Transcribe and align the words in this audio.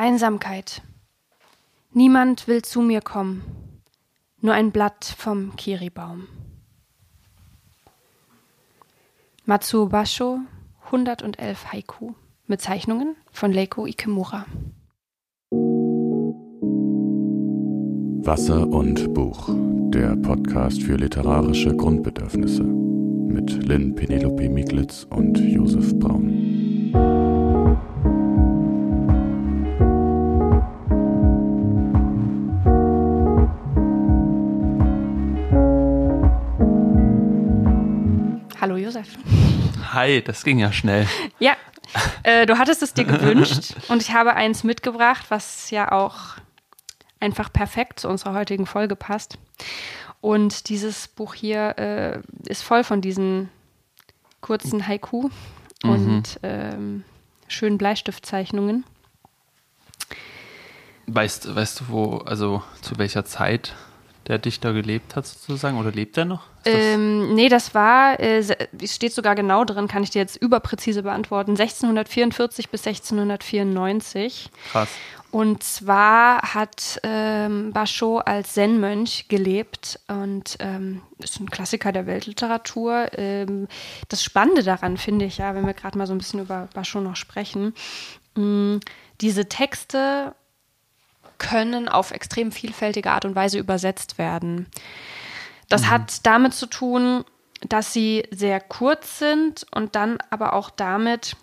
Einsamkeit. 0.00 0.80
Niemand 1.92 2.48
will 2.48 2.62
zu 2.62 2.80
mir 2.80 3.02
kommen, 3.02 3.42
nur 4.40 4.54
ein 4.54 4.70
Blatt 4.70 5.04
vom 5.04 5.54
Kiribaum. 5.56 6.26
Matsuo 9.44 9.88
Basho, 9.88 10.38
111 10.86 11.72
Haiku 11.72 12.14
mit 12.46 12.62
Zeichnungen 12.62 13.14
von 13.30 13.52
Leiko 13.52 13.84
Ikemura. 13.84 14.46
Wasser 18.24 18.66
und 18.68 19.12
Buch, 19.12 19.50
der 19.90 20.16
Podcast 20.16 20.82
für 20.82 20.96
literarische 20.96 21.76
Grundbedürfnisse 21.76 22.62
mit 22.62 23.50
Lynn 23.66 23.94
Penelope 23.94 24.48
Miglitz 24.48 25.06
und 25.10 25.36
Josef 25.38 25.94
Braun. 25.98 26.49
Hi, 40.00 40.22
das 40.22 40.44
ging 40.44 40.58
ja 40.58 40.72
schnell. 40.72 41.06
Ja, 41.40 41.52
äh, 42.22 42.46
du 42.46 42.56
hattest 42.56 42.82
es 42.82 42.94
dir 42.94 43.04
gewünscht 43.04 43.74
und 43.88 44.00
ich 44.00 44.14
habe 44.14 44.32
eins 44.32 44.64
mitgebracht, 44.64 45.26
was 45.28 45.70
ja 45.70 45.92
auch 45.92 46.36
einfach 47.20 47.52
perfekt 47.52 48.00
zu 48.00 48.08
unserer 48.08 48.32
heutigen 48.32 48.64
Folge 48.64 48.96
passt. 48.96 49.36
Und 50.22 50.70
dieses 50.70 51.06
Buch 51.06 51.34
hier 51.34 51.78
äh, 51.78 52.20
ist 52.48 52.62
voll 52.62 52.82
von 52.82 53.02
diesen 53.02 53.50
kurzen 54.40 54.86
Haiku 54.86 55.28
mhm. 55.82 55.90
und 55.90 56.40
ähm, 56.44 57.04
schönen 57.46 57.76
Bleistiftzeichnungen. 57.76 58.84
Weißt, 61.08 61.54
weißt 61.54 61.80
du, 61.80 61.88
wo, 61.88 62.16
also 62.24 62.62
zu 62.80 62.96
welcher 62.96 63.26
Zeit 63.26 63.74
der 64.30 64.38
Dichter 64.38 64.72
gelebt 64.72 65.16
hat, 65.16 65.26
sozusagen? 65.26 65.76
Oder 65.76 65.90
lebt 65.90 66.16
er 66.16 66.24
noch? 66.24 66.44
Ähm, 66.64 67.34
nee, 67.34 67.48
das 67.48 67.74
war, 67.74 68.18
äh, 68.20 68.38
es 68.38 68.94
steht 68.94 69.12
sogar 69.12 69.34
genau 69.34 69.64
drin, 69.64 69.88
kann 69.88 70.04
ich 70.04 70.10
dir 70.10 70.20
jetzt 70.20 70.36
überpräzise 70.36 71.02
beantworten, 71.02 71.52
1644 71.52 72.70
bis 72.70 72.86
1694. 72.86 74.50
Krass. 74.70 74.88
Und 75.32 75.62
zwar 75.62 76.54
hat 76.54 77.00
ähm, 77.02 77.72
Basho 77.72 78.18
als 78.18 78.54
Zen-Mönch 78.54 79.26
gelebt 79.28 80.00
und 80.08 80.56
ähm, 80.60 81.02
ist 81.18 81.40
ein 81.40 81.50
Klassiker 81.50 81.92
der 81.92 82.06
Weltliteratur. 82.06 83.08
Ähm, 83.16 83.68
das 84.08 84.24
Spannende 84.24 84.62
daran 84.62 84.96
finde 84.96 85.26
ich 85.26 85.38
ja, 85.38 85.54
wenn 85.54 85.66
wir 85.66 85.74
gerade 85.74 85.98
mal 85.98 86.06
so 86.06 86.14
ein 86.14 86.18
bisschen 86.18 86.40
über 86.40 86.68
Basho 86.74 87.00
noch 87.00 87.16
sprechen, 87.16 87.74
mh, 88.36 88.44
mm, 88.44 88.80
diese 89.20 89.48
Texte 89.48 90.34
können 91.40 91.88
auf 91.88 92.12
extrem 92.12 92.52
vielfältige 92.52 93.10
Art 93.10 93.24
und 93.24 93.34
Weise 93.34 93.58
übersetzt 93.58 94.18
werden. 94.18 94.66
Das 95.68 95.82
mhm. 95.82 95.90
hat 95.90 96.26
damit 96.26 96.54
zu 96.54 96.66
tun, 96.66 97.24
dass 97.68 97.92
sie 97.92 98.24
sehr 98.30 98.60
kurz 98.60 99.18
sind 99.18 99.66
und 99.74 99.96
dann 99.96 100.18
aber 100.30 100.52
auch 100.52 100.70
damit, 100.70 101.36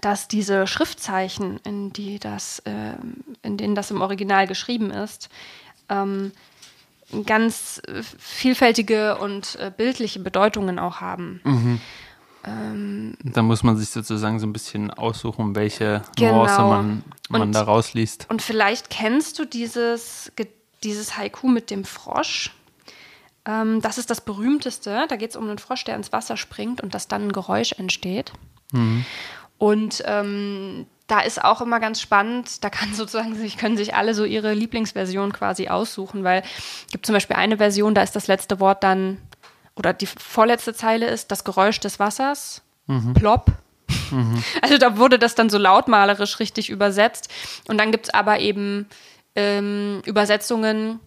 dass 0.00 0.28
diese 0.28 0.66
Schriftzeichen, 0.66 1.58
in, 1.64 1.92
die 1.92 2.18
das, 2.18 2.60
äh, 2.60 2.94
in 3.42 3.56
denen 3.56 3.74
das 3.74 3.90
im 3.90 4.00
Original 4.00 4.46
geschrieben 4.46 4.90
ist, 4.90 5.28
ähm, 5.88 6.32
ganz 7.26 7.82
vielfältige 8.18 9.18
und 9.18 9.56
äh, 9.56 9.72
bildliche 9.76 10.20
Bedeutungen 10.20 10.78
auch 10.78 11.00
haben. 11.00 11.40
Mhm. 11.44 11.80
Ähm, 12.44 13.16
da 13.22 13.42
muss 13.42 13.62
man 13.62 13.76
sich 13.76 13.90
sozusagen 13.90 14.38
so 14.38 14.46
ein 14.46 14.52
bisschen 14.52 14.90
aussuchen, 14.90 15.54
welche 15.54 16.02
genau. 16.16 16.44
Nuance 16.46 16.62
man, 16.62 17.04
man 17.28 17.42
und, 17.42 17.52
da 17.52 17.62
rausliest. 17.62 18.26
Und 18.30 18.40
vielleicht 18.40 18.90
kennst 18.90 19.38
du 19.38 19.44
dieses, 19.44 20.32
dieses 20.82 21.18
Haiku 21.18 21.48
mit 21.48 21.70
dem 21.70 21.84
Frosch. 21.84 22.54
Ähm, 23.44 23.80
das 23.82 23.98
ist 23.98 24.10
das 24.10 24.22
berühmteste. 24.22 25.04
Da 25.08 25.16
geht 25.16 25.30
es 25.30 25.36
um 25.36 25.48
einen 25.48 25.58
Frosch, 25.58 25.84
der 25.84 25.96
ins 25.96 26.12
Wasser 26.12 26.36
springt 26.36 26.80
und 26.80 26.94
dass 26.94 27.08
dann 27.08 27.28
ein 27.28 27.32
Geräusch 27.32 27.72
entsteht. 27.72 28.32
Mhm. 28.72 29.04
Und 29.58 30.02
ähm, 30.06 30.86
da 31.06 31.20
ist 31.20 31.44
auch 31.44 31.60
immer 31.60 31.80
ganz 31.80 32.00
spannend, 32.00 32.64
da 32.64 32.70
kann 32.70 32.94
sozusagen 32.94 33.34
sich, 33.34 33.58
können 33.58 33.76
sich 33.76 33.94
alle 33.94 34.14
so 34.14 34.24
ihre 34.24 34.54
Lieblingsversion 34.54 35.32
quasi 35.32 35.68
aussuchen, 35.68 36.24
weil 36.24 36.42
es 36.86 36.92
gibt 36.92 37.04
zum 37.04 37.14
Beispiel 37.14 37.36
eine 37.36 37.58
Version, 37.58 37.94
da 37.94 38.02
ist 38.02 38.16
das 38.16 38.28
letzte 38.28 38.60
Wort 38.60 38.82
dann 38.82 39.18
oder 39.80 39.94
die 39.94 40.06
vorletzte 40.06 40.74
Zeile 40.74 41.06
ist 41.08 41.30
das 41.30 41.42
Geräusch 41.42 41.80
des 41.80 41.98
Wassers, 41.98 42.62
mhm. 42.86 43.14
plopp. 43.14 43.50
Mhm. 44.10 44.44
Also 44.62 44.76
da 44.76 44.98
wurde 44.98 45.18
das 45.18 45.34
dann 45.34 45.48
so 45.48 45.56
lautmalerisch 45.56 46.38
richtig 46.38 46.68
übersetzt. 46.68 47.30
Und 47.66 47.78
dann 47.78 47.90
gibt 47.90 48.06
es 48.06 48.14
aber 48.14 48.40
eben 48.40 48.86
ähm, 49.34 50.02
Übersetzungen, 50.04 51.00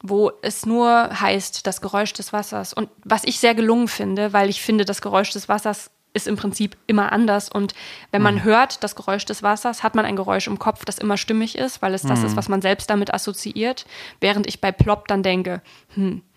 wo 0.00 0.30
es 0.42 0.64
nur 0.64 1.10
heißt, 1.20 1.66
das 1.66 1.80
Geräusch 1.80 2.12
des 2.12 2.32
Wassers. 2.32 2.72
Und 2.72 2.88
was 3.04 3.24
ich 3.24 3.40
sehr 3.40 3.56
gelungen 3.56 3.88
finde, 3.88 4.32
weil 4.32 4.48
ich 4.48 4.62
finde, 4.62 4.84
das 4.84 5.02
Geräusch 5.02 5.30
des 5.30 5.48
Wassers 5.48 5.90
ist 6.12 6.28
im 6.28 6.36
Prinzip 6.36 6.76
immer 6.86 7.10
anders. 7.10 7.48
Und 7.48 7.74
wenn 8.12 8.22
man 8.22 8.36
mhm. 8.36 8.44
hört 8.44 8.84
das 8.84 8.94
Geräusch 8.94 9.24
des 9.24 9.42
Wassers, 9.42 9.82
hat 9.82 9.96
man 9.96 10.04
ein 10.04 10.16
Geräusch 10.16 10.46
im 10.46 10.60
Kopf, 10.60 10.84
das 10.84 10.98
immer 10.98 11.16
stimmig 11.16 11.58
ist, 11.58 11.82
weil 11.82 11.94
es 11.94 12.02
das 12.02 12.22
ist, 12.22 12.32
mhm. 12.32 12.36
was 12.36 12.48
man 12.48 12.62
selbst 12.62 12.90
damit 12.90 13.12
assoziiert. 13.12 13.86
Während 14.20 14.46
ich 14.46 14.60
bei 14.60 14.70
Plop 14.70 15.08
dann 15.08 15.24
denke, 15.24 15.62
hm, 15.94 16.22
ist, 16.22 16.29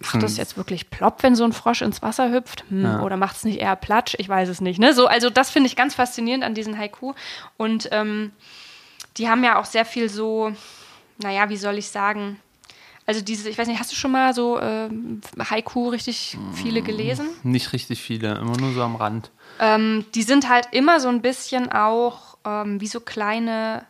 macht 0.00 0.22
das 0.22 0.32
hm. 0.32 0.38
jetzt 0.38 0.56
wirklich 0.56 0.90
plopp, 0.90 1.22
wenn 1.22 1.36
so 1.36 1.44
ein 1.44 1.52
Frosch 1.52 1.82
ins 1.82 2.02
Wasser 2.02 2.30
hüpft? 2.30 2.64
Hm, 2.68 2.84
ja. 2.84 3.02
Oder 3.02 3.16
macht 3.16 3.36
es 3.36 3.44
nicht 3.44 3.60
eher 3.60 3.76
platsch? 3.76 4.14
Ich 4.18 4.28
weiß 4.28 4.48
es 4.48 4.60
nicht. 4.60 4.78
Ne? 4.78 4.94
So, 4.94 5.06
also 5.06 5.30
das 5.30 5.50
finde 5.50 5.68
ich 5.68 5.76
ganz 5.76 5.94
faszinierend 5.94 6.44
an 6.44 6.54
diesen 6.54 6.76
Haiku. 6.78 7.14
Und 7.56 7.88
ähm, 7.92 8.32
die 9.16 9.28
haben 9.28 9.44
ja 9.44 9.58
auch 9.58 9.64
sehr 9.64 9.84
viel 9.84 10.08
so, 10.08 10.52
naja, 11.18 11.48
wie 11.48 11.56
soll 11.56 11.78
ich 11.78 11.88
sagen, 11.88 12.38
also 13.06 13.20
diese, 13.20 13.48
ich 13.48 13.56
weiß 13.56 13.68
nicht, 13.68 13.78
hast 13.78 13.92
du 13.92 13.96
schon 13.96 14.10
mal 14.10 14.34
so 14.34 14.58
äh, 14.58 14.90
Haiku 15.38 15.88
richtig 15.88 16.36
viele 16.54 16.82
gelesen? 16.82 17.28
Nicht 17.44 17.72
richtig 17.72 18.02
viele, 18.02 18.36
immer 18.38 18.56
nur 18.56 18.72
so 18.72 18.82
am 18.82 18.96
Rand. 18.96 19.30
Ähm, 19.60 20.04
die 20.14 20.24
sind 20.24 20.48
halt 20.48 20.68
immer 20.72 20.98
so 20.98 21.08
ein 21.08 21.22
bisschen 21.22 21.70
auch 21.70 22.36
ähm, 22.44 22.80
wie 22.80 22.88
so 22.88 22.98
kleine 22.98 23.86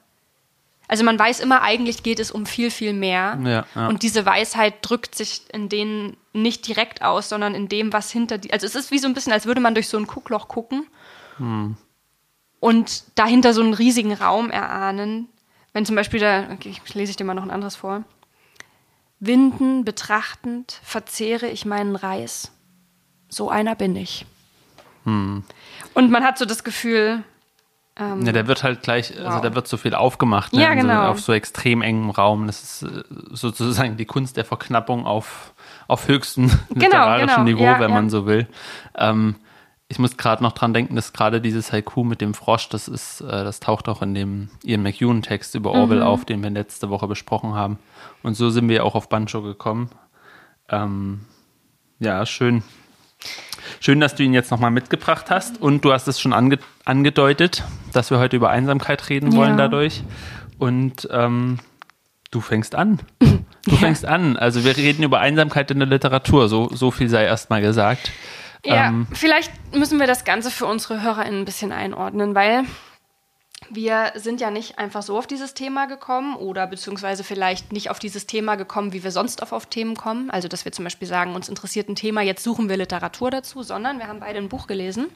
also 0.88 1.04
man 1.04 1.18
weiß 1.18 1.40
immer, 1.40 1.62
eigentlich 1.62 2.02
geht 2.02 2.20
es 2.20 2.30
um 2.30 2.46
viel, 2.46 2.70
viel 2.70 2.92
mehr. 2.92 3.38
Ja, 3.42 3.66
ja. 3.74 3.88
Und 3.88 4.02
diese 4.02 4.24
Weisheit 4.24 4.74
drückt 4.82 5.14
sich 5.14 5.42
in 5.52 5.68
denen 5.68 6.16
nicht 6.32 6.66
direkt 6.66 7.02
aus, 7.02 7.28
sondern 7.28 7.54
in 7.54 7.68
dem, 7.68 7.92
was 7.92 8.10
hinter 8.10 8.38
die. 8.38 8.52
Also 8.52 8.66
es 8.66 8.74
ist 8.74 8.90
wie 8.90 8.98
so 8.98 9.08
ein 9.08 9.14
bisschen, 9.14 9.32
als 9.32 9.46
würde 9.46 9.60
man 9.60 9.74
durch 9.74 9.88
so 9.88 9.98
ein 9.98 10.06
Guckloch 10.06 10.48
gucken 10.48 10.86
hm. 11.38 11.76
und 12.60 13.04
dahinter 13.16 13.52
so 13.52 13.62
einen 13.62 13.74
riesigen 13.74 14.12
Raum 14.12 14.50
erahnen. 14.50 15.28
Wenn 15.72 15.84
zum 15.84 15.96
Beispiel 15.96 16.20
da, 16.20 16.48
okay, 16.52 16.74
lese 16.94 17.10
ich 17.10 17.16
dir 17.16 17.24
mal 17.24 17.34
noch 17.34 17.42
ein 17.42 17.50
anderes 17.50 17.76
vor. 17.76 18.04
Winden 19.18 19.84
betrachtend 19.84 20.80
verzehre 20.82 21.48
ich 21.48 21.64
meinen 21.64 21.96
Reis. 21.96 22.52
So 23.28 23.50
einer 23.50 23.74
bin 23.74 23.96
ich. 23.96 24.24
Hm. 25.04 25.42
Und 25.94 26.10
man 26.10 26.22
hat 26.22 26.38
so 26.38 26.44
das 26.44 26.64
Gefühl, 26.64 27.24
ähm, 27.98 28.26
ja, 28.26 28.32
der 28.32 28.46
wird 28.46 28.62
halt 28.62 28.82
gleich, 28.82 29.10
also 29.12 29.24
wow. 29.24 29.30
also 29.30 29.48
da 29.48 29.54
wird 29.54 29.68
so 29.68 29.76
viel 29.78 29.94
aufgemacht, 29.94 30.52
ne? 30.52 30.62
ja, 30.62 30.74
genau. 30.74 31.04
so, 31.04 31.10
auf 31.10 31.20
so 31.20 31.32
extrem 31.32 31.80
engem 31.80 32.10
Raum. 32.10 32.46
Das 32.46 32.62
ist 32.62 32.82
äh, 32.82 33.02
sozusagen 33.30 33.96
die 33.96 34.04
Kunst 34.04 34.36
der 34.36 34.44
Verknappung 34.44 35.06
auf, 35.06 35.54
auf 35.88 36.06
höchstem 36.06 36.48
genau, 36.48 36.60
literarischem 36.74 37.28
genau. 37.28 37.42
Niveau, 37.44 37.64
ja, 37.64 37.80
wenn 37.80 37.90
ja. 37.90 37.94
man 37.94 38.10
so 38.10 38.26
will. 38.26 38.46
Ähm, 38.96 39.36
ich 39.88 39.98
muss 39.98 40.16
gerade 40.16 40.42
noch 40.42 40.52
dran 40.52 40.74
denken, 40.74 40.96
dass 40.96 41.12
gerade 41.12 41.40
dieses 41.40 41.72
Haiku 41.72 42.02
mit 42.04 42.20
dem 42.20 42.34
Frosch, 42.34 42.68
das 42.68 42.88
ist, 42.88 43.20
äh, 43.20 43.44
das 43.44 43.60
taucht 43.60 43.88
auch 43.88 44.02
in 44.02 44.14
dem 44.14 44.50
Ian 44.62 44.82
McEwan-Text 44.82 45.54
über 45.54 45.72
Orwell 45.72 46.00
mhm. 46.00 46.06
auf, 46.06 46.24
den 46.24 46.42
wir 46.42 46.50
letzte 46.50 46.90
Woche 46.90 47.06
besprochen 47.06 47.54
haben. 47.54 47.78
Und 48.22 48.34
so 48.34 48.50
sind 48.50 48.68
wir 48.68 48.84
auch 48.84 48.94
auf 48.94 49.08
Bancho 49.08 49.42
gekommen. 49.42 49.90
Ähm, 50.68 51.20
ja, 51.98 52.26
schön. 52.26 52.62
Schön, 53.80 54.00
dass 54.00 54.14
du 54.14 54.22
ihn 54.22 54.34
jetzt 54.34 54.50
nochmal 54.50 54.70
mitgebracht 54.70 55.30
hast 55.30 55.60
und 55.60 55.84
du 55.84 55.92
hast 55.92 56.08
es 56.08 56.20
schon 56.20 56.32
ange 56.32 56.58
angedeutet, 56.84 57.64
dass 57.92 58.10
wir 58.10 58.18
heute 58.18 58.36
über 58.36 58.50
Einsamkeit 58.50 59.08
reden 59.08 59.34
wollen 59.34 59.52
ja. 59.52 59.56
dadurch. 59.56 60.02
Und 60.58 61.08
ähm, 61.10 61.58
du 62.30 62.40
fängst 62.40 62.74
an. 62.74 63.00
Du 63.66 63.72
ja. 63.72 63.78
fängst 63.78 64.06
an. 64.06 64.36
Also 64.36 64.62
wir 64.62 64.76
reden 64.76 65.02
über 65.02 65.18
Einsamkeit 65.18 65.72
in 65.72 65.80
der 65.80 65.88
Literatur. 65.88 66.48
So, 66.48 66.68
so 66.72 66.92
viel 66.92 67.08
sei 67.08 67.24
erstmal 67.24 67.60
gesagt. 67.60 68.12
Ja, 68.64 68.86
ähm, 68.86 69.08
vielleicht 69.12 69.50
müssen 69.74 69.98
wir 69.98 70.06
das 70.06 70.24
Ganze 70.24 70.52
für 70.52 70.66
unsere 70.66 71.02
HörerInnen 71.02 71.40
ein 71.40 71.44
bisschen 71.44 71.72
einordnen, 71.72 72.36
weil 72.36 72.62
wir 73.70 74.12
sind 74.14 74.40
ja 74.40 74.50
nicht 74.50 74.78
einfach 74.78 75.02
so 75.02 75.16
auf 75.18 75.26
dieses 75.26 75.54
Thema 75.54 75.86
gekommen 75.86 76.36
oder 76.36 76.66
beziehungsweise 76.66 77.24
vielleicht 77.24 77.72
nicht 77.72 77.90
auf 77.90 77.98
dieses 77.98 78.26
Thema 78.26 78.56
gekommen, 78.56 78.92
wie 78.92 79.04
wir 79.04 79.10
sonst 79.10 79.42
auf, 79.42 79.52
auf 79.52 79.66
Themen 79.66 79.96
kommen. 79.96 80.30
Also, 80.30 80.48
dass 80.48 80.64
wir 80.64 80.72
zum 80.72 80.84
Beispiel 80.84 81.08
sagen, 81.08 81.34
uns 81.34 81.48
interessiert 81.48 81.88
ein 81.88 81.96
Thema, 81.96 82.22
jetzt 82.22 82.42
suchen 82.42 82.68
wir 82.68 82.76
Literatur 82.76 83.30
dazu, 83.30 83.62
sondern 83.62 83.98
wir 83.98 84.08
haben 84.08 84.20
beide 84.20 84.38
ein 84.38 84.48
Buch 84.48 84.66
gelesen. 84.66 85.08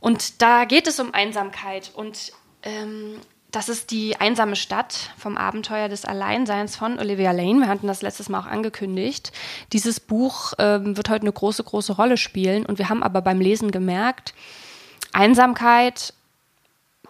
Und 0.00 0.42
da 0.42 0.64
geht 0.64 0.86
es 0.86 1.00
um 1.00 1.14
Einsamkeit. 1.14 1.90
Und 1.94 2.32
ähm, 2.62 3.20
das 3.50 3.68
ist 3.68 3.90
die 3.90 4.16
einsame 4.20 4.56
Stadt 4.56 5.10
vom 5.16 5.36
Abenteuer 5.36 5.88
des 5.88 6.04
Alleinseins 6.04 6.76
von 6.76 6.98
Olivia 6.98 7.32
Lane. 7.32 7.60
Wir 7.60 7.68
hatten 7.68 7.86
das 7.86 8.02
letztes 8.02 8.28
Mal 8.28 8.40
auch 8.40 8.46
angekündigt. 8.46 9.32
Dieses 9.72 10.00
Buch 10.00 10.52
ähm, 10.58 10.96
wird 10.96 11.08
heute 11.08 11.22
eine 11.22 11.32
große, 11.32 11.64
große 11.64 11.94
Rolle 11.94 12.18
spielen. 12.18 12.66
Und 12.66 12.78
wir 12.78 12.88
haben 12.88 13.02
aber 13.02 13.22
beim 13.22 13.40
Lesen 13.40 13.70
gemerkt, 13.70 14.34
Einsamkeit 15.12 16.12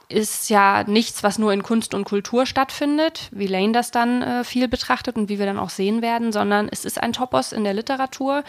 ist 0.08 0.48
ja 0.48 0.84
nichts, 0.84 1.22
was 1.22 1.38
nur 1.38 1.52
in 1.52 1.62
Kunst 1.62 1.94
und 1.94 2.04
Kultur 2.04 2.46
stattfindet, 2.46 3.28
wie 3.30 3.46
Lane 3.46 3.72
das 3.72 3.90
dann 3.90 4.22
äh, 4.22 4.44
viel 4.44 4.68
betrachtet 4.68 5.16
und 5.16 5.28
wie 5.28 5.38
wir 5.38 5.46
dann 5.46 5.58
auch 5.58 5.70
sehen 5.70 6.00
werden, 6.00 6.32
sondern 6.32 6.68
es 6.70 6.84
ist 6.84 7.02
ein 7.02 7.12
Topos 7.12 7.52
in 7.52 7.64
der 7.64 7.74
Literatur. 7.74 8.42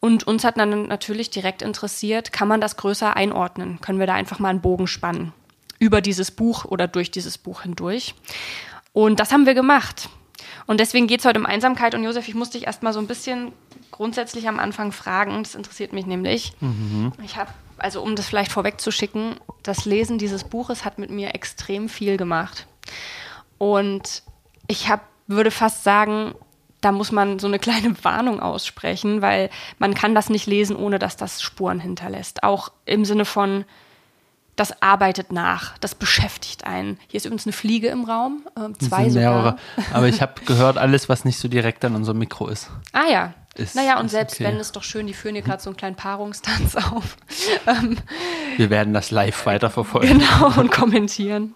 Und 0.00 0.26
uns 0.26 0.44
hat 0.44 0.58
dann 0.58 0.88
natürlich 0.88 1.30
direkt 1.30 1.62
interessiert, 1.62 2.32
kann 2.32 2.48
man 2.48 2.60
das 2.60 2.76
größer 2.76 3.16
einordnen? 3.16 3.80
Können 3.80 4.00
wir 4.00 4.06
da 4.06 4.14
einfach 4.14 4.38
mal 4.38 4.48
einen 4.48 4.60
Bogen 4.60 4.88
spannen? 4.88 5.32
Über 5.78 6.00
dieses 6.00 6.30
Buch 6.30 6.64
oder 6.64 6.88
durch 6.88 7.10
dieses 7.10 7.38
Buch 7.38 7.62
hindurch. 7.62 8.14
Und 8.92 9.20
das 9.20 9.32
haben 9.32 9.46
wir 9.46 9.54
gemacht. 9.54 10.08
Und 10.66 10.80
deswegen 10.80 11.06
geht 11.06 11.20
es 11.20 11.26
heute 11.26 11.38
um 11.38 11.46
Einsamkeit. 11.46 11.94
Und 11.94 12.04
Josef, 12.04 12.28
ich 12.28 12.34
musste 12.34 12.58
dich 12.58 12.66
erst 12.66 12.82
mal 12.82 12.92
so 12.92 12.98
ein 12.98 13.06
bisschen 13.06 13.52
grundsätzlich 13.90 14.48
am 14.48 14.58
Anfang 14.58 14.92
fragen. 14.92 15.42
Das 15.42 15.54
interessiert 15.54 15.92
mich 15.92 16.06
nämlich. 16.06 16.52
Mhm. 16.60 17.12
Ich 17.24 17.36
habe, 17.36 17.50
also 17.82 18.02
um 18.02 18.16
das 18.16 18.26
vielleicht 18.26 18.52
vorwegzuschicken, 18.52 19.36
das 19.62 19.84
Lesen 19.84 20.18
dieses 20.18 20.44
Buches 20.44 20.84
hat 20.84 20.98
mit 20.98 21.10
mir 21.10 21.34
extrem 21.34 21.88
viel 21.88 22.16
gemacht. 22.16 22.66
Und 23.58 24.22
ich 24.66 24.88
hab, 24.88 25.02
würde 25.26 25.50
fast 25.50 25.84
sagen, 25.84 26.34
da 26.80 26.92
muss 26.92 27.12
man 27.12 27.38
so 27.38 27.46
eine 27.46 27.58
kleine 27.58 27.94
Warnung 28.04 28.40
aussprechen, 28.40 29.22
weil 29.22 29.50
man 29.78 29.94
kann 29.94 30.14
das 30.14 30.28
nicht 30.30 30.46
lesen, 30.46 30.76
ohne 30.76 30.98
dass 30.98 31.16
das 31.16 31.40
Spuren 31.42 31.80
hinterlässt. 31.80 32.42
Auch 32.42 32.70
im 32.84 33.04
Sinne 33.04 33.24
von, 33.24 33.64
das 34.56 34.82
arbeitet 34.82 35.32
nach, 35.32 35.78
das 35.78 35.94
beschäftigt 35.94 36.66
einen. 36.66 36.98
Hier 37.08 37.18
ist 37.18 37.24
übrigens 37.24 37.46
eine 37.46 37.54
Fliege 37.54 37.88
im 37.88 38.04
Raum, 38.04 38.46
äh, 38.56 38.72
zwei 38.78 39.08
sogar. 39.08 39.32
mehrere. 39.32 39.56
Aber 39.92 40.08
ich 40.08 40.20
habe 40.22 40.34
gehört, 40.44 40.76
alles, 40.76 41.08
was 41.08 41.24
nicht 41.24 41.38
so 41.38 41.48
direkt 41.48 41.84
an 41.84 41.94
unserem 41.94 42.18
Mikro 42.18 42.48
ist. 42.48 42.70
Ah 42.92 43.06
ja. 43.10 43.34
Ist, 43.54 43.74
naja, 43.74 44.00
und 44.00 44.08
selbst 44.08 44.36
okay. 44.36 44.44
wenn, 44.44 44.58
ist 44.58 44.76
doch 44.76 44.82
schön, 44.82 45.06
die 45.06 45.12
führen 45.12 45.34
hier 45.34 45.44
gerade 45.44 45.62
so 45.62 45.68
einen 45.68 45.76
kleinen 45.76 45.96
Paarungstanz 45.96 46.74
auf. 46.92 47.16
Ähm, 47.66 47.98
Wir 48.56 48.70
werden 48.70 48.94
das 48.94 49.10
live 49.10 49.44
weiterverfolgen. 49.44 50.18
Genau, 50.20 50.58
und 50.58 50.70
kommentieren. 50.72 51.52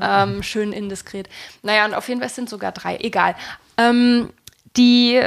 ähm, 0.00 0.42
schön 0.42 0.72
indiskret. 0.72 1.28
Naja, 1.62 1.86
und 1.86 1.94
auf 1.94 2.08
jeden 2.08 2.20
Fall 2.20 2.28
sind 2.28 2.50
sogar 2.50 2.72
drei, 2.72 2.98
egal. 2.98 3.34
Ähm, 3.78 4.30
die 4.76 5.22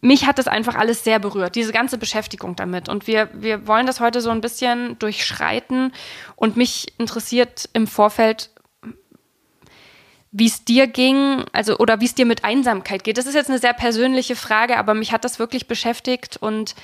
mich 0.00 0.26
hat 0.26 0.38
das 0.38 0.48
einfach 0.48 0.74
alles 0.74 1.04
sehr 1.04 1.18
berührt, 1.18 1.54
diese 1.54 1.72
ganze 1.72 1.98
Beschäftigung 1.98 2.56
damit. 2.56 2.88
Und 2.88 3.06
wir, 3.06 3.28
wir 3.32 3.66
wollen 3.66 3.86
das 3.86 4.00
heute 4.00 4.20
so 4.20 4.30
ein 4.30 4.40
bisschen 4.40 4.98
durchschreiten. 4.98 5.92
Und 6.36 6.56
mich 6.56 6.92
interessiert 6.98 7.68
im 7.72 7.86
Vorfeld, 7.86 8.50
wie 10.38 10.46
es 10.46 10.64
dir 10.64 10.86
ging, 10.86 11.44
also 11.52 11.78
oder 11.78 12.00
wie 12.00 12.04
es 12.04 12.14
dir 12.14 12.26
mit 12.26 12.44
Einsamkeit 12.44 13.02
geht. 13.04 13.18
Das 13.18 13.26
ist 13.26 13.34
jetzt 13.34 13.50
eine 13.50 13.58
sehr 13.58 13.72
persönliche 13.72 14.36
Frage, 14.36 14.78
aber 14.78 14.94
mich 14.94 15.12
hat 15.12 15.24
das 15.24 15.38
wirklich 15.38 15.66
beschäftigt 15.66 16.36
und 16.36 16.74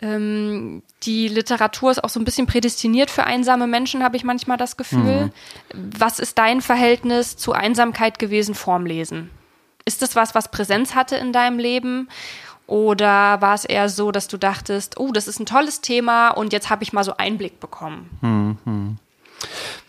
ähm, 0.00 0.82
die 1.02 1.28
Literatur 1.28 1.90
ist 1.90 2.02
auch 2.02 2.08
so 2.08 2.20
ein 2.20 2.24
bisschen 2.24 2.46
prädestiniert 2.46 3.10
für 3.10 3.24
einsame 3.24 3.66
Menschen, 3.66 4.02
habe 4.02 4.16
ich 4.16 4.24
manchmal 4.24 4.56
das 4.56 4.76
Gefühl. 4.76 5.26
Mhm. 5.26 5.32
Was 5.98 6.18
ist 6.18 6.38
dein 6.38 6.60
Verhältnis 6.60 7.36
zu 7.36 7.52
Einsamkeit 7.52 8.18
gewesen 8.18 8.54
vorm 8.54 8.86
Lesen? 8.86 9.30
Ist 9.84 10.02
das 10.02 10.16
was, 10.16 10.34
was 10.34 10.50
Präsenz 10.50 10.94
hatte 10.94 11.16
in 11.16 11.32
deinem 11.32 11.58
Leben? 11.58 12.08
Oder 12.66 13.40
war 13.40 13.54
es 13.54 13.64
eher 13.64 13.88
so, 13.88 14.12
dass 14.12 14.28
du 14.28 14.36
dachtest, 14.36 15.00
oh, 15.00 15.10
das 15.10 15.26
ist 15.26 15.40
ein 15.40 15.46
tolles 15.46 15.80
Thema 15.80 16.28
und 16.28 16.52
jetzt 16.52 16.70
habe 16.70 16.84
ich 16.84 16.92
mal 16.92 17.02
so 17.02 17.16
Einblick 17.16 17.60
bekommen? 17.60 18.10
Hm, 18.20 18.58
hm. 18.64 18.96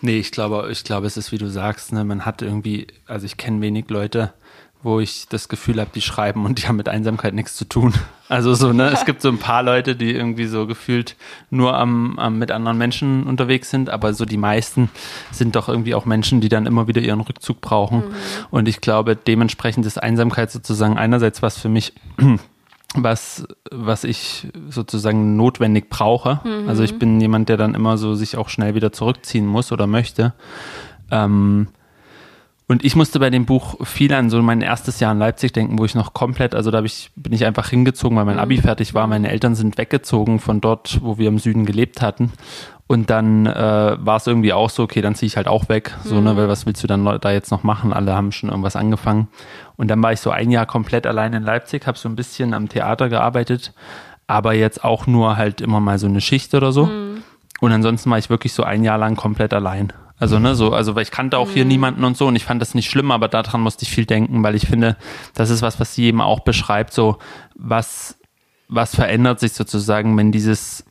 Nee, 0.01 0.19
ich 0.19 0.31
glaube, 0.31 0.69
ich 0.71 0.83
glaube, 0.83 1.07
es 1.07 1.17
ist 1.17 1.31
wie 1.31 1.37
du 1.37 1.47
sagst, 1.47 1.91
ne, 1.91 2.03
man 2.03 2.25
hat 2.25 2.41
irgendwie, 2.41 2.87
also 3.05 3.25
ich 3.25 3.37
kenne 3.37 3.61
wenig 3.61 3.89
Leute, 3.89 4.33
wo 4.81 4.99
ich 4.99 5.27
das 5.27 5.49
Gefühl 5.49 5.81
habe, 5.81 5.89
die 5.93 6.01
schreiben 6.01 6.45
und 6.45 6.59
die 6.59 6.67
haben 6.67 6.77
mit 6.77 6.87
Einsamkeit 6.87 7.33
nichts 7.33 7.55
zu 7.55 7.65
tun. 7.65 7.93
Also 8.31 8.53
so, 8.53 8.73
ne, 8.73 8.91
es 8.91 9.05
gibt 9.05 9.23
so 9.23 9.29
ein 9.29 9.39
paar 9.39 9.63
Leute, 9.63 9.95
die 9.95 10.13
irgendwie 10.13 10.45
so 10.45 10.67
gefühlt 10.67 11.15
nur 11.49 11.75
am, 11.75 12.19
am 12.19 12.37
mit 12.37 12.51
anderen 12.51 12.77
Menschen 12.77 13.23
unterwegs 13.23 13.71
sind, 13.71 13.89
aber 13.89 14.13
so 14.13 14.23
die 14.23 14.37
meisten 14.37 14.91
sind 15.31 15.55
doch 15.55 15.67
irgendwie 15.67 15.95
auch 15.95 16.05
Menschen, 16.05 16.39
die 16.39 16.47
dann 16.47 16.67
immer 16.67 16.87
wieder 16.87 17.01
ihren 17.01 17.21
Rückzug 17.21 17.59
brauchen. 17.59 18.01
Mhm. 18.01 18.13
Und 18.51 18.67
ich 18.67 18.81
glaube, 18.81 19.15
dementsprechend 19.15 19.87
ist 19.87 19.97
Einsamkeit 19.97 20.51
sozusagen 20.51 20.95
einerseits 20.95 21.41
was 21.41 21.57
für 21.57 21.69
mich, 21.69 21.93
was, 22.95 23.47
was 23.71 24.03
ich 24.03 24.47
sozusagen 24.69 25.35
notwendig 25.35 25.89
brauche. 25.89 26.39
Mhm. 26.43 26.67
Also 26.67 26.83
ich 26.83 26.97
bin 26.97 27.21
jemand, 27.21 27.49
der 27.49 27.57
dann 27.57 27.75
immer 27.75 27.97
so 27.97 28.15
sich 28.15 28.37
auch 28.37 28.49
schnell 28.49 28.75
wieder 28.75 28.91
zurückziehen 28.91 29.45
muss 29.45 29.71
oder 29.71 29.87
möchte. 29.87 30.33
Ähm, 31.11 31.67
und 32.67 32.85
ich 32.85 32.95
musste 32.95 33.19
bei 33.19 33.31
dem 33.31 33.45
Buch 33.45 33.83
viel 33.85 34.13
an 34.13 34.29
so 34.29 34.39
mein 34.43 34.61
erstes 34.61 34.99
Jahr 34.99 35.11
in 35.11 35.17
Leipzig 35.17 35.53
denken, 35.53 35.79
wo 35.79 35.85
ich 35.85 35.95
noch 35.95 36.13
komplett, 36.13 36.53
also 36.53 36.69
da 36.69 36.83
ich, 36.83 37.09
bin 37.15 37.33
ich 37.33 37.45
einfach 37.45 37.69
hingezogen, 37.69 38.15
weil 38.15 38.25
mein 38.25 38.37
Abi 38.37 38.57
mhm. 38.57 38.61
fertig 38.61 38.93
war. 38.93 39.07
Meine 39.07 39.29
Eltern 39.29 39.55
sind 39.55 39.77
weggezogen 39.77 40.39
von 40.39 40.61
dort, 40.61 40.99
wo 41.01 41.17
wir 41.17 41.29
im 41.29 41.39
Süden 41.39 41.65
gelebt 41.65 42.01
hatten. 42.01 42.31
Und 42.91 43.11
dann 43.11 43.45
äh, 43.45 43.97
war 43.99 44.17
es 44.17 44.25
irgendwie 44.25 44.51
auch 44.51 44.71
so, 44.71 44.81
okay, 44.81 45.01
dann 45.01 45.13
ziehe 45.13 45.27
ich 45.27 45.37
halt 45.37 45.47
auch 45.47 45.69
weg. 45.69 45.95
So, 46.03 46.15
ne, 46.15 46.21
mhm. 46.21 46.25
ne, 46.25 46.37
weil 46.37 46.49
was 46.49 46.65
willst 46.65 46.81
du 46.81 46.87
dann 46.87 47.05
da 47.21 47.31
jetzt 47.31 47.51
noch 47.51 47.61
machen? 47.61 47.93
Alle 47.93 48.15
haben 48.15 48.31
schon 48.31 48.49
irgendwas 48.49 48.75
angefangen. 48.75 49.27
Und 49.77 49.89
dann 49.89 50.01
war 50.01 50.11
ich 50.11 50.19
so 50.19 50.31
ein 50.31 50.49
Jahr 50.49 50.65
komplett 50.65 51.05
allein 51.05 51.33
in 51.33 51.43
Leipzig, 51.43 51.85
habe 51.85 51.99
so 51.99 52.09
ein 52.09 52.15
bisschen 52.15 52.55
am 52.55 52.67
Theater 52.67 53.07
gearbeitet, 53.07 53.73
aber 54.25 54.55
jetzt 54.55 54.83
auch 54.83 55.05
nur 55.05 55.37
halt 55.37 55.61
immer 55.61 55.79
mal 55.79 55.99
so 55.99 56.07
eine 56.07 56.19
Schicht 56.19 56.55
oder 56.55 56.71
so. 56.71 56.87
Mhm. 56.87 57.21
Und 57.59 57.71
ansonsten 57.71 58.09
war 58.09 58.17
ich 58.17 58.31
wirklich 58.31 58.53
so 58.53 58.63
ein 58.63 58.83
Jahr 58.83 58.97
lang 58.97 59.15
komplett 59.15 59.53
allein. 59.53 59.93
Also, 60.17 60.39
ne, 60.39 60.55
so, 60.55 60.73
also, 60.73 60.95
weil 60.95 61.03
ich 61.03 61.11
kannte 61.11 61.37
auch 61.37 61.51
hier 61.51 61.65
mhm. 61.65 61.69
niemanden 61.69 62.03
und 62.03 62.17
so 62.17 62.25
und 62.25 62.35
ich 62.35 62.43
fand 62.43 62.59
das 62.59 62.73
nicht 62.73 62.89
schlimm, 62.89 63.11
aber 63.11 63.27
daran 63.27 63.61
musste 63.61 63.83
ich 63.83 63.91
viel 63.91 64.07
denken, 64.07 64.41
weil 64.41 64.55
ich 64.55 64.65
finde, 64.65 64.97
das 65.35 65.51
ist 65.51 65.61
was, 65.61 65.79
was 65.79 65.93
sie 65.93 66.05
eben 66.05 66.21
auch 66.21 66.39
beschreibt, 66.39 66.91
so, 66.91 67.19
was, 67.53 68.17
was 68.67 68.95
verändert 68.95 69.39
sich 69.39 69.53
sozusagen, 69.53 70.17
wenn 70.17 70.31
dieses, 70.31 70.85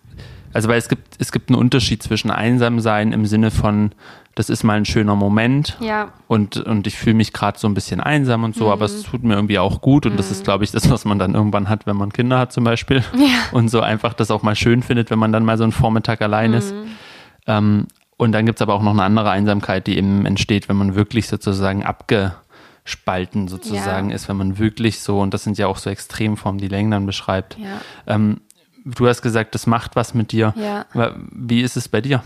also, 0.52 0.68
weil 0.68 0.78
es 0.78 0.88
gibt, 0.88 1.16
es 1.18 1.32
gibt 1.32 1.50
einen 1.50 1.58
Unterschied 1.58 2.02
zwischen 2.02 2.30
einsam 2.30 2.80
sein 2.80 3.12
im 3.12 3.26
Sinne 3.26 3.50
von, 3.50 3.92
das 4.34 4.50
ist 4.50 4.62
mal 4.62 4.76
ein 4.76 4.84
schöner 4.84 5.16
Moment 5.16 5.76
ja. 5.80 6.12
und, 6.28 6.58
und 6.58 6.86
ich 6.86 6.96
fühle 6.96 7.16
mich 7.16 7.32
gerade 7.32 7.58
so 7.58 7.68
ein 7.68 7.74
bisschen 7.74 8.00
einsam 8.00 8.44
und 8.44 8.54
so, 8.54 8.66
mhm. 8.66 8.70
aber 8.70 8.84
es 8.84 9.02
tut 9.02 9.24
mir 9.24 9.34
irgendwie 9.34 9.58
auch 9.58 9.80
gut 9.80 10.06
und 10.06 10.12
mhm. 10.12 10.16
das 10.16 10.30
ist, 10.30 10.44
glaube 10.44 10.62
ich, 10.62 10.70
das, 10.70 10.88
was 10.90 11.04
man 11.04 11.18
dann 11.18 11.34
irgendwann 11.34 11.68
hat, 11.68 11.86
wenn 11.86 11.96
man 11.96 12.12
Kinder 12.12 12.38
hat 12.38 12.52
zum 12.52 12.62
Beispiel 12.62 12.98
ja. 13.14 13.26
und 13.50 13.68
so 13.68 13.80
einfach 13.80 14.14
das 14.14 14.30
auch 14.30 14.42
mal 14.42 14.54
schön 14.54 14.84
findet, 14.84 15.10
wenn 15.10 15.18
man 15.18 15.32
dann 15.32 15.44
mal 15.44 15.58
so 15.58 15.64
einen 15.64 15.72
Vormittag 15.72 16.22
allein 16.22 16.52
ist. 16.52 16.72
Mhm. 16.72 16.88
Ähm, 17.48 17.86
und 18.16 18.32
dann 18.32 18.46
gibt 18.46 18.58
es 18.58 18.62
aber 18.62 18.74
auch 18.74 18.82
noch 18.82 18.92
eine 18.92 19.02
andere 19.02 19.30
Einsamkeit, 19.30 19.86
die 19.86 19.96
eben 19.96 20.24
entsteht, 20.24 20.68
wenn 20.68 20.76
man 20.76 20.94
wirklich 20.94 21.28
sozusagen 21.28 21.84
abgespalten 21.84 23.48
sozusagen 23.48 24.10
ja. 24.10 24.14
ist, 24.14 24.28
wenn 24.28 24.36
man 24.36 24.58
wirklich 24.58 25.00
so, 25.00 25.20
und 25.20 25.34
das 25.34 25.44
sind 25.44 25.58
ja 25.58 25.66
auch 25.66 25.78
so 25.78 25.90
Extremformen, 25.90 26.60
die 26.60 26.68
Längen 26.68 26.90
dann 26.90 27.06
beschreibt. 27.06 27.56
Ja. 27.58 27.80
Ähm, 28.06 28.40
du 28.96 29.06
hast 29.06 29.22
gesagt, 29.22 29.54
das 29.54 29.66
macht 29.66 29.96
was 29.96 30.14
mit 30.14 30.32
dir. 30.32 30.54
Ja. 30.56 30.86
Wie 31.30 31.62
ist 31.62 31.76
es 31.76 31.88
bei 31.88 32.00
dir? 32.00 32.22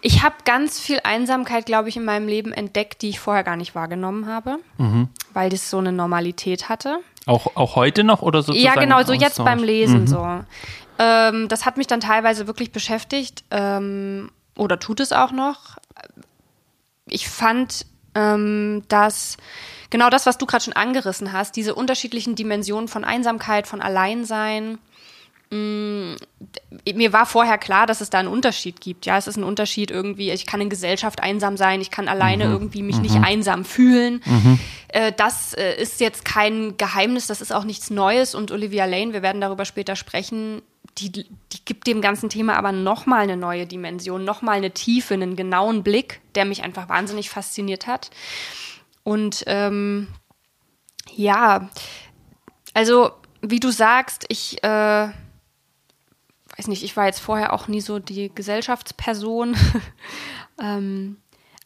Ich 0.00 0.22
habe 0.22 0.36
ganz 0.44 0.80
viel 0.80 1.00
Einsamkeit, 1.04 1.66
glaube 1.66 1.88
ich, 1.88 1.96
in 1.96 2.04
meinem 2.04 2.28
Leben 2.28 2.52
entdeckt, 2.52 3.02
die 3.02 3.10
ich 3.10 3.20
vorher 3.20 3.44
gar 3.44 3.56
nicht 3.56 3.74
wahrgenommen 3.74 4.26
habe, 4.26 4.58
mhm. 4.78 5.08
weil 5.32 5.50
das 5.50 5.70
so 5.70 5.78
eine 5.78 5.92
Normalität 5.92 6.68
hatte. 6.68 6.98
Auch, 7.26 7.56
auch 7.56 7.76
heute 7.76 8.04
noch 8.04 8.22
oder 8.22 8.42
so? 8.42 8.52
Ja, 8.52 8.74
genau, 8.74 9.02
so 9.02 9.12
jetzt 9.12 9.42
beim 9.44 9.62
Lesen 9.62 10.02
mhm. 10.02 10.06
so. 10.06 10.40
Ähm, 10.98 11.48
das 11.48 11.66
hat 11.66 11.76
mich 11.76 11.86
dann 11.86 12.00
teilweise 12.00 12.46
wirklich 12.46 12.72
beschäftigt. 12.72 13.44
Ähm, 13.50 14.30
oder 14.56 14.78
tut 14.78 15.00
es 15.00 15.12
auch 15.12 15.30
noch. 15.30 15.76
Ich 17.06 17.28
fand, 17.28 17.86
ähm, 18.14 18.82
dass 18.88 19.36
genau 19.90 20.10
das, 20.10 20.26
was 20.26 20.38
du 20.38 20.46
gerade 20.46 20.64
schon 20.64 20.72
angerissen 20.72 21.32
hast, 21.32 21.56
diese 21.56 21.74
unterschiedlichen 21.74 22.34
Dimensionen 22.34 22.88
von 22.88 23.04
Einsamkeit, 23.04 23.66
von 23.66 23.80
Alleinsein, 23.80 24.78
mir 25.50 27.12
war 27.12 27.26
vorher 27.26 27.56
klar, 27.56 27.86
dass 27.86 28.00
es 28.00 28.10
da 28.10 28.18
einen 28.18 28.28
Unterschied 28.28 28.80
gibt. 28.80 29.06
Ja, 29.06 29.16
es 29.16 29.26
ist 29.26 29.36
ein 29.36 29.44
Unterschied 29.44 29.90
irgendwie, 29.90 30.30
ich 30.30 30.46
kann 30.46 30.60
in 30.60 30.68
Gesellschaft 30.68 31.22
einsam 31.22 31.56
sein, 31.56 31.80
ich 31.80 31.90
kann 31.90 32.08
alleine 32.08 32.46
mhm. 32.46 32.52
irgendwie 32.52 32.82
mich 32.82 32.96
mhm. 32.96 33.02
nicht 33.02 33.16
einsam 33.16 33.64
fühlen. 33.64 34.20
Mhm. 34.24 34.58
Äh, 34.88 35.12
das 35.16 35.54
äh, 35.54 35.80
ist 35.80 36.00
jetzt 36.00 36.24
kein 36.24 36.76
Geheimnis, 36.76 37.26
das 37.26 37.40
ist 37.40 37.52
auch 37.52 37.64
nichts 37.64 37.88
Neues 37.90 38.34
und 38.34 38.50
Olivia 38.50 38.84
Lane, 38.84 39.12
wir 39.12 39.22
werden 39.22 39.40
darüber 39.40 39.64
später 39.64 39.96
sprechen, 39.96 40.60
die, 40.98 41.10
die 41.12 41.64
gibt 41.64 41.86
dem 41.86 42.00
ganzen 42.00 42.28
Thema 42.28 42.56
aber 42.56 42.72
nochmal 42.72 43.22
eine 43.22 43.36
neue 43.36 43.66
Dimension, 43.66 44.24
nochmal 44.24 44.56
eine 44.56 44.72
Tiefe, 44.72 45.14
einen 45.14 45.36
genauen 45.36 45.82
Blick, 45.82 46.20
der 46.34 46.44
mich 46.44 46.62
einfach 46.62 46.88
wahnsinnig 46.88 47.30
fasziniert 47.30 47.86
hat. 47.86 48.10
Und 49.04 49.44
ähm, 49.46 50.08
ja, 51.14 51.70
also 52.74 53.12
wie 53.40 53.60
du 53.60 53.70
sagst, 53.70 54.24
ich 54.28 54.62
äh, 54.64 55.08
weiß 56.58 56.66
nicht, 56.66 56.82
ich 56.82 56.96
war 56.96 57.06
jetzt 57.06 57.20
vorher 57.20 57.52
auch 57.52 57.68
nie 57.68 57.80
so 57.80 57.98
die 57.98 58.34
Gesellschaftsperson, 58.34 59.56
ähm, 60.60 61.16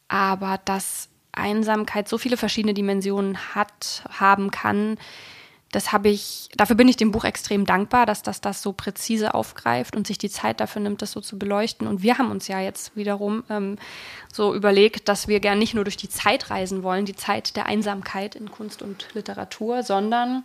aber 0.08 0.58
dass 0.64 1.08
Einsamkeit 1.32 2.08
so 2.08 2.18
viele 2.18 2.37
verschiedene 2.37 2.75
Dimensionen 2.75 3.54
hat, 3.54 4.04
haben 4.11 4.50
kann, 4.50 4.99
das 5.72 5.90
habe 5.90 6.11
ich, 6.11 6.50
dafür 6.54 6.76
bin 6.76 6.87
ich 6.87 6.99
dem 6.99 7.12
Buch 7.12 7.25
extrem 7.25 7.64
dankbar, 7.64 8.04
dass 8.04 8.22
das 8.22 8.42
das 8.42 8.61
so 8.61 8.75
präzise 8.75 9.32
aufgreift 9.32 9.96
und 9.96 10.06
sich 10.06 10.18
die 10.18 10.28
Zeit 10.28 10.61
dafür 10.61 10.82
nimmt, 10.82 11.00
das 11.00 11.12
so 11.12 11.22
zu 11.22 11.38
beleuchten. 11.38 11.87
Und 11.87 12.02
wir 12.02 12.18
haben 12.18 12.30
uns 12.30 12.46
ja 12.46 12.61
jetzt 12.61 12.94
wiederum 12.94 13.42
ähm, 13.49 13.78
so 14.30 14.54
überlegt, 14.54 15.08
dass 15.08 15.28
wir 15.28 15.40
gern 15.40 15.58
nicht 15.58 15.72
nur 15.72 15.84
durch 15.84 15.96
die 15.96 16.11
Zeit 16.11 16.50
reisen 16.50 16.82
wollen, 16.82 17.06
die 17.06 17.16
Zeit 17.16 17.56
der 17.56 17.64
Einsamkeit 17.64 18.37
in 18.37 18.50
Kunst 18.50 18.82
und 18.82 19.08
Literatur, 19.14 19.82
sondern 19.82 20.44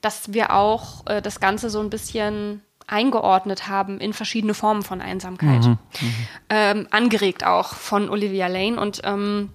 dass 0.00 0.32
wir 0.32 0.54
auch 0.54 1.04
äh, 1.06 1.20
das 1.20 1.40
Ganze 1.40 1.68
so 1.68 1.80
ein 1.80 1.90
bisschen 1.90 2.62
eingeordnet 2.86 3.68
haben 3.68 3.98
in 3.98 4.12
verschiedene 4.12 4.54
Formen 4.54 4.82
von 4.82 5.00
Einsamkeit. 5.00 5.64
Mhm, 5.64 5.78
mhm. 6.00 6.14
ähm, 6.50 6.88
angeregt 6.90 7.44
auch 7.44 7.74
von 7.74 8.08
Olivia 8.08 8.46
Lane. 8.46 8.78
Und 8.78 9.00
ähm, 9.04 9.50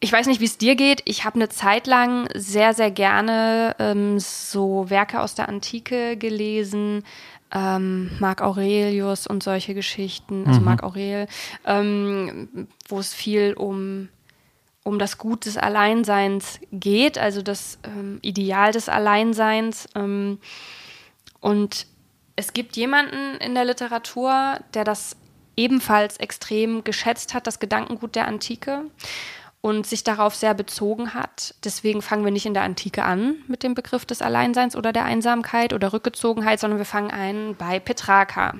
ich 0.00 0.12
weiß 0.12 0.26
nicht, 0.26 0.40
wie 0.40 0.46
es 0.46 0.58
dir 0.58 0.76
geht. 0.76 1.02
Ich 1.06 1.24
habe 1.24 1.36
eine 1.36 1.48
Zeit 1.48 1.86
lang 1.86 2.28
sehr, 2.34 2.74
sehr 2.74 2.90
gerne 2.90 3.74
ähm, 3.78 4.18
so 4.18 4.90
Werke 4.90 5.20
aus 5.20 5.34
der 5.34 5.48
Antike 5.48 6.16
gelesen. 6.16 7.04
Ähm, 7.50 8.10
Marc 8.20 8.42
Aurelius 8.42 9.26
und 9.26 9.42
solche 9.42 9.72
Geschichten, 9.72 10.44
also 10.46 10.60
mhm. 10.60 10.66
Marc 10.66 10.82
Aurel, 10.82 11.26
ähm, 11.64 12.68
wo 12.88 12.98
es 12.98 13.14
viel 13.14 13.54
um 13.54 14.08
um 14.88 14.98
das 14.98 15.18
Gut 15.18 15.44
des 15.44 15.58
Alleinseins 15.58 16.60
geht, 16.72 17.18
also 17.18 17.42
das 17.42 17.78
ähm, 17.84 18.18
Ideal 18.22 18.72
des 18.72 18.88
Alleinseins. 18.88 19.86
Ähm, 19.94 20.38
und 21.40 21.86
es 22.36 22.52
gibt 22.52 22.76
jemanden 22.76 23.36
in 23.38 23.54
der 23.54 23.64
Literatur, 23.64 24.60
der 24.74 24.84
das 24.84 25.16
ebenfalls 25.56 26.18
extrem 26.18 26.84
geschätzt 26.84 27.34
hat, 27.34 27.46
das 27.46 27.58
Gedankengut 27.58 28.14
der 28.14 28.28
Antike 28.28 28.84
und 29.60 29.86
sich 29.86 30.04
darauf 30.04 30.36
sehr 30.36 30.54
bezogen 30.54 31.14
hat. 31.14 31.56
Deswegen 31.64 32.00
fangen 32.00 32.24
wir 32.24 32.30
nicht 32.30 32.46
in 32.46 32.54
der 32.54 32.62
Antike 32.62 33.04
an 33.04 33.36
mit 33.48 33.64
dem 33.64 33.74
Begriff 33.74 34.06
des 34.06 34.22
Alleinseins 34.22 34.76
oder 34.76 34.92
der 34.92 35.04
Einsamkeit 35.04 35.72
oder 35.72 35.92
Rückgezogenheit, 35.92 36.60
sondern 36.60 36.78
wir 36.78 36.86
fangen 36.86 37.10
ein 37.10 37.56
bei 37.56 37.80
Petrarca 37.80 38.54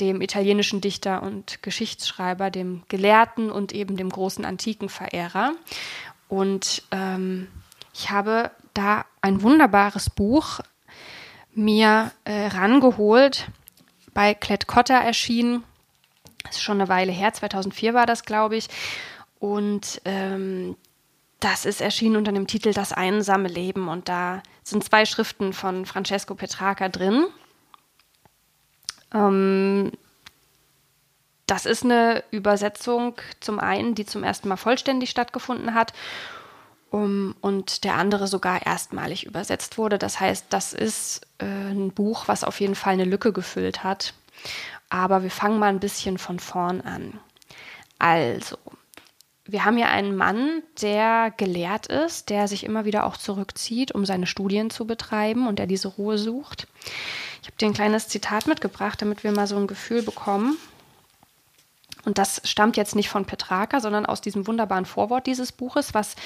dem 0.00 0.20
italienischen 0.20 0.80
Dichter 0.80 1.22
und 1.22 1.62
Geschichtsschreiber, 1.62 2.50
dem 2.50 2.82
Gelehrten 2.88 3.50
und 3.50 3.72
eben 3.72 3.96
dem 3.96 4.10
großen 4.10 4.44
Antikenverehrer. 4.44 5.54
Und 6.28 6.82
ähm, 6.90 7.48
ich 7.92 8.10
habe 8.10 8.50
da 8.74 9.04
ein 9.22 9.42
wunderbares 9.42 10.10
Buch 10.10 10.60
mir 11.58 12.12
äh, 12.24 12.46
rangeholt, 12.46 13.48
bei 14.14 14.32
Klett-Cotta 14.32 14.98
erschienen. 14.98 15.64
Das 16.44 16.56
ist 16.56 16.62
schon 16.62 16.80
eine 16.80 16.88
Weile 16.88 17.12
her, 17.12 17.32
2004 17.32 17.94
war 17.94 18.06
das, 18.06 18.22
glaube 18.22 18.56
ich. 18.56 18.68
Und 19.38 20.00
ähm, 20.04 20.76
das 21.40 21.66
ist 21.66 21.80
erschienen 21.80 22.16
unter 22.16 22.32
dem 22.32 22.46
Titel 22.46 22.72
Das 22.72 22.92
einsame 22.92 23.48
Leben. 23.48 23.88
Und 23.88 24.08
da 24.08 24.42
sind 24.62 24.84
zwei 24.84 25.04
Schriften 25.04 25.52
von 25.52 25.84
Francesco 25.84 26.34
Petrarca 26.34 26.88
drin. 26.88 27.26
Ähm, 29.12 29.92
das 31.46 31.66
ist 31.66 31.84
eine 31.84 32.22
Übersetzung 32.30 33.14
zum 33.40 33.58
einen, 33.58 33.94
die 33.94 34.06
zum 34.06 34.22
ersten 34.22 34.48
Mal 34.48 34.56
vollständig 34.56 35.10
stattgefunden 35.10 35.74
hat 35.74 35.92
um, 36.90 37.34
und 37.40 37.84
der 37.84 37.96
andere 37.96 38.26
sogar 38.26 38.64
erstmalig 38.64 39.24
übersetzt 39.26 39.78
wurde. 39.78 39.98
Das 39.98 40.20
heißt, 40.20 40.46
das 40.50 40.72
ist 40.72 41.22
äh, 41.38 41.44
ein 41.44 41.92
Buch, 41.92 42.28
was 42.28 42.44
auf 42.44 42.60
jeden 42.60 42.74
Fall 42.74 42.94
eine 42.94 43.04
Lücke 43.04 43.32
gefüllt 43.32 43.84
hat. 43.84 44.14
Aber 44.88 45.22
wir 45.22 45.30
fangen 45.30 45.58
mal 45.58 45.68
ein 45.68 45.80
bisschen 45.80 46.18
von 46.18 46.38
vorn 46.38 46.80
an. 46.80 47.20
Also, 47.98 48.56
wir 49.44 49.64
haben 49.64 49.76
hier 49.76 49.88
einen 49.88 50.14
Mann, 50.14 50.62
der 50.82 51.32
gelehrt 51.36 51.86
ist, 51.86 52.28
der 52.30 52.48
sich 52.48 52.64
immer 52.64 52.84
wieder 52.84 53.04
auch 53.06 53.16
zurückzieht, 53.16 53.92
um 53.92 54.04
seine 54.04 54.26
Studien 54.26 54.70
zu 54.70 54.86
betreiben 54.86 55.48
und 55.48 55.58
der 55.58 55.66
diese 55.66 55.88
Ruhe 55.88 56.18
sucht. 56.18 56.68
Ich 57.42 57.48
habe 57.48 57.56
dir 57.56 57.66
ein 57.66 57.74
kleines 57.74 58.08
Zitat 58.08 58.46
mitgebracht, 58.46 59.00
damit 59.00 59.24
wir 59.24 59.32
mal 59.32 59.46
so 59.46 59.56
ein 59.56 59.66
Gefühl 59.66 60.02
bekommen. 60.02 60.58
Und 62.08 62.16
das 62.16 62.40
stammt 62.44 62.78
jetzt 62.78 62.96
nicht 62.96 63.10
von 63.10 63.26
Petrarca, 63.26 63.80
sondern 63.80 64.06
aus 64.06 64.22
diesem 64.22 64.46
wunderbaren 64.46 64.86
Vorwort 64.86 65.26
dieses 65.26 65.52
Buches, 65.52 65.92
was 65.92 66.16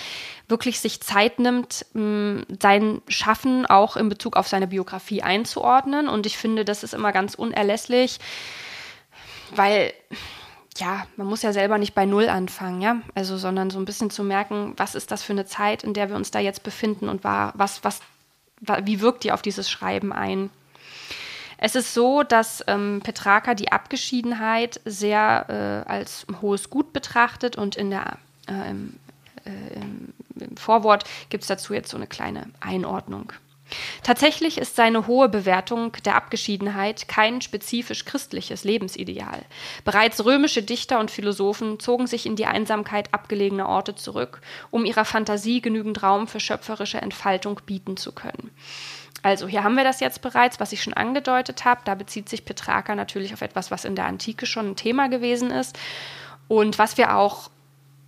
wirklich 0.47 0.79
sich 0.79 1.01
Zeit 1.01 1.41
nimmt, 1.41 1.85
sein 1.93 3.03
Schaffen 3.09 3.67
auch 3.67 3.97
in 3.97 4.09
Bezug 4.09 4.37
auf 4.37 4.47
seine 4.47 4.69
Biografie 4.69 5.25
einzuordnen. 5.25 6.07
Und 6.07 6.25
ich 6.25 6.39
finde, 6.39 6.65
das 6.65 6.85
ist 6.85 6.95
immer 6.95 7.11
ganz 7.11 7.35
unerlässlich, 7.35 8.21
weil 9.57 9.93
ja, 10.79 11.05
man 11.17 11.27
muss 11.27 11.43
ja 11.43 11.53
selber 11.53 11.79
nicht 11.79 11.97
bei 11.97 12.07
Null 12.07 12.29
anfangen, 12.29 12.81
ja, 12.81 13.01
also, 13.17 13.37
sondern 13.37 13.71
so 13.71 13.81
ein 13.81 13.85
bisschen 13.85 14.11
zu 14.11 14.23
merken, 14.23 14.75
was 14.77 14.95
ist 14.95 15.11
das 15.11 15.25
für 15.25 15.33
eine 15.33 15.47
Zeit, 15.47 15.83
in 15.83 15.95
der 15.95 16.11
wir 16.11 16.15
uns 16.15 16.31
da 16.31 16.39
jetzt 16.39 16.63
befinden 16.63 17.09
und 17.09 17.25
war, 17.25 17.55
was, 17.57 17.83
was, 17.83 17.99
wie 18.85 19.01
wirkt 19.01 19.25
die 19.25 19.33
auf 19.33 19.43
dieses 19.43 19.69
Schreiben 19.69 20.13
ein? 20.13 20.49
Es 21.65 21.77
ist 21.77 21.95
so, 21.95 22.25
dass 22.25 22.65
ähm, 22.67 23.03
Petrarca 23.05 23.55
die 23.55 23.71
Abgeschiedenheit 23.71 24.81
sehr 24.85 25.85
äh, 25.87 25.89
als 25.89 26.27
hohes 26.43 26.71
Gut 26.71 26.93
betrachtet 26.93 27.55
und 27.55 27.77
in 27.77 27.91
der, 27.91 28.19
äh, 28.49 28.71
im, 28.71 28.99
äh, 29.45 30.45
im 30.45 30.57
Vorwort 30.57 31.05
gibt 31.29 31.43
es 31.43 31.49
dazu 31.49 31.73
jetzt 31.73 31.91
so 31.91 31.97
eine 31.97 32.09
kleine 32.09 32.51
Einordnung. 32.59 33.33
Tatsächlich 34.03 34.59
ist 34.59 34.75
seine 34.75 35.07
hohe 35.07 35.29
Bewertung 35.29 35.93
der 36.05 36.17
Abgeschiedenheit 36.17 37.07
kein 37.07 37.41
spezifisch 37.41 38.05
christliches 38.05 38.65
Lebensideal. 38.65 39.45
Bereits 39.85 40.25
römische 40.25 40.65
Dichter 40.65 40.99
und 40.99 41.13
Philosophen 41.13 41.79
zogen 41.79 42.09
sich 42.09 42.27
in 42.27 42.35
die 42.35 42.47
Einsamkeit 42.47 43.15
abgelegener 43.15 43.69
Orte 43.69 43.95
zurück, 43.95 44.41
um 44.73 44.85
ihrer 44.85 45.05
Fantasie 45.05 45.63
genügend 45.63 46.03
Raum 46.03 46.27
für 46.27 46.41
schöpferische 46.41 47.01
Entfaltung 47.01 47.61
bieten 47.65 47.97
zu 47.97 48.11
können. 48.11 48.51
Also 49.23 49.47
hier 49.47 49.63
haben 49.63 49.77
wir 49.77 49.85
das 49.85 50.01
jetzt 50.01 50.21
bereits, 50.21 50.59
was 50.59 50.73
ich 50.73 50.83
schon 50.83 50.95
angedeutet 50.95 51.65
habe. 51.65 51.83
Da 51.85 51.95
bezieht 51.95 52.29
sich 52.29 52.45
Petrarca 52.45 52.95
natürlich 52.95 53.33
auf 53.33 53.41
etwas, 53.41 53.71
was 53.71 53.85
in 53.85 53.95
der 53.95 54.07
Antike 54.07 54.47
schon 54.47 54.71
ein 54.71 54.77
Thema 54.77 55.09
gewesen 55.09 55.51
ist 55.51 55.79
und 56.49 56.79
was 56.79 56.99
wir 56.99 57.17
auch 57.17 57.51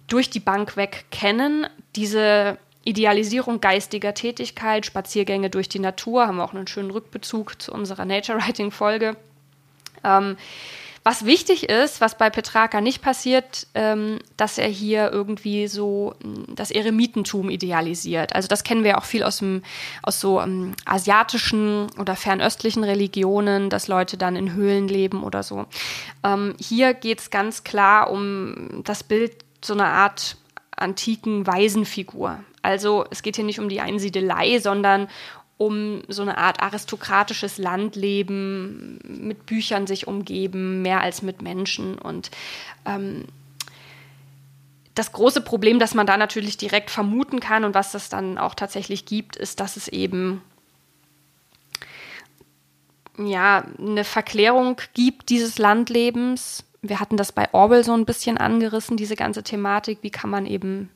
durch 0.09 0.29
die 0.31 0.41
Bank 0.41 0.77
weg 0.77 1.07
kennen. 1.11 1.67
Diese 1.95 2.59
Idealisierung 2.85 3.61
geistiger 3.61 4.13
Tätigkeit, 4.13 4.85
Spaziergänge 4.85 5.51
durch 5.51 5.69
die 5.69 5.79
Natur, 5.79 6.27
haben 6.27 6.37
wir 6.37 6.45
auch 6.45 6.53
einen 6.53 6.67
schönen 6.67 6.91
Rückbezug 6.91 7.63
zu 7.63 7.73
unserer 7.73 8.05
Nature 8.05 8.39
Writing 8.39 8.71
Folge. 8.71 9.17
Ähm, 10.03 10.37
was 11.05 11.27
wichtig 11.27 11.69
ist, 11.69 12.01
was 12.01 12.17
bei 12.17 12.31
Petrarca 12.31 12.81
nicht 12.81 13.03
passiert, 13.03 13.67
ähm, 13.75 14.19
dass 14.39 14.57
er 14.57 14.69
hier 14.69 15.13
irgendwie 15.13 15.69
so 15.69 16.15
mm, 16.23 16.55
das 16.55 16.71
Eremitentum 16.71 17.51
idealisiert. 17.51 18.35
Also 18.35 18.49
das 18.49 18.65
kennen 18.65 18.85
wir 18.85 18.97
auch 18.97 19.05
viel 19.05 19.23
aus, 19.23 19.39
dem, 19.39 19.63
aus 20.03 20.19
so 20.19 20.41
ähm, 20.41 20.75
asiatischen 20.87 21.89
oder 21.99 22.17
fernöstlichen 22.17 22.85
Religionen, 22.85 23.69
dass 23.69 23.87
Leute 23.87 24.17
dann 24.17 24.35
in 24.35 24.55
Höhlen 24.55 24.89
leben 24.89 25.23
oder 25.23 25.43
so. 25.43 25.67
Ähm, 26.25 26.55
hier 26.59 26.95
geht 26.95 27.21
es 27.21 27.31
ganz 27.31 27.65
klar 27.65 28.11
um 28.11 28.83
das 28.83 29.05
Bild 29.05 29.45
so 29.63 29.75
einer 29.75 29.89
Art 29.89 30.39
antiken 30.75 31.47
Waisenfigur. 31.47 32.43
Also 32.63 33.05
es 33.11 33.23
geht 33.23 33.37
hier 33.37 33.45
nicht 33.45 33.61
um 33.61 33.69
die 33.69 33.83
Einsiedelei, 33.83 34.59
sondern 34.59 35.09
um 35.65 36.03
so 36.09 36.21
eine 36.21 36.37
Art 36.37 36.61
aristokratisches 36.61 37.57
Landleben, 37.57 38.99
mit 39.03 39.47
Büchern 39.47 39.87
sich 39.87 40.07
umgeben, 40.07 40.83
mehr 40.83 41.01
als 41.01 41.23
mit 41.23 41.41
Menschen. 41.41 41.99
Und 41.99 42.31
ähm, 42.85 43.25
das 44.95 45.13
große 45.13 45.41
Problem, 45.41 45.79
das 45.79 45.95
man 45.95 46.07
da 46.07 46.19
natürlich 46.19 46.59
direkt 46.59 46.91
vermuten 46.91 47.41
kann 47.41 47.65
und 47.65 47.75
was 47.75 47.93
das 47.93 48.11
dann 48.11 48.37
auch 48.37 48.55
tatsächlich 48.55 49.07
gibt, 49.07 49.37
ist, 49.37 49.59
dass 49.59 49.77
es 49.79 49.89
eben 49.89 50.43
ja 53.17 53.65
eine 53.79 54.05
Verklärung 54.05 54.77
gibt 54.93 55.31
dieses 55.31 55.57
Landlebens. 55.57 56.65
Wir 56.83 57.01
hatten 57.01 57.17
das 57.17 57.33
bei 57.33 57.49
Orwell 57.55 57.85
so 57.85 57.95
ein 57.95 58.05
bisschen 58.05 58.37
angerissen, 58.37 58.99
diese 58.99 59.17
ganze 59.17 59.43
Thematik. 59.43 60.01
Wie 60.03 60.11
kann 60.11 60.29
man 60.29 60.45
eben 60.45 60.91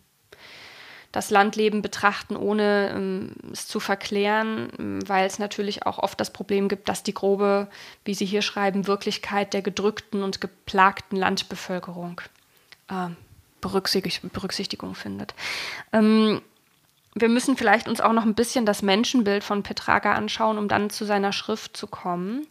das 1.13 1.31
Landleben 1.31 1.81
betrachten, 1.83 2.37
ohne 2.37 2.91
ähm, 2.95 3.33
es 3.53 3.67
zu 3.67 3.81
verklären, 3.81 4.71
weil 5.07 5.27
es 5.27 5.39
natürlich 5.39 5.87
auch 5.87 5.99
oft 5.99 6.21
das 6.21 6.33
Problem 6.33 6.69
gibt, 6.69 6.89
dass 6.89 7.03
die 7.03 7.15
grobe, 7.15 7.69
wie 8.05 8.15
Sie 8.15 8.27
hier 8.27 8.43
schreiben, 8.43 8.87
Wirklichkeit 8.87 9.55
der 9.55 9.63
gedrückten 9.63 10.23
und 10.23 10.41
geplagten 10.41 11.17
Landbevölkerung 11.17 12.21
äh, 12.89 13.09
Berücksichtigung 13.61 14.95
findet. 14.95 15.35
Ähm, 15.93 16.43
wir 17.15 17.29
müssen 17.29 17.57
vielleicht 17.57 17.89
uns 17.89 18.01
auch 18.01 18.13
noch 18.13 18.25
ein 18.25 18.35
bisschen 18.35 18.67
das 18.67 18.83
Menschenbild 18.83 19.43
von 19.43 19.63
Petrarca 19.63 20.15
anschauen, 20.15 20.59
um 20.59 20.69
dann 20.69 20.91
zu 20.91 21.05
seiner 21.05 21.33
Schrift 21.33 21.77
zu 21.77 21.87
kommen. 21.87 22.47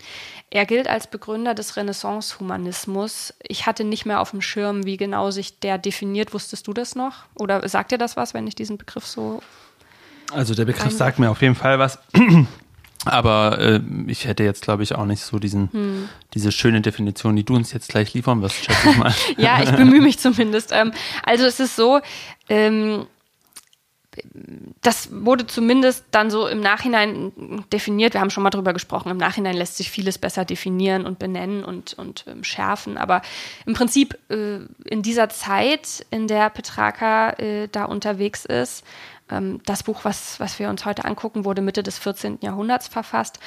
Er 0.50 0.66
gilt 0.66 0.88
als 0.88 1.08
Begründer 1.08 1.54
des 1.54 1.76
Renaissance-Humanismus. 1.76 3.34
Ich 3.44 3.66
hatte 3.66 3.84
nicht 3.84 4.06
mehr 4.06 4.22
auf 4.22 4.32
dem 4.32 4.42
Schirm, 4.42 4.86
wie 4.86 4.98
genau 4.98 5.32
sich 5.32 5.60
der 5.60 5.78
definiert. 5.78 6.34
Wusstest 6.34 6.68
du 6.68 6.74
das 6.74 6.96
noch? 6.96 7.26
Oder 7.36 7.68
sagt 7.68 7.92
dir 7.92 7.98
das 7.98 8.18
was, 8.18 8.34
wenn 8.34 8.48
ich 8.48 8.56
diesen 8.56 8.78
Begriff 8.78 9.06
so. 9.06 9.42
Also 10.32 10.54
der 10.54 10.66
Begriff 10.66 10.92
sagt 10.92 11.20
mir 11.20 11.30
auf 11.30 11.42
jeden 11.42 11.56
Fall 11.56 11.80
was. 11.80 12.00
Aber 13.06 13.60
äh, 13.60 13.80
ich 14.08 14.26
hätte 14.26 14.44
jetzt, 14.44 14.64
glaube 14.64 14.84
ich, 14.84 14.96
auch 14.96 15.06
nicht 15.06 15.22
so 15.22 15.40
diesen, 15.40 15.72
hm. 15.72 16.10
diese 16.34 16.52
schöne 16.52 16.82
Definition, 16.82 17.36
die 17.36 17.44
du 17.44 17.56
uns 17.56 17.72
jetzt 17.72 17.90
gleich 17.90 18.14
liefern 18.14 18.42
wirst, 18.42 18.66
schätze 18.66 18.90
ich 18.90 18.98
mal. 18.98 19.14
ja, 19.38 19.62
ich 19.62 19.72
bemühe 19.72 20.02
mich 20.02 20.20
zumindest. 20.20 20.72
Ähm, 20.74 20.92
also 21.24 21.46
es 21.46 21.60
ist 21.60 21.76
so, 21.76 22.02
ähm, 22.50 23.06
das 24.82 25.10
wurde 25.12 25.48
zumindest 25.48 26.06
dann 26.12 26.30
so 26.32 26.48
im 26.48 26.62
Nachhinein 26.62 27.32
definiert. 27.74 28.14
Wir 28.14 28.22
haben 28.22 28.30
schon 28.30 28.44
mal 28.44 28.50
drüber 28.50 28.74
gesprochen. 28.74 29.10
Im 29.10 29.18
Nachhinein 29.18 29.56
lässt 29.56 29.78
sich 29.78 29.92
vieles 29.92 30.18
besser 30.18 30.46
definieren 30.46 31.06
und 31.06 31.20
benennen 31.20 31.64
und, 31.64 31.94
und 31.96 32.26
ähm, 32.28 32.44
schärfen. 32.44 32.98
Aber 32.98 33.22
im 33.66 33.74
Prinzip 33.74 34.18
äh, 34.30 34.60
in 34.86 35.02
dieser 35.02 35.30
Zeit, 35.30 36.06
in 36.10 36.28
der 36.28 36.50
Petrarca 36.50 37.32
äh, 37.32 37.68
da 37.70 37.86
unterwegs 37.86 38.46
ist, 38.46 38.84
ähm, 39.30 39.62
das 39.66 39.84
Buch, 39.84 40.02
was, 40.04 40.40
was 40.40 40.60
wir 40.60 40.70
uns 40.70 40.86
heute 40.86 41.06
angucken, 41.06 41.46
wurde 41.46 41.62
Mitte 41.62 41.84
des 41.84 41.98
14. 41.98 42.40
Jahrhunderts 42.42 42.88
verfasst. 42.88 43.40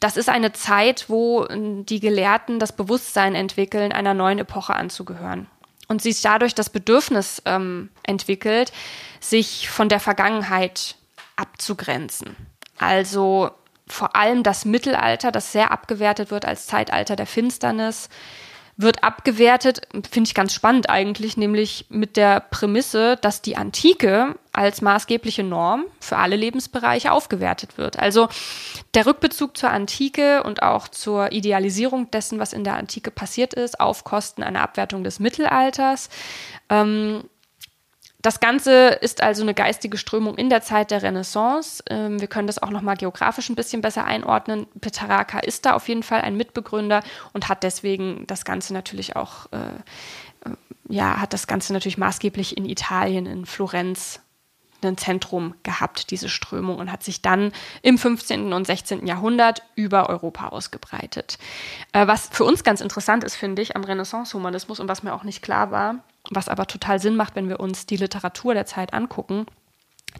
Das 0.00 0.16
ist 0.16 0.28
eine 0.28 0.52
Zeit, 0.52 1.06
wo 1.08 1.44
äh, 1.44 1.82
die 1.84 2.00
Gelehrten 2.00 2.58
das 2.58 2.74
Bewusstsein 2.74 3.34
entwickeln, 3.34 3.92
einer 3.92 4.14
neuen 4.14 4.38
Epoche 4.38 4.74
anzugehören. 4.74 5.46
Und 5.88 6.02
sich 6.02 6.20
dadurch 6.20 6.54
das 6.54 6.68
Bedürfnis 6.68 7.42
ähm, 7.46 7.88
entwickelt, 8.02 8.72
sich 9.20 9.68
von 9.68 9.88
der 9.88 10.00
Vergangenheit 10.00 10.96
abzugrenzen. 11.36 12.36
Also 12.78 13.50
vor 13.86 14.16
allem 14.16 14.42
das 14.42 14.64
Mittelalter, 14.64 15.32
das 15.32 15.52
sehr 15.52 15.70
abgewertet 15.70 16.30
wird 16.30 16.44
als 16.44 16.66
Zeitalter 16.66 17.16
der 17.16 17.26
Finsternis, 17.26 18.08
wird 18.80 19.02
abgewertet, 19.02 19.88
finde 20.08 20.28
ich 20.28 20.34
ganz 20.34 20.52
spannend 20.52 20.88
eigentlich, 20.88 21.36
nämlich 21.36 21.86
mit 21.88 22.16
der 22.16 22.38
Prämisse, 22.38 23.16
dass 23.16 23.42
die 23.42 23.56
Antike 23.56 24.36
als 24.52 24.82
maßgebliche 24.82 25.42
Norm 25.42 25.84
für 25.98 26.16
alle 26.16 26.36
Lebensbereiche 26.36 27.10
aufgewertet 27.10 27.76
wird. 27.76 27.98
Also 27.98 28.28
der 28.94 29.04
Rückbezug 29.04 29.56
zur 29.56 29.70
Antike 29.70 30.44
und 30.44 30.62
auch 30.62 30.86
zur 30.86 31.32
Idealisierung 31.32 32.08
dessen, 32.12 32.38
was 32.38 32.52
in 32.52 32.62
der 32.62 32.76
Antike 32.76 33.10
passiert 33.10 33.52
ist, 33.52 33.80
auf 33.80 34.04
Kosten 34.04 34.44
einer 34.44 34.62
Abwertung 34.62 35.02
des 35.02 35.18
Mittelalters. 35.18 36.08
Ähm, 36.70 37.24
das 38.20 38.40
Ganze 38.40 38.88
ist 38.88 39.22
also 39.22 39.42
eine 39.42 39.54
geistige 39.54 39.96
Strömung 39.96 40.36
in 40.36 40.50
der 40.50 40.60
Zeit 40.60 40.90
der 40.90 41.02
Renaissance. 41.02 41.84
Ähm, 41.88 42.20
wir 42.20 42.26
können 42.26 42.48
das 42.48 42.60
auch 42.60 42.70
nochmal 42.70 42.96
geografisch 42.96 43.48
ein 43.48 43.54
bisschen 43.54 43.80
besser 43.80 44.04
einordnen. 44.04 44.66
Petrarca 44.80 45.38
ist 45.38 45.66
da 45.66 45.74
auf 45.74 45.88
jeden 45.88 46.02
Fall 46.02 46.22
ein 46.22 46.36
Mitbegründer 46.36 47.04
und 47.32 47.48
hat 47.48 47.62
deswegen 47.62 48.26
das 48.26 48.44
Ganze 48.44 48.74
natürlich 48.74 49.14
auch, 49.14 49.46
äh, 49.52 50.48
äh, 50.48 50.54
ja, 50.88 51.20
hat 51.20 51.32
das 51.32 51.46
Ganze 51.46 51.72
natürlich 51.72 51.98
maßgeblich 51.98 52.56
in 52.56 52.64
Italien, 52.64 53.26
in 53.26 53.46
Florenz 53.46 54.20
ein 54.82 54.96
Zentrum 54.96 55.54
gehabt, 55.62 56.10
diese 56.10 56.28
Strömung, 56.28 56.78
und 56.78 56.90
hat 56.92 57.02
sich 57.02 57.22
dann 57.22 57.52
im 57.82 57.98
15. 57.98 58.52
und 58.52 58.66
16. 58.66 59.06
Jahrhundert 59.06 59.62
über 59.74 60.08
Europa 60.08 60.48
ausgebreitet. 60.48 61.38
Äh, 61.92 62.06
was 62.08 62.28
für 62.32 62.44
uns 62.44 62.64
ganz 62.64 62.80
interessant 62.80 63.22
ist, 63.22 63.36
finde 63.36 63.62
ich, 63.62 63.76
am 63.76 63.84
Renaissance-Humanismus 63.84 64.80
und 64.80 64.88
was 64.88 65.04
mir 65.04 65.14
auch 65.14 65.24
nicht 65.24 65.42
klar 65.42 65.70
war, 65.70 65.96
was 66.30 66.48
aber 66.48 66.66
total 66.66 67.00
Sinn 67.00 67.16
macht, 67.16 67.36
wenn 67.36 67.48
wir 67.48 67.60
uns 67.60 67.86
die 67.86 67.96
Literatur 67.96 68.54
der 68.54 68.66
Zeit 68.66 68.92
angucken, 68.92 69.46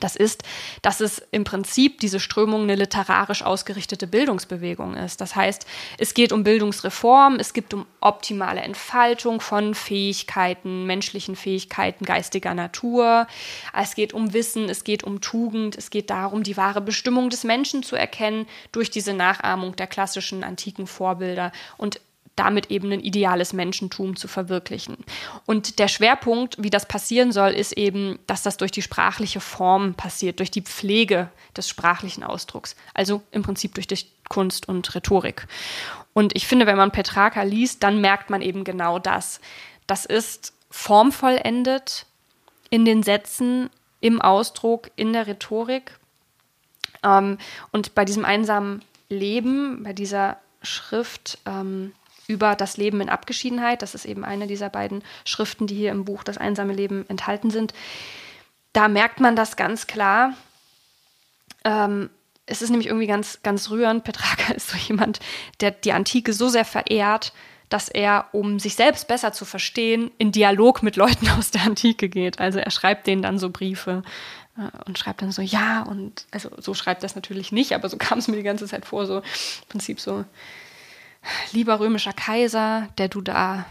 das 0.01 0.17
ist, 0.17 0.43
dass 0.83 1.01
es 1.01 1.23
im 1.31 1.45
Prinzip 1.45 1.99
diese 1.99 2.21
Strömung 2.21 2.63
eine 2.63 2.77
literarisch 2.77 3.43
ausgerichtete 3.43 4.07
Bildungsbewegung 4.07 4.95
ist. 4.95 5.21
Das 5.21 5.35
heißt, 5.35 5.67
es 5.99 6.15
geht 6.15 6.31
um 6.31 6.45
Bildungsreform, 6.45 7.37
es 7.41 7.53
geht 7.53 7.73
um 7.75 7.87
optimale 8.01 8.61
Entfaltung 8.61 9.41
von 9.41 9.75
Fähigkeiten, 9.75 10.87
menschlichen 10.87 11.37
Fähigkeiten 11.37 12.05
geistiger 12.05 12.55
Natur. 12.55 13.27
Es 13.75 13.95
geht 13.95 14.13
um 14.13 14.35
Wissen, 14.35 14.69
es 14.69 14.85
geht 14.85 15.05
um 15.05 15.21
Tugend, 15.21 15.77
es 15.77 15.91
geht 15.91 16.11
darum, 16.11 16.43
die 16.43 16.57
wahre 16.57 16.83
Bestimmung 16.83 17.31
des 17.31 17.45
Menschen 17.45 17.83
zu 17.83 17.97
erkennen 17.97 18.47
durch 18.73 18.91
diese 18.91 19.15
Nachahmung 19.15 19.75
der 19.75 19.87
klassischen 19.87 20.45
antiken 20.45 20.87
Vorbilder. 20.87 21.51
Und 21.77 22.01
damit 22.39 22.71
eben 22.71 22.93
ein 22.93 23.01
ideales 23.01 23.53
Menschentum 23.53 24.17
zu 24.17 24.29
verwirklichen. 24.29 24.97
Und 25.47 25.79
der 25.79 25.89
Schwerpunkt, 25.89 26.57
wie 26.59 26.71
das 26.71 26.87
passieren 26.87 27.33
soll, 27.33 27.51
ist 27.51 27.73
eben, 27.73 28.19
dass 28.27 28.43
das 28.43 28.57
durch 28.57 28.71
die 28.71 28.83
sprachliche 28.83 29.41
Form 29.41 29.95
passiert, 29.95 30.39
durch 30.39 30.51
die 30.51 30.63
Pflege 30.63 31.31
des 31.57 31.69
sprachlichen 31.69 32.23
Ausdrucks. 32.23 32.77
Also 32.95 33.23
im 33.31 33.43
Prinzip 33.43 33.75
durch 33.75 33.87
die 33.87 33.99
Kunst 34.29 34.69
und 34.69 34.95
Rhetorik. 34.95 35.47
Und 36.13 36.37
ich 36.37 36.47
finde, 36.47 36.67
wenn 36.67 36.77
man 36.77 36.91
Petrarca 36.91 37.43
liest, 37.43 37.83
dann 37.83 38.01
merkt 38.01 38.31
man 38.31 38.43
eben 38.43 38.65
genau 38.65 38.99
das. 38.99 39.41
Das 39.87 40.05
ist 40.05 40.53
formvollendet 40.71 42.07
in 42.71 42.85
den 42.85 43.03
Sätzen, 43.03 43.71
im 44.01 44.21
Ausdruck, 44.21 44.91
in 44.97 45.13
der 45.13 45.27
Rhetorik. 45.27 45.99
Ähm, 47.03 47.39
und 47.73 47.95
bei 47.95 48.05
diesem 48.05 48.25
einsamen 48.25 48.83
Leben, 49.09 49.83
bei 49.83 49.93
dieser 49.93 50.39
Schrift, 50.63 51.39
ähm, 51.47 51.93
über 52.29 52.55
das 52.55 52.77
Leben 52.77 53.01
in 53.01 53.09
Abgeschiedenheit. 53.09 53.83
Das 53.83 53.97
ist 53.97 54.05
eben 54.05 54.25
eine 54.25 54.47
dieser 54.47 54.69
beiden 54.69 55.03
Schriften, 55.25 55.67
die 55.67 55.75
hier 55.75 55.91
im 55.91 56.05
Buch 56.05 56.23
Das 56.23 56.39
einsame 56.39 56.75
Leben 56.75 57.05
enthalten 57.09 57.51
sind. 57.51 57.75
Da 58.73 58.87
merkt 58.87 59.19
man 59.19 59.35
das 59.35 59.57
ganz 59.57 59.89
klar. 59.89 60.35
Ähm, 61.65 62.11
es 62.47 62.63
ist 62.63 62.71
nämlich 62.71 62.87
irgendwie 62.87 63.07
ganz, 63.07 63.41
ganz 63.43 63.71
rührend. 63.71 64.05
Petrarca 64.05 64.53
ist 64.55 64.69
so 64.69 64.77
jemand, 64.77 65.19
der 65.61 65.73
die 65.73 65.93
Antike 65.93 66.33
so 66.33 66.49
sehr 66.49 66.65
verehrt, 66.65 67.33
dass 67.71 67.89
er, 67.89 68.27
um 68.33 68.59
sich 68.59 68.75
selbst 68.75 69.09
besser 69.09 69.33
zu 69.33 69.45
verstehen, 69.45 70.11
in 70.19 70.31
Dialog 70.31 70.83
mit 70.83 70.97
Leuten 70.97 71.29
aus 71.39 71.51
der 71.51 71.63
Antike 71.63 72.09
geht. 72.09 72.41
Also 72.41 72.59
er 72.59 72.71
schreibt 72.71 73.07
denen 73.07 73.23
dann 73.23 73.39
so 73.39 73.51
Briefe 73.51 74.03
äh, 74.57 74.85
und 74.87 74.99
schreibt 74.99 75.23
dann 75.23 75.33
so, 75.33 75.43
ja, 75.43 75.83
und 75.83 76.27
also 76.31 76.51
so 76.59 76.75
schreibt 76.75 77.03
das 77.03 77.15
natürlich 77.15 77.53
nicht, 77.53 77.73
aber 77.73 77.89
so 77.89 77.97
kam 77.97 78.19
es 78.19 78.29
mir 78.29 78.37
die 78.37 78.43
ganze 78.43 78.67
Zeit 78.67 78.85
vor, 78.85 79.07
so 79.07 79.19
im 79.19 79.69
Prinzip 79.69 80.01
so, 80.01 80.25
lieber 81.53 81.81
römischer 81.81 82.13
Kaiser, 82.13 82.89
der 82.99 83.09
du 83.09 83.21
da 83.21 83.67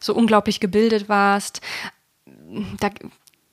so 0.00 0.14
unglaublich 0.14 0.60
gebildet 0.60 1.08
warst, 1.08 1.60
da, 2.80 2.90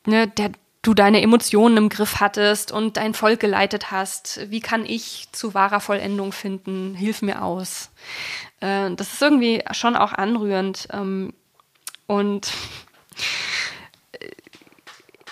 ne, 0.06 0.28
der 0.28 0.52
du 0.82 0.94
deine 0.94 1.22
Emotionen 1.22 1.78
im 1.78 1.90
Griff 1.90 2.20
hattest 2.20 2.72
und 2.72 2.98
dein 2.98 3.14
Volk 3.14 3.40
geleitet 3.40 3.92
hast. 3.92 4.42
Wie 4.50 4.62
kann 4.62 4.86
ich 4.86 5.28
zu 5.32 5.54
wahrer 5.54 5.80
Vollendung 5.80 6.32
finden? 6.32 6.96
Hilf 6.96 7.22
mir 7.22 7.44
aus. 7.44 7.92
Äh, 8.62 8.92
das 8.96 9.14
ist 9.14 9.22
irgendwie 9.22 9.64
schon 9.72 9.96
auch 9.96 10.14
anrührend. 10.14 10.88
Ähm, 10.92 11.34
und 12.08 12.52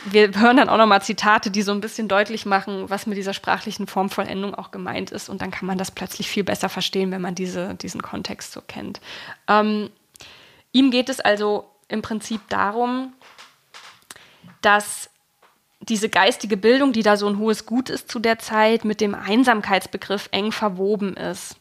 wir 0.05 0.31
hören 0.33 0.57
dann 0.57 0.69
auch 0.69 0.77
nochmal 0.77 1.01
Zitate, 1.01 1.51
die 1.51 1.61
so 1.61 1.71
ein 1.71 1.81
bisschen 1.81 2.07
deutlich 2.07 2.45
machen, 2.45 2.89
was 2.89 3.05
mit 3.05 3.17
dieser 3.17 3.33
sprachlichen 3.33 3.87
Formvollendung 3.87 4.55
auch 4.55 4.71
gemeint 4.71 5.11
ist. 5.11 5.29
Und 5.29 5.41
dann 5.41 5.51
kann 5.51 5.65
man 5.65 5.77
das 5.77 5.91
plötzlich 5.91 6.29
viel 6.29 6.43
besser 6.43 6.69
verstehen, 6.69 7.11
wenn 7.11 7.21
man 7.21 7.35
diese, 7.35 7.75
diesen 7.75 8.01
Kontext 8.01 8.53
so 8.53 8.61
kennt. 8.61 9.01
Ähm, 9.47 9.89
ihm 10.71 10.91
geht 10.91 11.09
es 11.09 11.19
also 11.19 11.69
im 11.89 12.01
Prinzip 12.01 12.41
darum, 12.49 13.13
dass 14.61 15.09
diese 15.81 16.09
geistige 16.09 16.57
Bildung, 16.57 16.93
die 16.93 17.03
da 17.03 17.17
so 17.17 17.27
ein 17.27 17.37
hohes 17.37 17.65
Gut 17.65 17.89
ist 17.89 18.09
zu 18.09 18.19
der 18.19 18.39
Zeit, 18.39 18.85
mit 18.85 19.01
dem 19.01 19.15
Einsamkeitsbegriff 19.15 20.29
eng 20.31 20.51
verwoben 20.51 21.15
ist. 21.15 21.57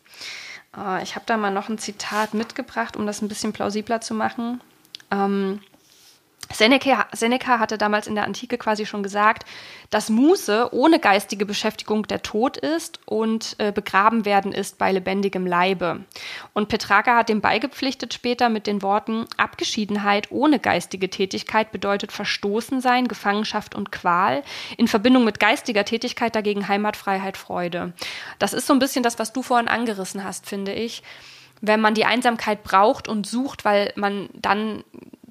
Äh, 0.76 1.02
ich 1.02 1.14
habe 1.14 1.24
da 1.26 1.36
mal 1.36 1.52
noch 1.52 1.68
ein 1.68 1.78
Zitat 1.78 2.34
mitgebracht, 2.34 2.96
um 2.96 3.06
das 3.06 3.22
ein 3.22 3.28
bisschen 3.28 3.52
plausibler 3.52 4.00
zu 4.00 4.14
machen. 4.14 4.60
Ähm, 5.10 5.60
Seneca, 6.52 7.06
Seneca 7.12 7.58
hatte 7.58 7.78
damals 7.78 8.06
in 8.06 8.14
der 8.14 8.24
Antike 8.24 8.58
quasi 8.58 8.86
schon 8.86 9.02
gesagt, 9.02 9.44
dass 9.90 10.08
Muße 10.08 10.72
ohne 10.72 10.98
geistige 10.98 11.46
Beschäftigung 11.46 12.06
der 12.06 12.22
Tod 12.22 12.56
ist 12.56 13.00
und 13.06 13.56
äh, 13.58 13.72
begraben 13.72 14.24
werden 14.24 14.52
ist 14.52 14.78
bei 14.78 14.90
lebendigem 14.92 15.46
Leibe. 15.46 16.04
Und 16.54 16.68
Petrarca 16.68 17.16
hat 17.16 17.28
dem 17.28 17.40
beigepflichtet 17.40 18.14
später 18.14 18.48
mit 18.48 18.66
den 18.66 18.82
Worten, 18.82 19.26
Abgeschiedenheit 19.36 20.30
ohne 20.30 20.58
geistige 20.58 21.10
Tätigkeit 21.10 21.70
bedeutet 21.70 22.12
Verstoßen 22.12 22.80
sein, 22.80 23.08
Gefangenschaft 23.08 23.74
und 23.74 23.92
Qual, 23.92 24.42
in 24.76 24.88
Verbindung 24.88 25.24
mit 25.24 25.40
geistiger 25.40 25.84
Tätigkeit 25.84 26.34
dagegen 26.34 26.68
Heimat, 26.68 26.96
Freiheit, 26.96 27.36
Freude. 27.36 27.92
Das 28.38 28.52
ist 28.52 28.66
so 28.66 28.72
ein 28.72 28.78
bisschen 28.78 29.02
das, 29.02 29.18
was 29.18 29.32
du 29.32 29.42
vorhin 29.42 29.68
angerissen 29.68 30.24
hast, 30.24 30.46
finde 30.46 30.72
ich 30.72 31.02
wenn 31.60 31.80
man 31.80 31.94
die 31.94 32.04
Einsamkeit 32.04 32.62
braucht 32.62 33.08
und 33.08 33.26
sucht, 33.26 33.64
weil 33.64 33.92
man 33.96 34.28
dann 34.32 34.84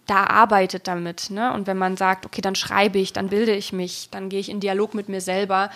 da 0.07 0.25
arbeitet 0.25 0.87
damit. 0.87 1.29
Ne? 1.29 1.53
Und 1.53 1.67
wenn 1.67 1.77
man 1.77 1.97
sagt, 1.97 2.25
okay, 2.25 2.41
dann 2.41 2.55
schreibe 2.55 2.97
ich, 2.97 3.13
dann 3.13 3.29
bilde 3.29 3.53
ich 3.53 3.73
mich, 3.73 4.09
dann 4.09 4.29
gehe 4.29 4.39
ich 4.39 4.49
in 4.49 4.59
Dialog 4.59 4.93
mit 4.93 5.09
mir 5.09 5.21
selber, 5.21 5.69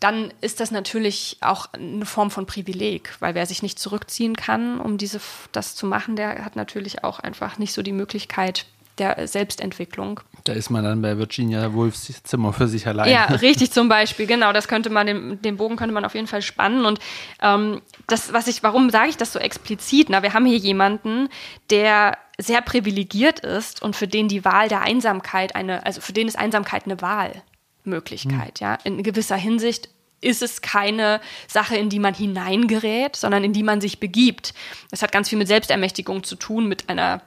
dann 0.00 0.32
ist 0.40 0.60
das 0.60 0.70
natürlich 0.70 1.36
auch 1.42 1.66
eine 1.74 2.06
Form 2.06 2.30
von 2.30 2.46
Privileg, 2.46 3.14
weil 3.20 3.34
wer 3.34 3.44
sich 3.44 3.62
nicht 3.62 3.78
zurückziehen 3.78 4.34
kann, 4.34 4.80
um 4.80 4.96
diese, 4.96 5.20
das 5.52 5.76
zu 5.76 5.86
machen, 5.86 6.16
der 6.16 6.42
hat 6.44 6.56
natürlich 6.56 7.04
auch 7.04 7.18
einfach 7.20 7.58
nicht 7.58 7.74
so 7.74 7.82
die 7.82 7.92
Möglichkeit 7.92 8.64
der 9.00 9.26
Selbstentwicklung. 9.26 10.20
Da 10.44 10.52
ist 10.52 10.70
man 10.70 10.84
dann 10.84 11.02
bei 11.02 11.18
Virginia 11.18 11.72
Woolfs 11.72 12.22
Zimmer 12.22 12.52
für 12.52 12.68
sich 12.68 12.86
allein. 12.86 13.10
Ja, 13.10 13.24
richtig 13.42 13.72
zum 13.72 13.88
Beispiel, 13.88 14.26
genau. 14.26 14.52
Das 14.52 14.68
könnte 14.68 14.90
man, 14.90 15.06
den, 15.06 15.42
den 15.42 15.56
Bogen 15.56 15.76
könnte 15.76 15.92
man 15.92 16.04
auf 16.04 16.14
jeden 16.14 16.26
Fall 16.26 16.42
spannen. 16.42 16.84
Und 16.84 17.00
ähm, 17.42 17.80
das, 18.06 18.32
was 18.32 18.46
ich, 18.46 18.62
warum 18.62 18.90
sage 18.90 19.08
ich 19.08 19.16
das 19.16 19.32
so 19.32 19.38
explizit? 19.38 20.08
Na, 20.10 20.22
wir 20.22 20.34
haben 20.34 20.46
hier 20.46 20.58
jemanden, 20.58 21.28
der 21.70 22.16
sehr 22.38 22.62
privilegiert 22.62 23.40
ist 23.40 23.82
und 23.82 23.96
für 23.96 24.08
den 24.08 24.28
die 24.28 24.44
Wahl 24.44 24.68
der 24.68 24.82
Einsamkeit 24.82 25.54
eine, 25.54 25.84
also 25.84 26.00
für 26.00 26.12
den 26.12 26.28
ist 26.28 26.38
Einsamkeit 26.38 26.84
eine 26.86 27.00
Wahlmöglichkeit, 27.00 28.60
mhm. 28.60 28.64
ja. 28.66 28.78
In 28.84 29.02
gewisser 29.02 29.36
Hinsicht 29.36 29.88
ist 30.20 30.42
es 30.42 30.60
keine 30.60 31.20
Sache, 31.48 31.76
in 31.76 31.88
die 31.88 31.98
man 31.98 32.14
hineingerät, 32.14 33.16
sondern 33.16 33.44
in 33.44 33.52
die 33.52 33.62
man 33.62 33.80
sich 33.80 34.00
begibt. 34.00 34.54
Das 34.90 35.02
hat 35.02 35.12
ganz 35.12 35.28
viel 35.28 35.38
mit 35.38 35.48
Selbstermächtigung 35.48 36.24
zu 36.24 36.36
tun, 36.36 36.66
mit 36.66 36.88
einer 36.88 37.22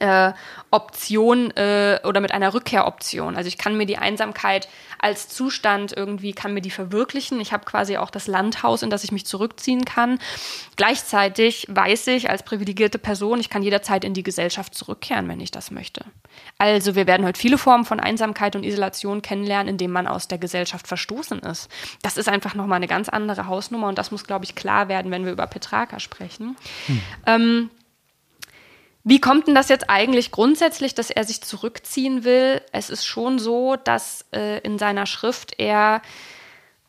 äh, 0.00 0.32
Option 0.70 1.50
äh, 1.52 2.00
oder 2.04 2.20
mit 2.20 2.32
einer 2.32 2.52
Rückkehroption. 2.52 3.36
Also 3.36 3.48
ich 3.48 3.58
kann 3.58 3.76
mir 3.76 3.86
die 3.86 3.98
Einsamkeit 3.98 4.68
als 4.98 5.28
Zustand 5.28 5.92
irgendwie, 5.96 6.32
kann 6.32 6.54
mir 6.54 6.60
die 6.60 6.70
verwirklichen. 6.70 7.40
Ich 7.40 7.52
habe 7.52 7.64
quasi 7.64 7.96
auch 7.96 8.10
das 8.10 8.26
Landhaus, 8.26 8.82
in 8.82 8.90
das 8.90 9.04
ich 9.04 9.12
mich 9.12 9.26
zurückziehen 9.26 9.84
kann. 9.84 10.18
Gleichzeitig 10.76 11.66
weiß 11.68 12.08
ich 12.08 12.30
als 12.30 12.42
privilegierte 12.42 12.98
Person, 12.98 13.38
ich 13.38 13.50
kann 13.50 13.62
jederzeit 13.62 14.04
in 14.04 14.14
die 14.14 14.22
Gesellschaft 14.22 14.74
zurückkehren, 14.74 15.28
wenn 15.28 15.40
ich 15.40 15.50
das 15.50 15.70
möchte. 15.70 16.04
Also 16.58 16.94
wir 16.94 17.06
werden 17.06 17.26
heute 17.26 17.38
viele 17.38 17.58
Formen 17.58 17.84
von 17.84 18.00
Einsamkeit 18.00 18.56
und 18.56 18.64
Isolation 18.64 19.22
kennenlernen, 19.22 19.68
indem 19.68 19.92
man 19.92 20.06
aus 20.06 20.26
der 20.26 20.38
Gesellschaft 20.38 20.88
verstoßen 20.88 21.40
ist. 21.40 21.70
Das 22.02 22.16
ist 22.16 22.28
einfach 22.28 22.54
nochmal 22.54 22.76
eine 22.76 22.88
ganz 22.88 23.08
andere 23.08 23.46
Hausnummer 23.46 23.88
und 23.88 23.98
das 23.98 24.10
muss, 24.10 24.24
glaube 24.24 24.44
ich, 24.44 24.54
klar 24.54 24.88
werden, 24.88 25.12
wenn 25.12 25.24
wir 25.24 25.32
über 25.32 25.46
Petrarca 25.46 26.00
sprechen. 26.00 26.56
Hm. 26.86 27.00
Ähm, 27.26 27.70
wie 29.04 29.20
kommt 29.20 29.46
denn 29.46 29.54
das 29.54 29.68
jetzt 29.68 29.90
eigentlich 29.90 30.30
grundsätzlich, 30.30 30.94
dass 30.94 31.10
er 31.10 31.24
sich 31.24 31.42
zurückziehen 31.42 32.24
will? 32.24 32.62
Es 32.72 32.88
ist 32.88 33.04
schon 33.04 33.38
so, 33.38 33.76
dass 33.76 34.24
äh, 34.34 34.60
in 34.60 34.78
seiner 34.78 35.04
Schrift 35.04 35.54
er 35.58 36.00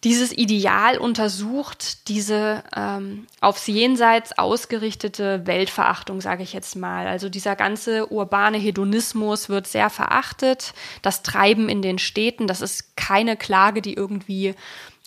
dieses 0.05 0.31
Ideal 0.31 0.97
untersucht, 0.99 2.07
diese 2.07 2.63
ähm, 2.75 3.25
aufs 3.41 3.65
Jenseits 3.65 4.37
ausgerichtete 4.37 5.47
Weltverachtung, 5.47 6.21
sage 6.21 6.43
ich 6.43 6.53
jetzt 6.53 6.75
mal. 6.75 7.07
Also 7.07 7.27
dieser 7.27 7.55
ganze 7.55 8.11
urbane 8.11 8.59
Hedonismus 8.59 9.49
wird 9.49 9.67
sehr 9.67 9.89
verachtet. 9.89 10.73
Das 11.01 11.23
Treiben 11.23 11.69
in 11.69 11.81
den 11.81 11.97
Städten, 11.97 12.45
das 12.45 12.61
ist 12.61 12.95
keine 12.95 13.35
Klage, 13.35 13.81
die 13.81 13.95
irgendwie 13.95 14.53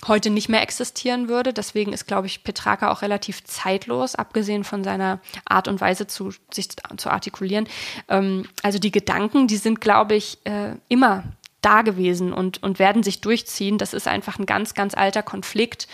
heute 0.07 0.31
nicht 0.31 0.49
mehr 0.49 0.63
existieren 0.63 1.29
würde. 1.29 1.53
Deswegen 1.53 1.93
ist, 1.93 2.07
glaube 2.07 2.29
ich, 2.29 2.45
Petrarca 2.45 2.91
auch 2.91 3.03
relativ 3.03 3.43
zeitlos, 3.45 4.15
abgesehen 4.15 4.63
von 4.63 4.85
seiner 4.85 5.21
Art 5.45 5.67
und 5.67 5.81
Weise 5.81 6.07
zu 6.07 6.33
sich 6.53 6.69
zu 6.97 7.11
artikulieren. 7.11 7.69
Ähm, 8.09 8.49
also 8.63 8.79
die 8.79 8.93
Gedanken, 8.93 9.49
die 9.49 9.57
sind, 9.57 9.81
glaube 9.81 10.15
ich, 10.15 10.39
äh, 10.45 10.75
immer 10.89 11.25
da 11.61 11.83
gewesen 11.83 12.33
und, 12.33 12.63
und 12.63 12.79
werden 12.79 13.03
sich 13.03 13.21
durchziehen. 13.21 13.79
Das 13.79 13.93
ist 13.93 14.07
einfach 14.07 14.39
ein 14.39 14.47
ganz, 14.47 14.75
ganz 14.75 14.95
alter 14.95 15.25
Konflikt. 15.25 15.89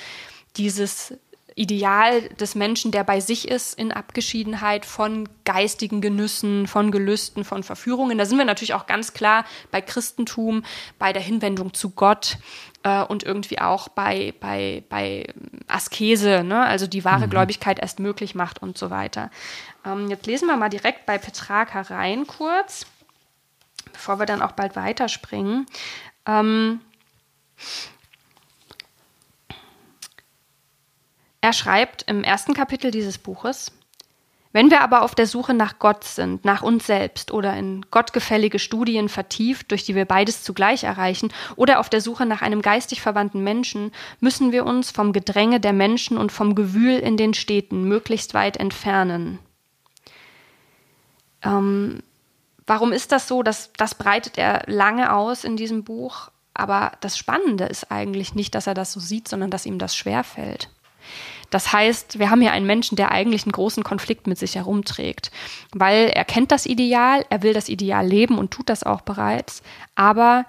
Dieses 0.57 1.15
Ideal 1.57 2.29
des 2.41 2.55
Menschen, 2.55 2.91
der 2.91 3.05
bei 3.05 3.21
sich 3.21 3.49
ist, 3.49 3.79
in 3.79 3.93
Abgeschiedenheit 3.93 4.85
von 4.85 5.29
geistigen 5.45 6.01
Genüssen, 6.01 6.67
von 6.67 6.91
Gelüsten, 6.91 7.45
von 7.45 7.63
Verführungen. 7.63 8.19
Da 8.19 8.27
sind 8.27 8.39
wir 8.39 8.45
natürlich 8.45 8.75
auch 8.75 8.87
ganz 8.87 9.15
klar 9.15 9.45
bei 9.71 9.81
Christentum, 9.81 10.65
bei 10.99 11.13
der 11.13 11.23
Hinwendung 11.23 11.73
zu 11.73 11.91
Gott 11.91 12.39
äh, 12.85 13.03
und 13.03 13.25
irgendwie 13.25 13.59
auch 13.59 13.89
bei, 13.89 14.33
bei, 14.41 14.85
bei 14.89 15.27
Askese, 15.67 16.45
ne? 16.45 16.65
also 16.65 16.87
die 16.87 17.05
wahre 17.05 17.27
mhm. 17.27 17.31
Gläubigkeit 17.31 17.81
erst 17.81 17.99
möglich 17.99 18.35
macht 18.35 18.63
und 18.63 18.79
so 18.79 18.91
weiter. 18.91 19.31
Ähm, 19.85 20.09
jetzt 20.09 20.27
lesen 20.27 20.47
wir 20.47 20.57
mal 20.57 20.71
direkt 20.71 21.05
bei 21.07 21.19
Petrarca 21.19 21.81
rein 21.83 22.27
kurz, 22.27 22.87
bevor 23.93 24.19
wir 24.19 24.27
dann 24.27 24.43
auch 24.43 24.53
bald 24.53 24.77
weiterspringen. 24.77 25.67
Ähm, 26.27 26.81
Er 31.45 31.53
schreibt 31.53 32.05
im 32.05 32.25
ersten 32.25 32.55
Kapitel 32.55 32.91
dieses 32.91 33.19
Buches, 33.19 33.71
wenn 34.55 34.71
wir 34.71 34.83
aber 34.83 35.03
auf 35.03 35.17
der 35.17 35.27
Suche 35.27 35.53
nach 35.53 35.81
Gott 35.81 36.05
sind, 36.05 36.45
nach 36.45 36.63
uns 36.63 36.87
selbst 36.87 37.33
oder 37.33 37.57
in 37.57 37.85
gottgefällige 37.91 38.61
Studien 38.61 39.09
vertieft, 39.09 39.73
durch 39.73 39.83
die 39.83 39.97
wir 39.97 40.05
beides 40.05 40.45
zugleich 40.45 40.85
erreichen, 40.85 41.33
oder 41.57 41.81
auf 41.81 41.91
der 41.91 42.01
Suche 42.01 42.25
nach 42.25 42.41
einem 42.41 42.63
geistig 42.63 43.03
verwandten 43.03 43.43
Menschen, 43.43 43.91
müssen 44.21 44.53
wir 44.53 44.65
uns 44.65 44.93
vom 44.93 45.13
Gedränge 45.13 45.59
der 45.59 45.73
Menschen 45.73 46.17
und 46.17 46.31
vom 46.31 46.55
Gewühl 46.55 47.01
in 47.01 47.17
den 47.17 47.35
Städten 47.35 47.83
möglichst 47.83 48.33
weit 48.33 48.57
entfernen. 48.57 49.41
Ähm, 51.43 52.05
warum 52.65 52.93
ist 52.93 53.11
das 53.11 53.27
so? 53.27 53.43
Das, 53.43 53.73
das 53.77 53.97
breitet 53.97 54.39
er 54.39 54.63
lange 54.67 55.13
aus 55.13 55.43
in 55.43 55.57
diesem 55.57 55.83
Buch. 55.83 56.31
Aber 56.55 56.93
das 57.01 57.19
Spannende 57.19 57.65
ist 57.65 57.91
eigentlich 57.91 58.37
nicht, 58.37 58.55
dass 58.55 58.69
er 58.69 58.75
das 58.75 58.93
so 58.93 59.01
sieht, 59.01 59.27
sondern 59.27 59.51
dass 59.51 59.67
ihm 59.67 59.81
das 59.81 59.97
schwerfällt. 59.97 60.69
Das 61.55 61.73
heißt, 61.73 62.19
wir 62.19 62.31
haben 62.31 62.41
hier 62.41 62.51
einen 62.51 62.67
Menschen, 62.67 62.97
der 62.97 63.13
eigentlich 63.13 63.45
einen 63.45 63.53
großen 63.53 63.85
Konflikt 63.85 64.27
mit 64.27 64.37
sich 64.37 64.57
herumträgt, 64.57 65.31
weil 65.73 66.09
er 66.09 66.25
kennt 66.25 66.51
das 66.51 66.67
Ideal, 66.67 67.25
er 67.31 67.45
will 67.45 67.53
das 67.53 67.69
Ideal 67.69 68.05
leben 68.05 68.39
und 68.39 68.51
tut 68.51 68.69
das 68.69 68.83
auch 68.83 69.03
bereits, 69.03 69.63
aber 69.95 70.47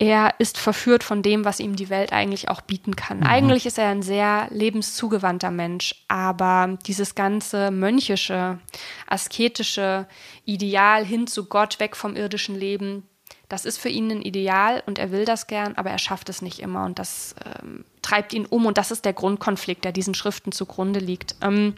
er 0.00 0.34
ist 0.38 0.58
verführt 0.58 1.04
von 1.04 1.22
dem, 1.22 1.44
was 1.44 1.60
ihm 1.60 1.76
die 1.76 1.88
Welt 1.88 2.12
eigentlich 2.12 2.48
auch 2.48 2.62
bieten 2.62 2.96
kann. 2.96 3.18
Mhm. 3.18 3.26
Eigentlich 3.26 3.64
ist 3.64 3.78
er 3.78 3.90
ein 3.90 4.02
sehr 4.02 4.48
lebenszugewandter 4.50 5.52
Mensch, 5.52 6.04
aber 6.08 6.78
dieses 6.84 7.14
ganze 7.14 7.70
mönchische, 7.70 8.58
asketische 9.06 10.08
Ideal 10.46 11.04
hin 11.04 11.28
zu 11.28 11.44
Gott, 11.44 11.78
weg 11.78 11.94
vom 11.94 12.16
irdischen 12.16 12.58
Leben, 12.58 13.04
das 13.50 13.64
ist 13.64 13.78
für 13.78 13.88
ihn 13.88 14.10
ein 14.10 14.22
Ideal 14.22 14.82
und 14.86 14.98
er 14.98 15.10
will 15.10 15.24
das 15.24 15.48
gern, 15.48 15.74
aber 15.76 15.90
er 15.90 15.98
schafft 15.98 16.28
es 16.28 16.40
nicht 16.40 16.60
immer 16.60 16.84
und 16.84 16.98
das 16.98 17.34
ähm, 17.44 17.84
treibt 18.00 18.32
ihn 18.32 18.46
um 18.46 18.64
und 18.64 18.78
das 18.78 18.90
ist 18.90 19.04
der 19.04 19.12
Grundkonflikt, 19.12 19.84
der 19.84 19.92
diesen 19.92 20.14
Schriften 20.14 20.52
zugrunde 20.52 21.00
liegt. 21.00 21.34
Ähm, 21.42 21.74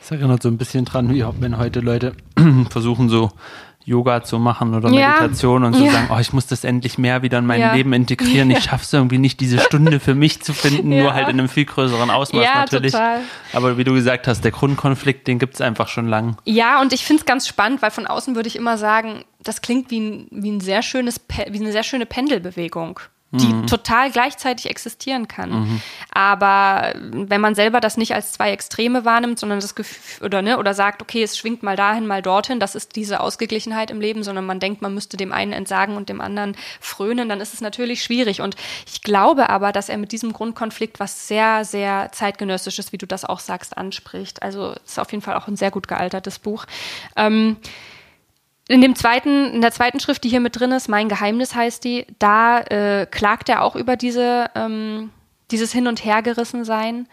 das 0.00 0.10
erinnert 0.10 0.42
so 0.42 0.48
ein 0.48 0.58
bisschen 0.58 0.84
dran, 0.84 1.08
wie 1.14 1.24
wenn 1.38 1.58
heute 1.58 1.80
Leute 1.80 2.14
versuchen 2.70 3.08
so 3.08 3.30
Yoga 3.84 4.22
zu 4.22 4.38
machen 4.38 4.74
oder 4.74 4.90
ja. 4.90 5.12
Meditation 5.12 5.64
und 5.64 5.74
zu 5.74 5.84
ja. 5.84 5.92
sagen, 5.92 6.08
oh, 6.12 6.18
ich 6.18 6.32
muss 6.32 6.46
das 6.46 6.64
endlich 6.64 6.98
mehr 6.98 7.22
wieder 7.22 7.38
in 7.38 7.46
mein 7.46 7.60
ja. 7.60 7.72
Leben 7.72 7.92
integrieren. 7.92 8.50
Ich 8.50 8.60
schaffe 8.64 8.84
es 8.84 8.92
irgendwie 8.92 9.18
nicht, 9.18 9.40
diese 9.40 9.58
Stunde 9.58 10.00
für 10.00 10.14
mich 10.14 10.42
zu 10.42 10.52
finden, 10.52 10.90
nur 10.90 11.14
halt 11.14 11.28
in 11.28 11.38
einem 11.38 11.48
viel 11.48 11.64
größeren 11.64 12.10
Ausmaß 12.10 12.46
natürlich. 12.54 12.92
Total. 12.92 13.20
Aber 13.52 13.78
wie 13.78 13.84
du 13.84 13.94
gesagt 13.94 14.26
hast, 14.26 14.42
der 14.42 14.50
Grundkonflikt, 14.50 15.26
den 15.26 15.38
gibt 15.38 15.54
es 15.54 15.60
einfach 15.60 15.88
schon 15.88 16.08
lang. 16.08 16.36
Ja, 16.44 16.80
und 16.80 16.92
ich 16.92 17.04
finde 17.04 17.20
es 17.20 17.26
ganz 17.26 17.48
spannend, 17.48 17.80
weil 17.80 17.90
von 17.90 18.06
außen 18.06 18.34
würde 18.34 18.48
ich 18.48 18.56
immer 18.56 18.76
sagen, 18.76 19.24
das 19.42 19.62
klingt 19.62 19.90
wie 19.90 20.00
ein, 20.00 20.28
wie 20.30 20.50
ein 20.50 20.60
sehr 20.60 20.82
schönes, 20.82 21.20
wie 21.48 21.60
eine 21.60 21.72
sehr 21.72 21.82
schöne 21.82 22.06
Pendelbewegung 22.06 23.00
die 23.32 23.46
mhm. 23.46 23.66
total 23.68 24.10
gleichzeitig 24.10 24.68
existieren 24.68 25.28
kann. 25.28 25.50
Mhm. 25.50 25.82
Aber 26.10 26.92
wenn 26.96 27.40
man 27.40 27.54
selber 27.54 27.80
das 27.80 27.96
nicht 27.96 28.12
als 28.12 28.32
zwei 28.32 28.50
Extreme 28.50 29.04
wahrnimmt, 29.04 29.38
sondern 29.38 29.60
das 29.60 29.76
Gefühl 29.76 30.26
oder 30.26 30.42
ne 30.42 30.58
oder 30.58 30.74
sagt, 30.74 31.00
okay, 31.00 31.22
es 31.22 31.38
schwingt 31.38 31.62
mal 31.62 31.76
dahin, 31.76 32.08
mal 32.08 32.22
dorthin, 32.22 32.58
das 32.58 32.74
ist 32.74 32.96
diese 32.96 33.20
Ausgeglichenheit 33.20 33.92
im 33.92 34.00
Leben, 34.00 34.24
sondern 34.24 34.46
man 34.46 34.58
denkt, 34.58 34.82
man 34.82 34.94
müsste 34.94 35.16
dem 35.16 35.32
einen 35.32 35.52
entsagen 35.52 35.96
und 35.96 36.08
dem 36.08 36.20
anderen 36.20 36.56
frönen, 36.80 37.28
dann 37.28 37.40
ist 37.40 37.54
es 37.54 37.60
natürlich 37.60 38.02
schwierig. 38.02 38.40
Und 38.40 38.56
ich 38.84 39.02
glaube 39.02 39.48
aber, 39.48 39.70
dass 39.70 39.88
er 39.88 39.98
mit 39.98 40.10
diesem 40.10 40.32
Grundkonflikt 40.32 40.98
was 40.98 41.28
sehr, 41.28 41.64
sehr 41.64 42.10
zeitgenössisches, 42.10 42.92
wie 42.92 42.98
du 42.98 43.06
das 43.06 43.24
auch 43.24 43.38
sagst, 43.38 43.78
anspricht. 43.78 44.42
Also 44.42 44.74
es 44.84 44.92
ist 44.92 44.98
auf 44.98 45.12
jeden 45.12 45.22
Fall 45.22 45.36
auch 45.36 45.46
ein 45.46 45.56
sehr 45.56 45.70
gut 45.70 45.86
gealtertes 45.86 46.40
Buch. 46.40 46.66
Ähm, 47.14 47.58
in 48.70 48.80
dem 48.80 48.94
zweiten, 48.94 49.52
in 49.52 49.62
der 49.62 49.72
zweiten 49.72 49.98
Schrift, 49.98 50.22
die 50.22 50.28
hier 50.28 50.38
mit 50.38 50.60
drin 50.60 50.70
ist, 50.70 50.88
Mein 50.88 51.08
Geheimnis 51.08 51.56
heißt 51.56 51.82
die, 51.82 52.06
da 52.20 52.60
äh, 52.60 53.04
klagt 53.10 53.48
er 53.48 53.62
auch 53.62 53.74
über 53.74 53.96
diese, 53.96 54.48
ähm, 54.54 55.10
dieses 55.50 55.72
Hin- 55.72 55.88
und 55.88 56.04
Hergerissensein. 56.04 57.08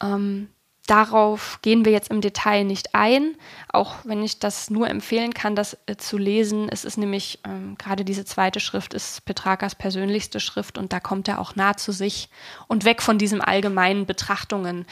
Ähm, 0.00 0.50
darauf 0.86 1.58
gehen 1.62 1.84
wir 1.84 1.90
jetzt 1.90 2.12
im 2.12 2.20
Detail 2.20 2.62
nicht 2.62 2.94
ein, 2.94 3.34
auch 3.72 3.96
wenn 4.04 4.22
ich 4.22 4.38
das 4.38 4.70
nur 4.70 4.88
empfehlen 4.88 5.34
kann, 5.34 5.56
das 5.56 5.76
äh, 5.86 5.96
zu 5.96 6.16
lesen. 6.16 6.68
Es 6.70 6.84
ist 6.84 6.96
nämlich, 6.96 7.40
ähm, 7.44 7.74
gerade 7.76 8.04
diese 8.04 8.24
zweite 8.24 8.60
Schrift 8.60 8.94
ist 8.94 9.24
Petrakas 9.24 9.74
persönlichste 9.74 10.38
Schrift 10.38 10.78
und 10.78 10.92
da 10.92 11.00
kommt 11.00 11.26
er 11.26 11.40
auch 11.40 11.56
nah 11.56 11.76
zu 11.76 11.90
sich 11.90 12.28
und 12.68 12.84
weg 12.84 13.02
von 13.02 13.18
diesen 13.18 13.40
allgemeinen 13.40 14.06
Betrachtungen. 14.06 14.86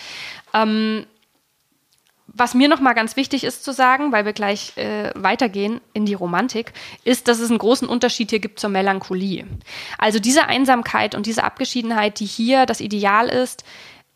Ähm, 0.52 1.06
was 2.26 2.54
mir 2.54 2.68
nochmal 2.68 2.94
ganz 2.94 3.16
wichtig 3.16 3.44
ist 3.44 3.64
zu 3.64 3.72
sagen, 3.72 4.12
weil 4.12 4.24
wir 4.24 4.32
gleich 4.32 4.76
äh, 4.76 5.10
weitergehen 5.14 5.80
in 5.92 6.06
die 6.06 6.14
Romantik, 6.14 6.72
ist, 7.04 7.28
dass 7.28 7.40
es 7.40 7.50
einen 7.50 7.58
großen 7.58 7.88
Unterschied 7.88 8.30
hier 8.30 8.38
gibt 8.38 8.58
zur 8.58 8.70
Melancholie. 8.70 9.46
Also 9.98 10.18
diese 10.18 10.46
Einsamkeit 10.46 11.14
und 11.14 11.26
diese 11.26 11.44
Abgeschiedenheit, 11.44 12.20
die 12.20 12.26
hier 12.26 12.66
das 12.66 12.80
Ideal 12.80 13.28
ist, 13.28 13.64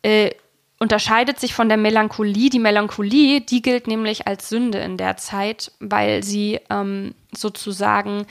äh, 0.01 0.31
unterscheidet 0.79 1.39
sich 1.39 1.53
von 1.53 1.69
der 1.69 1.77
Melancholie. 1.77 2.49
Die 2.49 2.59
Melancholie, 2.59 3.41
die 3.41 3.61
gilt 3.61 3.87
nämlich 3.87 4.27
als 4.27 4.49
Sünde 4.49 4.79
in 4.79 4.97
der 4.97 5.17
Zeit, 5.17 5.71
weil 5.79 6.23
sie 6.23 6.59
ähm, 6.69 7.15
sozusagen 7.35 8.25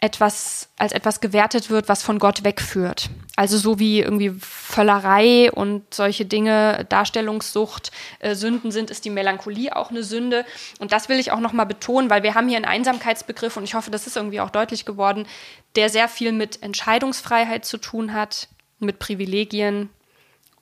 etwas 0.00 0.68
als 0.76 0.92
etwas 0.92 1.20
gewertet 1.20 1.70
wird, 1.70 1.88
was 1.88 2.04
von 2.04 2.20
Gott 2.20 2.44
wegführt. 2.44 3.10
Also 3.34 3.58
so 3.58 3.80
wie 3.80 4.00
irgendwie 4.00 4.30
Völlerei 4.38 5.50
und 5.50 5.92
solche 5.92 6.24
Dinge, 6.24 6.86
Darstellungssucht, 6.88 7.90
äh, 8.20 8.36
Sünden 8.36 8.70
sind, 8.70 8.90
ist 8.90 9.04
die 9.04 9.10
Melancholie 9.10 9.74
auch 9.74 9.90
eine 9.90 10.04
Sünde. 10.04 10.44
Und 10.78 10.92
das 10.92 11.08
will 11.08 11.18
ich 11.18 11.32
auch 11.32 11.40
nochmal 11.40 11.66
betonen, 11.66 12.10
weil 12.10 12.22
wir 12.22 12.34
haben 12.34 12.48
hier 12.48 12.56
einen 12.56 12.64
Einsamkeitsbegriff 12.64 13.56
und 13.56 13.64
ich 13.64 13.74
hoffe, 13.74 13.90
das 13.90 14.06
ist 14.06 14.16
irgendwie 14.16 14.40
auch 14.40 14.50
deutlich 14.50 14.84
geworden, 14.84 15.26
der 15.74 15.88
sehr 15.88 16.08
viel 16.08 16.30
mit 16.30 16.62
Entscheidungsfreiheit 16.62 17.64
zu 17.64 17.78
tun 17.78 18.12
hat, 18.12 18.48
mit 18.78 19.00
Privilegien. 19.00 19.90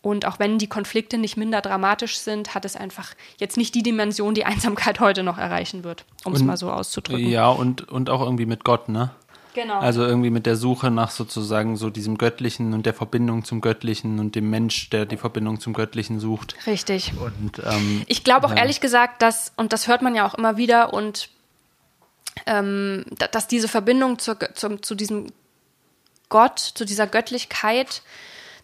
Und 0.01 0.25
auch 0.25 0.38
wenn 0.38 0.57
die 0.59 0.68
Konflikte 0.68 1.18
nicht 1.18 1.37
minder 1.37 1.61
dramatisch 1.61 2.18
sind, 2.18 2.55
hat 2.55 2.64
es 2.64 2.77
einfach 2.77 3.14
jetzt 3.38 3.57
nicht 3.57 3.75
die 3.75 3.83
Dimension, 3.83 4.35
die 4.35 4.44
Einsamkeit 4.44 5.01
heute 5.01 5.22
noch 5.22 5.37
erreichen 5.37 5.85
wird, 5.85 6.07
um 6.25 6.33
es 6.33 6.42
mal 6.42 6.57
so 6.57 6.70
auszudrücken. 6.70 7.29
Ja, 7.29 7.49
und, 7.49 7.88
und 7.88 8.09
auch 8.09 8.22
irgendwie 8.22 8.46
mit 8.46 8.64
Gott, 8.64 8.88
ne? 8.88 9.11
Genau. 9.57 9.79
Also 9.79 10.05
irgendwie 10.05 10.29
mit 10.29 10.45
der 10.45 10.55
Suche 10.55 10.90
nach 10.90 11.11
sozusagen 11.11 11.79
so 11.79 11.88
diesem 11.88 12.19
Göttlichen 12.19 12.75
und 12.75 12.85
der 12.85 12.92
Verbindung 12.92 13.42
zum 13.42 13.62
Göttlichen 13.62 14.19
und 14.19 14.35
dem 14.35 14.51
Mensch, 14.51 14.90
der 14.90 15.07
die 15.07 15.16
Verbindung 15.16 15.61
zum 15.61 15.73
Göttlichen 15.73 16.21
sucht. 16.21 16.55
Richtig. 16.66 17.14
Und 17.19 17.62
ähm, 17.64 18.03
ich 18.07 18.23
glaube 18.23 18.47
auch 18.47 18.51
ja. 18.51 18.59
ehrlich 18.59 18.83
gesagt, 18.83 19.23
dass, 19.23 19.55
und 19.57 19.73
das 19.73 19.88
hört 19.88 20.03
man 20.03 20.14
ja 20.14 20.27
auch 20.27 20.35
immer 20.35 20.59
wieder 20.59 20.92
und 20.92 21.31
ähm, 22.45 23.07
dass 23.33 23.49
diese 23.49 23.66
Verbindung 23.66 24.19
zur, 24.19 24.37
zu, 24.55 24.77
zu 24.77 24.95
diesem 24.95 25.33
Gott, 26.29 26.59
zu 26.59 26.85
dieser 26.85 27.07
Göttlichkeit, 27.07 28.03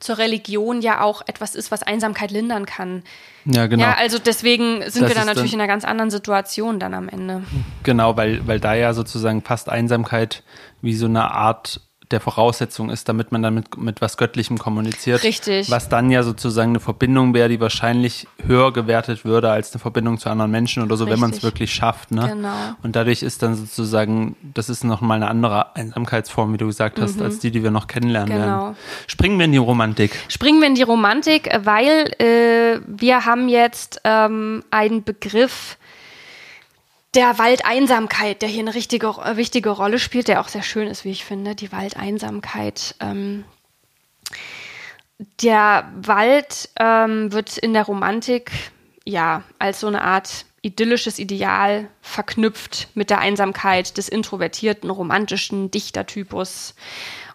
zur 0.03 0.19
Religion 0.19 0.83
ja 0.83 1.01
auch 1.01 1.23
etwas 1.27 1.55
ist, 1.55 1.71
was 1.71 1.83
Einsamkeit 1.83 2.31
lindern 2.31 2.67
kann. 2.67 3.03
Ja, 3.45 3.67
genau. 3.67 3.83
Ja, 3.83 3.95
also 3.95 4.19
deswegen 4.19 4.83
sind 4.91 5.03
das 5.03 5.11
wir 5.11 5.15
dann 5.15 5.27
natürlich 5.27 5.53
dann, 5.53 5.61
in 5.61 5.63
einer 5.63 5.73
ganz 5.73 5.85
anderen 5.85 6.11
Situation 6.11 6.79
dann 6.79 6.95
am 6.95 7.09
Ende. 7.09 7.43
Genau, 7.83 8.17
weil, 8.17 8.47
weil 8.47 8.61
da 8.61 8.75
ja 8.75 8.95
sozusagen 8.95 9.43
fast 9.43 9.69
Einsamkeit 9.69 10.43
wie 10.81 10.95
so 10.95 11.07
eine 11.07 11.31
Art 11.31 11.81
der 12.13 12.21
Voraussetzung 12.21 12.91
ist, 12.91 13.09
damit 13.09 13.33
man 13.33 13.43
dann 13.43 13.55
mit, 13.55 13.77
mit 13.77 14.01
was 14.01 14.17
Göttlichem 14.17 14.59
kommuniziert. 14.59 15.23
Richtig. 15.25 15.71
Was 15.71 15.89
dann 15.89 16.11
ja 16.11 16.23
sozusagen 16.23 16.71
eine 16.71 16.81
Verbindung 16.81 17.35
wäre, 17.35 17.49
die 17.49 17.61
wahrscheinlich 17.61 18.29
höher 18.47 18.73
gewertet 18.73 19.25
würde 19.25 19.51
als 19.51 19.73
eine 19.73 19.81
Verbindung 19.81 20.19
zu 20.19 20.29
anderen 20.31 20.51
Menschen 20.51 20.83
oder 20.83 20.97
so, 20.97 21.05
Richtig. 21.05 21.15
wenn 21.15 21.21
man 21.21 21.31
es 21.37 21.43
wirklich 21.43 21.73
schafft. 21.73 22.11
Ne? 22.11 22.29
Genau. 22.29 22.55
Und 22.83 22.95
dadurch 22.95 23.23
ist 23.23 23.43
dann 23.43 23.55
sozusagen, 23.55 24.37
das 24.43 24.69
ist 24.69 24.85
nochmal 24.85 25.17
eine 25.17 25.29
andere 25.29 25.75
Einsamkeitsform, 25.75 26.53
wie 26.53 26.59
du 26.59 26.67
gesagt 26.67 27.01
hast, 27.01 27.17
mhm. 27.17 27.23
als 27.23 27.39
die, 27.39 27.51
die 27.51 27.63
wir 27.63 27.71
noch 27.71 27.87
kennenlernen 27.87 28.33
genau. 28.33 28.47
werden. 28.47 28.77
Springen 29.07 29.39
wir 29.39 29.47
in 29.47 29.53
die 29.53 29.59
Romantik. 29.59 30.19
Springen 30.29 30.61
wir 30.61 30.69
in 30.69 30.75
die 30.75 30.83
Romantik, 30.83 31.49
weil 31.65 32.13
äh, 32.19 32.81
wir 32.87 33.25
haben 33.25 33.49
jetzt 33.49 34.01
ähm, 34.05 34.63
einen 34.71 35.03
Begriff, 35.05 35.79
der 37.15 37.39
Waldeinsamkeit, 37.39 38.43
der 38.43 38.49
hier 38.49 38.61
eine 38.61 38.75
richtige, 38.75 39.09
äh, 39.09 39.37
wichtige 39.37 39.71
Rolle 39.71 39.99
spielt, 39.99 40.29
der 40.29 40.41
auch 40.41 40.49
sehr 40.49 40.63
schön 40.63 40.89
ist, 40.89 41.05
wie 41.05 41.11
ich 41.11 41.25
finde, 41.25 41.55
die 41.55 41.73
Waldeinsamkeit. 41.73 42.95
Ähm, 43.01 43.45
der 45.43 45.91
Wald 45.97 46.71
ähm, 46.79 47.33
wird 47.33 47.59
in 47.59 47.75
der 47.75 47.85
Romantik 47.85 48.51
ja 49.05 49.43
als 49.59 49.81
so 49.81 49.87
eine 49.87 50.03
Art 50.03 50.47
idyllisches 50.63 51.19
Ideal 51.19 51.89
verknüpft 52.01 52.89
mit 52.95 53.11
der 53.11 53.19
Einsamkeit 53.19 53.97
des 53.99 54.09
introvertierten, 54.09 54.91
romantischen 54.91 55.71
Dichtertypus. 55.71 56.75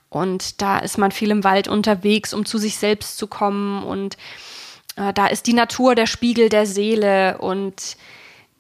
Und 0.09 0.61
da 0.61 0.79
ist 0.79 0.97
man 0.97 1.11
viel 1.11 1.31
im 1.31 1.43
Wald 1.43 1.67
unterwegs, 1.67 2.33
um 2.33 2.45
zu 2.45 2.57
sich 2.57 2.77
selbst 2.77 3.17
zu 3.17 3.27
kommen. 3.27 3.83
Und 3.83 4.17
äh, 4.95 5.13
da 5.13 5.27
ist 5.27 5.45
die 5.45 5.53
Natur 5.53 5.93
der 5.93 6.07
Spiegel 6.07 6.49
der 6.49 6.65
Seele 6.65 7.37
und 7.39 7.97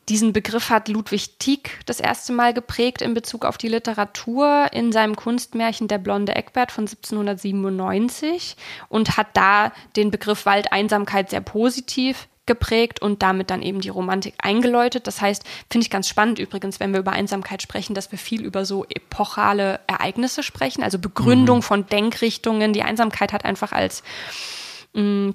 diesen 0.09 0.31
Begriff 0.31 0.69
hat 0.69 0.87
Ludwig 0.87 1.37
Tieck 1.37 1.79
das 1.85 1.99
erste 1.99 2.31
Mal 2.31 2.53
geprägt 2.53 3.01
in 3.01 3.13
Bezug 3.13 3.43
auf 3.43 3.57
die 3.57 3.67
Literatur 3.67 4.67
in 4.71 4.91
seinem 4.91 5.15
Kunstmärchen 5.15 5.87
Der 5.87 5.97
blonde 5.97 6.35
Eckbert 6.35 6.71
von 6.71 6.83
1797 6.83 8.55
und 8.89 9.17
hat 9.17 9.27
da 9.33 9.73
den 9.95 10.11
Begriff 10.11 10.45
Waldeinsamkeit 10.45 11.29
sehr 11.29 11.41
positiv 11.41 12.27
geprägt 12.45 13.01
und 13.01 13.21
damit 13.21 13.49
dann 13.49 13.61
eben 13.61 13.81
die 13.81 13.89
Romantik 13.89 14.33
eingeläutet. 14.39 15.05
Das 15.05 15.21
heißt, 15.21 15.43
finde 15.69 15.83
ich 15.83 15.91
ganz 15.91 16.07
spannend 16.07 16.39
übrigens, 16.39 16.79
wenn 16.79 16.93
wir 16.93 17.01
über 17.01 17.11
Einsamkeit 17.11 17.61
sprechen, 17.61 17.93
dass 17.93 18.11
wir 18.11 18.17
viel 18.17 18.43
über 18.43 18.65
so 18.65 18.85
epochale 18.85 19.81
Ereignisse 19.85 20.41
sprechen, 20.41 20.81
also 20.81 20.97
Begründung 20.97 21.57
mhm. 21.57 21.63
von 21.63 21.87
Denkrichtungen. 21.87 22.71
Die 22.71 22.83
Einsamkeit 22.83 23.33
hat 23.33 23.43
einfach 23.43 23.73
als 23.73 24.01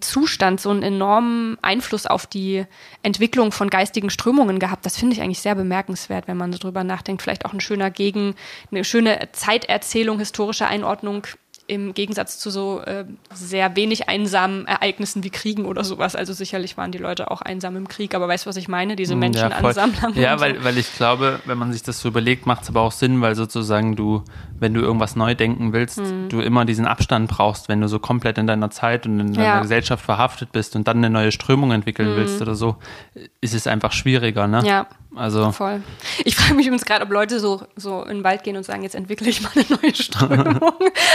Zustand 0.01 0.61
so 0.61 0.71
einen 0.71 0.83
enormen 0.83 1.57
Einfluss 1.63 2.07
auf 2.07 2.27
die 2.27 2.65
Entwicklung 3.03 3.53
von 3.53 3.71
geistigen 3.71 4.11
Strömungen 4.11 4.59
gehabt. 4.59 4.85
Das 4.85 4.97
finde 4.97 5.15
ich 5.15 5.23
eigentlich 5.23 5.41
sehr 5.41 5.55
bemerkenswert, 5.55 6.27
wenn 6.27 6.37
man 6.37 6.51
darüber 6.51 6.83
nachdenkt. 6.83 7.23
Vielleicht 7.23 7.45
auch 7.45 7.53
ein 7.53 7.61
schöner 7.61 7.91
Gegen, 7.91 8.35
eine 8.71 8.83
schöne 8.83 9.29
Zeiterzählung, 9.33 10.19
historische 10.19 10.67
Einordnung 10.67 11.27
im 11.67 11.95
Gegensatz 11.95 12.39
zu 12.39 12.51
so 12.51 12.81
äh, 12.81 13.05
sehr 13.33 13.77
wenig 13.77 14.09
einsamen 14.09 14.67
Ereignissen 14.67 15.25
wie 15.25 15.31
Kriegen 15.31 15.65
oder 15.65 15.85
sowas. 15.85 16.17
Also 16.17 16.33
sicherlich 16.33 16.77
waren 16.77 16.93
die 16.93 16.99
Leute 16.99 17.31
auch 17.31 17.41
einsam 17.41 17.77
im 17.77 17.89
Krieg, 17.89 18.15
aber 18.15 18.29
weißt 18.29 18.47
du, 18.47 18.49
was 18.49 18.57
ich 18.57 18.69
meine? 18.69 18.97
Diese 18.97 19.15
Menschenansammlungen. 19.15 20.17
Ja, 20.17 20.23
ja 20.23 20.41
weil, 20.41 20.57
so. 20.57 20.65
weil 20.65 20.79
ich 20.79 20.95
glaube, 20.97 21.41
wenn 21.47 21.59
man 21.59 21.73
sich 21.73 21.83
das 21.83 22.01
so 22.01 22.09
überlegt, 22.09 22.47
macht 22.47 22.63
es 22.63 22.69
aber 22.69 22.83
auch 22.83 22.93
Sinn, 22.93 23.21
weil 23.21 23.35
sozusagen 23.35 23.97
du, 23.97 24.25
wenn 24.59 24.75
du 24.75 24.81
irgendwas 24.81 25.17
neu 25.17 25.35
denken 25.35 25.73
willst, 25.73 25.99
mhm. 25.99 26.29
du 26.29 26.41
immer 26.41 26.65
diesen 26.65 26.87
Abstand 26.87 27.31
brauchst, 27.31 27.69
wenn 27.69 27.81
du 27.81 27.89
so 27.89 27.99
komplett 27.99 28.39
in 28.39 28.47
deiner 28.47 28.71
Zeit 28.71 29.07
und 29.07 29.21
in 29.21 29.33
deiner 29.33 29.47
ja. 29.47 29.61
Gesellschaft 29.61 30.05
verhaftet 30.05 30.53
bist 30.53 30.77
und 30.77 30.89
dann 30.89 30.99
eine 30.99 31.11
neue 31.11 31.33
Strömung 31.33 31.73
entwickeln 31.73 32.13
mhm. 32.13 32.17
willst 32.17 32.43
oder 32.43 32.55
so, 32.55 32.77
ist 33.41 33.55
es 33.55 33.67
einfach 33.67 33.93
schwieriger, 33.93 34.47
ne? 34.47 34.63
Ja. 34.65 34.87
Also 35.15 35.53
voll. 35.53 35.83
Ich 36.25 36.37
frage 36.37 36.55
mich 36.55 36.67
übrigens 36.67 36.85
gerade, 36.85 37.05
ob 37.05 37.11
Leute 37.11 37.39
so, 37.39 37.63
so 37.77 38.03
in 38.03 38.19
den 38.19 38.25
Wald 38.25 38.45
gehen 38.45 38.57
und 38.57 38.65
sagen, 38.65 38.83
jetzt 38.83 38.95
entwickle 38.95 39.29
ich 39.29 39.43
mal 39.43 39.51
eine 39.55 39.65
neue 39.69 39.95
Strömung. 39.95 40.61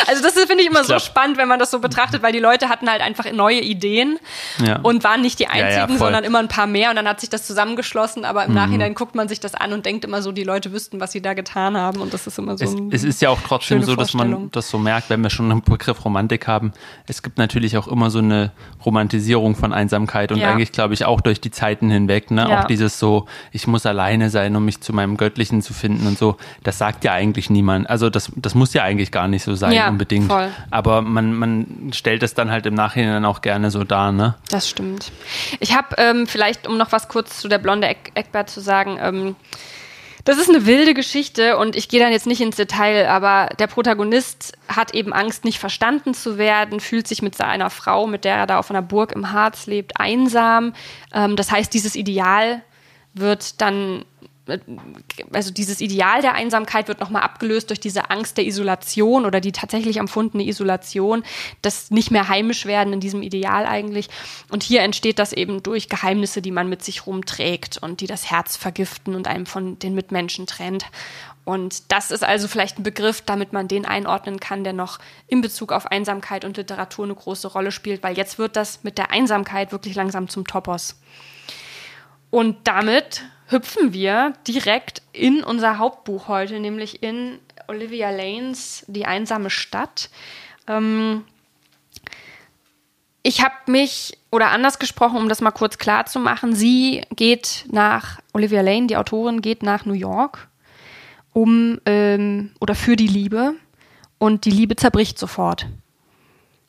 also 0.07 0.21
das 0.21 0.33
finde 0.33 0.63
ich 0.63 0.69
immer 0.69 0.81
ich 0.81 0.87
so 0.87 0.99
spannend, 0.99 1.37
wenn 1.37 1.47
man 1.47 1.57
das 1.57 1.71
so 1.71 1.79
betrachtet, 1.79 2.21
weil 2.21 2.31
die 2.31 2.39
Leute 2.39 2.69
hatten 2.69 2.89
halt 2.89 3.01
einfach 3.01 3.31
neue 3.31 3.59
Ideen 3.59 4.19
ja. 4.63 4.79
und 4.81 5.03
waren 5.03 5.21
nicht 5.21 5.39
die 5.39 5.47
einzigen, 5.47 5.71
ja, 5.71 5.87
ja, 5.89 5.97
sondern 5.97 6.23
immer 6.23 6.39
ein 6.39 6.47
paar 6.47 6.67
mehr 6.67 6.91
und 6.91 6.95
dann 6.95 7.07
hat 7.07 7.19
sich 7.19 7.29
das 7.29 7.47
zusammengeschlossen, 7.47 8.23
aber 8.23 8.45
im 8.45 8.51
mhm. 8.51 8.55
Nachhinein 8.55 8.93
guckt 8.93 9.15
man 9.15 9.27
sich 9.27 9.39
das 9.39 9.55
an 9.55 9.73
und 9.73 9.85
denkt 9.85 10.05
immer 10.05 10.21
so, 10.21 10.31
die 10.31 10.43
Leute 10.43 10.71
wüssten, 10.71 10.99
was 10.99 11.11
sie 11.11 11.21
da 11.21 11.33
getan 11.33 11.75
haben 11.75 11.99
und 11.99 12.13
das 12.13 12.27
ist 12.27 12.37
immer 12.37 12.57
so. 12.57 12.65
Es, 12.91 13.01
es 13.01 13.03
ist 13.03 13.21
ja 13.21 13.29
auch 13.29 13.39
trotzdem 13.41 13.81
so, 13.81 13.95
dass 13.95 14.13
man 14.13 14.51
das 14.51 14.69
so 14.69 14.77
merkt, 14.77 15.09
wenn 15.09 15.21
wir 15.21 15.31
schon 15.31 15.49
einen 15.51 15.61
Begriff 15.61 16.05
Romantik 16.05 16.47
haben. 16.47 16.71
Es 17.07 17.23
gibt 17.23 17.39
natürlich 17.39 17.77
auch 17.77 17.87
immer 17.87 18.11
so 18.11 18.19
eine 18.19 18.51
Romantisierung 18.85 19.55
von 19.55 19.73
Einsamkeit 19.73 20.31
und 20.31 20.43
eigentlich 20.43 20.71
glaube 20.71 20.93
ich 20.93 21.05
auch 21.05 21.21
durch 21.21 21.41
die 21.41 21.51
Zeiten 21.51 21.89
hinweg, 21.89 22.29
ne? 22.29 22.59
Auch 22.59 22.65
dieses 22.65 22.99
so, 22.99 23.25
ich 23.51 23.65
muss 23.65 23.86
alleine 23.87 24.29
sein, 24.29 24.55
um 24.55 24.65
mich 24.65 24.81
zu 24.81 24.93
meinem 24.93 25.17
Göttlichen 25.17 25.61
zu 25.61 25.73
finden 25.73 26.05
und 26.07 26.17
so. 26.17 26.37
Das 26.63 26.77
sagt 26.77 27.03
ja 27.03 27.13
eigentlich 27.13 27.49
niemand. 27.49 27.89
Also 27.89 28.09
das, 28.09 28.31
das 28.35 28.53
muss 28.53 28.73
ja 28.73 28.83
eigentlich 28.83 29.11
gar 29.11 29.27
nicht 29.27 29.43
so 29.43 29.55
sein 29.55 29.71
ja, 29.71 29.89
unbedingt. 29.89 30.27
Voll. 30.27 30.49
Aber 30.69 31.01
man, 31.01 31.33
man 31.33 31.91
stellt 31.93 32.23
es 32.23 32.33
dann 32.33 32.51
halt 32.51 32.65
im 32.65 32.75
Nachhinein 32.75 33.25
auch 33.25 33.41
gerne 33.41 33.71
so 33.71 33.83
dar, 33.83 34.11
ne? 34.11 34.35
Das 34.49 34.69
stimmt. 34.69 35.11
Ich 35.59 35.75
habe 35.75 35.95
ähm, 35.97 36.27
vielleicht, 36.27 36.67
um 36.67 36.77
noch 36.77 36.91
was 36.91 37.07
kurz 37.07 37.39
zu 37.39 37.47
der 37.47 37.57
blonde 37.57 37.87
Eck 37.87 38.11
Eckbert 38.13 38.49
zu 38.49 38.61
sagen, 38.61 38.97
ähm, 39.01 39.35
das 40.27 40.39
ist 40.39 40.49
eine 40.49 40.65
wilde 40.65 40.93
Geschichte 40.93 41.57
und 41.57 41.77
ich 41.77 41.87
gehe 41.87 42.01
dann 42.01 42.11
jetzt 42.11 42.27
nicht 42.27 42.41
ins 42.41 42.57
Detail, 42.57 43.07
aber 43.07 43.47
der 43.59 43.67
Protagonist 43.67 44.57
hat 44.67 44.93
eben 44.93 45.13
Angst, 45.13 45.45
nicht 45.45 45.57
verstanden 45.57 46.13
zu 46.13 46.37
werden, 46.37 46.81
fühlt 46.81 47.07
sich 47.07 47.21
mit 47.21 47.33
seiner 47.33 47.69
Frau, 47.69 48.07
mit 48.07 48.25
der 48.25 48.35
er 48.35 48.45
da 48.45 48.59
auf 48.59 48.69
einer 48.69 48.81
Burg 48.81 49.13
im 49.13 49.31
Harz 49.31 49.67
lebt, 49.67 49.97
einsam. 50.01 50.73
Ähm, 51.13 51.37
das 51.37 51.49
heißt, 51.49 51.73
dieses 51.73 51.95
Ideal 51.95 52.61
wird 53.19 53.61
dann 53.61 54.05
also 55.33 55.51
dieses 55.51 55.81
Ideal 55.81 56.21
der 56.21 56.33
Einsamkeit 56.33 56.87
wird 56.87 56.99
nochmal 56.99 57.23
abgelöst 57.23 57.69
durch 57.69 57.79
diese 57.79 58.09
Angst 58.09 58.37
der 58.37 58.45
Isolation 58.45 59.25
oder 59.25 59.41
die 59.41 59.51
tatsächlich 59.51 59.97
empfundene 59.97 60.45
Isolation, 60.45 61.23
das 61.61 61.91
nicht 61.91 62.11
mehr 62.11 62.29
heimisch 62.29 62.65
werden 62.65 62.93
in 62.93 62.99
diesem 62.99 63.21
Ideal 63.21 63.65
eigentlich. 63.65 64.09
Und 64.49 64.63
hier 64.63 64.81
entsteht 64.81 65.19
das 65.19 65.33
eben 65.33 65.63
durch 65.63 65.89
Geheimnisse, 65.89 66.41
die 66.41 66.51
man 66.51 66.69
mit 66.69 66.83
sich 66.83 67.05
rumträgt 67.05 67.77
und 67.77 68.01
die 68.01 68.07
das 68.07 68.31
Herz 68.31 68.55
vergiften 68.55 69.15
und 69.15 69.27
einem 69.27 69.45
von 69.45 69.79
den 69.79 69.93
Mitmenschen 69.95 70.47
trennt. 70.47 70.85
Und 71.43 71.91
das 71.93 72.11
ist 72.11 72.25
also 72.25 72.49
vielleicht 72.49 72.77
ein 72.77 72.83
Begriff, 72.83 73.21
damit 73.21 73.53
man 73.53 73.69
den 73.69 73.85
einordnen 73.85 74.39
kann, 74.39 74.65
der 74.65 74.73
noch 74.73 74.99
in 75.27 75.39
Bezug 75.39 75.71
auf 75.71 75.85
Einsamkeit 75.85 76.43
und 76.43 76.57
Literatur 76.57 77.05
eine 77.05 77.15
große 77.15 77.47
Rolle 77.47 77.71
spielt, 77.71 78.03
weil 78.03 78.17
jetzt 78.17 78.37
wird 78.37 78.57
das 78.57 78.83
mit 78.83 78.97
der 78.97 79.11
Einsamkeit 79.11 79.71
wirklich 79.71 79.95
langsam 79.95 80.27
zum 80.27 80.45
Topos. 80.45 80.97
Und 82.29 82.67
damit 82.67 83.23
hüpfen 83.47 83.93
wir 83.93 84.33
direkt 84.47 85.01
in 85.13 85.43
unser 85.43 85.77
Hauptbuch 85.77 86.27
heute, 86.27 86.59
nämlich 86.59 87.01
in 87.01 87.39
Olivia 87.67 88.09
Lanes 88.09 88.85
Die 88.87 89.05
einsame 89.05 89.49
Stadt. 89.49 90.09
Ähm, 90.67 91.23
ich 93.23 93.43
habe 93.43 93.55
mich, 93.67 94.17
oder 94.31 94.51
anders 94.51 94.79
gesprochen, 94.79 95.17
um 95.17 95.29
das 95.29 95.41
mal 95.41 95.51
kurz 95.51 95.77
klar 95.77 96.05
zu 96.05 96.19
machen, 96.19 96.55
sie 96.55 97.01
geht 97.15 97.65
nach, 97.69 98.19
Olivia 98.33 98.61
Lane, 98.61 98.87
die 98.87 98.97
Autorin, 98.97 99.41
geht 99.41 99.63
nach 99.63 99.85
New 99.85 99.93
York, 99.93 100.47
um, 101.33 101.79
ähm, 101.85 102.51
oder 102.59 102.73
für 102.73 102.95
die 102.95 103.07
Liebe. 103.07 103.55
Und 104.17 104.45
die 104.45 104.51
Liebe 104.51 104.75
zerbricht 104.75 105.19
sofort 105.19 105.67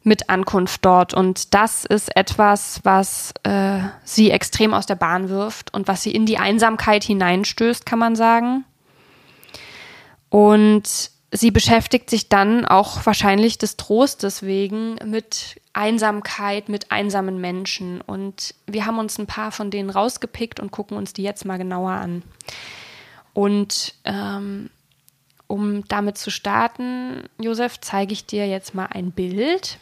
mit 0.08 0.28
Ankunft 0.30 0.84
dort. 0.84 1.14
Und 1.14 1.54
das 1.54 1.84
ist 1.84 2.16
etwas, 2.16 2.80
was 2.82 3.32
äh, 3.44 3.80
sie 4.02 4.30
extrem 4.30 4.74
aus 4.74 4.86
der 4.86 4.96
Bahn 4.96 5.28
wirft 5.28 5.72
und 5.72 5.86
was 5.86 6.02
sie 6.02 6.10
in 6.10 6.26
die 6.26 6.38
Einsamkeit 6.38 7.04
hineinstößt, 7.04 7.86
kann 7.86 7.98
man 7.98 8.16
sagen. 8.16 8.64
Und 10.30 11.10
sie 11.30 11.50
beschäftigt 11.50 12.10
sich 12.10 12.28
dann 12.28 12.64
auch 12.64 13.04
wahrscheinlich 13.06 13.58
des 13.58 13.76
Trostes 13.76 14.42
wegen 14.42 14.96
mit 15.04 15.60
Einsamkeit, 15.72 16.68
mit 16.68 16.90
einsamen 16.90 17.40
Menschen. 17.40 18.00
Und 18.00 18.54
wir 18.66 18.86
haben 18.86 18.98
uns 18.98 19.18
ein 19.18 19.26
paar 19.26 19.52
von 19.52 19.70
denen 19.70 19.90
rausgepickt 19.90 20.58
und 20.58 20.72
gucken 20.72 20.96
uns 20.96 21.12
die 21.12 21.22
jetzt 21.22 21.44
mal 21.44 21.58
genauer 21.58 21.92
an. 21.92 22.22
Und 23.34 23.94
ähm, 24.04 24.70
um 25.46 25.84
damit 25.88 26.18
zu 26.18 26.30
starten, 26.30 27.22
Josef, 27.40 27.80
zeige 27.80 28.12
ich 28.12 28.26
dir 28.26 28.46
jetzt 28.46 28.74
mal 28.74 28.86
ein 28.86 29.12
Bild 29.12 29.78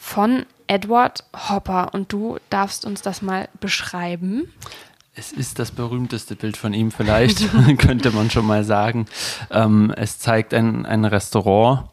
von 0.00 0.46
Edward 0.66 1.24
Hopper 1.50 1.90
und 1.92 2.12
du 2.12 2.38
darfst 2.48 2.84
uns 2.86 3.02
das 3.02 3.20
mal 3.20 3.48
beschreiben. 3.60 4.50
Es 5.14 5.30
ist 5.30 5.58
das 5.58 5.70
berühmteste 5.70 6.36
Bild 6.36 6.56
von 6.56 6.72
ihm 6.72 6.90
vielleicht, 6.90 7.44
könnte 7.78 8.10
man 8.10 8.30
schon 8.30 8.46
mal 8.46 8.64
sagen. 8.64 9.06
Ähm, 9.50 9.92
es 9.94 10.18
zeigt 10.18 10.54
ein, 10.54 10.86
ein 10.86 11.04
Restaurant 11.04 11.84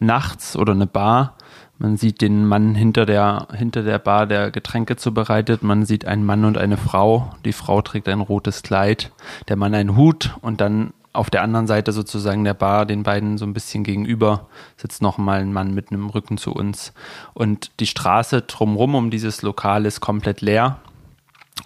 nachts 0.00 0.56
oder 0.56 0.72
eine 0.72 0.86
Bar. 0.86 1.36
Man 1.78 1.98
sieht 1.98 2.22
den 2.22 2.46
Mann 2.46 2.74
hinter 2.74 3.04
der, 3.04 3.48
hinter 3.52 3.82
der 3.82 3.98
Bar, 3.98 4.26
der 4.26 4.50
Getränke 4.50 4.96
zubereitet. 4.96 5.62
Man 5.62 5.84
sieht 5.84 6.06
einen 6.06 6.24
Mann 6.24 6.46
und 6.46 6.56
eine 6.56 6.78
Frau. 6.78 7.34
Die 7.44 7.52
Frau 7.52 7.82
trägt 7.82 8.08
ein 8.08 8.20
rotes 8.20 8.62
Kleid, 8.62 9.12
der 9.48 9.56
Mann 9.56 9.74
einen 9.74 9.94
Hut 9.94 10.36
und 10.40 10.62
dann 10.62 10.94
auf 11.16 11.30
der 11.30 11.42
anderen 11.42 11.66
Seite 11.66 11.92
sozusagen 11.92 12.44
der 12.44 12.54
Bar, 12.54 12.86
den 12.86 13.02
beiden 13.02 13.38
so 13.38 13.44
ein 13.44 13.54
bisschen 13.54 13.84
gegenüber, 13.84 14.48
sitzt 14.76 15.02
nochmal 15.02 15.40
ein 15.40 15.52
Mann 15.52 15.74
mit 15.74 15.90
einem 15.90 16.08
Rücken 16.10 16.38
zu 16.38 16.52
uns. 16.52 16.92
Und 17.34 17.70
die 17.80 17.86
Straße 17.86 18.42
drumherum 18.42 18.94
um 18.94 19.10
dieses 19.10 19.42
Lokal 19.42 19.86
ist 19.86 20.00
komplett 20.00 20.40
leer. 20.40 20.78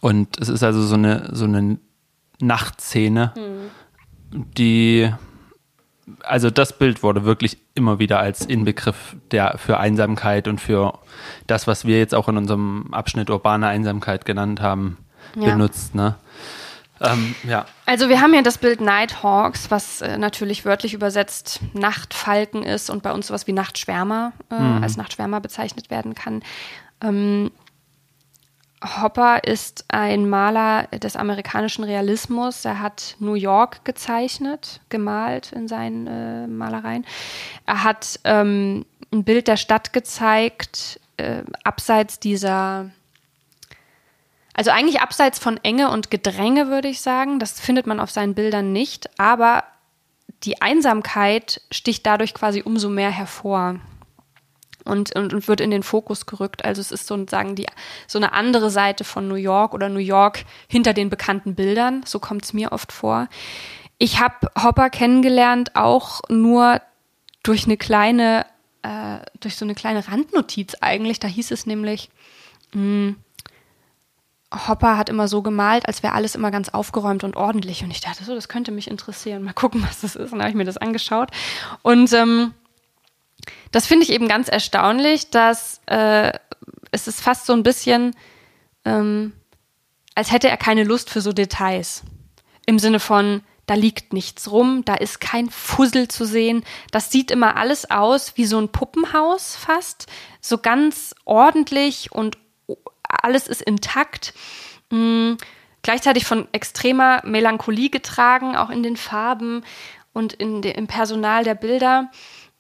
Und 0.00 0.38
es 0.40 0.48
ist 0.48 0.62
also 0.62 0.82
so 0.82 0.94
eine, 0.94 1.28
so 1.32 1.44
eine 1.44 1.78
Nachtszene, 2.40 3.32
mhm. 3.36 4.44
die 4.56 5.10
also 6.24 6.50
das 6.50 6.76
Bild 6.76 7.02
wurde 7.02 7.24
wirklich 7.24 7.58
immer 7.74 7.98
wieder 7.98 8.18
als 8.18 8.44
Inbegriff 8.44 9.16
der, 9.30 9.58
für 9.58 9.78
Einsamkeit 9.78 10.48
und 10.48 10.60
für 10.60 10.98
das, 11.46 11.66
was 11.66 11.84
wir 11.84 11.98
jetzt 11.98 12.14
auch 12.14 12.28
in 12.28 12.36
unserem 12.36 12.88
Abschnitt 12.92 13.30
urbane 13.30 13.68
Einsamkeit 13.68 14.24
genannt 14.24 14.60
haben, 14.60 14.98
ja. 15.36 15.52
benutzt. 15.52 15.94
Ne? 15.94 16.16
Ähm, 17.00 17.34
ja. 17.44 17.64
Also 17.86 18.08
wir 18.08 18.20
haben 18.20 18.34
ja 18.34 18.42
das 18.42 18.58
Bild 18.58 18.80
Nighthawks, 18.80 19.70
was 19.70 20.02
äh, 20.02 20.18
natürlich 20.18 20.64
wörtlich 20.64 20.94
übersetzt 20.94 21.60
Nachtfalken 21.72 22.62
ist 22.62 22.90
und 22.90 23.02
bei 23.02 23.12
uns 23.12 23.28
sowas 23.28 23.46
wie 23.46 23.52
Nachtschwärmer 23.52 24.32
äh, 24.50 24.58
mhm. 24.58 24.82
als 24.82 24.96
Nachtschwärmer 24.96 25.40
bezeichnet 25.40 25.90
werden 25.90 26.14
kann. 26.14 26.42
Ähm, 27.02 27.50
Hopper 28.82 29.44
ist 29.44 29.84
ein 29.88 30.28
Maler 30.28 30.84
des 30.86 31.16
amerikanischen 31.16 31.84
Realismus. 31.84 32.64
Er 32.64 32.80
hat 32.80 33.16
New 33.18 33.34
York 33.34 33.84
gezeichnet, 33.84 34.80
gemalt 34.88 35.52
in 35.52 35.68
seinen 35.68 36.06
äh, 36.06 36.46
Malereien. 36.46 37.04
Er 37.66 37.84
hat 37.84 38.20
ähm, 38.24 38.86
ein 39.12 39.24
Bild 39.24 39.48
der 39.48 39.58
Stadt 39.58 39.92
gezeigt, 39.92 40.98
äh, 41.18 41.42
abseits 41.62 42.20
dieser, 42.20 42.90
also 44.60 44.72
eigentlich 44.72 45.00
abseits 45.00 45.38
von 45.38 45.58
Enge 45.62 45.90
und 45.90 46.10
Gedränge, 46.10 46.68
würde 46.68 46.88
ich 46.88 47.00
sagen. 47.00 47.38
Das 47.38 47.58
findet 47.58 47.86
man 47.86 47.98
auf 47.98 48.10
seinen 48.10 48.34
Bildern 48.34 48.74
nicht, 48.74 49.08
aber 49.18 49.64
die 50.42 50.60
Einsamkeit 50.60 51.62
sticht 51.70 52.04
dadurch 52.04 52.34
quasi 52.34 52.60
umso 52.60 52.90
mehr 52.90 53.10
hervor 53.10 53.76
und, 54.84 55.16
und, 55.16 55.32
und 55.32 55.48
wird 55.48 55.62
in 55.62 55.70
den 55.70 55.82
Fokus 55.82 56.26
gerückt. 56.26 56.62
Also 56.62 56.82
es 56.82 56.92
ist 56.92 57.06
sozusagen 57.06 57.54
die, 57.54 57.64
so 58.06 58.18
eine 58.18 58.34
andere 58.34 58.68
Seite 58.68 59.02
von 59.02 59.28
New 59.28 59.36
York 59.36 59.72
oder 59.72 59.88
New 59.88 59.98
York 59.98 60.44
hinter 60.68 60.92
den 60.92 61.08
bekannten 61.08 61.54
Bildern. 61.54 62.02
So 62.04 62.18
kommt 62.18 62.44
es 62.44 62.52
mir 62.52 62.72
oft 62.72 62.92
vor. 62.92 63.28
Ich 63.96 64.20
habe 64.20 64.50
Hopper 64.62 64.90
kennengelernt 64.90 65.74
auch 65.74 66.20
nur 66.28 66.82
durch 67.42 67.64
eine 67.64 67.78
kleine, 67.78 68.44
äh, 68.82 69.20
durch 69.40 69.56
so 69.56 69.64
eine 69.64 69.74
kleine 69.74 70.06
Randnotiz 70.06 70.74
eigentlich. 70.82 71.18
Da 71.18 71.28
hieß 71.28 71.50
es 71.50 71.64
nämlich, 71.64 72.10
mh, 72.74 72.82
hm, 72.82 73.16
Hopper 74.52 74.96
hat 74.96 75.08
immer 75.08 75.28
so 75.28 75.42
gemalt, 75.42 75.86
als 75.86 76.02
wäre 76.02 76.14
alles 76.14 76.34
immer 76.34 76.50
ganz 76.50 76.70
aufgeräumt 76.70 77.22
und 77.22 77.36
ordentlich. 77.36 77.84
Und 77.84 77.90
ich 77.90 78.00
dachte 78.00 78.24
so, 78.24 78.34
das 78.34 78.48
könnte 78.48 78.72
mich 78.72 78.90
interessieren. 78.90 79.42
Mal 79.44 79.52
gucken, 79.52 79.82
was 79.88 80.00
das 80.00 80.16
ist. 80.16 80.32
Und 80.32 80.38
dann 80.38 80.42
habe 80.42 80.50
ich 80.50 80.56
mir 80.56 80.64
das 80.64 80.76
angeschaut. 80.76 81.30
Und 81.82 82.12
ähm, 82.12 82.54
das 83.70 83.86
finde 83.86 84.04
ich 84.04 84.10
eben 84.10 84.28
ganz 84.28 84.48
erstaunlich, 84.48 85.30
dass 85.30 85.80
äh, 85.86 86.32
es 86.90 87.06
ist 87.06 87.20
fast 87.20 87.46
so 87.46 87.52
ein 87.52 87.62
bisschen, 87.62 88.16
ähm, 88.84 89.32
als 90.14 90.32
hätte 90.32 90.48
er 90.48 90.56
keine 90.56 90.84
Lust 90.84 91.10
für 91.10 91.20
so 91.20 91.32
Details. 91.32 92.02
Im 92.66 92.78
Sinne 92.78 93.00
von, 93.00 93.42
da 93.66 93.74
liegt 93.74 94.12
nichts 94.12 94.50
rum, 94.50 94.84
da 94.84 94.94
ist 94.94 95.20
kein 95.20 95.48
Fussel 95.48 96.08
zu 96.08 96.24
sehen. 96.24 96.64
Das 96.90 97.12
sieht 97.12 97.30
immer 97.30 97.56
alles 97.56 97.88
aus 97.88 98.36
wie 98.36 98.44
so 98.44 98.58
ein 98.58 98.70
Puppenhaus 98.70 99.54
fast. 99.54 100.06
So 100.40 100.58
ganz 100.58 101.14
ordentlich 101.24 102.10
und 102.10 102.36
alles 103.10 103.46
ist 103.46 103.62
intakt. 103.62 104.34
Mhm. 104.90 105.36
Gleichzeitig 105.82 106.26
von 106.26 106.46
extremer 106.52 107.22
Melancholie 107.24 107.88
getragen, 107.88 108.54
auch 108.54 108.68
in 108.68 108.82
den 108.82 108.96
Farben 108.96 109.64
und 110.12 110.34
in 110.34 110.60
de, 110.60 110.72
im 110.72 110.86
Personal 110.86 111.42
der 111.44 111.54
Bilder. 111.54 112.10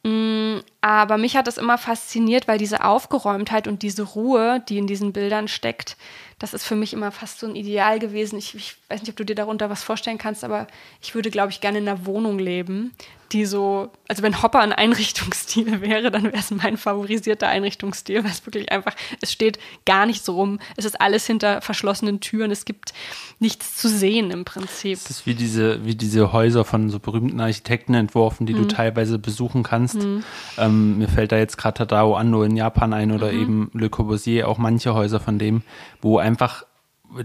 Mm, 0.02 0.60
aber 0.80 1.18
mich 1.18 1.36
hat 1.36 1.46
das 1.46 1.58
immer 1.58 1.76
fasziniert, 1.76 2.48
weil 2.48 2.56
diese 2.56 2.82
Aufgeräumtheit 2.82 3.68
und 3.68 3.82
diese 3.82 4.02
Ruhe, 4.02 4.62
die 4.68 4.78
in 4.78 4.86
diesen 4.86 5.12
Bildern 5.12 5.48
steckt, 5.48 5.98
das 6.40 6.54
ist 6.54 6.64
für 6.64 6.74
mich 6.74 6.94
immer 6.94 7.12
fast 7.12 7.38
so 7.38 7.46
ein 7.46 7.54
Ideal 7.54 7.98
gewesen. 7.98 8.38
Ich, 8.38 8.54
ich 8.54 8.76
weiß 8.88 9.02
nicht, 9.02 9.10
ob 9.10 9.16
du 9.16 9.24
dir 9.24 9.34
darunter 9.34 9.68
was 9.68 9.82
vorstellen 9.82 10.18
kannst, 10.18 10.42
aber 10.42 10.66
ich 11.02 11.14
würde, 11.14 11.30
glaube 11.30 11.50
ich, 11.50 11.60
gerne 11.60 11.78
in 11.78 11.88
einer 11.88 12.06
Wohnung 12.06 12.38
leben, 12.38 12.92
die 13.32 13.44
so, 13.44 13.90
also 14.08 14.22
wenn 14.22 14.42
Hopper 14.42 14.60
ein 14.60 14.72
Einrichtungsstil 14.72 15.80
wäre, 15.82 16.10
dann 16.10 16.24
wäre 16.24 16.38
es 16.38 16.50
mein 16.50 16.76
favorisierter 16.76 17.46
Einrichtungsstil, 17.46 18.24
weil 18.24 18.30
es 18.30 18.44
wirklich 18.44 18.72
einfach, 18.72 18.94
es 19.20 19.32
steht 19.32 19.58
gar 19.84 20.06
nichts 20.06 20.28
rum, 20.28 20.58
es 20.76 20.84
ist 20.84 21.00
alles 21.00 21.26
hinter 21.26 21.60
verschlossenen 21.60 22.20
Türen, 22.20 22.50
es 22.50 22.64
gibt 22.64 22.92
nichts 23.38 23.76
zu 23.76 23.88
sehen 23.88 24.30
im 24.30 24.44
Prinzip. 24.44 24.98
Es 24.98 25.10
ist 25.10 25.26
wie 25.26 25.34
diese, 25.34 25.84
wie 25.84 25.94
diese 25.94 26.32
Häuser 26.32 26.64
von 26.64 26.90
so 26.90 26.98
berühmten 26.98 27.40
Architekten 27.40 27.94
entworfen, 27.94 28.46
die 28.46 28.54
mhm. 28.54 28.62
du 28.62 28.64
teilweise 28.68 29.18
besuchen 29.18 29.62
kannst. 29.62 29.96
Mhm. 29.96 30.24
Ähm, 30.58 30.98
mir 30.98 31.08
fällt 31.08 31.32
da 31.32 31.38
jetzt 31.38 31.56
gerade 31.56 31.78
Tadao 31.78 32.14
Ando 32.14 32.42
in 32.42 32.56
Japan 32.56 32.92
ein 32.92 33.12
oder 33.12 33.30
mhm. 33.32 33.40
eben 33.40 33.70
Le 33.74 33.90
Corbusier, 33.90 34.48
auch 34.48 34.58
manche 34.58 34.94
Häuser 34.94 35.20
von 35.20 35.38
dem, 35.38 35.62
wo 36.02 36.18
einfach 36.18 36.29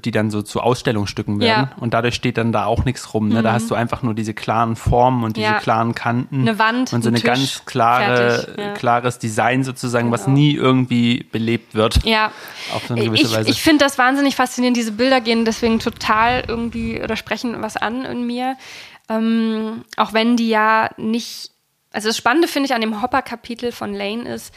die 0.03 0.11
dann 0.11 0.31
so 0.31 0.41
zu 0.41 0.61
Ausstellungsstücken 0.61 1.39
werden. 1.39 1.69
Ja. 1.69 1.77
Und 1.77 1.93
dadurch 1.93 2.15
steht 2.15 2.37
dann 2.37 2.51
da 2.51 2.65
auch 2.65 2.85
nichts 2.85 3.13
rum. 3.13 3.29
Ne? 3.29 3.39
Mhm. 3.39 3.43
Da 3.43 3.53
hast 3.53 3.69
du 3.69 3.75
einfach 3.75 4.01
nur 4.01 4.13
diese 4.13 4.33
klaren 4.33 4.75
Formen 4.75 5.23
und 5.23 5.37
diese 5.37 5.47
ja. 5.47 5.59
klaren 5.59 5.93
Kanten. 5.93 6.41
Eine 6.41 6.57
Wand. 6.57 6.91
Und 6.91 7.03
so 7.03 7.09
ein 7.09 7.15
ganz 7.15 7.65
klare, 7.65 8.55
ja. 8.57 8.73
klares 8.73 9.19
Design 9.19 9.63
sozusagen, 9.63 10.07
genau. 10.07 10.13
was 10.17 10.27
nie 10.27 10.55
irgendwie 10.55 11.27
belebt 11.31 11.75
wird. 11.75 12.03
Ja. 12.03 12.31
Auf 12.73 12.87
so 12.87 12.95
eine 12.95 13.05
gewisse 13.05 13.25
ich, 13.25 13.35
Weise. 13.35 13.49
Ich 13.49 13.61
finde 13.61 13.85
das 13.85 13.97
wahnsinnig 13.97 14.35
faszinierend. 14.35 14.77
Diese 14.77 14.91
Bilder 14.91 15.21
gehen 15.21 15.45
deswegen 15.45 15.79
total 15.79 16.43
irgendwie 16.47 17.01
oder 17.01 17.15
sprechen 17.15 17.55
was 17.61 17.77
an 17.77 18.05
in 18.05 18.25
mir. 18.25 18.57
Ähm, 19.07 19.85
auch 19.97 20.13
wenn 20.13 20.35
die 20.35 20.49
ja 20.49 20.89
nicht. 20.97 21.51
Also 21.95 22.09
das 22.09 22.17
Spannende 22.17 22.49
finde 22.49 22.67
ich 22.67 22.73
an 22.73 22.81
dem 22.81 23.01
Hopper-Kapitel 23.01 23.71
von 23.71 23.93
Lane 23.93 24.27
ist, 24.27 24.53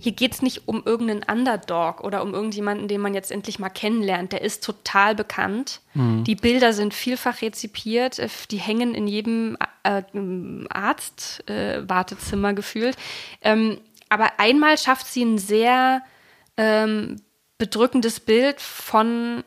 hier 0.00 0.10
geht 0.10 0.32
es 0.32 0.42
nicht 0.42 0.66
um 0.66 0.82
irgendeinen 0.84 1.22
Underdog 1.22 2.02
oder 2.02 2.24
um 2.24 2.34
irgendjemanden, 2.34 2.88
den 2.88 3.00
man 3.00 3.14
jetzt 3.14 3.30
endlich 3.30 3.60
mal 3.60 3.68
kennenlernt. 3.68 4.32
Der 4.32 4.42
ist 4.42 4.64
total 4.64 5.14
bekannt. 5.14 5.80
Mhm. 5.94 6.24
Die 6.24 6.34
Bilder 6.34 6.72
sind 6.72 6.92
vielfach 6.92 7.40
rezipiert. 7.40 8.18
Äh, 8.18 8.28
die 8.50 8.58
hängen 8.58 8.96
in 8.96 9.06
jedem 9.06 9.56
äh, 9.84 10.02
Arzt-Wartezimmer 10.70 12.50
äh, 12.50 12.54
gefühlt. 12.54 12.96
Ähm, 13.42 13.78
aber 14.08 14.40
einmal 14.40 14.76
schafft 14.76 15.06
sie 15.06 15.24
ein 15.24 15.38
sehr 15.38 16.02
ähm, 16.56 17.22
bedrückendes 17.58 18.18
Bild 18.18 18.60
von 18.60 19.44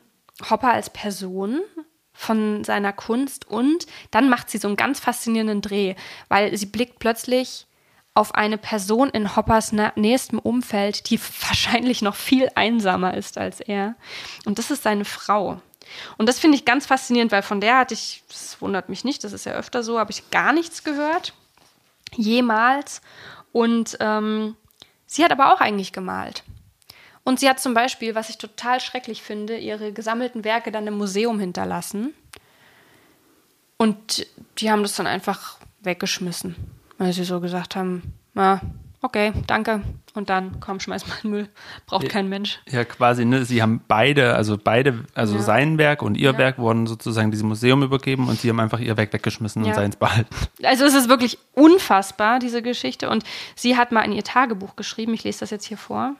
Hopper 0.49 0.71
als 0.71 0.89
Person 0.89 1.59
von 2.15 2.63
seiner 2.63 2.93
Kunst 2.93 3.47
und 3.47 3.85
dann 4.09 4.29
macht 4.29 4.49
sie 4.49 4.57
so 4.57 4.67
einen 4.67 4.77
ganz 4.77 4.99
faszinierenden 4.99 5.61
Dreh, 5.61 5.95
weil 6.29 6.55
sie 6.57 6.65
blickt 6.65 6.97
plötzlich 6.99 7.67
auf 8.13 8.33
eine 8.33 8.57
Person 8.57 9.09
in 9.09 9.35
Hoppers 9.35 9.73
nächstem 9.95 10.39
Umfeld, 10.39 11.09
die 11.09 11.19
wahrscheinlich 11.47 12.01
noch 12.01 12.15
viel 12.15 12.49
einsamer 12.55 13.15
ist 13.15 13.37
als 13.37 13.59
er. 13.59 13.95
Und 14.45 14.57
das 14.57 14.71
ist 14.71 14.83
seine 14.83 15.05
Frau. 15.05 15.61
Und 16.17 16.27
das 16.27 16.39
finde 16.39 16.57
ich 16.57 16.65
ganz 16.65 16.85
faszinierend, 16.85 17.31
weil 17.31 17.43
von 17.43 17.61
der 17.61 17.77
hatte 17.77 17.93
ich, 17.93 18.23
das 18.29 18.59
wundert 18.61 18.89
mich 18.89 19.03
nicht, 19.03 19.23
das 19.23 19.33
ist 19.33 19.45
ja 19.45 19.51
öfter 19.53 19.83
so, 19.83 19.99
habe 19.99 20.11
ich 20.11 20.31
gar 20.31 20.53
nichts 20.53 20.83
gehört. 20.83 21.33
Jemals. 22.15 23.01
Und 23.51 23.97
ähm, 23.99 24.55
sie 25.05 25.23
hat 25.23 25.31
aber 25.31 25.53
auch 25.53 25.61
eigentlich 25.61 25.91
gemalt. 25.91 26.43
Und 27.25 27.41
sie 27.41 27.49
hat 27.49 27.59
zum 27.59 27.73
Beispiel, 27.73 28.15
was 28.15 28.29
ich 28.29 28.37
total 28.37 28.79
schrecklich 28.79 29.21
finde, 29.21 29.57
ihre 29.57 29.91
gesammelten 29.91 30.45
Werke 30.45 30.71
dann 30.71 30.87
im 30.87 30.97
Museum 30.97 31.39
hinterlassen. 31.39 32.13
Und 33.77 34.25
die 34.59 34.71
haben 34.71 34.83
das 34.83 34.95
dann 34.95 35.07
einfach 35.07 35.57
weggeschmissen 35.81 36.55
weil 36.97 37.13
sie 37.13 37.23
so 37.23 37.39
gesagt 37.39 37.75
haben, 37.75 38.13
ja, 38.35 38.61
okay, 39.01 39.33
danke. 39.47 39.81
Und 40.13 40.29
dann, 40.29 40.61
komm, 40.61 40.79
schmeiß 40.79 41.07
mal 41.07 41.15
den 41.21 41.31
Müll. 41.31 41.49
Braucht 41.87 42.07
kein 42.07 42.29
Mensch. 42.29 42.59
Ja, 42.69 42.85
quasi, 42.85 43.25
ne? 43.25 43.43
Sie 43.43 43.61
haben 43.61 43.81
beide, 43.85 44.33
also 44.35 44.57
beide, 44.57 45.03
also 45.13 45.35
ja. 45.35 45.41
sein 45.41 45.77
Werk 45.77 46.01
und 46.01 46.15
ihr 46.15 46.31
ja. 46.31 46.37
Werk 46.37 46.57
wurden 46.57 46.87
sozusagen 46.87 47.31
diesem 47.31 47.49
Museum 47.49 47.83
übergeben 47.83 48.29
und 48.29 48.39
sie 48.39 48.49
haben 48.49 48.61
einfach 48.61 48.79
ihr 48.79 48.95
Werk 48.95 49.11
weggeschmissen 49.11 49.63
ja. 49.65 49.71
und 49.71 49.75
seins 49.75 49.97
behalten. 49.97 50.33
Also 50.63 50.85
es 50.85 50.93
ist 50.93 51.09
wirklich 51.09 51.37
unfassbar, 51.53 52.39
diese 52.39 52.61
Geschichte. 52.61 53.09
Und 53.09 53.25
sie 53.55 53.75
hat 53.75 53.91
mal 53.91 54.03
in 54.03 54.13
ihr 54.13 54.23
Tagebuch 54.23 54.77
geschrieben, 54.77 55.13
ich 55.13 55.25
lese 55.25 55.41
das 55.41 55.49
jetzt 55.49 55.65
hier 55.65 55.77
vor. 55.77 56.15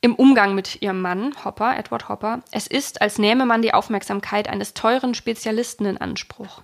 Im 0.00 0.14
Umgang 0.14 0.54
mit 0.54 0.80
ihrem 0.80 1.00
Mann, 1.00 1.34
Hopper, 1.44 1.76
Edward 1.76 2.08
Hopper, 2.08 2.40
es 2.52 2.68
ist, 2.68 3.02
als 3.02 3.18
nähme 3.18 3.46
man 3.46 3.62
die 3.62 3.74
Aufmerksamkeit 3.74 4.48
eines 4.48 4.72
teuren 4.72 5.14
Spezialisten 5.14 5.86
in 5.86 5.98
Anspruch. 5.98 6.62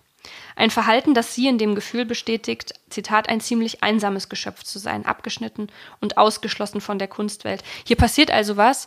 Ein 0.54 0.70
Verhalten, 0.70 1.14
das 1.14 1.34
sie 1.34 1.48
in 1.48 1.58
dem 1.58 1.74
Gefühl 1.74 2.04
bestätigt, 2.04 2.74
Zitat, 2.90 3.28
ein 3.28 3.40
ziemlich 3.40 3.82
einsames 3.82 4.28
Geschöpf 4.28 4.62
zu 4.62 4.78
sein, 4.78 5.04
abgeschnitten 5.04 5.66
und 6.00 6.16
ausgeschlossen 6.16 6.80
von 6.80 7.00
der 7.00 7.08
Kunstwelt. 7.08 7.64
Hier 7.84 7.96
passiert 7.96 8.30
also 8.30 8.56
was. 8.56 8.86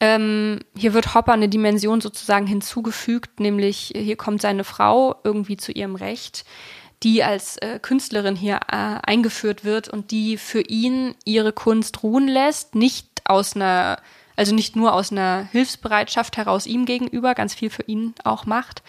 Ähm, 0.00 0.60
hier 0.76 0.92
wird 0.92 1.14
Hopper 1.14 1.32
eine 1.32 1.48
Dimension 1.48 2.00
sozusagen 2.00 2.46
hinzugefügt, 2.46 3.38
nämlich 3.38 3.92
hier 3.96 4.16
kommt 4.16 4.42
seine 4.42 4.64
Frau 4.64 5.14
irgendwie 5.22 5.56
zu 5.56 5.72
ihrem 5.72 5.94
Recht, 5.94 6.44
die 7.02 7.22
als 7.22 7.56
äh, 7.58 7.78
Künstlerin 7.80 8.36
hier 8.36 8.56
äh, 8.68 8.98
eingeführt 9.06 9.64
wird 9.64 9.88
und 9.88 10.10
die 10.10 10.36
für 10.36 10.60
ihn 10.60 11.14
ihre 11.24 11.52
Kunst 11.52 12.02
ruhen 12.02 12.28
lässt, 12.28 12.74
nicht 12.74 13.15
aus 13.30 13.56
einer 13.56 13.98
also 14.38 14.54
nicht 14.54 14.76
nur 14.76 14.92
aus 14.92 15.12
einer 15.12 15.48
Hilfsbereitschaft 15.50 16.36
heraus 16.36 16.66
ihm 16.66 16.84
gegenüber 16.84 17.34
ganz 17.34 17.54
viel 17.54 17.70
für 17.70 17.84
ihn 17.84 18.14
auch 18.22 18.44
macht, 18.44 18.82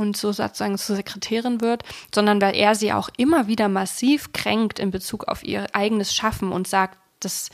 und 0.00 0.16
so 0.16 0.32
sozusagen 0.32 0.78
zur 0.78 0.96
Sekretärin 0.96 1.60
wird, 1.60 1.84
sondern 2.12 2.40
weil 2.40 2.56
er 2.56 2.74
sie 2.74 2.92
auch 2.92 3.10
immer 3.16 3.46
wieder 3.46 3.68
massiv 3.68 4.32
kränkt 4.32 4.78
in 4.78 4.90
Bezug 4.90 5.28
auf 5.28 5.44
ihr 5.44 5.66
eigenes 5.74 6.14
Schaffen 6.14 6.52
und 6.52 6.66
sagt, 6.66 6.98
dass, 7.20 7.50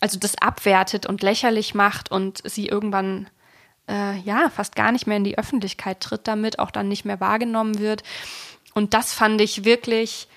also 0.00 0.18
das 0.18 0.36
abwertet 0.36 1.06
und 1.06 1.22
lächerlich 1.22 1.74
macht 1.74 2.10
und 2.10 2.42
sie 2.44 2.66
irgendwann 2.66 3.28
äh, 3.88 4.18
ja 4.20 4.50
fast 4.50 4.76
gar 4.76 4.92
nicht 4.92 5.06
mehr 5.06 5.16
in 5.16 5.24
die 5.24 5.38
Öffentlichkeit 5.38 6.00
tritt 6.00 6.28
damit, 6.28 6.58
auch 6.58 6.70
dann 6.70 6.88
nicht 6.88 7.06
mehr 7.06 7.18
wahrgenommen 7.18 7.78
wird. 7.78 8.02
Und 8.74 8.92
das 8.92 9.14
fand 9.14 9.40
ich 9.40 9.64
wirklich 9.64 10.28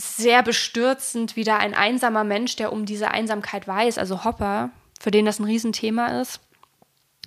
sehr 0.00 0.42
bestürzend, 0.42 1.36
wieder 1.36 1.58
ein 1.58 1.74
einsamer 1.74 2.24
Mensch, 2.24 2.56
der 2.56 2.72
um 2.72 2.86
diese 2.86 3.10
Einsamkeit 3.10 3.68
weiß, 3.68 3.98
also 3.98 4.24
Hopper, 4.24 4.70
für 5.00 5.10
den 5.10 5.26
das 5.26 5.38
ein 5.38 5.44
Riesenthema 5.44 6.20
ist, 6.20 6.40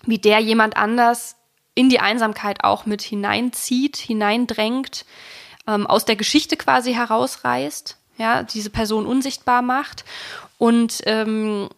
wie 0.05 0.17
der 0.17 0.39
jemand 0.39 0.78
anders 0.78 1.36
in 1.76 1.89
die 1.89 1.99
Einsamkeit 1.99 2.63
auch 2.63 2.86
mit 2.86 3.01
hineinzieht, 3.01 3.97
hineindrängt, 3.97 5.05
ähm, 5.67 5.88
aus 5.88 6.05
der 6.05 6.15
Geschichte 6.15 6.57
quasi 6.57 6.93
herausreißt, 6.93 7.97
ja, 8.17 8.43
diese 8.43 8.69
Person 8.69 9.05
unsichtbar 9.05 9.61
macht. 9.61 10.05
Und 10.57 11.01
ähm, 11.05 11.69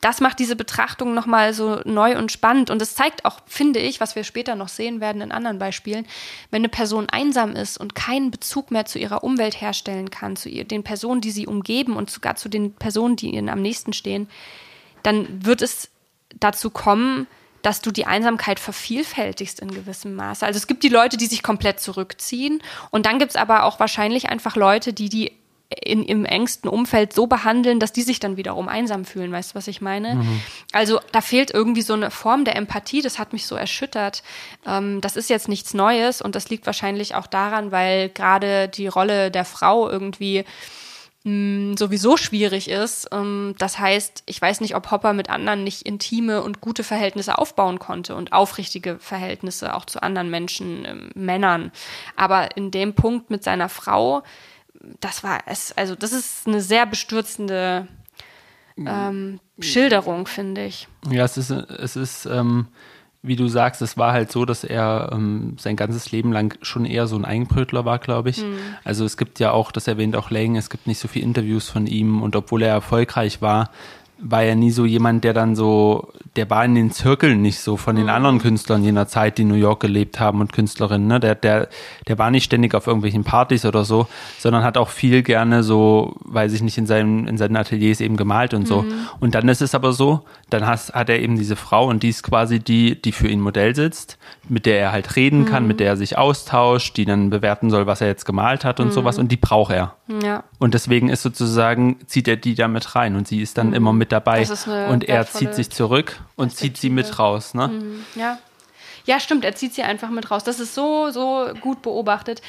das 0.00 0.20
macht 0.20 0.38
diese 0.38 0.56
Betrachtung 0.56 1.14
nochmal 1.14 1.54
so 1.54 1.80
neu 1.84 2.18
und 2.18 2.30
spannend. 2.30 2.70
Und 2.70 2.82
es 2.82 2.94
zeigt 2.94 3.24
auch, 3.24 3.40
finde 3.46 3.80
ich, 3.80 4.00
was 4.00 4.14
wir 4.14 4.24
später 4.24 4.54
noch 4.54 4.68
sehen 4.68 5.00
werden 5.00 5.22
in 5.22 5.32
anderen 5.32 5.58
Beispielen, 5.58 6.06
wenn 6.50 6.60
eine 6.60 6.68
Person 6.68 7.08
einsam 7.08 7.56
ist 7.56 7.78
und 7.78 7.94
keinen 7.94 8.30
Bezug 8.30 8.70
mehr 8.70 8.84
zu 8.84 8.98
ihrer 8.98 9.24
Umwelt 9.24 9.60
herstellen 9.60 10.10
kann, 10.10 10.36
zu 10.36 10.48
ihr, 10.48 10.64
den 10.64 10.84
Personen, 10.84 11.20
die 11.20 11.30
sie 11.30 11.46
umgeben 11.46 11.96
und 11.96 12.10
sogar 12.10 12.36
zu 12.36 12.48
den 12.48 12.74
Personen, 12.74 13.16
die 13.16 13.34
ihnen 13.34 13.48
am 13.48 13.62
nächsten 13.62 13.92
stehen, 13.92 14.28
dann 15.02 15.44
wird 15.44 15.62
es 15.62 15.90
dazu 16.38 16.70
kommen, 16.70 17.26
dass 17.62 17.80
du 17.80 17.90
die 17.90 18.06
Einsamkeit 18.06 18.60
vervielfältigst 18.60 19.60
in 19.60 19.72
gewissem 19.72 20.14
Maße. 20.14 20.46
Also 20.46 20.58
es 20.58 20.66
gibt 20.66 20.84
die 20.84 20.88
Leute, 20.88 21.16
die 21.16 21.26
sich 21.26 21.42
komplett 21.42 21.80
zurückziehen 21.80 22.62
und 22.90 23.06
dann 23.06 23.18
gibt 23.18 23.30
es 23.30 23.36
aber 23.36 23.64
auch 23.64 23.80
wahrscheinlich 23.80 24.28
einfach 24.28 24.56
Leute, 24.56 24.92
die 24.92 25.08
die 25.08 25.32
in, 25.68 26.04
im 26.04 26.24
engsten 26.24 26.68
Umfeld 26.70 27.12
so 27.12 27.26
behandeln, 27.26 27.80
dass 27.80 27.92
die 27.92 28.02
sich 28.02 28.20
dann 28.20 28.36
wiederum 28.36 28.68
einsam 28.68 29.04
fühlen. 29.04 29.32
Weißt 29.32 29.52
du, 29.52 29.54
was 29.56 29.66
ich 29.66 29.80
meine? 29.80 30.16
Mhm. 30.16 30.40
Also 30.72 31.00
da 31.12 31.20
fehlt 31.20 31.52
irgendwie 31.52 31.82
so 31.82 31.94
eine 31.94 32.10
Form 32.10 32.44
der 32.44 32.56
Empathie. 32.56 33.02
Das 33.02 33.18
hat 33.18 33.32
mich 33.32 33.46
so 33.46 33.56
erschüttert. 33.56 34.22
Ähm, 34.64 35.00
das 35.00 35.16
ist 35.16 35.28
jetzt 35.28 35.48
nichts 35.48 35.74
Neues 35.74 36.22
und 36.22 36.34
das 36.34 36.48
liegt 36.50 36.66
wahrscheinlich 36.66 37.14
auch 37.14 37.26
daran, 37.26 37.72
weil 37.72 38.10
gerade 38.10 38.68
die 38.68 38.86
Rolle 38.86 39.30
der 39.30 39.44
Frau 39.44 39.88
irgendwie 39.88 40.44
mh, 41.26 41.76
sowieso 41.76 42.16
schwierig 42.16 42.70
ist. 42.70 43.08
Ähm, 43.12 43.54
das 43.58 43.78
heißt, 43.78 44.22
ich 44.26 44.40
weiß 44.40 44.60
nicht, 44.60 44.76
ob 44.76 44.90
Hopper 44.90 45.12
mit 45.12 45.28
anderen 45.30 45.64
nicht 45.64 45.82
intime 45.82 46.42
und 46.42 46.60
gute 46.60 46.84
Verhältnisse 46.84 47.38
aufbauen 47.38 47.78
konnte 47.80 48.14
und 48.14 48.32
aufrichtige 48.32 48.98
Verhältnisse 49.00 49.74
auch 49.74 49.84
zu 49.84 50.02
anderen 50.02 50.30
Menschen, 50.30 50.84
äh, 50.84 50.94
Männern. 51.14 51.72
Aber 52.14 52.56
in 52.56 52.70
dem 52.70 52.94
Punkt 52.94 53.30
mit 53.30 53.42
seiner 53.42 53.68
Frau, 53.68 54.22
das 55.00 55.22
war 55.22 55.40
es, 55.46 55.72
also 55.72 55.94
das 55.94 56.12
ist 56.12 56.46
eine 56.46 56.60
sehr 56.60 56.86
bestürzende 56.86 57.88
ähm, 58.76 59.40
Schilderung, 59.58 60.26
finde 60.26 60.66
ich. 60.66 60.88
Ja, 61.10 61.24
es 61.24 61.36
ist, 61.38 61.50
es 61.50 61.96
ist 61.96 62.26
ähm, 62.26 62.68
wie 63.26 63.36
du 63.36 63.48
sagst, 63.48 63.82
es 63.82 63.96
war 63.96 64.12
halt 64.12 64.30
so, 64.30 64.44
dass 64.44 64.62
er 64.62 65.10
ähm, 65.12 65.56
sein 65.58 65.74
ganzes 65.74 66.12
Leben 66.12 66.32
lang 66.32 66.56
schon 66.62 66.84
eher 66.84 67.08
so 67.08 67.16
ein 67.16 67.24
Eigenbrötler 67.24 67.84
war, 67.84 67.98
glaube 67.98 68.30
ich. 68.30 68.42
Mhm. 68.42 68.58
Also 68.84 69.04
es 69.04 69.16
gibt 69.16 69.40
ja 69.40 69.50
auch, 69.50 69.72
das 69.72 69.88
erwähnt 69.88 70.14
auch 70.14 70.30
Lang, 70.30 70.56
es 70.56 70.70
gibt 70.70 70.86
nicht 70.86 71.00
so 71.00 71.08
viele 71.08 71.24
Interviews 71.24 71.68
von 71.68 71.86
ihm 71.86 72.22
und 72.22 72.36
obwohl 72.36 72.62
er 72.62 72.68
erfolgreich 72.68 73.42
war, 73.42 73.70
war 74.18 74.42
er 74.42 74.56
nie 74.56 74.70
so 74.70 74.86
jemand, 74.86 75.24
der 75.24 75.34
dann 75.34 75.54
so, 75.54 76.08
der 76.36 76.48
war 76.48 76.64
in 76.64 76.74
den 76.74 76.90
Zirkeln 76.90 77.42
nicht 77.42 77.60
so 77.60 77.76
von 77.76 77.96
den 77.96 78.06
mhm. 78.06 78.10
anderen 78.10 78.38
Künstlern 78.38 78.82
jener 78.82 79.06
Zeit, 79.06 79.36
die 79.36 79.42
in 79.42 79.48
New 79.48 79.54
York 79.54 79.80
gelebt 79.80 80.18
haben 80.20 80.40
und 80.40 80.52
Künstlerinnen. 80.52 81.06
Ne? 81.06 81.20
Der, 81.20 81.34
der, 81.34 81.68
der 82.08 82.18
war 82.18 82.30
nicht 82.30 82.44
ständig 82.44 82.74
auf 82.74 82.86
irgendwelchen 82.86 83.24
Partys 83.24 83.66
oder 83.66 83.84
so, 83.84 84.06
sondern 84.38 84.64
hat 84.64 84.78
auch 84.78 84.88
viel 84.88 85.22
gerne 85.22 85.62
so, 85.62 86.16
weiß 86.20 86.54
ich 86.54 86.62
nicht, 86.62 86.78
in 86.78 86.86
seinen, 86.86 87.28
in 87.28 87.36
seinen 87.36 87.56
Ateliers 87.56 88.00
eben 88.00 88.16
gemalt 88.16 88.54
und 88.54 88.66
so. 88.66 88.82
Mhm. 88.82 88.92
Und 89.20 89.34
dann 89.34 89.48
ist 89.48 89.60
es 89.60 89.74
aber 89.74 89.92
so, 89.92 90.22
dann 90.48 90.66
has, 90.66 90.92
hat 90.94 91.10
er 91.10 91.20
eben 91.20 91.36
diese 91.36 91.56
Frau 91.56 91.86
und 91.86 92.02
die 92.02 92.08
ist 92.08 92.22
quasi 92.22 92.58
die, 92.58 93.00
die 93.00 93.12
für 93.12 93.28
ihn 93.28 93.40
Modell 93.40 93.74
sitzt, 93.74 94.18
mit 94.48 94.66
der 94.66 94.78
er 94.80 94.92
halt 94.92 95.16
reden 95.16 95.44
kann, 95.44 95.64
mhm. 95.64 95.68
mit 95.68 95.80
der 95.80 95.88
er 95.88 95.96
sich 95.96 96.16
austauscht, 96.18 96.96
die 96.96 97.04
dann 97.04 97.30
bewerten 97.30 97.70
soll, 97.70 97.86
was 97.86 98.00
er 98.00 98.06
jetzt 98.06 98.24
gemalt 98.24 98.64
hat 98.64 98.80
und 98.80 98.88
mhm. 98.88 98.92
sowas 98.92 99.18
und 99.18 99.28
die 99.32 99.36
braucht 99.36 99.72
er. 99.72 99.96
Ja. 100.22 100.44
Und 100.58 100.74
deswegen 100.74 101.08
ist 101.08 101.22
sozusagen, 101.22 101.98
zieht 102.06 102.28
er 102.28 102.36
die 102.36 102.54
da 102.54 102.68
mit 102.68 102.94
rein 102.94 103.16
und 103.16 103.26
sie 103.26 103.40
ist 103.40 103.58
dann 103.58 103.68
mhm. 103.68 103.74
immer 103.74 103.92
mit 103.92 104.12
dabei 104.12 104.46
und 104.88 105.04
er 105.04 105.26
zieht 105.26 105.54
sich 105.54 105.70
zurück 105.70 106.20
und 106.36 106.54
zieht 106.54 106.76
sie 106.76 106.90
mit 106.90 107.18
raus. 107.18 107.54
Ne? 107.54 107.68
Mhm. 107.68 108.04
Ja. 108.14 108.38
ja, 109.04 109.20
stimmt, 109.20 109.44
er 109.44 109.54
zieht 109.54 109.74
sie 109.74 109.82
einfach 109.82 110.10
mit 110.10 110.30
raus. 110.30 110.44
Das 110.44 110.60
ist 110.60 110.74
so, 110.74 111.10
so 111.10 111.48
gut 111.60 111.82
beobachtet. 111.82 112.42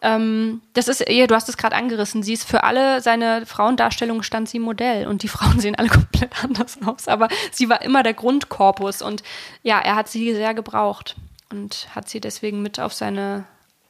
Ähm, 0.00 0.60
das 0.74 0.86
ist, 0.86 1.00
du 1.00 1.34
hast 1.34 1.48
es 1.48 1.56
gerade 1.56 1.74
angerissen, 1.74 2.22
sie 2.22 2.32
ist 2.32 2.48
für 2.48 2.62
alle 2.62 3.00
seine 3.00 3.46
Frauendarstellungen 3.46 4.22
stand 4.22 4.48
sie 4.48 4.60
Modell 4.60 5.08
und 5.08 5.24
die 5.24 5.28
Frauen 5.36 5.58
sehen 5.58 5.74
alle 5.74 5.88
komplett 5.88 6.44
anders 6.44 6.78
aus, 6.84 7.08
aber 7.08 7.28
sie 7.50 7.68
war 7.68 7.82
immer 7.82 8.04
der 8.04 8.14
Grundkorpus 8.14 9.02
und 9.02 9.24
ja, 9.64 9.80
er 9.80 9.96
hat 9.96 10.08
sie 10.08 10.34
sehr 10.34 10.54
gebraucht 10.54 11.16
und 11.50 11.88
hat 11.94 12.08
sie 12.08 12.20
deswegen 12.20 12.62
mit 12.62 12.80
auf 12.80 12.92
seine 12.92 13.44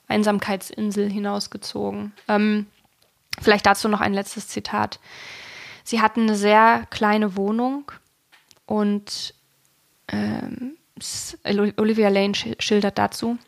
Einsamkeitsinsel 0.07 1.11
hinausgezogen. 1.11 2.13
Ähm, 2.29 2.67
vielleicht 3.41 3.67
dazu 3.67 3.89
noch 3.89 4.01
ein 4.01 4.15
letztes 4.15 4.49
Zitat. 4.49 5.01
Sie 5.85 6.01
hatten 6.01 6.23
eine 6.23 6.37
sehr 6.37 6.87
kleine 6.91 7.37
Wohnung 7.37 7.91
und 8.67 9.35
ähm, 10.09 10.77
Olivia 11.77 12.09
Lane 12.09 12.35
schildert 12.35 12.99
dazu, 12.99 13.39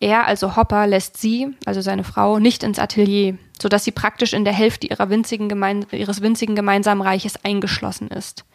er, 0.00 0.26
also 0.26 0.56
Hopper, 0.56 0.86
lässt 0.86 1.18
sie, 1.18 1.54
also 1.66 1.82
seine 1.82 2.04
Frau, 2.04 2.38
nicht 2.38 2.62
ins 2.62 2.78
Atelier, 2.78 3.36
sodass 3.60 3.84
sie 3.84 3.90
praktisch 3.90 4.32
in 4.32 4.44
der 4.44 4.54
Hälfte 4.54 4.88
winzigen 4.88 5.86
ihres 5.90 6.22
winzigen 6.22 6.56
gemeinsamen 6.56 7.02
Reiches 7.02 7.44
eingeschlossen 7.44 8.08
ist. 8.08 8.46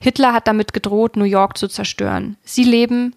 Hitler 0.00 0.32
hat 0.32 0.48
damit 0.48 0.72
gedroht, 0.72 1.16
New 1.16 1.24
York 1.24 1.58
zu 1.58 1.68
zerstören. 1.68 2.38
Sie 2.42 2.64
leben 2.64 3.14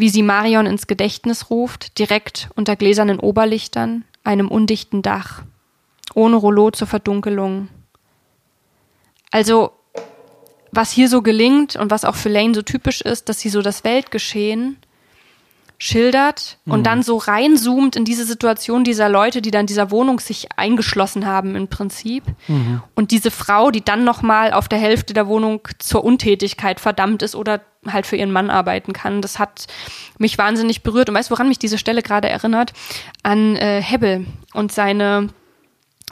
wie 0.00 0.08
sie 0.08 0.22
Marion 0.22 0.66
ins 0.66 0.86
Gedächtnis 0.86 1.50
ruft, 1.50 1.98
direkt 1.98 2.48
unter 2.56 2.74
gläsernen 2.74 3.20
Oberlichtern, 3.20 4.04
einem 4.24 4.48
undichten 4.48 5.02
Dach, 5.02 5.42
ohne 6.14 6.36
Rollo 6.36 6.70
zur 6.70 6.86
Verdunkelung. 6.86 7.68
Also, 9.30 9.72
was 10.72 10.90
hier 10.90 11.08
so 11.08 11.20
gelingt 11.20 11.76
und 11.76 11.90
was 11.90 12.04
auch 12.04 12.14
für 12.16 12.30
Lane 12.30 12.54
so 12.54 12.62
typisch 12.62 13.02
ist, 13.02 13.28
dass 13.28 13.40
sie 13.40 13.50
so 13.50 13.60
das 13.60 13.84
Weltgeschehen 13.84 14.78
schildert 15.82 16.58
mhm. 16.66 16.74
und 16.74 16.86
dann 16.86 17.02
so 17.02 17.16
reinzoomt 17.16 17.96
in 17.96 18.04
diese 18.04 18.24
Situation 18.24 18.84
dieser 18.84 19.08
Leute, 19.08 19.40
die 19.40 19.50
dann 19.50 19.62
in 19.62 19.66
dieser 19.66 19.90
Wohnung 19.90 20.20
sich 20.20 20.48
eingeschlossen 20.56 21.26
haben 21.26 21.56
im 21.56 21.68
Prinzip. 21.68 22.22
Mhm. 22.48 22.82
Und 22.94 23.10
diese 23.10 23.30
Frau, 23.30 23.70
die 23.70 23.82
dann 23.82 24.04
nochmal 24.04 24.52
auf 24.52 24.68
der 24.68 24.78
Hälfte 24.78 25.14
der 25.14 25.26
Wohnung 25.26 25.66
zur 25.78 26.04
Untätigkeit 26.04 26.80
verdammt 26.80 27.22
ist 27.22 27.34
oder 27.34 27.62
halt 27.88 28.06
für 28.06 28.16
ihren 28.16 28.30
Mann 28.30 28.50
arbeiten 28.50 28.92
kann. 28.92 29.22
Das 29.22 29.38
hat 29.38 29.68
mich 30.18 30.36
wahnsinnig 30.36 30.82
berührt. 30.82 31.08
Und 31.08 31.14
weißt 31.14 31.30
du, 31.30 31.32
woran 31.32 31.48
mich 31.48 31.58
diese 31.58 31.78
Stelle 31.78 32.02
gerade 32.02 32.28
erinnert? 32.28 32.74
An 33.22 33.56
äh, 33.56 33.80
Hebbel 33.80 34.26
und 34.52 34.70
seine 34.70 35.30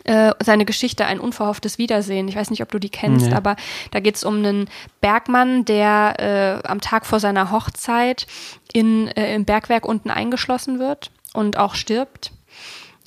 äh, 0.08 0.32
seine 0.42 0.64
Geschichte 0.64 1.04
ein 1.04 1.20
unverhofftes 1.20 1.76
Wiedersehen. 1.76 2.28
Ich 2.28 2.36
weiß 2.36 2.48
nicht, 2.48 2.62
ob 2.62 2.72
du 2.72 2.78
die 2.78 2.88
kennst, 2.88 3.26
nee. 3.26 3.34
aber 3.34 3.56
da 3.90 4.00
geht 4.00 4.16
es 4.16 4.24
um 4.24 4.36
einen 4.36 4.70
Bergmann, 5.02 5.66
der 5.66 6.62
äh, 6.64 6.66
am 6.66 6.80
Tag 6.80 7.04
vor 7.04 7.20
seiner 7.20 7.50
Hochzeit 7.50 8.26
in, 8.72 9.08
äh, 9.08 9.34
im 9.34 9.44
Bergwerk 9.44 9.84
unten 9.84 10.08
eingeschlossen 10.08 10.78
wird 10.78 11.10
und 11.34 11.58
auch 11.58 11.74
stirbt 11.74 12.32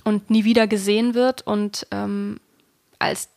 und 0.04 0.30
nie 0.30 0.44
wieder 0.44 0.68
gesehen 0.68 1.16
wird. 1.16 1.42
Und 1.42 1.88
ähm, 1.90 2.40
als 3.00 3.30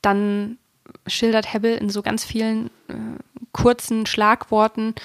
dann 0.00 0.58
schildert 1.06 1.52
Hebbel 1.52 1.76
in 1.76 1.90
so 1.90 2.02
ganz 2.02 2.24
vielen 2.24 2.66
äh, 2.88 2.94
kurzen 3.52 4.04
Schlagworten, 4.04 4.96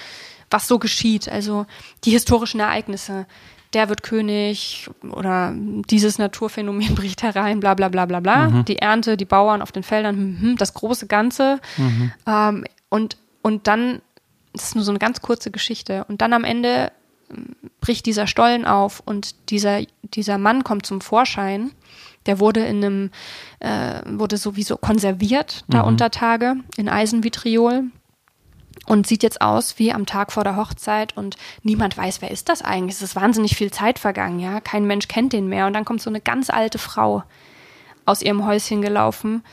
was 0.50 0.68
so 0.68 0.80
geschieht. 0.80 1.30
Also 1.30 1.68
die 2.04 2.12
historischen 2.12 2.62
Ereignisse, 2.62 3.28
der 3.78 3.90
wird 3.90 4.02
König 4.02 4.90
oder 5.08 5.54
dieses 5.56 6.18
Naturphänomen 6.18 6.96
bricht 6.96 7.22
herein, 7.22 7.60
bla 7.60 7.76
bla 7.76 7.90
bla 7.90 8.08
bla 8.08 8.20
bla. 8.20 8.50
Mhm. 8.50 8.66
Die 8.66 8.80
Ernte, 8.80 9.18
die 9.18 9.26
Bauern 9.26 9.62
auf 9.62 9.72
den 9.72 9.84
Feldern, 9.84 10.16
hm, 10.16 10.42
hm, 10.42 10.58
das 10.58 10.74
große 10.74 11.06
Ganze. 11.06 11.60
Mhm. 11.78 12.12
Ähm, 12.26 12.66
und, 12.90 13.18
und 13.44 13.68
dann, 13.68 14.02
das 14.54 14.70
ist 14.70 14.76
nur 14.76 14.84
so 14.84 14.92
eine 14.92 14.98
ganz 14.98 15.22
kurze 15.22 15.52
Geschichte. 15.52 16.06
Und 16.08 16.24
dann 16.24 16.34
am 16.34 16.44
Ende 16.44 16.92
hm, 17.30 17.56
bricht 17.80 18.08
dieser 18.08 18.26
Stollen 18.26 18.66
auf 18.66 19.04
und 19.06 19.52
dieser, 19.52 19.82
dieser 20.02 20.40
Mann 20.40 20.64
kommt 20.64 20.88
zum 20.88 21.00
Vorschein. 21.00 21.70
Der 22.26 22.40
wurde 22.40 22.62
in 22.62 22.84
einem, 22.84 23.12
äh, 23.60 24.02
wurde 24.08 24.38
sowieso 24.38 24.76
konserviert 24.78 25.66
da 25.68 25.84
mhm. 25.84 25.90
unter 25.90 26.10
Tage 26.10 26.56
in 26.78 26.90
Eisenvitriol 26.90 27.84
und 28.86 29.08
sieht 29.08 29.24
jetzt 29.24 29.42
aus 29.42 29.80
wie 29.80 29.92
am 29.92 30.06
Tag 30.06 30.32
vor 30.32 30.44
der 30.44 30.56
Hochzeit 30.56 31.16
und 31.18 31.36
niemand 31.64 31.98
weiß, 31.98 32.22
wer 32.22 32.32
ist 32.32 32.50
das 32.50 32.62
eigentlich. 32.62 32.96
Es 32.96 33.02
ist 33.02 33.16
wahnsinnig 33.16 33.56
viel 33.56 33.72
Zeit 33.72 34.00
vergangen, 34.00 34.40
ja. 34.40 34.62
Kein 34.62 34.86
Mensch 34.86 35.08
kennt 35.08 35.34
den 35.34 35.48
mehr. 35.48 35.68
Und 35.68 35.74
dann 35.74 35.86
kommt 35.86 36.02
so 36.02 36.10
eine 36.10 36.22
ganz 36.22 36.50
alte 36.50 36.78
Frau 36.78 37.24
aus 38.06 38.22
ihrem 38.22 38.46
Häuschen 38.46 38.82
gelaufen 38.82 39.44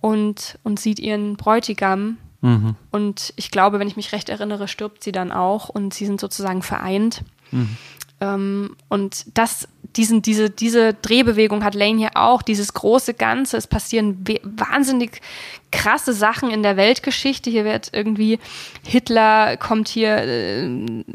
und, 0.00 0.58
und 0.64 0.80
sieht 0.80 0.98
ihren 0.98 1.36
Bräutigam 1.36 2.18
Mhm. 2.44 2.76
Und 2.90 3.32
ich 3.36 3.50
glaube, 3.50 3.78
wenn 3.78 3.88
ich 3.88 3.96
mich 3.96 4.12
recht 4.12 4.28
erinnere, 4.28 4.68
stirbt 4.68 5.02
sie 5.02 5.12
dann 5.12 5.32
auch 5.32 5.70
und 5.70 5.94
sie 5.94 6.04
sind 6.04 6.20
sozusagen 6.20 6.60
vereint. 6.60 7.24
Mhm. 7.50 7.78
Ähm, 8.24 8.76
und 8.88 9.26
das, 9.34 9.68
diesen, 9.96 10.22
diese, 10.22 10.50
diese 10.50 10.94
Drehbewegung 10.94 11.64
hat 11.64 11.74
Lane 11.74 11.98
hier 11.98 12.10
auch, 12.14 12.42
dieses 12.42 12.74
große 12.74 13.14
Ganze. 13.14 13.56
Es 13.56 13.66
passieren 13.66 14.24
wahnsinnig 14.42 15.20
krasse 15.70 16.12
Sachen 16.12 16.50
in 16.50 16.62
der 16.62 16.76
Weltgeschichte. 16.76 17.50
Hier 17.50 17.64
wird 17.64 17.90
irgendwie 17.92 18.38
Hitler 18.86 19.56
kommt 19.56 19.88
hier 19.88 20.16
äh, 20.16 20.64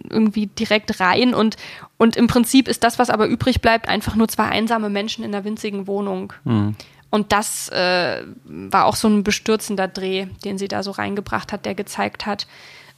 irgendwie 0.09 0.47
direkt 0.47 0.99
rein 0.99 1.33
und, 1.33 1.55
und 1.97 2.15
im 2.15 2.27
Prinzip 2.27 2.67
ist 2.67 2.83
das, 2.83 2.99
was 2.99 3.09
aber 3.09 3.27
übrig 3.27 3.61
bleibt, 3.61 3.87
einfach 3.87 4.15
nur 4.15 4.27
zwei 4.27 4.45
einsame 4.45 4.89
Menschen 4.89 5.23
in 5.23 5.33
einer 5.33 5.45
winzigen 5.45 5.87
Wohnung. 5.87 6.33
Mhm. 6.43 6.75
Und 7.11 7.31
das 7.31 7.69
äh, 7.69 8.23
war 8.45 8.85
auch 8.85 8.95
so 8.95 9.07
ein 9.07 9.23
bestürzender 9.23 9.87
Dreh, 9.87 10.27
den 10.43 10.59
sie 10.59 10.67
da 10.67 10.83
so 10.83 10.91
reingebracht 10.91 11.51
hat, 11.51 11.65
der 11.65 11.73
gezeigt 11.73 12.27
hat, 12.27 12.45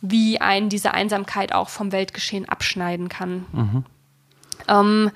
wie 0.01 0.41
ein 0.41 0.67
diese 0.67 0.93
Einsamkeit 0.93 1.53
auch 1.53 1.69
vom 1.69 1.91
Weltgeschehen 1.91 2.49
abschneiden 2.49 3.07
kann. 3.07 3.45
Mhm. 3.53 3.83
Ähm, 4.67 5.11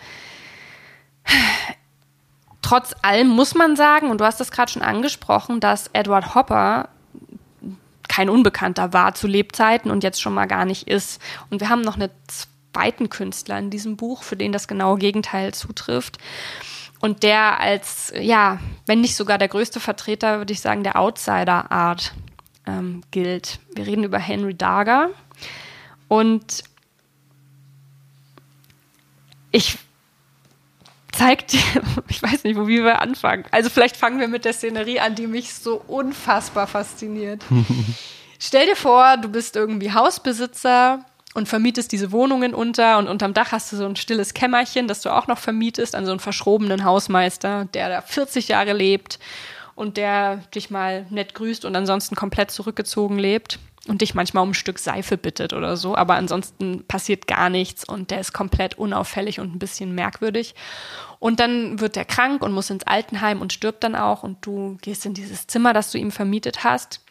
trotz 2.62 2.96
allem 3.02 3.28
muss 3.28 3.56
man 3.56 3.76
sagen, 3.76 4.10
und 4.10 4.22
du 4.22 4.26
hast 4.26 4.40
das 4.40 4.52
gerade 4.52 4.72
schon 4.72 4.82
angesprochen, 4.82 5.60
dass 5.60 5.90
Edward 5.94 6.36
Hopper 6.36 6.90
kein 8.08 8.30
Unbekannter 8.30 8.94
war 8.94 9.14
zu 9.14 9.28
Lebzeiten 9.28 9.92
und 9.92 10.04
jetzt 10.04 10.22
schon 10.22 10.34
mal 10.34 10.46
gar 10.46 10.66
nicht 10.66 10.88
ist. 10.88 11.22
Und 11.50 11.60
wir 11.60 11.70
haben 11.70 11.82
noch 11.82 11.96
einen 11.96 12.12
zweiten 12.28 13.10
Künstler 13.10 13.58
in 13.60 13.70
diesem 13.70 13.98
Buch, 13.98 14.24
für 14.24 14.36
den 14.36 14.52
das 14.52 14.68
genaue 14.68 14.98
Gegenteil 14.98 15.54
zutrifft. 15.54 16.18
Und 17.00 17.24
der 17.24 17.60
als, 17.60 18.14
ja, 18.20 18.60
wenn 18.86 19.02
nicht 19.02 19.16
sogar 19.16 19.38
der 19.38 19.48
größte 19.48 19.80
Vertreter, 19.80 20.38
würde 20.38 20.54
ich 20.54 20.62
sagen, 20.62 20.84
der 20.84 20.98
Outsider-Art 20.98 22.14
ähm, 22.66 23.02
gilt. 23.12 23.60
Wir 23.76 23.86
reden 23.86 24.04
über 24.04 24.18
Henry 24.18 24.56
Darger. 24.56 25.10
Und 26.08 26.64
ich 29.56 29.78
zeig 31.14 31.48
dir, 31.48 31.62
ich 32.10 32.22
weiß 32.22 32.44
nicht, 32.44 32.58
wo 32.58 32.68
wie 32.68 32.84
wir 32.84 33.02
anfangen. 33.02 33.46
Also 33.52 33.70
vielleicht 33.70 33.96
fangen 33.96 34.20
wir 34.20 34.28
mit 34.28 34.44
der 34.44 34.54
Szenerie 34.54 35.00
an, 35.00 35.16
die 35.16 35.28
mich 35.28 35.54
so 35.54 35.82
unfassbar 35.88 36.68
fasziniert. 36.68 37.44
Stell 38.40 38.68
dir 38.68 38.76
vor, 38.76 39.16
du 39.18 39.30
bist 39.30 39.56
irgendwie 39.56 39.94
Hausbesitzer 39.94 41.06
und 41.34 41.48
vermietest 41.48 41.94
diese 41.94 42.12
Wohnungen 42.12 42.54
unter 42.54 42.98
und 42.98 43.08
unterm 43.08 43.34
Dach 43.34 43.54
hast 43.54 43.72
du 43.72 43.78
so 43.78 43.86
ein 43.86 43.96
stilles 43.96 44.34
Kämmerchen, 44.34 44.90
das 44.90 45.02
du 45.02 45.10
auch 45.10 45.28
noch 45.28 45.38
vermietest 45.38 45.96
an 45.96 46.06
so 46.06 46.12
einen 46.12 46.20
verschrobenen 46.20 46.84
Hausmeister, 46.84 47.66
der 47.74 47.90
da 47.90 48.02
40 48.02 48.50
Jahre 48.50 48.74
lebt 48.74 49.20
und 49.74 49.96
der 49.96 50.38
dich 50.54 50.70
mal 50.70 51.06
nett 51.10 51.34
grüßt 51.34 51.64
und 51.64 51.76
ansonsten 51.78 52.16
komplett 52.16 52.52
zurückgezogen 52.52 53.18
lebt 53.18 53.60
und 53.88 54.02
dich 54.02 54.16
manchmal 54.16 54.44
um 54.44 54.52
ein 54.52 54.56
Stück 54.56 54.80
Seife 54.80 55.18
bittet 55.18 55.54
oder 55.54 55.78
so, 55.78 55.96
aber 55.96 56.16
ansonsten 56.16 56.86
passiert 56.88 57.28
gar 57.28 57.50
nichts 57.50 57.88
und 57.88 58.12
der 58.12 58.20
ist 58.20 58.34
komplett 58.34 58.78
unauffällig 58.78 59.40
und 59.40 59.54
ein 59.54 59.60
bisschen 59.60 59.94
merkwürdig. 59.94 60.56
Und 61.20 61.40
dann 61.40 61.80
wird 61.80 61.96
der 61.96 62.06
krank 62.06 62.42
und 62.42 62.52
muss 62.52 62.70
ins 62.70 62.86
Altenheim 62.86 63.42
und 63.42 63.54
stirbt 63.54 63.84
dann 63.84 63.96
auch 63.96 64.24
und 64.24 64.46
du 64.46 64.78
gehst 64.82 65.06
in 65.06 65.14
dieses 65.14 65.48
Zimmer, 65.48 65.74
das 65.74 65.92
du 65.92 65.98
ihm 65.98 66.12
vermietet 66.12 66.64
hast 66.64 67.02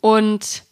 und 0.00 0.64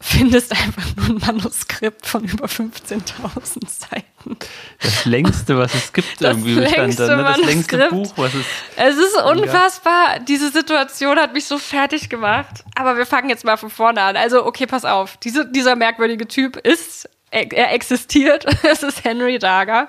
findest 0.00 0.52
einfach 0.52 0.84
nur 0.96 1.06
ein 1.06 1.18
Manuskript 1.18 2.06
von 2.06 2.24
über 2.24 2.46
15.000 2.46 3.68
Seiten. 3.68 4.36
Das 4.80 5.04
längste, 5.04 5.56
was 5.56 5.74
es 5.74 5.92
gibt, 5.92 6.20
das 6.20 6.36
irgendwie 6.36 6.54
längste 6.54 7.06
da, 7.06 7.16
ne? 7.16 7.22
Das 7.22 7.38
längste 7.38 7.88
Buch, 7.88 8.12
was 8.16 8.34
es. 8.34 8.44
Es 8.76 8.96
ist 8.96 9.16
unfassbar. 9.22 10.20
Diese 10.20 10.50
Situation 10.50 11.18
hat 11.18 11.32
mich 11.32 11.46
so 11.46 11.58
fertig 11.58 12.08
gemacht. 12.08 12.64
Aber 12.74 12.96
wir 12.96 13.06
fangen 13.06 13.30
jetzt 13.30 13.44
mal 13.44 13.56
von 13.56 13.70
vorne 13.70 14.02
an. 14.02 14.16
Also, 14.16 14.44
okay, 14.44 14.66
pass 14.66 14.84
auf. 14.84 15.16
Diese, 15.18 15.50
dieser 15.50 15.76
merkwürdige 15.76 16.28
Typ 16.28 16.56
ist, 16.56 17.08
er, 17.30 17.50
er 17.52 17.72
existiert. 17.72 18.44
es 18.64 18.82
ist 18.82 19.04
Henry 19.04 19.38
Dager. 19.38 19.88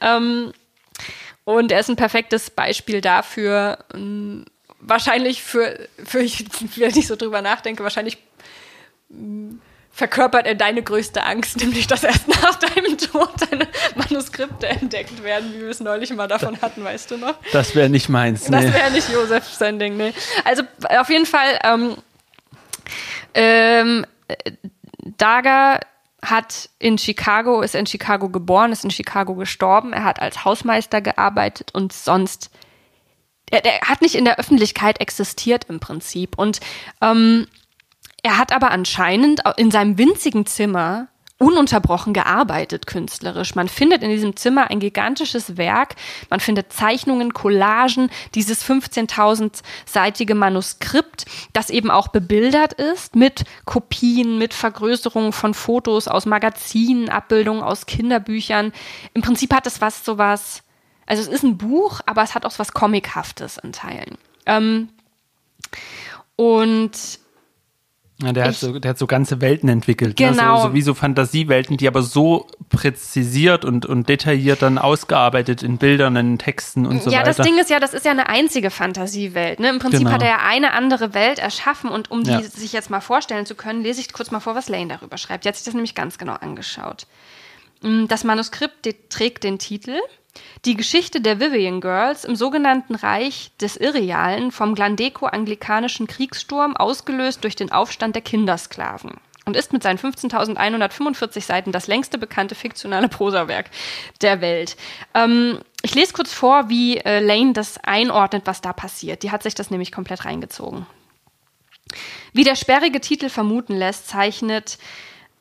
Ähm, 0.00 0.52
und 1.44 1.70
er 1.70 1.80
ist 1.80 1.90
ein 1.90 1.96
perfektes 1.96 2.50
Beispiel 2.50 3.02
dafür, 3.02 3.78
ähm, 3.92 4.46
wahrscheinlich 4.80 5.42
für, 5.42 5.88
für 6.02 6.20
ich, 6.20 6.46
wenn 6.76 6.96
ich 6.96 7.06
so 7.06 7.16
drüber 7.16 7.42
nachdenke, 7.42 7.82
wahrscheinlich 7.82 8.18
verkörpert 9.94 10.46
er 10.46 10.56
deine 10.56 10.82
größte 10.82 11.24
Angst, 11.24 11.56
nämlich 11.58 11.86
dass 11.86 12.02
erst 12.02 12.26
nach 12.28 12.56
deinem 12.56 12.98
Tod 12.98 13.30
deine 13.48 13.68
Manuskripte 13.94 14.66
entdeckt 14.66 15.22
werden, 15.22 15.54
wie 15.54 15.60
wir 15.60 15.68
es 15.68 15.80
neulich 15.80 16.12
mal 16.12 16.26
davon 16.26 16.60
hatten, 16.60 16.82
weißt 16.82 17.12
du 17.12 17.16
noch? 17.16 17.36
Das 17.52 17.74
wäre 17.76 17.88
nicht 17.88 18.08
meins. 18.08 18.48
Nee. 18.48 18.60
Das 18.60 18.74
wäre 18.74 18.90
nicht 18.90 19.08
Josef 19.08 19.44
sein 19.44 19.78
Ding, 19.78 19.96
nee. 19.96 20.12
Also 20.44 20.64
auf 20.98 21.08
jeden 21.08 21.26
Fall, 21.26 21.58
ähm, 21.62 21.96
ähm, 23.34 24.04
Daga 25.16 25.78
hat 26.22 26.70
in 26.78 26.98
Chicago, 26.98 27.60
ist 27.60 27.74
in 27.74 27.86
Chicago 27.86 28.28
geboren, 28.28 28.72
ist 28.72 28.84
in 28.84 28.90
Chicago 28.90 29.34
gestorben. 29.34 29.92
Er 29.92 30.04
hat 30.04 30.20
als 30.20 30.44
Hausmeister 30.44 31.00
gearbeitet 31.00 31.70
und 31.72 31.92
sonst, 31.92 32.50
er, 33.50 33.64
er 33.64 33.80
hat 33.82 34.00
nicht 34.02 34.14
in 34.14 34.24
der 34.24 34.38
Öffentlichkeit 34.38 35.00
existiert 35.00 35.66
im 35.68 35.80
Prinzip. 35.80 36.38
Und 36.38 36.60
ähm, 37.00 37.46
er 38.24 38.38
hat 38.38 38.52
aber 38.52 38.70
anscheinend 38.70 39.42
in 39.58 39.70
seinem 39.70 39.98
winzigen 39.98 40.46
Zimmer 40.46 41.08
ununterbrochen 41.36 42.14
gearbeitet 42.14 42.86
künstlerisch. 42.86 43.54
Man 43.54 43.68
findet 43.68 44.02
in 44.02 44.08
diesem 44.08 44.34
Zimmer 44.34 44.70
ein 44.70 44.80
gigantisches 44.80 45.58
Werk, 45.58 45.96
man 46.30 46.40
findet 46.40 46.72
Zeichnungen, 46.72 47.34
Collagen, 47.34 48.08
dieses 48.34 48.64
15.000-seitige 48.64 50.34
Manuskript, 50.34 51.26
das 51.52 51.68
eben 51.68 51.90
auch 51.90 52.08
bebildert 52.08 52.72
ist 52.72 53.14
mit 53.14 53.44
Kopien, 53.66 54.38
mit 54.38 54.54
Vergrößerungen 54.54 55.32
von 55.32 55.52
Fotos 55.52 56.08
aus 56.08 56.24
Magazinen, 56.24 57.10
Abbildungen 57.10 57.62
aus 57.62 57.84
Kinderbüchern. 57.84 58.72
Im 59.12 59.20
Prinzip 59.20 59.52
hat 59.52 59.66
es 59.66 59.82
was 59.82 60.02
sowas, 60.02 60.62
also 61.04 61.20
es 61.20 61.28
ist 61.28 61.42
ein 61.42 61.58
Buch, 61.58 62.00
aber 62.06 62.22
es 62.22 62.34
hat 62.34 62.46
auch 62.46 62.58
was 62.58 62.72
Comichaftes 62.72 63.58
in 63.58 63.72
Teilen. 63.72 64.16
Ähm, 64.46 64.88
und 66.36 66.92
ja, 68.22 68.32
der, 68.32 68.44
hat 68.46 68.54
so, 68.54 68.78
der 68.78 68.90
hat 68.90 68.98
so 68.98 69.08
ganze 69.08 69.40
Welten 69.40 69.68
entwickelt. 69.68 70.16
Genau. 70.16 70.54
Ne? 70.54 70.60
So, 70.60 70.68
so 70.68 70.74
wie 70.74 70.82
so 70.82 70.94
Fantasiewelten, 70.94 71.76
die 71.76 71.88
aber 71.88 72.02
so 72.02 72.46
präzisiert 72.68 73.64
und, 73.64 73.86
und 73.86 74.08
detailliert 74.08 74.62
dann 74.62 74.78
ausgearbeitet 74.78 75.64
in 75.64 75.78
Bildern, 75.78 76.14
in 76.14 76.38
Texten 76.38 76.86
und 76.86 77.02
so 77.02 77.10
ja, 77.10 77.18
weiter. 77.18 77.30
Ja, 77.30 77.34
das 77.34 77.44
Ding 77.44 77.58
ist 77.58 77.70
ja, 77.70 77.80
das 77.80 77.92
ist 77.92 78.04
ja 78.04 78.12
eine 78.12 78.28
einzige 78.28 78.70
Fantasiewelt. 78.70 79.58
Ne? 79.58 79.68
Im 79.68 79.80
Prinzip 79.80 80.00
genau. 80.00 80.12
hat 80.12 80.22
er 80.22 80.28
ja 80.28 80.38
eine 80.46 80.72
andere 80.74 81.12
Welt 81.12 81.40
erschaffen 81.40 81.90
und 81.90 82.12
um 82.12 82.22
die 82.22 82.30
ja. 82.30 82.40
sich 82.42 82.72
jetzt 82.72 82.88
mal 82.88 83.00
vorstellen 83.00 83.46
zu 83.46 83.56
können, 83.56 83.82
lese 83.82 84.00
ich 84.00 84.12
kurz 84.12 84.30
mal 84.30 84.40
vor, 84.40 84.54
was 84.54 84.68
Lane 84.68 84.86
darüber 84.88 85.18
schreibt. 85.18 85.44
Die 85.44 85.48
hat 85.48 85.56
sich 85.56 85.64
das 85.64 85.74
nämlich 85.74 85.96
ganz 85.96 86.16
genau 86.16 86.34
angeschaut. 86.34 87.08
Mm, 87.82 88.06
das 88.06 88.22
Manuskript 88.22 88.88
trägt 89.08 89.42
den 89.42 89.58
Titel 89.58 89.98
die 90.64 90.76
Geschichte 90.76 91.20
der 91.20 91.40
Vivian 91.40 91.80
Girls 91.80 92.24
im 92.24 92.36
sogenannten 92.36 92.94
Reich 92.94 93.50
des 93.60 93.76
Irrealen 93.76 94.50
vom 94.50 94.74
Glandeco-anglikanischen 94.74 96.06
Kriegssturm 96.06 96.76
ausgelöst 96.76 97.44
durch 97.44 97.56
den 97.56 97.72
Aufstand 97.72 98.14
der 98.14 98.22
Kindersklaven 98.22 99.20
und 99.44 99.56
ist 99.56 99.72
mit 99.72 99.82
seinen 99.82 99.98
15.145 99.98 101.40
Seiten 101.42 101.72
das 101.72 101.86
längste 101.86 102.18
bekannte 102.18 102.54
fiktionale 102.54 103.08
Prosawerk 103.08 103.70
der 104.22 104.40
Welt. 104.40 104.76
Ähm, 105.14 105.60
ich 105.82 105.94
lese 105.94 106.14
kurz 106.14 106.32
vor, 106.32 106.68
wie 106.68 106.96
äh, 106.98 107.20
Lane 107.20 107.52
das 107.52 107.78
einordnet, 107.84 108.42
was 108.46 108.60
da 108.60 108.72
passiert. 108.72 109.22
Die 109.22 109.30
hat 109.30 109.42
sich 109.42 109.54
das 109.54 109.70
nämlich 109.70 109.92
komplett 109.92 110.24
reingezogen. 110.24 110.86
Wie 112.32 112.44
der 112.44 112.56
sperrige 112.56 113.00
Titel 113.00 113.28
vermuten 113.28 113.76
lässt, 113.76 114.08
zeichnet 114.08 114.78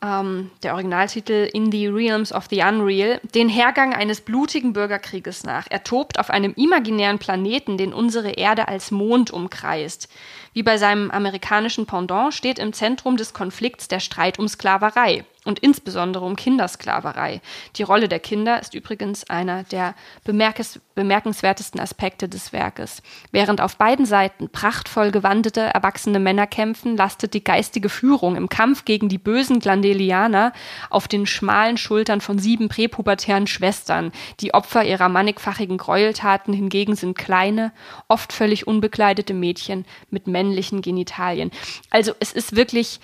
ähm, 0.03 0.51
der 0.61 0.73
Originaltitel 0.73 1.49
In 1.53 1.71
the 1.71 1.87
Realms 1.87 2.33
of 2.33 2.47
the 2.49 2.61
Unreal, 2.61 3.19
den 3.33 3.49
Hergang 3.49 3.93
eines 3.93 4.21
blutigen 4.21 4.73
Bürgerkrieges 4.73 5.43
nach. 5.43 5.65
Er 5.69 5.83
tobt 5.83 6.19
auf 6.19 6.29
einem 6.29 6.53
imaginären 6.55 7.19
Planeten, 7.19 7.77
den 7.77 7.93
unsere 7.93 8.31
Erde 8.31 8.67
als 8.67 8.91
Mond 8.91 9.31
umkreist. 9.31 10.09
Wie 10.53 10.63
bei 10.63 10.77
seinem 10.77 11.09
amerikanischen 11.09 11.85
Pendant 11.85 12.33
steht 12.33 12.59
im 12.59 12.73
Zentrum 12.73 13.17
des 13.17 13.33
Konflikts 13.33 13.87
der 13.87 13.99
Streit 13.99 14.37
um 14.37 14.47
Sklaverei 14.47 15.25
und 15.45 15.59
insbesondere 15.59 16.25
um 16.25 16.35
Kindersklaverei. 16.35 17.41
Die 17.75 17.83
Rolle 17.83 18.07
der 18.07 18.19
Kinder 18.19 18.61
ist 18.61 18.73
übrigens 18.73 19.29
einer 19.29 19.63
der 19.63 19.95
bemerkenswertesten 20.23 21.79
Aspekte 21.79 22.29
des 22.29 22.53
Werkes. 22.53 23.01
Während 23.31 23.61
auf 23.61 23.77
beiden 23.77 24.05
Seiten 24.05 24.49
prachtvoll 24.49 25.11
gewandete 25.11 25.61
erwachsene 25.61 26.19
Männer 26.19 26.47
kämpfen, 26.47 26.95
lastet 26.95 27.33
die 27.33 27.43
geistige 27.43 27.89
Führung 27.89 28.35
im 28.35 28.49
Kampf 28.49 28.85
gegen 28.85 29.09
die 29.09 29.17
bösen 29.17 29.59
Glandelianer 29.59 30.53
auf 30.89 31.07
den 31.07 31.25
schmalen 31.25 31.77
Schultern 31.77 32.21
von 32.21 32.39
sieben 32.39 32.69
präpubertären 32.69 33.47
Schwestern. 33.47 34.11
Die 34.39 34.53
Opfer 34.53 34.85
ihrer 34.85 35.09
mannigfachigen 35.09 35.77
Gräueltaten 35.77 36.53
hingegen 36.53 36.95
sind 36.95 37.17
kleine, 37.17 37.73
oft 38.07 38.31
völlig 38.31 38.67
unbekleidete 38.67 39.33
Mädchen 39.33 39.85
mit 40.09 40.27
männlichen 40.27 40.81
Genitalien. 40.81 41.51
Also 41.89 42.13
es 42.19 42.31
ist 42.31 42.55
wirklich 42.55 42.99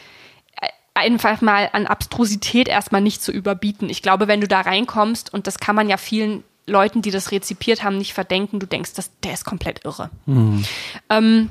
einfach 1.00 1.42
mal 1.42 1.70
an 1.74 1.88
Abstrusität 1.88 2.68
erstmal 2.68 3.02
nicht 3.02 3.22
zu 3.22 3.32
überbieten. 3.32 3.90
Ich 3.90 4.02
glaube, 4.02 4.28
wenn 4.28 4.42
du 4.42 4.48
da 4.48 4.62
reinkommst, 4.62 5.34
und 5.34 5.48
das 5.48 5.60
kann 5.60 5.76
man 5.76 5.90
ja 5.90 5.98
vielen 5.98 6.44
Leuten, 6.68 7.02
die 7.02 7.12
das 7.12 7.32
rezipiert 7.32 7.84
haben, 7.84 7.98
nicht 7.98 8.14
verdenken, 8.14 8.60
du 8.60 8.68
denkst, 8.68 8.94
dass 8.94 9.12
der 9.24 9.34
ist 9.34 9.46
komplett 9.46 9.86
irre. 9.86 10.10
Mhm. 10.26 10.64
Ähm, 11.10 11.50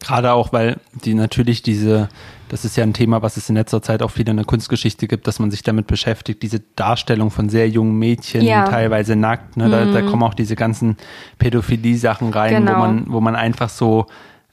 Gerade 0.00 0.32
auch, 0.32 0.52
weil 0.52 0.78
die 1.04 1.14
natürlich 1.14 1.62
diese, 1.62 2.08
das 2.48 2.64
ist 2.64 2.76
ja 2.76 2.82
ein 2.82 2.94
Thema, 2.94 3.22
was 3.22 3.36
es 3.36 3.48
in 3.48 3.54
letzter 3.54 3.82
Zeit 3.82 4.02
auch 4.02 4.16
wieder 4.16 4.30
in 4.30 4.38
der 4.38 4.46
Kunstgeschichte 4.46 5.06
gibt, 5.06 5.26
dass 5.26 5.38
man 5.38 5.50
sich 5.50 5.62
damit 5.62 5.86
beschäftigt, 5.86 6.42
diese 6.42 6.60
Darstellung 6.74 7.30
von 7.30 7.48
sehr 7.48 7.68
jungen 7.68 7.98
Mädchen, 7.98 8.42
ja. 8.42 8.68
teilweise 8.68 9.14
nackt, 9.14 9.56
ne? 9.56 9.68
Da, 9.68 9.84
mhm. 9.84 9.92
da, 9.92 10.02
kommen 10.02 10.22
auch 10.22 10.34
diese 10.34 10.56
ganzen 10.56 10.96
Pädophilie-Sachen 11.38 12.30
rein, 12.30 12.64
genau. 12.64 12.74
wo 12.74 12.78
man, 12.78 13.04
wo 13.08 13.20
man 13.20 13.36
einfach 13.36 13.68
so 13.68 14.06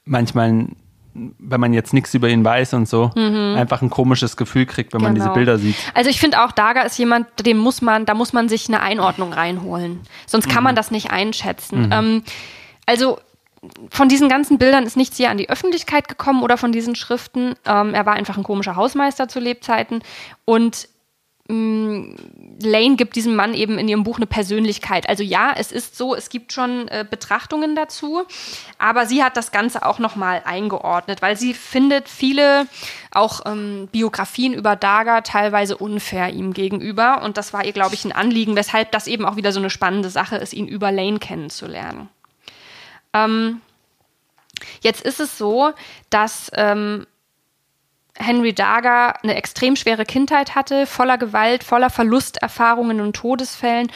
manchmal 0.03 0.67
wenn 1.16 1.61
man 1.61 1.74
jetzt 1.74 1.93
nichts 1.93 2.13
über 2.13 2.28
ihn 2.28 2.43
weiß 2.43 2.74
und 2.74 2.89
so, 2.89 3.09
mhm. 3.16 3.55
einfach 3.57 3.82
ein 3.82 3.89
komisches 3.89 4.36
Gefühl 4.36 4.66
kriegt, 4.66 4.93
wenn 4.93 4.99
genau. 4.99 5.09
man 5.09 5.16
diese 5.16 5.26
genau. 5.26 5.36
Bilder 5.36 5.57
sieht. 5.57 5.76
Also 5.93 6.09
ich 6.09 6.20
finde 6.20 6.43
auch, 6.43 6.51
Daga 6.51 6.82
ist 6.82 6.97
jemand, 6.97 7.28
dem 7.45 7.57
muss 7.57 7.82
man, 7.82 8.05
da 8.05 8.13
muss 8.13 8.34
man 8.34 8.49
sich 8.49 8.68
eine 8.68 8.82
Einordnung 8.82 9.32
reinholen. 9.32 10.01
Sonst 10.26 10.49
kann 10.49 10.57
mhm. 10.57 10.66
man 10.66 10.76
das 10.76 10.91
nicht 10.91 11.11
einschätzen. 11.11 11.86
Mhm. 11.86 11.91
Ähm, 11.91 12.24
also 12.86 13.20
von 13.89 14.09
diesen 14.09 14.30
ganzen 14.30 14.57
Bildern 14.57 14.84
ist 14.84 14.97
nichts 14.97 15.18
hier 15.18 15.30
an 15.30 15.38
die 15.38 15.49
Öffentlichkeit 15.49 16.07
gekommen 16.07 16.43
oder 16.43 16.57
von 16.57 16.72
diesen 16.72 16.95
Schriften. 16.95 17.55
Ähm, 17.66 17.93
er 17.93 18.05
war 18.05 18.13
einfach 18.13 18.38
ein 18.38 18.43
komischer 18.43 18.76
Hausmeister 18.76 19.28
zu 19.28 19.39
Lebzeiten. 19.39 20.03
Und 20.43 20.89
Lane 21.48 22.96
gibt 22.96 23.16
diesem 23.16 23.36
Mann 23.36 23.54
eben 23.54 23.78
in 23.78 23.88
ihrem 23.88 24.04
Buch 24.04 24.18
eine 24.18 24.26
Persönlichkeit. 24.26 25.08
Also 25.08 25.22
ja, 25.22 25.54
es 25.56 25.72
ist 25.72 25.96
so, 25.96 26.16
es 26.16 26.30
gibt 26.30 26.52
schon 26.54 26.88
äh, 26.88 27.06
Betrachtungen 27.08 27.76
dazu, 27.76 28.24
aber 28.80 29.06
sie 29.06 29.24
hat 29.24 29.38
das 29.38 29.52
Ganze 29.52 29.86
auch 29.86 30.00
nochmal 30.00 30.41
eingeordnet, 30.43 31.22
weil 31.22 31.38
sie 31.38 31.54
findet 31.54 32.10
viele 32.10 32.66
auch 33.12 33.41
ähm, 33.46 33.88
Biografien 33.91 34.54
über 34.54 34.76
Daga 34.76 35.22
teilweise 35.22 35.78
unfair 35.78 36.34
ihm 36.34 36.54
gegenüber 36.54 37.22
und 37.22 37.38
das 37.38 37.54
war 37.54 37.64
ihr, 37.64 37.74
glaube 37.74 37.93
ich, 37.93 38.06
ein 38.06 38.12
Anliegen, 38.12 38.56
weshalb 38.56 38.91
das 38.91 39.06
eben 39.06 39.26
auch 39.26 39.36
wieder 39.36 39.52
so 39.52 39.60
eine 39.60 39.70
spannende 39.70 40.10
Sache 40.10 40.38
ist, 40.38 40.54
ihn 40.54 40.68
über 40.68 40.91
Lane 40.91 41.20
kennenzulernen. 41.20 42.10
Ähm, 43.14 43.62
jetzt 44.82 45.04
ist 45.04 45.20
es 45.20 45.38
so, 45.38 45.74
dass 46.10 46.50
ähm, 46.56 47.06
Henry 48.18 48.53
Daga 48.53 49.09
eine 49.24 49.36
extrem 49.36 49.76
schwere 49.76 50.05
Kindheit 50.05 50.55
hatte, 50.55 50.86
voller 50.86 51.18
Gewalt, 51.18 51.63
voller 51.63 51.89
Verlusterfahrungen 51.89 53.01
und 53.01 53.16
Todesfällen. 53.16 53.91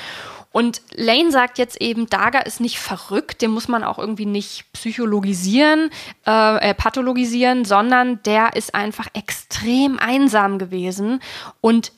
Und 0.51 0.81
Lane 0.95 1.31
sagt 1.31 1.57
jetzt 1.57 1.79
eben, 1.79 2.07
Daga 2.09 2.39
ist 2.39 2.59
nicht 2.59 2.79
verrückt, 2.79 3.41
den 3.41 3.51
muss 3.51 3.67
man 3.67 3.83
auch 3.83 3.99
irgendwie 3.99 4.25
nicht 4.25 4.71
psychologisieren, 4.73 5.91
äh, 6.25 6.69
äh, 6.69 6.73
pathologisieren, 6.73 7.65
sondern 7.65 8.21
der 8.23 8.55
ist 8.55 8.73
einfach 8.73 9.07
extrem 9.13 9.99
einsam 9.99 10.57
gewesen. 10.57 11.21
Und 11.61 11.91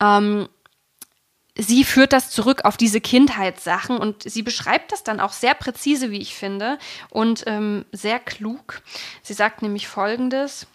ähm, 0.00 0.48
sie 1.56 1.84
führt 1.84 2.12
das 2.12 2.30
zurück 2.30 2.64
auf 2.64 2.76
diese 2.76 3.00
Kindheitssachen 3.00 3.96
und 3.96 4.28
sie 4.28 4.42
beschreibt 4.42 4.90
das 4.90 5.04
dann 5.04 5.20
auch 5.20 5.32
sehr 5.32 5.54
präzise, 5.54 6.10
wie 6.10 6.20
ich 6.20 6.34
finde, 6.34 6.78
und 7.10 7.44
ähm, 7.46 7.84
sehr 7.92 8.18
klug. 8.18 8.82
Sie 9.22 9.34
sagt 9.34 9.62
nämlich 9.62 9.86
Folgendes. 9.86 10.66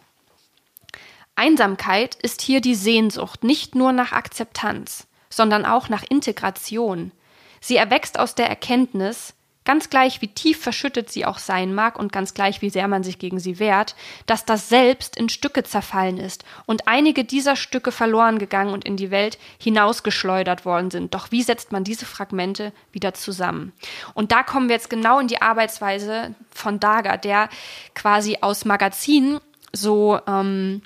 Einsamkeit 1.39 2.15
ist 2.15 2.41
hier 2.41 2.59
die 2.59 2.75
Sehnsucht 2.75 3.45
nicht 3.45 3.73
nur 3.73 3.93
nach 3.93 4.11
Akzeptanz, 4.11 5.07
sondern 5.29 5.65
auch 5.65 5.87
nach 5.87 6.03
Integration. 6.07 7.13
Sie 7.61 7.77
erwächst 7.77 8.19
aus 8.19 8.35
der 8.35 8.49
Erkenntnis, 8.49 9.33
ganz 9.63 9.89
gleich 9.89 10.21
wie 10.21 10.27
tief 10.27 10.61
verschüttet 10.61 11.09
sie 11.09 11.25
auch 11.25 11.37
sein 11.37 11.73
mag 11.73 11.97
und 11.97 12.11
ganz 12.11 12.33
gleich 12.33 12.61
wie 12.61 12.69
sehr 12.69 12.89
man 12.89 13.03
sich 13.03 13.19
gegen 13.19 13.39
sie 13.39 13.57
wehrt, 13.57 13.95
dass 14.25 14.43
das 14.43 14.67
Selbst 14.67 15.15
in 15.15 15.29
Stücke 15.29 15.63
zerfallen 15.63 16.17
ist 16.17 16.43
und 16.65 16.89
einige 16.89 17.23
dieser 17.23 17.55
Stücke 17.55 17.93
verloren 17.93 18.37
gegangen 18.37 18.73
und 18.73 18.83
in 18.83 18.97
die 18.97 19.11
Welt 19.11 19.37
hinausgeschleudert 19.59 20.65
worden 20.65 20.91
sind. 20.91 21.13
Doch 21.13 21.31
wie 21.31 21.43
setzt 21.43 21.71
man 21.71 21.85
diese 21.85 22.05
Fragmente 22.05 22.73
wieder 22.91 23.13
zusammen? 23.13 23.71
Und 24.13 24.33
da 24.33 24.43
kommen 24.43 24.67
wir 24.67 24.75
jetzt 24.75 24.89
genau 24.89 25.19
in 25.19 25.29
die 25.29 25.41
Arbeitsweise 25.41 26.35
von 26.51 26.81
Daga, 26.81 27.15
der 27.15 27.47
quasi 27.95 28.39
aus 28.41 28.65
Magazinen 28.65 29.39
so 29.71 30.19
ähm, 30.27 30.81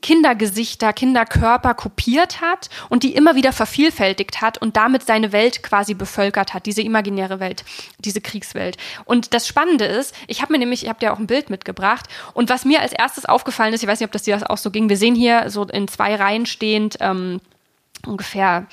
Kindergesichter, 0.00 0.92
Kinderkörper 0.92 1.74
kopiert 1.74 2.40
hat 2.40 2.70
und 2.88 3.02
die 3.02 3.14
immer 3.14 3.34
wieder 3.34 3.52
vervielfältigt 3.52 4.40
hat 4.40 4.58
und 4.58 4.76
damit 4.76 5.04
seine 5.04 5.32
Welt 5.32 5.62
quasi 5.62 5.94
bevölkert 5.94 6.54
hat, 6.54 6.66
diese 6.66 6.82
imaginäre 6.82 7.40
Welt, 7.40 7.64
diese 7.98 8.20
Kriegswelt. 8.20 8.76
Und 9.04 9.34
das 9.34 9.46
Spannende 9.46 9.84
ist, 9.84 10.14
ich 10.26 10.42
habe 10.42 10.52
mir 10.52 10.58
nämlich, 10.58 10.84
ich 10.84 10.88
habe 10.88 11.00
dir 11.00 11.12
auch 11.12 11.18
ein 11.18 11.26
Bild 11.26 11.50
mitgebracht 11.50 12.06
und 12.34 12.48
was 12.48 12.64
mir 12.64 12.80
als 12.80 12.92
erstes 12.92 13.26
aufgefallen 13.26 13.74
ist, 13.74 13.82
ich 13.82 13.88
weiß 13.88 14.00
nicht, 14.00 14.08
ob 14.08 14.12
das 14.12 14.22
dir 14.22 14.34
das 14.34 14.48
auch 14.48 14.58
so 14.58 14.70
ging, 14.70 14.88
wir 14.88 14.96
sehen 14.96 15.14
hier 15.14 15.50
so 15.50 15.64
in 15.64 15.88
zwei 15.88 16.14
Reihen 16.14 16.46
stehend 16.46 16.96
ähm, 17.00 17.40
ungefähr 18.06 18.66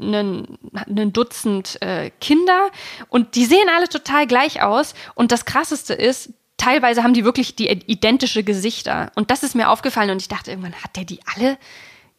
einen 0.00 1.12
Dutzend 1.12 1.80
äh, 1.82 2.10
Kinder 2.20 2.70
und 3.08 3.34
die 3.34 3.44
sehen 3.44 3.68
alle 3.74 3.88
total 3.88 4.26
gleich 4.26 4.62
aus 4.62 4.94
und 5.14 5.32
das 5.32 5.44
Krasseste 5.44 5.94
ist, 5.94 6.32
teilweise 6.58 7.02
haben 7.02 7.14
die 7.14 7.24
wirklich 7.24 7.56
die 7.56 7.68
identische 7.68 8.44
Gesichter. 8.44 9.10
Und 9.14 9.30
das 9.30 9.42
ist 9.42 9.54
mir 9.54 9.70
aufgefallen 9.70 10.10
und 10.10 10.20
ich 10.20 10.28
dachte 10.28 10.50
irgendwann, 10.50 10.74
hat 10.74 10.96
der 10.96 11.04
die 11.04 11.20
alle 11.34 11.56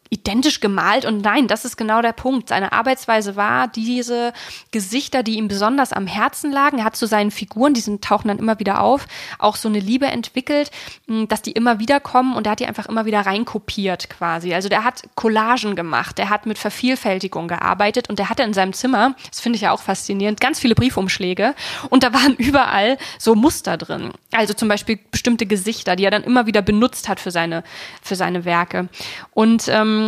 identisch 0.10 0.60
gemalt 0.60 1.06
und 1.06 1.22
nein, 1.22 1.48
das 1.48 1.66
ist 1.66 1.78
genau 1.78 2.02
der 2.02 2.14
Punkt. 2.14 2.50
Seine 2.50 2.72
Arbeitsweise 2.72 3.36
war 3.36 3.68
diese 3.68 4.34
Gesichter, 4.72 5.22
die 5.22 5.36
ihm 5.36 5.48
besonders 5.48 5.94
am 5.94 6.08
Herzen 6.08 6.52
lagen. 6.52 6.80
Er 6.80 6.86
hat 6.86 6.96
zu 6.96 7.06
seinen 7.06 7.30
Figuren, 7.30 7.76
die 7.76 7.82
sind, 7.82 8.04
tauchen 8.04 8.28
dann 8.28 8.40
immer 8.40 8.58
wieder 8.60 8.82
auf, 8.82 9.08
auch 9.38 9.56
so 9.56 9.70
eine 9.70 9.80
Liebe 9.80 10.08
entwickelt, 10.08 10.72
hm, 11.08 11.28
dass 11.28 11.44
die 11.44 11.52
immer 11.52 11.80
wieder 11.80 12.00
kommen 12.00 12.36
und 12.36 12.48
er 12.48 12.54
hat 12.54 12.60
die 12.60 12.66
einfach 12.66 12.88
immer 12.88 13.06
wieder 13.06 13.22
reinkopiert 13.22 14.10
quasi. 14.10 14.54
Also 14.54 14.68
der 14.68 14.84
hat 14.84 15.04
Collagen 15.14 15.76
gemacht, 15.76 16.18
der 16.18 16.30
hat 16.30 16.48
mit 16.48 16.58
Vervielfältigung 16.58 17.48
gearbeitet 17.48 18.10
und 18.10 18.18
der 18.18 18.30
hatte 18.30 18.42
in 18.42 18.54
seinem 18.54 18.74
Zimmer, 18.74 19.16
das 19.30 19.42
finde 19.42 19.58
ich 19.58 19.62
ja 19.62 19.72
auch 19.72 19.82
faszinierend, 19.82 20.42
ganz 20.42 20.60
viele 20.60 20.74
Briefumschläge 20.74 21.54
und 21.90 22.02
da 22.02 22.14
waren 22.14 22.34
überall 22.38 22.98
so 23.20 23.36
Muster 23.36 23.78
drin. 23.78 24.12
Also 24.32 24.56
zum 24.56 24.70
Beispiel 24.70 24.98
bestimmte 25.12 25.46
Gesichter, 25.46 25.96
die 25.96 26.06
er 26.06 26.12
dann 26.12 26.24
immer 26.24 26.48
wieder 26.48 26.64
benutzt 26.64 27.10
hat 27.10 27.20
für 27.20 27.30
seine, 27.30 27.64
für 28.02 28.16
seine 28.16 28.44
Werke. 28.46 28.90
Und 29.34 29.68
ähm, 29.68 29.99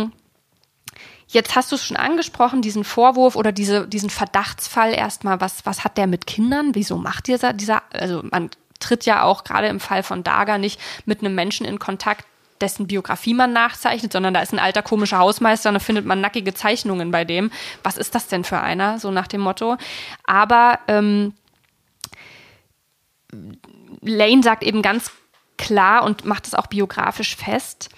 Jetzt 1.28 1.56
hast 1.56 1.72
du 1.72 1.76
es 1.76 1.86
schon 1.86 1.96
angesprochen, 1.96 2.60
diesen 2.60 2.84
Vorwurf 2.84 3.36
oder 3.36 3.52
diese, 3.52 3.88
diesen 3.88 4.10
Verdachtsfall 4.10 4.92
erstmal, 4.92 5.40
was, 5.40 5.64
was 5.64 5.82
hat 5.82 5.96
der 5.96 6.06
mit 6.06 6.26
Kindern? 6.26 6.74
Wieso 6.74 6.98
macht 6.98 7.26
dieser, 7.26 7.54
dieser, 7.54 7.82
also 7.92 8.22
man 8.30 8.50
tritt 8.80 9.06
ja 9.06 9.22
auch 9.22 9.44
gerade 9.44 9.68
im 9.68 9.80
Fall 9.80 10.02
von 10.02 10.24
Daga 10.24 10.58
nicht 10.58 10.78
mit 11.06 11.20
einem 11.20 11.34
Menschen 11.34 11.64
in 11.64 11.78
Kontakt, 11.78 12.26
dessen 12.60 12.86
Biografie 12.86 13.34
man 13.34 13.52
nachzeichnet, 13.52 14.12
sondern 14.12 14.34
da 14.34 14.40
ist 14.40 14.52
ein 14.52 14.58
alter 14.58 14.82
komischer 14.82 15.18
Hausmeister 15.18 15.70
und 15.70 15.74
da 15.74 15.80
findet 15.80 16.04
man 16.04 16.20
nackige 16.20 16.54
Zeichnungen 16.54 17.10
bei 17.10 17.24
dem. 17.24 17.50
Was 17.82 17.96
ist 17.96 18.14
das 18.14 18.28
denn 18.28 18.44
für 18.44 18.60
einer? 18.60 18.98
So 18.98 19.10
nach 19.10 19.26
dem 19.26 19.40
Motto. 19.40 19.76
Aber 20.24 20.78
ähm, 20.86 21.34
Lane 24.00 24.42
sagt 24.42 24.62
eben 24.62 24.82
ganz 24.82 25.10
klar 25.56 26.04
und 26.04 26.24
macht 26.24 26.46
es 26.46 26.54
auch 26.54 26.66
biografisch 26.66 27.36
fest, 27.36 27.88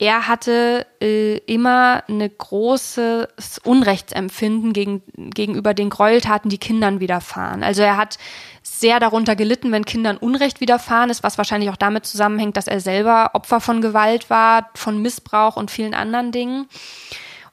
er 0.00 0.28
hatte 0.28 0.86
äh, 1.02 1.36
immer 1.44 2.02
eine 2.08 2.30
großes 2.30 3.58
Unrechtsempfinden 3.62 4.72
gegen, 4.72 5.02
gegenüber 5.14 5.74
den 5.74 5.90
Gräueltaten, 5.90 6.48
die 6.48 6.56
Kindern 6.56 7.00
widerfahren. 7.00 7.62
Also 7.62 7.82
er 7.82 7.98
hat 7.98 8.16
sehr 8.62 8.98
darunter 8.98 9.36
gelitten, 9.36 9.72
wenn 9.72 9.84
Kindern 9.84 10.16
Unrecht 10.16 10.62
widerfahren 10.62 11.10
ist, 11.10 11.22
was 11.22 11.36
wahrscheinlich 11.36 11.68
auch 11.68 11.76
damit 11.76 12.06
zusammenhängt, 12.06 12.56
dass 12.56 12.66
er 12.66 12.80
selber 12.80 13.32
Opfer 13.34 13.60
von 13.60 13.82
Gewalt 13.82 14.30
war, 14.30 14.70
von 14.74 15.02
Missbrauch 15.02 15.56
und 15.56 15.70
vielen 15.70 15.92
anderen 15.92 16.32
Dingen. 16.32 16.66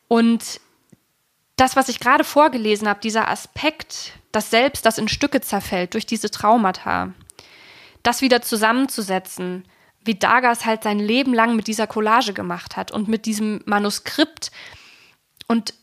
Und 0.07 0.61
das, 1.57 1.75
was 1.75 1.89
ich 1.89 1.99
gerade 1.99 2.23
vorgelesen 2.23 2.87
habe, 2.87 3.01
dieser 3.01 3.27
Aspekt, 3.27 4.13
das 4.31 4.51
Selbst, 4.51 4.85
das 4.85 4.97
in 4.97 5.09
Stücke 5.09 5.41
zerfällt 5.41 5.95
durch 5.95 6.05
diese 6.05 6.31
Traumata, 6.31 7.11
das 8.03 8.21
wieder 8.21 8.41
zusammenzusetzen, 8.41 9.65
wie 10.08 10.16
Dagas 10.16 10.66
halt 10.66 10.84
sein 10.84 10.99
Leben 10.99 11.34
lang 11.34 11.55
mit 11.55 11.68
dieser 11.68 11.88
Collage 11.88 12.34
gemacht 12.34 12.76
hat 12.76 12.91
und 12.91 13.08
mit 13.08 13.26
diesem 13.26 13.62
Manuskript. 13.66 14.51
Und 15.47 15.74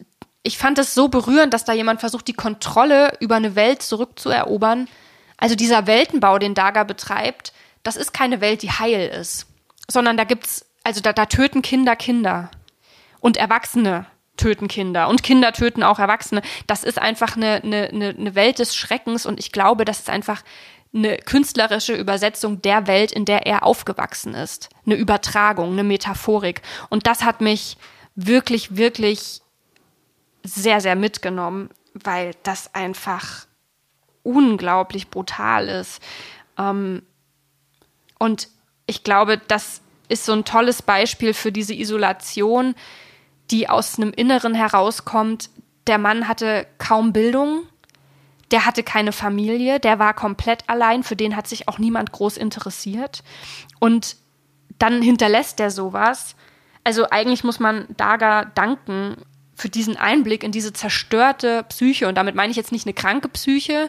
ich 0.43 0.59
fand 0.59 0.79
es 0.79 0.95
so 0.95 1.09
berührend, 1.09 1.55
dass 1.55 1.65
da 1.65 1.73
jemand 1.73 2.01
versucht, 2.01 2.29
die 2.29 2.35
Kontrolle 2.35 3.13
über 3.21 3.37
eine 3.37 3.55
Welt 3.55 3.83
zurückzuerobern. 3.83 4.89
Also 5.37 5.55
dieser 5.55 5.87
Weltenbau, 5.87 6.39
den 6.39 6.55
Daga 6.55 6.85
betreibt, 6.85 7.53
das 7.83 7.97
ist 7.97 8.13
keine 8.13 8.41
Welt, 8.41 8.63
die 8.63 8.71
heil 8.71 9.09
ist, 9.09 9.47
sondern 9.89 10.17
da 10.17 10.25
gibt's, 10.25 10.67
also 10.83 11.01
da, 11.01 11.13
da 11.13 11.27
töten 11.27 11.63
Kinder 11.63 11.97
Kinder 11.97 12.51
und 13.21 13.37
Erwachsene 13.37 14.07
töten 14.37 14.69
Kinder 14.69 15.09
und 15.09 15.23
Kinder 15.23 15.53
töten 15.53 15.83
auch 15.83 15.99
Erwachsene. 15.99 16.43
Das 16.67 16.85
ist 16.85 16.99
einfach 16.99 17.37
eine, 17.37 17.63
eine, 17.63 17.89
eine 18.19 18.35
Welt 18.35 18.59
des 18.59 18.75
Schreckens 18.75 19.27
und 19.27 19.39
ich 19.39 19.53
glaube, 19.53 19.85
das 19.85 20.01
ist 20.01 20.11
einfach 20.11 20.43
eine 20.95 21.19
künstlerische 21.19 21.95
Übersetzung 21.95 22.63
der 22.63 22.87
Welt, 22.87 23.11
in 23.11 23.25
der 23.25 23.47
er 23.47 23.65
aufgewachsen 23.65 24.35
ist. 24.35 24.69
Eine 24.87 24.95
Übertragung, 24.95 25.73
eine 25.73 25.85
Metaphorik. 25.85 26.63
Und 26.89 27.07
das 27.07 27.25
hat 27.25 27.41
mich 27.41 27.77
wirklich, 28.15 28.77
wirklich 28.77 29.43
sehr, 30.45 30.81
sehr 30.81 30.95
mitgenommen, 30.95 31.71
weil 31.95 32.33
das 32.45 32.75
einfach 32.75 33.47
unglaublich 34.23 35.11
brutal 35.11 35.69
ist. 35.69 36.01
Ähm, 36.59 37.03
und 38.19 38.49
ich 38.87 39.03
glaube, 39.03 39.39
das 39.49 39.81
ist 40.09 40.25
so 40.25 40.33
ein 40.33 40.45
tolles 40.45 40.83
Beispiel 40.83 41.35
für 41.35 41.51
diese 41.51 41.75
Isolation, 41.75 42.75
die 43.51 43.69
aus 43.69 43.99
einem 43.99 44.13
Inneren 44.13 44.55
herauskommt. 44.55 45.51
Der 45.87 45.99
Mann 45.99 46.29
hatte 46.29 46.67
kaum 46.79 47.13
Bildung, 47.13 47.67
der 48.51 48.67
hatte 48.67 48.83
keine 48.83 49.13
Familie, 49.13 49.81
der 49.81 49.99
war 49.99 50.15
komplett 50.15 50.69
allein, 50.69 51.03
für 51.03 51.17
den 51.17 51.37
hat 51.37 51.47
sich 51.47 51.69
auch 51.69 51.79
niemand 51.79 52.13
groß 52.13 52.37
interessiert. 52.37 53.23
Und 53.81 54.17
dann 54.79 55.03
hinterlässt 55.03 55.59
der 55.59 55.71
sowas. 55.71 56.37
Also 56.83 57.09
eigentlich 57.11 57.45
muss 57.45 57.61
man 57.61 57.87
Daga 57.97 58.45
danken 58.45 59.17
für 59.55 59.69
diesen 59.69 59.97
Einblick 59.97 60.43
in 60.43 60.53
diese 60.53 60.73
zerstörte 60.73 61.65
Psyche. 61.69 62.09
Und 62.09 62.17
damit 62.17 62.35
meine 62.35 62.51
ich 62.51 62.57
jetzt 62.57 62.73
nicht 62.73 62.87
eine 62.87 62.95
kranke 62.95 63.29
Psyche 63.29 63.89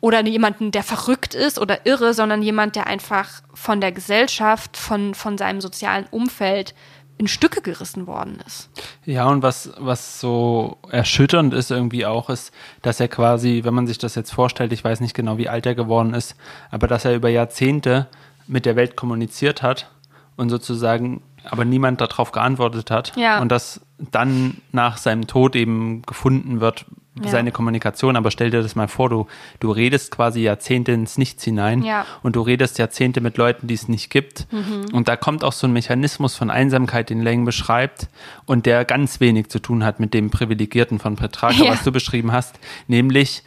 oder 0.00 0.24
jemanden, 0.24 0.72
der 0.72 0.82
verrückt 0.82 1.34
ist 1.34 1.58
oder 1.58 1.86
irre, 1.86 2.14
sondern 2.14 2.42
jemand, 2.42 2.76
der 2.76 2.86
einfach 2.86 3.42
von 3.52 3.80
der 3.80 3.92
Gesellschaft, 3.92 4.76
von, 4.76 5.14
von 5.14 5.36
seinem 5.36 5.60
sozialen 5.60 6.06
Umfeld 6.10 6.74
in 7.18 7.28
Stücke 7.28 7.62
gerissen 7.62 8.06
worden 8.06 8.38
ist. 8.46 8.70
Ja, 9.04 9.28
und 9.28 9.42
was, 9.42 9.72
was 9.78 10.20
so 10.20 10.78
erschütternd 10.90 11.54
ist 11.54 11.70
irgendwie 11.70 12.06
auch, 12.06 12.30
ist, 12.30 12.52
dass 12.82 13.00
er 13.00 13.08
quasi, 13.08 13.60
wenn 13.64 13.74
man 13.74 13.86
sich 13.86 13.98
das 13.98 14.14
jetzt 14.14 14.32
vorstellt, 14.32 14.72
ich 14.72 14.82
weiß 14.82 15.00
nicht 15.00 15.14
genau, 15.14 15.38
wie 15.38 15.48
alt 15.48 15.66
er 15.66 15.74
geworden 15.74 16.14
ist, 16.14 16.36
aber 16.70 16.88
dass 16.88 17.04
er 17.04 17.14
über 17.14 17.28
Jahrzehnte 17.28 18.08
mit 18.46 18.66
der 18.66 18.76
Welt 18.76 18.96
kommuniziert 18.96 19.62
hat 19.62 19.90
und 20.36 20.50
sozusagen 20.50 21.22
aber 21.44 21.64
niemand 21.64 22.00
darauf 22.00 22.32
geantwortet 22.32 22.90
hat 22.90 23.12
ja. 23.16 23.40
und 23.40 23.50
dass 23.50 23.80
dann 24.10 24.58
nach 24.72 24.96
seinem 24.96 25.26
Tod 25.26 25.54
eben 25.54 26.02
gefunden 26.02 26.60
wird, 26.60 26.86
ja. 27.22 27.30
seine 27.30 27.52
Kommunikation. 27.52 28.16
Aber 28.16 28.30
stell 28.30 28.50
dir 28.50 28.62
das 28.62 28.74
mal 28.74 28.88
vor, 28.88 29.08
du, 29.08 29.26
du 29.60 29.70
redest 29.70 30.10
quasi 30.10 30.40
Jahrzehnte 30.40 30.92
ins 30.92 31.18
Nichts 31.18 31.44
hinein 31.44 31.82
ja. 31.82 32.06
und 32.22 32.36
du 32.36 32.42
redest 32.42 32.78
Jahrzehnte 32.78 33.20
mit 33.20 33.36
Leuten, 33.36 33.66
die 33.66 33.74
es 33.74 33.88
nicht 33.88 34.10
gibt. 34.10 34.46
Mhm. 34.52 34.86
Und 34.92 35.08
da 35.08 35.16
kommt 35.16 35.44
auch 35.44 35.52
so 35.52 35.66
ein 35.66 35.72
Mechanismus 35.72 36.34
von 36.34 36.50
Einsamkeit, 36.50 37.10
den 37.10 37.22
Lang 37.22 37.44
beschreibt 37.44 38.08
und 38.46 38.66
der 38.66 38.84
ganz 38.84 39.20
wenig 39.20 39.48
zu 39.48 39.58
tun 39.58 39.84
hat 39.84 40.00
mit 40.00 40.14
dem 40.14 40.30
Privilegierten 40.30 40.98
von 40.98 41.16
Petrarca, 41.16 41.64
was 41.66 41.84
du 41.84 41.92
beschrieben 41.92 42.32
hast, 42.32 42.58
nämlich 42.88 43.42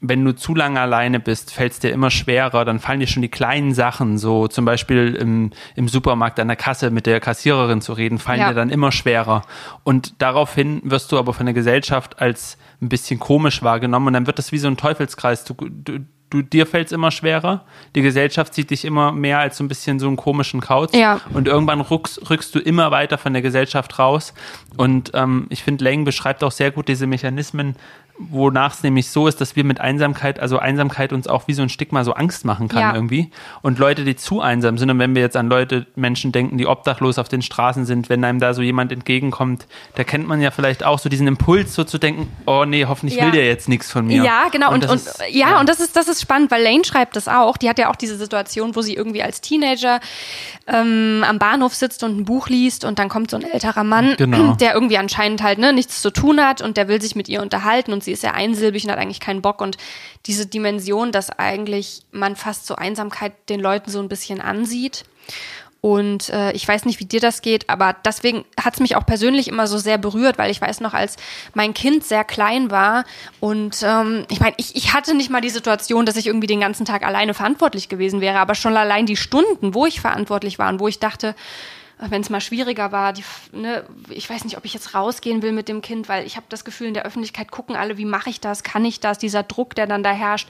wenn 0.00 0.24
du 0.24 0.34
zu 0.34 0.54
lange 0.54 0.80
alleine 0.80 1.20
bist, 1.20 1.52
fällt 1.52 1.72
es 1.72 1.78
dir 1.78 1.90
immer 1.90 2.10
schwerer, 2.10 2.64
dann 2.64 2.80
fallen 2.80 3.00
dir 3.00 3.06
schon 3.06 3.22
die 3.22 3.28
kleinen 3.28 3.74
Sachen, 3.74 4.16
so 4.16 4.48
zum 4.48 4.64
Beispiel 4.64 5.14
im, 5.14 5.50
im 5.76 5.88
Supermarkt 5.88 6.40
an 6.40 6.48
der 6.48 6.56
Kasse 6.56 6.90
mit 6.90 7.06
der 7.06 7.20
Kassiererin 7.20 7.82
zu 7.82 7.92
reden, 7.92 8.18
fallen 8.18 8.40
ja. 8.40 8.48
dir 8.48 8.54
dann 8.54 8.70
immer 8.70 8.92
schwerer. 8.92 9.42
Und 9.84 10.22
daraufhin 10.22 10.80
wirst 10.84 11.12
du 11.12 11.18
aber 11.18 11.34
von 11.34 11.44
der 11.44 11.54
Gesellschaft 11.54 12.20
als 12.20 12.56
ein 12.80 12.88
bisschen 12.88 13.20
komisch 13.20 13.62
wahrgenommen 13.62 14.06
und 14.08 14.12
dann 14.14 14.26
wird 14.26 14.38
das 14.38 14.52
wie 14.52 14.58
so 14.58 14.68
ein 14.68 14.78
Teufelskreis. 14.78 15.44
Du, 15.44 15.54
du, 15.54 15.98
du 16.30 16.42
dir 16.42 16.66
fällt 16.66 16.86
es 16.86 16.92
immer 16.92 17.10
schwerer, 17.10 17.64
die 17.94 18.00
Gesellschaft 18.02 18.54
sieht 18.54 18.70
dich 18.70 18.86
immer 18.86 19.12
mehr 19.12 19.40
als 19.40 19.58
so 19.58 19.64
ein 19.64 19.68
bisschen 19.68 19.98
so 19.98 20.06
einen 20.06 20.16
komischen 20.16 20.60
Kauz 20.60 20.94
ja. 20.94 21.20
und 21.34 21.46
irgendwann 21.46 21.80
rückst, 21.82 22.30
rückst 22.30 22.54
du 22.54 22.58
immer 22.58 22.90
weiter 22.90 23.18
von 23.18 23.34
der 23.34 23.42
Gesellschaft 23.42 23.98
raus. 23.98 24.32
Und 24.76 25.10
ähm, 25.12 25.46
ich 25.50 25.62
finde, 25.62 25.84
Lang 25.84 26.04
beschreibt 26.04 26.42
auch 26.42 26.52
sehr 26.52 26.70
gut 26.70 26.88
diese 26.88 27.06
Mechanismen, 27.06 27.76
wonach 28.28 28.74
es 28.74 28.82
nämlich 28.82 29.10
so 29.10 29.26
ist, 29.26 29.40
dass 29.40 29.56
wir 29.56 29.64
mit 29.64 29.80
Einsamkeit, 29.80 30.38
also 30.40 30.58
Einsamkeit 30.58 31.12
uns 31.12 31.26
auch 31.26 31.48
wie 31.48 31.54
so 31.54 31.62
ein 31.62 31.68
Stigma 31.68 32.04
so 32.04 32.12
Angst 32.12 32.44
machen 32.44 32.68
kann 32.68 32.80
ja. 32.80 32.94
irgendwie. 32.94 33.30
Und 33.62 33.78
Leute, 33.78 34.04
die 34.04 34.16
zu 34.16 34.40
einsam 34.40 34.76
sind, 34.76 34.90
und 34.90 34.98
wenn 34.98 35.14
wir 35.14 35.22
jetzt 35.22 35.36
an 35.36 35.48
Leute, 35.48 35.86
Menschen 35.96 36.32
denken, 36.32 36.58
die 36.58 36.66
obdachlos 36.66 37.18
auf 37.18 37.28
den 37.28 37.40
Straßen 37.42 37.86
sind, 37.86 38.08
wenn 38.08 38.22
einem 38.24 38.40
da 38.40 38.52
so 38.52 38.62
jemand 38.62 38.92
entgegenkommt, 38.92 39.66
da 39.94 40.04
kennt 40.04 40.28
man 40.28 40.40
ja 40.40 40.50
vielleicht 40.50 40.84
auch 40.84 40.98
so 40.98 41.08
diesen 41.08 41.26
Impuls, 41.26 41.74
so 41.74 41.84
zu 41.84 41.98
denken, 41.98 42.30
oh 42.46 42.64
nee, 42.64 42.84
hoffentlich 42.86 43.18
ja. 43.18 43.24
will 43.24 43.32
der 43.32 43.46
jetzt 43.46 43.68
nichts 43.68 43.90
von 43.90 44.06
mir. 44.06 44.22
Ja, 44.22 44.48
genau. 44.52 44.72
Und, 44.72 44.84
und, 44.84 44.90
und 44.90 44.96
ist, 44.96 45.22
ja, 45.30 45.50
ja, 45.50 45.60
und 45.60 45.68
das 45.68 45.80
ist, 45.80 45.96
das 45.96 46.08
ist 46.08 46.20
spannend, 46.20 46.50
weil 46.50 46.62
Lane 46.62 46.84
schreibt 46.84 47.16
das 47.16 47.26
auch. 47.28 47.56
Die 47.56 47.68
hat 47.68 47.78
ja 47.78 47.90
auch 47.90 47.96
diese 47.96 48.16
Situation, 48.16 48.76
wo 48.76 48.82
sie 48.82 48.94
irgendwie 48.94 49.22
als 49.22 49.40
Teenager 49.40 50.00
ähm, 50.66 51.24
am 51.26 51.38
Bahnhof 51.38 51.74
sitzt 51.74 52.04
und 52.04 52.18
ein 52.18 52.24
Buch 52.24 52.48
liest 52.48 52.84
und 52.84 52.98
dann 52.98 53.08
kommt 53.08 53.30
so 53.30 53.36
ein 53.36 53.44
älterer 53.44 53.84
Mann, 53.84 54.14
genau. 54.16 54.54
der 54.54 54.74
irgendwie 54.74 54.98
anscheinend 54.98 55.42
halt 55.42 55.58
ne, 55.58 55.72
nichts 55.72 56.02
zu 56.02 56.10
tun 56.10 56.40
hat 56.40 56.60
und 56.60 56.76
der 56.76 56.88
will 56.88 57.00
sich 57.00 57.16
mit 57.16 57.28
ihr 57.28 57.40
unterhalten 57.42 57.92
und 57.92 58.04
sie 58.04 58.09
ist 58.12 58.22
sehr 58.22 58.34
einsilbig 58.34 58.84
und 58.84 58.90
hat 58.90 58.98
eigentlich 58.98 59.20
keinen 59.20 59.42
Bock. 59.42 59.60
Und 59.60 59.76
diese 60.26 60.46
Dimension, 60.46 61.12
dass 61.12 61.30
eigentlich 61.30 62.02
man 62.12 62.36
fast 62.36 62.66
so 62.66 62.76
Einsamkeit 62.76 63.32
den 63.48 63.60
Leuten 63.60 63.90
so 63.90 64.00
ein 64.00 64.08
bisschen 64.08 64.40
ansieht. 64.40 65.04
Und 65.82 66.28
äh, 66.28 66.52
ich 66.52 66.68
weiß 66.68 66.84
nicht, 66.84 67.00
wie 67.00 67.06
dir 67.06 67.20
das 67.20 67.40
geht, 67.40 67.70
aber 67.70 67.96
deswegen 68.04 68.44
hat 68.62 68.74
es 68.74 68.80
mich 68.80 68.96
auch 68.96 69.06
persönlich 69.06 69.48
immer 69.48 69.66
so 69.66 69.78
sehr 69.78 69.96
berührt, 69.96 70.36
weil 70.36 70.50
ich 70.50 70.60
weiß 70.60 70.80
noch, 70.80 70.92
als 70.92 71.16
mein 71.54 71.72
Kind 71.72 72.04
sehr 72.04 72.22
klein 72.22 72.70
war 72.70 73.04
und 73.40 73.78
ähm, 73.82 74.26
ich 74.28 74.40
meine, 74.40 74.52
ich, 74.58 74.76
ich 74.76 74.92
hatte 74.92 75.14
nicht 75.14 75.30
mal 75.30 75.40
die 75.40 75.48
Situation, 75.48 76.04
dass 76.04 76.16
ich 76.16 76.26
irgendwie 76.26 76.48
den 76.48 76.60
ganzen 76.60 76.84
Tag 76.84 77.02
alleine 77.02 77.32
verantwortlich 77.32 77.88
gewesen 77.88 78.20
wäre, 78.20 78.40
aber 78.40 78.54
schon 78.54 78.76
allein 78.76 79.06
die 79.06 79.16
Stunden, 79.16 79.72
wo 79.72 79.86
ich 79.86 80.02
verantwortlich 80.02 80.58
war 80.58 80.68
und 80.68 80.80
wo 80.80 80.88
ich 80.88 80.98
dachte, 80.98 81.34
wenn 82.08 82.22
es 82.22 82.30
mal 82.30 82.40
schwieriger 82.40 82.92
war, 82.92 83.12
die, 83.12 83.24
ne, 83.52 83.84
ich 84.08 84.28
weiß 84.28 84.44
nicht, 84.44 84.56
ob 84.56 84.64
ich 84.64 84.72
jetzt 84.72 84.94
rausgehen 84.94 85.42
will 85.42 85.52
mit 85.52 85.68
dem 85.68 85.82
Kind, 85.82 86.08
weil 86.08 86.26
ich 86.26 86.36
habe 86.36 86.46
das 86.48 86.64
Gefühl, 86.64 86.88
in 86.88 86.94
der 86.94 87.04
Öffentlichkeit 87.04 87.50
gucken 87.50 87.76
alle, 87.76 87.98
wie 87.98 88.04
mache 88.04 88.30
ich 88.30 88.40
das, 88.40 88.62
kann 88.62 88.84
ich 88.84 89.00
das, 89.00 89.18
dieser 89.18 89.42
Druck, 89.42 89.74
der 89.74 89.86
dann 89.86 90.02
da 90.02 90.12
herrscht. 90.12 90.48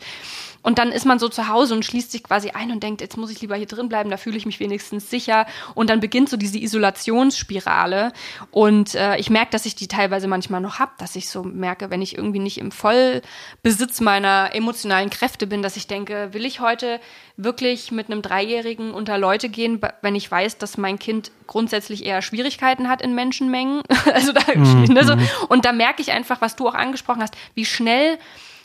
Und 0.63 0.79
dann 0.79 0.93
ist 0.93 1.07
man 1.07 1.19
so 1.19 1.29
zu 1.29 1.49
Hause 1.49 1.75
und 1.75 1.85
schließt 1.85 2.13
sich 2.13 2.23
quasi 2.23 2.51
ein 2.51 2.71
und 2.71 2.83
denkt, 2.83 3.01
jetzt 3.01 3.17
muss 3.17 3.31
ich 3.31 3.41
lieber 3.41 3.57
hier 3.57 3.67
drin 3.67 3.89
bleiben, 3.89 4.11
da 4.11 4.17
fühle 4.17 4.37
ich 4.37 4.47
mich 4.47 4.61
wenigstens 4.61 5.09
sicher. 5.09 5.47
Und 5.75 5.91
dann 5.91 6.01
beginnt 6.01 6.29
so 6.29 6.37
diese 6.37 6.59
Isolationsspirale. 6.59 8.13
Und 8.51 8.95
äh, 8.95 9.17
ich 9.17 9.31
merke, 9.31 9.51
dass 9.53 9.67
ich 9.67 9.75
die 9.75 9.89
teilweise 9.89 10.29
manchmal 10.29 10.61
noch 10.61 10.79
habe, 10.79 10.93
dass 10.99 11.17
ich 11.17 11.29
so 11.29 11.43
merke, 11.43 11.91
wenn 11.91 12.03
ich 12.03 12.17
irgendwie 12.17 12.39
nicht 12.41 12.59
im 12.59 12.73
Vollbesitz 12.73 14.01
meiner 14.01 14.55
emotionalen 14.55 15.11
Kräfte 15.11 15.47
bin, 15.47 15.63
dass 15.63 15.77
ich 15.77 15.87
denke, 15.87 16.29
will 16.33 16.45
ich 16.45 16.61
heute 16.61 17.01
wirklich 17.37 17.91
mit 17.91 18.11
einem 18.11 18.21
Dreijährigen 18.21 18.93
unter 18.93 19.17
Leute 19.17 19.49
gehen, 19.49 19.81
wenn 20.03 20.15
ich 20.15 20.31
weiß, 20.31 20.59
dass 20.59 20.77
mein 20.77 20.99
Kind 20.99 21.31
grundsätzlich 21.47 22.05
eher 22.05 22.21
Schwierigkeiten 22.21 22.89
hat 22.89 23.01
in 23.01 23.15
Menschenmengen. 23.15 23.83
also 24.15 24.33
da, 24.33 24.43
mhm. 24.55 24.83
ne, 24.93 25.05
so. 25.05 25.17
Und 25.49 25.65
da 25.65 25.73
merke 25.73 26.03
ich 26.03 26.13
einfach, 26.13 26.41
was 26.41 26.57
du 26.57 26.69
auch 26.69 26.75
angesprochen 26.75 27.23
hast, 27.23 27.35
wie 27.55 27.65
schnell 27.65 28.19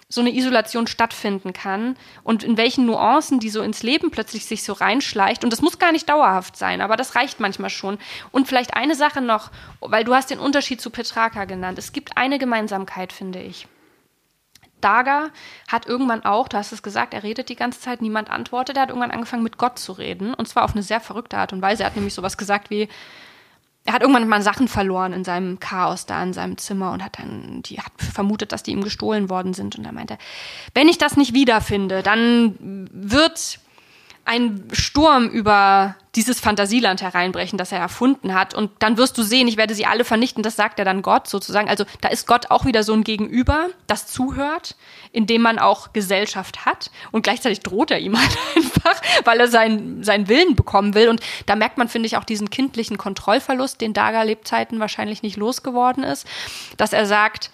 so 0.08 0.22
eine 0.22 0.36
Isolation 0.36 0.86
stattfinden 0.86 1.52
kann 1.52 1.98
und 2.24 2.44
in 2.44 2.58
welchen 2.58 2.86
Nuancen 2.86 3.40
die 3.40 3.50
so 3.50 3.62
ins 3.62 3.82
Leben 3.82 4.12
plötzlich 4.12 4.46
sich 4.46 4.64
so 4.64 4.74
reinschleicht. 4.74 5.44
Und 5.44 5.52
das 5.52 5.62
muss 5.62 5.80
gar 5.80 5.92
nicht 5.92 6.08
dauerhaft 6.08 6.58
sein, 6.58 6.82
aber 6.82 6.96
das 6.96 7.16
reicht 7.16 7.40
manchmal 7.40 7.72
schon. 7.72 7.98
Und 8.32 8.48
vielleicht 8.48 8.76
eine 8.76 8.96
Sache 8.96 9.22
noch, 9.22 9.52
weil 9.82 10.04
du 10.04 10.14
hast 10.14 10.30
den 10.30 10.40
Unterschied 10.40 10.80
zu 10.80 10.92
Petrarca 10.92 11.46
genannt. 11.46 11.80
Es 11.80 11.92
gibt 11.92 12.18
eine 12.18 12.38
Gemeinsamkeit, 12.38 13.14
finde 13.14 13.42
ich. 13.42 13.68
Daga 14.80 15.30
hat 15.68 15.88
irgendwann 15.88 16.24
auch, 16.24 16.48
du 16.48 16.58
hast 16.58 16.72
es 16.72 16.84
gesagt, 16.84 17.16
er 17.16 17.24
redet 17.24 17.50
die 17.50 17.56
ganze 17.56 17.80
Zeit, 17.80 18.04
niemand 18.04 18.30
antwortet. 18.30 18.76
Er 18.76 18.84
hat 18.84 18.90
irgendwann 18.90 19.10
angefangen 19.10 19.42
mit 19.42 19.58
Gott 19.58 19.80
zu 19.80 19.94
reden 19.94 20.36
und 20.36 20.48
zwar 20.48 20.64
auf 20.64 20.74
eine 20.74 20.84
sehr 20.84 21.02
verrückte 21.02 21.38
Art 21.38 21.54
und 21.54 21.64
Weise. 21.64 21.82
Er 21.82 21.88
hat 21.88 21.96
nämlich 21.96 22.14
sowas 22.14 22.38
gesagt 22.38 22.70
wie, 22.70 22.88
er 23.86 23.94
hat 23.94 24.02
irgendwann 24.02 24.28
mal 24.28 24.42
Sachen 24.42 24.68
verloren 24.68 25.14
in 25.14 25.24
seinem 25.24 25.60
Chaos 25.60 26.08
da 26.08 26.22
in 26.24 26.34
seinem 26.34 26.58
Zimmer 26.58 26.92
und 26.92 27.04
hat 27.04 27.20
dann, 27.20 27.62
die 27.62 27.80
hat 27.80 27.92
vermutet, 27.98 28.52
dass 28.52 28.64
die 28.64 28.72
ihm 28.72 28.84
gestohlen 28.84 29.30
worden 29.30 29.54
sind. 29.54 29.78
Und 29.78 29.86
er 29.86 29.92
meinte, 29.92 30.18
wenn 30.74 30.90
ich 30.90 30.98
das 30.98 31.18
nicht 31.18 31.34
wiederfinde, 31.34 32.02
dann 32.02 32.90
wird 32.92 33.60
ein 34.26 34.68
Sturm 34.74 35.30
über 35.30 35.96
dieses 36.16 36.40
Fantasieland 36.40 37.02
hereinbrechen, 37.02 37.58
das 37.58 37.72
er 37.72 37.80
erfunden 37.80 38.34
hat. 38.34 38.56
Und 38.56 38.72
dann 38.80 38.98
wirst 38.98 39.18
du 39.18 39.24
sehen, 39.24 39.48
ich 39.48 39.58
werde 39.58 39.76
sie 39.76 39.86
alle 39.86 40.04
vernichten. 40.04 40.42
Das 40.42 40.56
sagt 40.56 40.80
er 40.80 40.86
dann 40.86 41.04
Gott 41.04 41.28
sozusagen. 41.28 41.70
Also 41.70 41.86
da 42.02 42.10
ist 42.10 42.26
Gott 42.26 42.50
auch 42.50 42.66
wieder 42.66 42.84
so 42.84 42.94
ein 42.94 43.04
Gegenüber, 43.04 43.68
das 43.86 44.08
zuhört, 44.08 44.76
indem 45.12 45.42
man 45.42 45.60
auch 45.60 45.94
Gesellschaft 45.94 46.66
hat. 46.66 46.90
Und 47.12 47.22
gleichzeitig 47.22 47.60
droht 47.60 47.92
er 47.92 48.00
ihm 48.00 48.18
halt 48.18 48.38
einfach, 48.56 49.02
weil 49.26 49.40
er 49.40 49.48
seinen, 49.48 50.04
seinen 50.04 50.28
Willen 50.28 50.56
bekommen 50.56 50.96
will. 50.96 51.10
Und 51.10 51.22
da 51.46 51.56
merkt 51.56 51.78
man, 51.78 51.88
finde 51.88 52.08
ich, 52.08 52.18
auch 52.18 52.24
diesen 52.24 52.50
kindlichen 52.50 52.98
Kontrollverlust, 52.98 53.80
den 53.80 53.94
Daga 53.94 54.24
Lebzeiten 54.24 54.80
wahrscheinlich 54.80 55.22
nicht 55.22 55.38
losgeworden 55.38 56.04
ist. 56.04 56.26
Dass 56.78 56.94
er 56.94 57.06
sagt, 57.06 57.52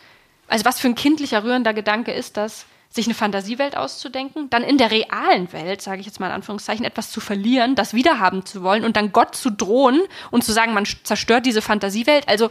also 0.47 0.63
was 0.63 0.79
für 0.79 0.87
ein 0.87 0.95
kindlicher, 0.95 1.43
rührender 1.43 1.73
Gedanke 1.73 2.13
ist 2.13 2.37
das, 2.37 2.65
sich 2.91 3.07
eine 3.07 3.15
Fantasiewelt 3.15 3.77
auszudenken, 3.77 4.49
dann 4.49 4.63
in 4.63 4.77
der 4.77 4.91
realen 4.91 5.51
Welt, 5.53 5.81
sage 5.81 6.01
ich 6.01 6.05
jetzt 6.05 6.19
mal 6.19 6.27
in 6.27 6.33
Anführungszeichen, 6.33 6.85
etwas 6.85 7.09
zu 7.09 7.21
verlieren, 7.21 7.75
das 7.75 7.93
wiederhaben 7.93 8.45
zu 8.45 8.63
wollen 8.63 8.83
und 8.83 8.97
dann 8.97 9.13
Gott 9.13 9.33
zu 9.33 9.49
drohen 9.49 10.01
und 10.29 10.43
zu 10.43 10.51
sagen, 10.51 10.73
man 10.73 10.85
zerstört 10.85 11.45
diese 11.45 11.61
Fantasiewelt. 11.61 12.27
Also 12.27 12.49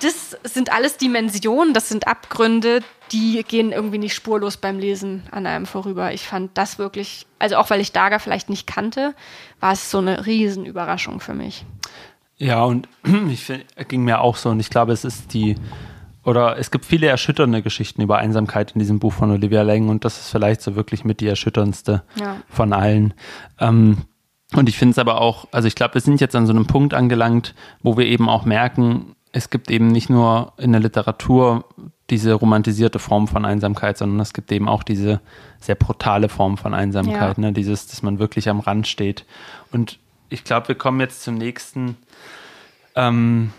das 0.00 0.36
sind 0.44 0.72
alles 0.72 0.96
Dimensionen, 0.96 1.74
das 1.74 1.90
sind 1.90 2.06
Abgründe, 2.06 2.82
die 3.12 3.44
gehen 3.46 3.70
irgendwie 3.70 3.98
nicht 3.98 4.14
spurlos 4.14 4.56
beim 4.56 4.78
Lesen 4.78 5.24
an 5.30 5.46
einem 5.46 5.66
vorüber. 5.66 6.12
Ich 6.12 6.22
fand 6.22 6.56
das 6.56 6.78
wirklich, 6.78 7.26
also 7.38 7.56
auch 7.56 7.68
weil 7.68 7.80
ich 7.80 7.92
Daga 7.92 8.18
vielleicht 8.18 8.48
nicht 8.48 8.66
kannte, 8.66 9.14
war 9.60 9.72
es 9.72 9.90
so 9.90 9.98
eine 9.98 10.24
Riesenüberraschung 10.24 11.20
für 11.20 11.34
mich. 11.34 11.66
Ja, 12.38 12.64
und 12.64 12.88
ich 13.28 13.44
find, 13.44 13.66
ging 13.88 14.04
mir 14.04 14.20
auch 14.20 14.36
so 14.36 14.48
und 14.48 14.58
ich 14.58 14.70
glaube, 14.70 14.92
es 14.92 15.04
ist 15.04 15.34
die 15.34 15.56
oder 16.24 16.58
es 16.58 16.70
gibt 16.70 16.84
viele 16.84 17.06
erschütternde 17.06 17.62
Geschichten 17.62 18.02
über 18.02 18.18
Einsamkeit 18.18 18.72
in 18.72 18.78
diesem 18.78 18.98
Buch 18.98 19.12
von 19.12 19.30
Olivia 19.30 19.62
Leng 19.62 19.88
und 19.88 20.04
das 20.04 20.18
ist 20.18 20.30
vielleicht 20.30 20.62
so 20.62 20.74
wirklich 20.74 21.04
mit 21.04 21.20
die 21.20 21.28
erschütterndste 21.28 22.02
ja. 22.16 22.36
von 22.48 22.72
allen. 22.72 23.14
Ähm, 23.60 23.98
und 24.54 24.68
ich 24.68 24.78
finde 24.78 24.92
es 24.92 24.98
aber 24.98 25.20
auch, 25.20 25.46
also 25.52 25.68
ich 25.68 25.74
glaube, 25.74 25.94
wir 25.94 26.00
sind 26.00 26.20
jetzt 26.20 26.36
an 26.36 26.46
so 26.46 26.52
einem 26.52 26.66
Punkt 26.66 26.94
angelangt, 26.94 27.54
wo 27.82 27.96
wir 27.96 28.06
eben 28.06 28.28
auch 28.28 28.44
merken, 28.44 29.16
es 29.32 29.50
gibt 29.50 29.70
eben 29.70 29.88
nicht 29.88 30.08
nur 30.08 30.52
in 30.58 30.72
der 30.72 30.80
Literatur 30.80 31.64
diese 32.10 32.34
romantisierte 32.34 32.98
Form 32.98 33.26
von 33.26 33.44
Einsamkeit, 33.44 33.98
sondern 33.98 34.20
es 34.20 34.32
gibt 34.32 34.52
eben 34.52 34.68
auch 34.68 34.82
diese 34.82 35.20
sehr 35.58 35.74
brutale 35.74 36.28
Form 36.28 36.56
von 36.56 36.74
Einsamkeit, 36.74 37.38
ja. 37.38 37.40
ne? 37.40 37.52
dieses, 37.52 37.86
dass 37.86 38.02
man 38.02 38.18
wirklich 38.18 38.48
am 38.48 38.60
Rand 38.60 38.86
steht. 38.86 39.24
Und 39.72 39.98
ich 40.28 40.44
glaube, 40.44 40.68
wir 40.68 40.74
kommen 40.74 41.00
jetzt 41.00 41.22
zum 41.22 41.34
nächsten 41.34 41.96
ähm, 42.94 43.50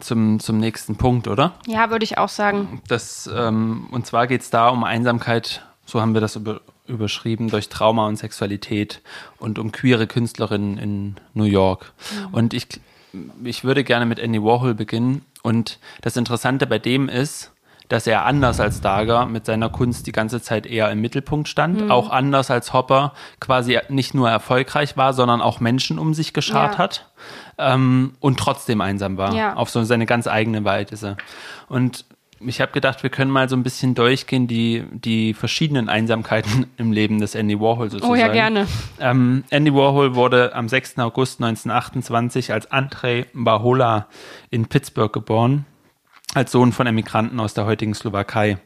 zum, 0.00 0.38
zum 0.40 0.58
nächsten 0.58 0.96
Punkt, 0.96 1.28
oder? 1.28 1.54
Ja, 1.66 1.90
würde 1.90 2.04
ich 2.04 2.18
auch 2.18 2.28
sagen. 2.28 2.82
Das, 2.88 3.28
ähm, 3.34 3.88
und 3.90 4.06
zwar 4.06 4.26
geht 4.26 4.42
es 4.42 4.50
da 4.50 4.68
um 4.68 4.84
Einsamkeit, 4.84 5.62
so 5.86 6.00
haben 6.00 6.14
wir 6.14 6.20
das 6.20 6.36
über, 6.36 6.60
überschrieben, 6.86 7.48
durch 7.48 7.68
Trauma 7.68 8.06
und 8.06 8.16
Sexualität 8.16 9.00
und 9.38 9.58
um 9.58 9.72
queere 9.72 10.06
Künstlerinnen 10.06 10.78
in 10.78 11.16
New 11.32 11.44
York. 11.44 11.92
Mhm. 12.12 12.34
Und 12.34 12.54
ich, 12.54 12.66
ich 13.42 13.64
würde 13.64 13.84
gerne 13.84 14.04
mit 14.04 14.18
Andy 14.18 14.42
Warhol 14.42 14.74
beginnen. 14.74 15.24
Und 15.42 15.78
das 16.02 16.16
Interessante 16.16 16.66
bei 16.66 16.78
dem 16.78 17.08
ist, 17.08 17.52
dass 17.88 18.06
er 18.06 18.26
anders 18.26 18.60
als 18.60 18.82
Dager 18.82 19.24
mit 19.24 19.46
seiner 19.46 19.70
Kunst 19.70 20.06
die 20.06 20.12
ganze 20.12 20.42
Zeit 20.42 20.66
eher 20.66 20.90
im 20.90 21.00
Mittelpunkt 21.00 21.48
stand, 21.48 21.80
mhm. 21.80 21.90
auch 21.90 22.10
anders 22.10 22.50
als 22.50 22.74
Hopper 22.74 23.14
quasi 23.40 23.78
nicht 23.88 24.12
nur 24.12 24.28
erfolgreich 24.28 24.98
war, 24.98 25.14
sondern 25.14 25.40
auch 25.40 25.60
Menschen 25.60 25.98
um 25.98 26.12
sich 26.12 26.34
geschart 26.34 26.74
ja. 26.74 26.78
hat 26.78 27.06
ähm, 27.58 28.12
und 28.20 28.38
trotzdem 28.38 28.80
einsam 28.80 29.16
war, 29.16 29.34
ja. 29.34 29.54
auf 29.54 29.70
so 29.70 29.82
seine 29.84 30.06
ganz 30.06 30.26
eigene 30.26 30.64
Weise. 30.64 31.16
Und 31.68 32.04
ich 32.40 32.60
habe 32.60 32.72
gedacht, 32.72 33.02
wir 33.02 33.10
können 33.10 33.30
mal 33.30 33.48
so 33.48 33.56
ein 33.56 33.62
bisschen 33.62 33.94
durchgehen, 33.94 34.46
die, 34.46 34.84
die 34.92 35.34
verschiedenen 35.34 35.88
Einsamkeiten 35.88 36.66
im 36.76 36.92
Leben 36.92 37.20
des 37.20 37.34
Andy 37.34 37.58
Warhol 37.60 37.90
sozusagen. 37.90 38.12
Oh 38.12 38.16
ja, 38.16 38.28
gerne. 38.28 38.66
Ähm, 39.00 39.44
Andy 39.50 39.74
Warhol 39.74 40.14
wurde 40.14 40.54
am 40.54 40.68
6. 40.68 40.98
August 40.98 41.42
1928 41.42 42.52
als 42.52 42.70
Andrei 42.70 43.26
Bahola 43.32 44.06
in 44.50 44.66
Pittsburgh 44.66 45.12
geboren 45.12 45.66
als 46.34 46.52
Sohn 46.52 46.72
von 46.72 46.86
Emigranten 46.86 47.40
aus 47.40 47.54
der 47.54 47.64
heutigen 47.64 47.94
Slowakei. 47.94 48.58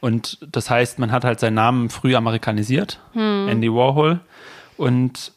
Und 0.00 0.38
das 0.50 0.68
heißt, 0.68 0.98
man 0.98 1.12
hat 1.12 1.24
halt 1.24 1.40
seinen 1.40 1.54
Namen 1.54 1.88
früh 1.88 2.16
amerikanisiert, 2.16 3.00
hm. 3.12 3.48
Andy 3.48 3.72
Warhol. 3.72 4.20
Und 4.76 5.32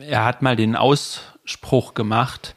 er 0.00 0.24
hat 0.24 0.42
mal 0.42 0.56
den 0.56 0.76
Ausspruch 0.76 1.94
gemacht, 1.94 2.54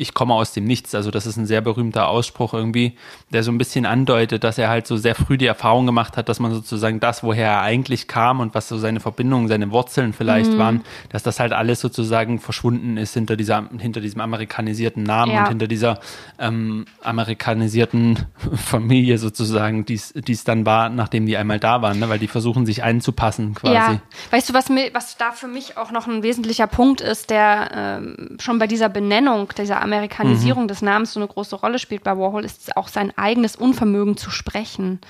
ich 0.00 0.14
komme 0.14 0.32
aus 0.34 0.52
dem 0.52 0.64
Nichts. 0.64 0.94
Also 0.94 1.10
das 1.10 1.26
ist 1.26 1.36
ein 1.36 1.44
sehr 1.44 1.60
berühmter 1.60 2.08
Ausspruch 2.08 2.54
irgendwie, 2.54 2.96
der 3.32 3.42
so 3.42 3.52
ein 3.52 3.58
bisschen 3.58 3.84
andeutet, 3.84 4.44
dass 4.44 4.56
er 4.56 4.70
halt 4.70 4.86
so 4.86 4.96
sehr 4.96 5.14
früh 5.14 5.36
die 5.36 5.46
Erfahrung 5.46 5.84
gemacht 5.84 6.16
hat, 6.16 6.30
dass 6.30 6.40
man 6.40 6.52
sozusagen 6.52 7.00
das, 7.00 7.22
woher 7.22 7.46
er 7.46 7.60
eigentlich 7.60 8.08
kam 8.08 8.40
und 8.40 8.54
was 8.54 8.68
so 8.68 8.78
seine 8.78 9.00
Verbindungen, 9.00 9.48
seine 9.48 9.70
Wurzeln 9.70 10.14
vielleicht 10.14 10.52
mhm. 10.52 10.58
waren, 10.58 10.80
dass 11.10 11.22
das 11.22 11.38
halt 11.38 11.52
alles 11.52 11.80
sozusagen 11.80 12.38
verschwunden 12.38 12.96
ist 12.96 13.12
hinter 13.12 13.36
dieser, 13.36 13.68
hinter 13.78 14.00
diesem 14.00 14.22
amerikanisierten 14.22 15.02
Namen 15.02 15.32
ja. 15.32 15.42
und 15.42 15.48
hinter 15.48 15.66
dieser 15.66 16.00
ähm, 16.38 16.86
amerikanisierten 17.02 18.20
Familie 18.56 19.18
sozusagen, 19.18 19.84
die 19.84 19.94
es 19.94 20.44
dann 20.44 20.64
war, 20.64 20.88
nachdem 20.88 21.26
die 21.26 21.36
einmal 21.36 21.60
da 21.60 21.82
waren, 21.82 21.98
ne? 21.98 22.08
weil 22.08 22.18
die 22.18 22.28
versuchen 22.28 22.64
sich 22.64 22.82
einzupassen 22.82 23.54
quasi. 23.54 23.74
Ja, 23.74 24.00
weißt 24.30 24.48
du, 24.48 24.54
was 24.54 24.70
mir, 24.70 24.94
was 24.94 25.18
da 25.18 25.32
für 25.32 25.48
mich 25.48 25.76
auch 25.76 25.90
noch 25.90 26.06
ein 26.06 26.22
wesentlicher 26.22 26.66
Punkt 26.66 27.02
ist, 27.02 27.28
der 27.28 27.70
ähm, 27.74 28.38
schon 28.40 28.58
bei 28.58 28.66
dieser 28.66 28.88
Benennung 28.88 29.50
dieser 29.58 29.89
Amerikanisierung 29.92 30.64
mhm. 30.64 30.68
des 30.68 30.82
Namens 30.82 31.12
so 31.12 31.20
eine 31.20 31.28
große 31.28 31.56
Rolle 31.56 31.78
spielt 31.78 32.04
bei 32.04 32.16
Warhol, 32.16 32.44
ist 32.44 32.76
auch 32.76 32.88
sein 32.88 33.16
eigenes 33.16 33.56
Unvermögen 33.56 34.16
zu 34.16 34.30
sprechen. 34.30 35.00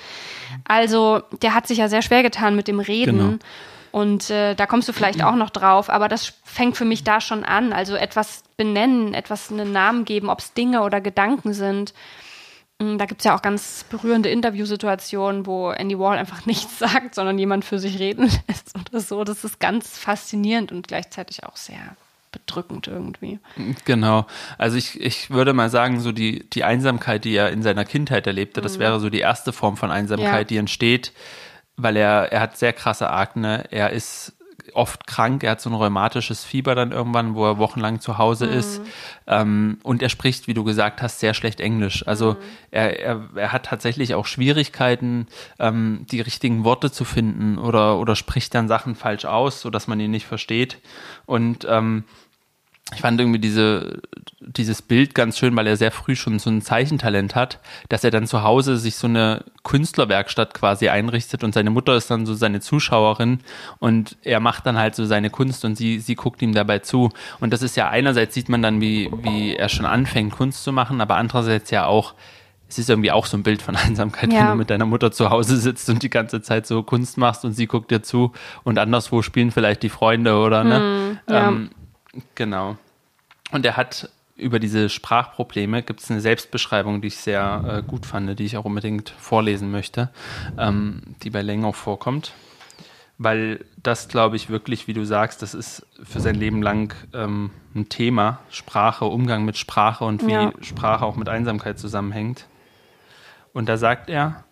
Also 0.64 1.22
der 1.42 1.54
hat 1.54 1.66
sich 1.66 1.78
ja 1.78 1.88
sehr 1.88 2.02
schwer 2.02 2.22
getan 2.22 2.56
mit 2.56 2.68
dem 2.68 2.80
Reden. 2.80 3.18
Genau. 3.18 3.38
Und 3.92 4.30
äh, 4.30 4.54
da 4.54 4.66
kommst 4.66 4.88
du 4.88 4.92
vielleicht 4.92 5.22
auch 5.22 5.34
noch 5.34 5.50
drauf, 5.50 5.90
aber 5.90 6.08
das 6.08 6.32
fängt 6.44 6.76
für 6.76 6.84
mich 6.84 7.02
da 7.02 7.20
schon 7.20 7.44
an. 7.44 7.72
Also 7.72 7.96
etwas 7.96 8.44
benennen, 8.56 9.14
etwas 9.14 9.50
einen 9.50 9.72
Namen 9.72 10.04
geben, 10.04 10.28
ob 10.28 10.38
es 10.38 10.52
Dinge 10.52 10.82
oder 10.82 11.00
Gedanken 11.00 11.52
sind. 11.54 11.92
Mm, 12.78 12.98
da 12.98 13.06
gibt 13.06 13.20
es 13.20 13.24
ja 13.24 13.36
auch 13.36 13.42
ganz 13.42 13.84
berührende 13.90 14.30
Interviewsituationen, 14.30 15.44
wo 15.46 15.70
Andy 15.70 15.98
Warhol 15.98 16.18
einfach 16.18 16.46
nichts 16.46 16.78
sagt, 16.78 17.14
sondern 17.14 17.38
jemand 17.38 17.64
für 17.64 17.78
sich 17.78 17.98
reden 17.98 18.30
lässt 18.48 18.74
oder 18.78 19.00
so. 19.00 19.24
Das 19.24 19.44
ist 19.44 19.58
ganz 19.58 19.98
faszinierend 19.98 20.70
und 20.70 20.86
gleichzeitig 20.86 21.44
auch 21.44 21.56
sehr 21.56 21.96
bedrückend 22.32 22.86
irgendwie. 22.86 23.38
Genau. 23.84 24.26
Also 24.58 24.76
ich, 24.76 25.00
ich 25.00 25.30
würde 25.30 25.52
mal 25.52 25.70
sagen, 25.70 26.00
so 26.00 26.12
die, 26.12 26.48
die 26.50 26.64
Einsamkeit, 26.64 27.24
die 27.24 27.34
er 27.34 27.50
in 27.50 27.62
seiner 27.62 27.84
Kindheit 27.84 28.26
erlebte, 28.26 28.60
mhm. 28.60 28.64
das 28.64 28.78
wäre 28.78 29.00
so 29.00 29.10
die 29.10 29.20
erste 29.20 29.52
Form 29.52 29.76
von 29.76 29.90
Einsamkeit, 29.90 30.32
ja. 30.32 30.44
die 30.44 30.56
entsteht, 30.56 31.12
weil 31.76 31.96
er, 31.96 32.32
er 32.32 32.40
hat 32.40 32.56
sehr 32.56 32.72
krasse 32.72 33.10
Akne, 33.10 33.64
er 33.70 33.90
ist 33.90 34.34
oft 34.74 35.06
krank, 35.06 35.44
er 35.44 35.52
hat 35.52 35.60
so 35.60 35.70
ein 35.70 35.74
rheumatisches 35.74 36.44
Fieber 36.44 36.74
dann 36.74 36.92
irgendwann, 36.92 37.34
wo 37.34 37.44
er 37.46 37.58
wochenlang 37.58 38.00
zu 38.00 38.18
Hause 38.18 38.46
mhm. 38.46 38.52
ist. 38.52 38.80
Ähm, 39.26 39.78
und 39.82 40.02
er 40.02 40.08
spricht, 40.08 40.46
wie 40.48 40.54
du 40.54 40.64
gesagt 40.64 41.02
hast, 41.02 41.20
sehr 41.20 41.34
schlecht 41.34 41.60
Englisch. 41.60 42.06
Also 42.06 42.32
mhm. 42.32 42.36
er, 42.70 43.00
er, 43.00 43.28
er 43.34 43.52
hat 43.52 43.66
tatsächlich 43.66 44.14
auch 44.14 44.26
Schwierigkeiten, 44.26 45.26
ähm, 45.58 46.06
die 46.10 46.20
richtigen 46.20 46.64
Worte 46.64 46.90
zu 46.90 47.04
finden 47.04 47.58
oder, 47.58 47.98
oder 47.98 48.16
spricht 48.16 48.54
dann 48.54 48.68
Sachen 48.68 48.94
falsch 48.94 49.24
aus, 49.24 49.60
sodass 49.60 49.86
man 49.86 50.00
ihn 50.00 50.10
nicht 50.10 50.26
versteht. 50.26 50.78
Und 51.26 51.66
ähm, 51.68 52.04
ich 52.94 53.00
fand 53.00 53.20
irgendwie 53.20 53.38
diese, 53.38 54.00
dieses 54.40 54.82
Bild 54.82 55.14
ganz 55.14 55.38
schön, 55.38 55.54
weil 55.54 55.66
er 55.66 55.76
sehr 55.76 55.92
früh 55.92 56.16
schon 56.16 56.38
so 56.38 56.50
ein 56.50 56.62
Zeichentalent 56.62 57.34
hat, 57.34 57.60
dass 57.88 58.02
er 58.04 58.10
dann 58.10 58.26
zu 58.26 58.42
Hause 58.42 58.76
sich 58.78 58.96
so 58.96 59.06
eine 59.06 59.44
Künstlerwerkstatt 59.62 60.54
quasi 60.54 60.88
einrichtet 60.88 61.44
und 61.44 61.54
seine 61.54 61.70
Mutter 61.70 61.94
ist 61.94 62.10
dann 62.10 62.26
so 62.26 62.34
seine 62.34 62.60
Zuschauerin 62.60 63.40
und 63.78 64.16
er 64.22 64.40
macht 64.40 64.66
dann 64.66 64.76
halt 64.76 64.94
so 64.94 65.04
seine 65.04 65.30
Kunst 65.30 65.64
und 65.64 65.76
sie, 65.76 66.00
sie 66.00 66.16
guckt 66.16 66.42
ihm 66.42 66.52
dabei 66.52 66.80
zu. 66.80 67.10
Und 67.38 67.52
das 67.52 67.62
ist 67.62 67.76
ja 67.76 67.88
einerseits 67.88 68.34
sieht 68.34 68.48
man 68.48 68.62
dann, 68.62 68.80
wie, 68.80 69.10
wie 69.22 69.54
er 69.54 69.68
schon 69.68 69.86
anfängt, 69.86 70.32
Kunst 70.32 70.64
zu 70.64 70.72
machen, 70.72 71.00
aber 71.00 71.16
andererseits 71.16 71.70
ja 71.70 71.86
auch, 71.86 72.14
es 72.68 72.78
ist 72.78 72.90
irgendwie 72.90 73.12
auch 73.12 73.26
so 73.26 73.36
ein 73.36 73.42
Bild 73.44 73.62
von 73.62 73.76
Einsamkeit, 73.76 74.32
ja. 74.32 74.40
wenn 74.40 74.48
du 74.48 74.54
mit 74.56 74.70
deiner 74.70 74.86
Mutter 74.86 75.12
zu 75.12 75.30
Hause 75.30 75.58
sitzt 75.58 75.88
und 75.90 76.02
die 76.02 76.10
ganze 76.10 76.42
Zeit 76.42 76.66
so 76.66 76.82
Kunst 76.82 77.18
machst 77.18 77.44
und 77.44 77.52
sie 77.52 77.66
guckt 77.66 77.90
dir 77.90 78.02
zu 78.02 78.32
und 78.64 78.78
anderswo 78.78 79.22
spielen 79.22 79.52
vielleicht 79.52 79.82
die 79.84 79.90
Freunde 79.90 80.38
oder 80.38 80.64
ne? 80.64 80.76
Hm, 80.76 81.18
ja. 81.28 81.48
ähm, 81.48 81.70
Genau. 82.34 82.76
Und 83.52 83.66
er 83.66 83.76
hat 83.76 84.10
über 84.36 84.58
diese 84.58 84.88
Sprachprobleme 84.88 85.82
gibt 85.82 86.00
es 86.00 86.10
eine 86.10 86.20
Selbstbeschreibung, 86.20 87.02
die 87.02 87.08
ich 87.08 87.18
sehr 87.18 87.82
äh, 87.82 87.82
gut 87.86 88.06
fand, 88.06 88.38
die 88.38 88.44
ich 88.44 88.56
auch 88.56 88.64
unbedingt 88.64 89.10
vorlesen 89.10 89.70
möchte, 89.70 90.10
ähm, 90.58 91.02
die 91.22 91.30
bei 91.30 91.42
Lengow 91.42 91.76
vorkommt. 91.76 92.32
Weil 93.18 93.66
das, 93.82 94.08
glaube 94.08 94.36
ich, 94.36 94.48
wirklich, 94.48 94.88
wie 94.88 94.94
du 94.94 95.04
sagst, 95.04 95.42
das 95.42 95.52
ist 95.52 95.86
für 96.02 96.20
sein 96.20 96.36
Leben 96.36 96.62
lang 96.62 96.94
ähm, 97.12 97.50
ein 97.74 97.90
Thema, 97.90 98.38
Sprache, 98.48 99.04
Umgang 99.04 99.44
mit 99.44 99.58
Sprache 99.58 100.04
und 100.04 100.26
wie 100.26 100.32
ja. 100.32 100.52
Sprache 100.62 101.04
auch 101.04 101.16
mit 101.16 101.28
Einsamkeit 101.28 101.78
zusammenhängt. 101.78 102.46
Und 103.52 103.68
da 103.68 103.76
sagt 103.76 104.08
er, 104.08 104.44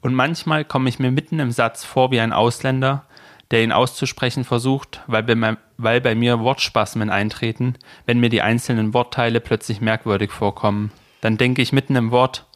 und 0.00 0.14
manchmal 0.14 0.64
komme 0.64 0.88
ich 0.88 0.98
mir 0.98 1.10
mitten 1.10 1.38
im 1.38 1.50
Satz 1.50 1.84
vor 1.84 2.10
wie 2.10 2.20
ein 2.20 2.32
Ausländer, 2.32 3.04
der 3.50 3.62
ihn 3.62 3.72
auszusprechen 3.72 4.44
versucht, 4.44 5.02
weil 5.06 5.22
bei, 5.22 5.56
weil 5.76 6.00
bei 6.00 6.14
mir 6.14 6.40
Wortspasmen 6.40 7.10
eintreten, 7.10 7.74
wenn 8.06 8.20
mir 8.20 8.28
die 8.28 8.42
einzelnen 8.42 8.94
Wortteile 8.94 9.40
plötzlich 9.40 9.80
merkwürdig 9.80 10.30
vorkommen. 10.30 10.92
Dann 11.20 11.36
denke 11.36 11.62
ich 11.62 11.72
mitten 11.72 11.96
im 11.96 12.10
Wort, 12.10 12.46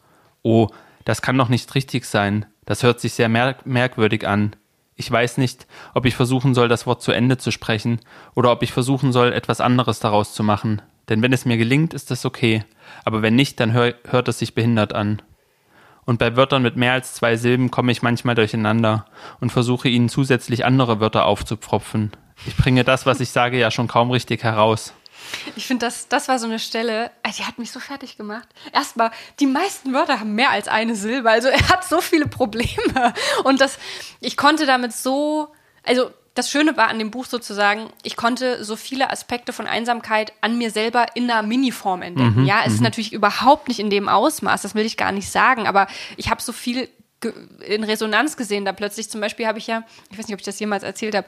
oh, 0.43 0.69
das 1.05 1.23
kann 1.23 1.39
doch 1.39 1.49
nicht 1.49 1.75
richtig 1.75 2.05
sein, 2.05 2.47
das 2.67 2.83
hört 2.83 3.01
sich 3.01 3.15
sehr 3.15 3.29
merk 3.29 3.67
merkwürdig 3.67 4.27
an. 4.27 4.55
Ich 4.97 5.11
weiß 5.11 5.39
nicht, 5.39 5.67
ob 5.95 6.05
ich 6.05 6.15
versuchen 6.15 6.55
soll, 6.55 6.69
das 6.69 6.87
Wort 6.87 7.03
zu 7.03 7.13
Ende 7.13 7.39
zu 7.39 7.51
sprechen, 7.51 8.01
oder 8.35 8.53
ob 8.53 8.63
ich 8.63 8.73
versuchen 8.73 9.13
soll, 9.13 9.33
etwas 9.33 9.61
anderes 9.61 9.99
daraus 10.01 10.35
zu 10.35 10.43
machen. 10.43 10.83
Denn 11.09 11.23
wenn 11.23 11.33
es 11.33 11.47
mir 11.47 11.57
gelingt, 11.57 11.95
ist 11.95 12.11
das 12.11 12.25
okay, 12.25 12.65
aber 13.05 13.23
wenn 13.23 13.35
nicht, 13.35 13.59
dann 13.61 13.73
hör 13.73 13.95
hört 14.09 14.29
es 14.29 14.39
sich 14.39 14.55
behindert 14.55 14.93
an 14.93 15.23
und 16.11 16.19
bei 16.19 16.37
Wörtern 16.37 16.63
mit 16.63 16.77
mehr 16.77 16.93
als 16.93 17.15
zwei 17.15 17.37
Silben 17.37 17.71
komme 17.71 17.93
ich 17.93 18.03
manchmal 18.03 18.35
durcheinander 18.35 19.07
und 19.41 19.53
versuche 19.53 19.89
ihnen 19.89 20.09
zusätzlich 20.09 20.65
andere 20.65 20.99
Wörter 20.99 21.25
aufzupfropfen. 21.25 22.11
Ich 22.47 22.57
bringe 22.57 22.85
das, 22.85 23.07
was 23.07 23.21
ich 23.21 23.31
sage, 23.31 23.59
ja 23.59 23.71
schon 23.71 23.89
kaum 23.89 24.11
richtig 24.11 24.43
heraus. 24.43 24.93
Ich 25.57 25.67
finde, 25.67 25.87
das, 25.87 26.09
das 26.09 26.29
war 26.29 26.39
so 26.39 26.47
eine 26.47 26.59
Stelle, 26.59 27.11
äh, 27.23 27.31
die 27.37 27.45
hat 27.45 27.59
mich 27.59 27.71
so 27.71 27.81
fertig 27.81 28.17
gemacht. 28.17 28.49
Erstmal, 28.73 29.11
die 29.39 29.47
meisten 29.47 29.93
Wörter 29.93 30.21
haben 30.21 30.35
mehr 30.35 30.51
als 30.51 30.69
eine 30.69 30.97
Silbe. 30.97 31.31
Also 31.31 31.49
er 31.49 31.69
hat 31.69 31.85
so 31.85 32.01
viele 32.01 32.27
Probleme. 32.27 33.15
Und 33.45 33.61
das, 33.61 33.79
ich 34.21 34.37
konnte 34.37 34.67
damit 34.67 34.93
so, 34.93 35.49
also 35.85 36.11
das 36.35 36.51
Schöne 36.51 36.77
war 36.77 36.89
an 36.89 36.99
dem 36.99 37.11
Buch 37.11 37.27
sozusagen, 37.27 37.91
ich 38.03 38.17
konnte 38.17 38.65
so 38.65 38.77
viele 38.77 39.11
Aspekte 39.11 39.53
von 39.53 39.67
Einsamkeit 39.67 40.33
an 40.41 40.59
mir 40.59 40.71
selber 40.71 41.07
in 41.15 41.31
einer 41.31 41.43
Miniform 41.43 42.03
entdecken. 42.03 42.43
Mhm, 42.43 42.47
ja, 42.47 42.61
es 42.65 42.73
ist 42.73 42.79
mhm. 42.79 42.85
natürlich 42.85 43.13
überhaupt 43.13 43.69
nicht 43.69 43.81
in 43.81 43.91
dem 43.91 44.09
Ausmaß, 44.09 44.63
das 44.63 44.75
will 44.75 44.87
ich 44.87 44.97
gar 44.97 45.13
nicht 45.13 45.31
sagen, 45.31 45.67
aber 45.67 45.89
ich 46.17 46.31
habe 46.31 46.41
so 46.41 46.53
viel 46.53 46.89
in 47.67 47.85
Resonanz 47.85 48.37
gesehen. 48.37 48.65
Da 48.65 48.73
plötzlich 48.73 49.11
zum 49.11 49.21
Beispiel 49.21 49.47
habe 49.47 49.59
ich 49.59 49.67
ja, 49.67 49.85
ich 50.11 50.19
weiß 50.19 50.27
nicht, 50.27 50.35
ob 50.35 50.41
ich 50.41 50.47
das 50.47 50.61
jemals 50.61 50.83
erzählt 50.83 51.15
habe, 51.15 51.27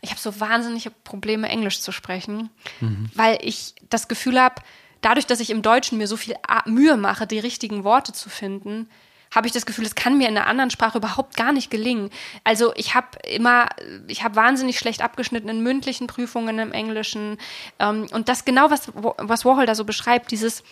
ich 0.00 0.10
habe 0.10 0.20
so 0.20 0.38
wahnsinnige 0.40 0.90
Probleme, 0.90 1.48
Englisch 1.48 1.80
zu 1.80 1.92
sprechen, 1.92 2.50
mhm. 2.80 3.10
weil 3.14 3.38
ich 3.40 3.74
das 3.88 4.08
Gefühl 4.08 4.40
habe, 4.40 4.56
dadurch, 5.00 5.26
dass 5.26 5.40
ich 5.40 5.50
im 5.50 5.62
Deutschen 5.62 5.98
mir 5.98 6.06
so 6.06 6.16
viel 6.16 6.34
Mühe 6.66 6.96
mache, 6.96 7.26
die 7.26 7.38
richtigen 7.38 7.84
Worte 7.84 8.12
zu 8.12 8.28
finden, 8.28 8.88
habe 9.34 9.46
ich 9.46 9.52
das 9.52 9.66
Gefühl, 9.66 9.84
es 9.84 9.94
kann 9.94 10.16
mir 10.16 10.28
in 10.28 10.36
einer 10.36 10.46
anderen 10.46 10.70
Sprache 10.70 10.98
überhaupt 10.98 11.36
gar 11.36 11.52
nicht 11.52 11.70
gelingen. 11.70 12.10
Also 12.44 12.72
ich 12.76 12.94
habe 12.94 13.08
immer, 13.28 13.68
ich 14.06 14.22
habe 14.22 14.36
wahnsinnig 14.36 14.78
schlecht 14.78 15.02
abgeschnitten 15.02 15.48
in 15.48 15.60
mündlichen 15.60 16.06
Prüfungen 16.06 16.58
im 16.58 16.72
Englischen. 16.72 17.38
Ähm, 17.80 18.06
und 18.12 18.28
das 18.28 18.44
genau, 18.44 18.70
was, 18.70 18.92
was 18.94 19.44
Warhol 19.44 19.66
da 19.66 19.74
so 19.74 19.84
beschreibt, 19.84 20.30
dieses, 20.30 20.62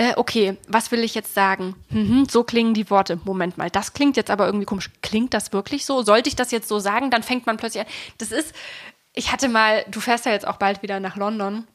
äh, 0.00 0.14
okay, 0.16 0.56
was 0.66 0.90
will 0.92 1.04
ich 1.04 1.14
jetzt 1.14 1.34
sagen? 1.34 1.74
Mhm, 1.90 2.26
so 2.26 2.42
klingen 2.42 2.72
die 2.72 2.88
Worte. 2.88 3.20
Moment 3.24 3.58
mal, 3.58 3.68
das 3.68 3.92
klingt 3.92 4.16
jetzt 4.16 4.30
aber 4.30 4.46
irgendwie 4.46 4.64
komisch. 4.64 4.88
Klingt 5.02 5.34
das 5.34 5.52
wirklich 5.52 5.84
so? 5.84 6.00
Sollte 6.02 6.30
ich 6.30 6.36
das 6.36 6.52
jetzt 6.52 6.68
so 6.68 6.78
sagen? 6.78 7.10
Dann 7.10 7.22
fängt 7.22 7.44
man 7.44 7.58
plötzlich 7.58 7.82
an. 7.82 7.92
Das 8.16 8.32
ist, 8.32 8.54
ich 9.12 9.30
hatte 9.30 9.50
mal, 9.50 9.84
du 9.90 10.00
fährst 10.00 10.24
ja 10.24 10.32
jetzt 10.32 10.46
auch 10.46 10.56
bald 10.56 10.82
wieder 10.82 11.00
nach 11.00 11.16
London. 11.16 11.66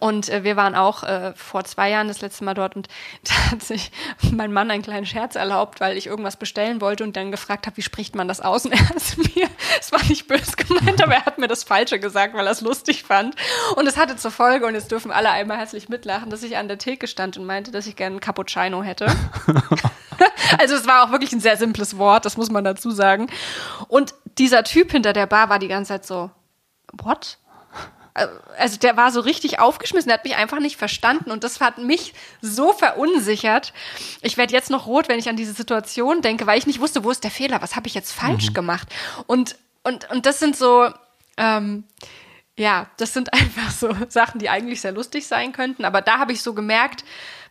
Und 0.00 0.28
äh, 0.28 0.42
wir 0.44 0.56
waren 0.56 0.74
auch 0.74 1.04
äh, 1.04 1.32
vor 1.34 1.64
zwei 1.64 1.90
Jahren 1.90 2.08
das 2.08 2.20
letzte 2.20 2.44
Mal 2.44 2.54
dort 2.54 2.76
und 2.76 2.88
da 3.24 3.52
hat 3.52 3.62
sich 3.62 3.90
mein 4.32 4.52
Mann 4.52 4.70
einen 4.70 4.82
kleinen 4.82 5.06
Scherz 5.06 5.36
erlaubt, 5.36 5.80
weil 5.80 5.96
ich 5.96 6.06
irgendwas 6.06 6.36
bestellen 6.36 6.80
wollte 6.80 7.04
und 7.04 7.16
dann 7.16 7.30
gefragt 7.30 7.66
habe, 7.66 7.76
wie 7.76 7.82
spricht 7.82 8.14
man 8.14 8.28
das 8.28 8.40
aus? 8.40 8.64
Und 8.64 8.72
er 8.72 8.80
hat 8.88 9.16
mir, 9.16 9.48
es 9.80 9.92
war 9.92 10.02
nicht 10.04 10.26
böse 10.26 10.56
gemeint, 10.56 11.02
aber 11.02 11.14
er 11.14 11.24
hat 11.24 11.38
mir 11.38 11.48
das 11.48 11.64
Falsche 11.64 11.98
gesagt, 11.98 12.34
weil 12.34 12.46
er 12.46 12.52
es 12.52 12.60
lustig 12.60 13.04
fand. 13.04 13.36
Und 13.76 13.86
es 13.86 13.96
hatte 13.96 14.16
zur 14.16 14.30
Folge, 14.30 14.66
und 14.66 14.74
jetzt 14.74 14.90
dürfen 14.90 15.10
alle 15.10 15.30
einmal 15.30 15.58
herzlich 15.58 15.88
mitlachen, 15.88 16.30
dass 16.30 16.42
ich 16.42 16.56
an 16.56 16.68
der 16.68 16.78
Theke 16.78 17.06
stand 17.06 17.36
und 17.36 17.46
meinte, 17.46 17.70
dass 17.70 17.86
ich 17.86 17.96
gerne 17.96 18.14
einen 18.14 18.20
Cappuccino 18.20 18.82
hätte. 18.82 19.06
also 20.58 20.74
es 20.74 20.86
war 20.86 21.04
auch 21.04 21.12
wirklich 21.12 21.32
ein 21.32 21.40
sehr 21.40 21.56
simples 21.56 21.96
Wort, 21.96 22.24
das 22.24 22.36
muss 22.36 22.50
man 22.50 22.64
dazu 22.64 22.90
sagen. 22.90 23.28
Und 23.88 24.14
dieser 24.38 24.64
Typ 24.64 24.90
hinter 24.90 25.12
der 25.12 25.26
Bar 25.26 25.48
war 25.48 25.58
die 25.58 25.68
ganze 25.68 25.90
Zeit 25.90 26.06
so, 26.06 26.30
what? 27.02 27.38
Also 28.56 28.78
der 28.78 28.96
war 28.96 29.10
so 29.12 29.20
richtig 29.20 29.58
aufgeschmissen, 29.58 30.08
der 30.08 30.18
hat 30.18 30.24
mich 30.24 30.36
einfach 30.36 30.60
nicht 30.60 30.76
verstanden 30.76 31.30
und 31.30 31.44
das 31.44 31.60
hat 31.60 31.78
mich 31.78 32.14
so 32.40 32.72
verunsichert. 32.72 33.72
Ich 34.22 34.36
werde 34.36 34.52
jetzt 34.52 34.70
noch 34.70 34.86
rot, 34.86 35.08
wenn 35.08 35.18
ich 35.18 35.28
an 35.28 35.36
diese 35.36 35.52
Situation 35.52 36.22
denke, 36.22 36.46
weil 36.46 36.58
ich 36.58 36.66
nicht 36.66 36.80
wusste, 36.80 37.04
wo 37.04 37.10
ist 37.10 37.24
der 37.24 37.30
Fehler, 37.30 37.60
was 37.60 37.76
habe 37.76 37.88
ich 37.88 37.94
jetzt 37.94 38.12
falsch 38.12 38.50
mhm. 38.50 38.54
gemacht. 38.54 38.88
Und, 39.26 39.56
und, 39.82 40.10
und 40.10 40.24
das 40.26 40.38
sind 40.38 40.56
so, 40.56 40.88
ähm, 41.36 41.84
ja, 42.56 42.88
das 42.96 43.12
sind 43.12 43.32
einfach 43.32 43.70
so 43.70 43.94
Sachen, 44.08 44.38
die 44.38 44.48
eigentlich 44.48 44.80
sehr 44.80 44.92
lustig 44.92 45.26
sein 45.26 45.52
könnten, 45.52 45.84
aber 45.84 46.00
da 46.00 46.18
habe 46.18 46.32
ich 46.32 46.42
so 46.42 46.54
gemerkt, 46.54 47.04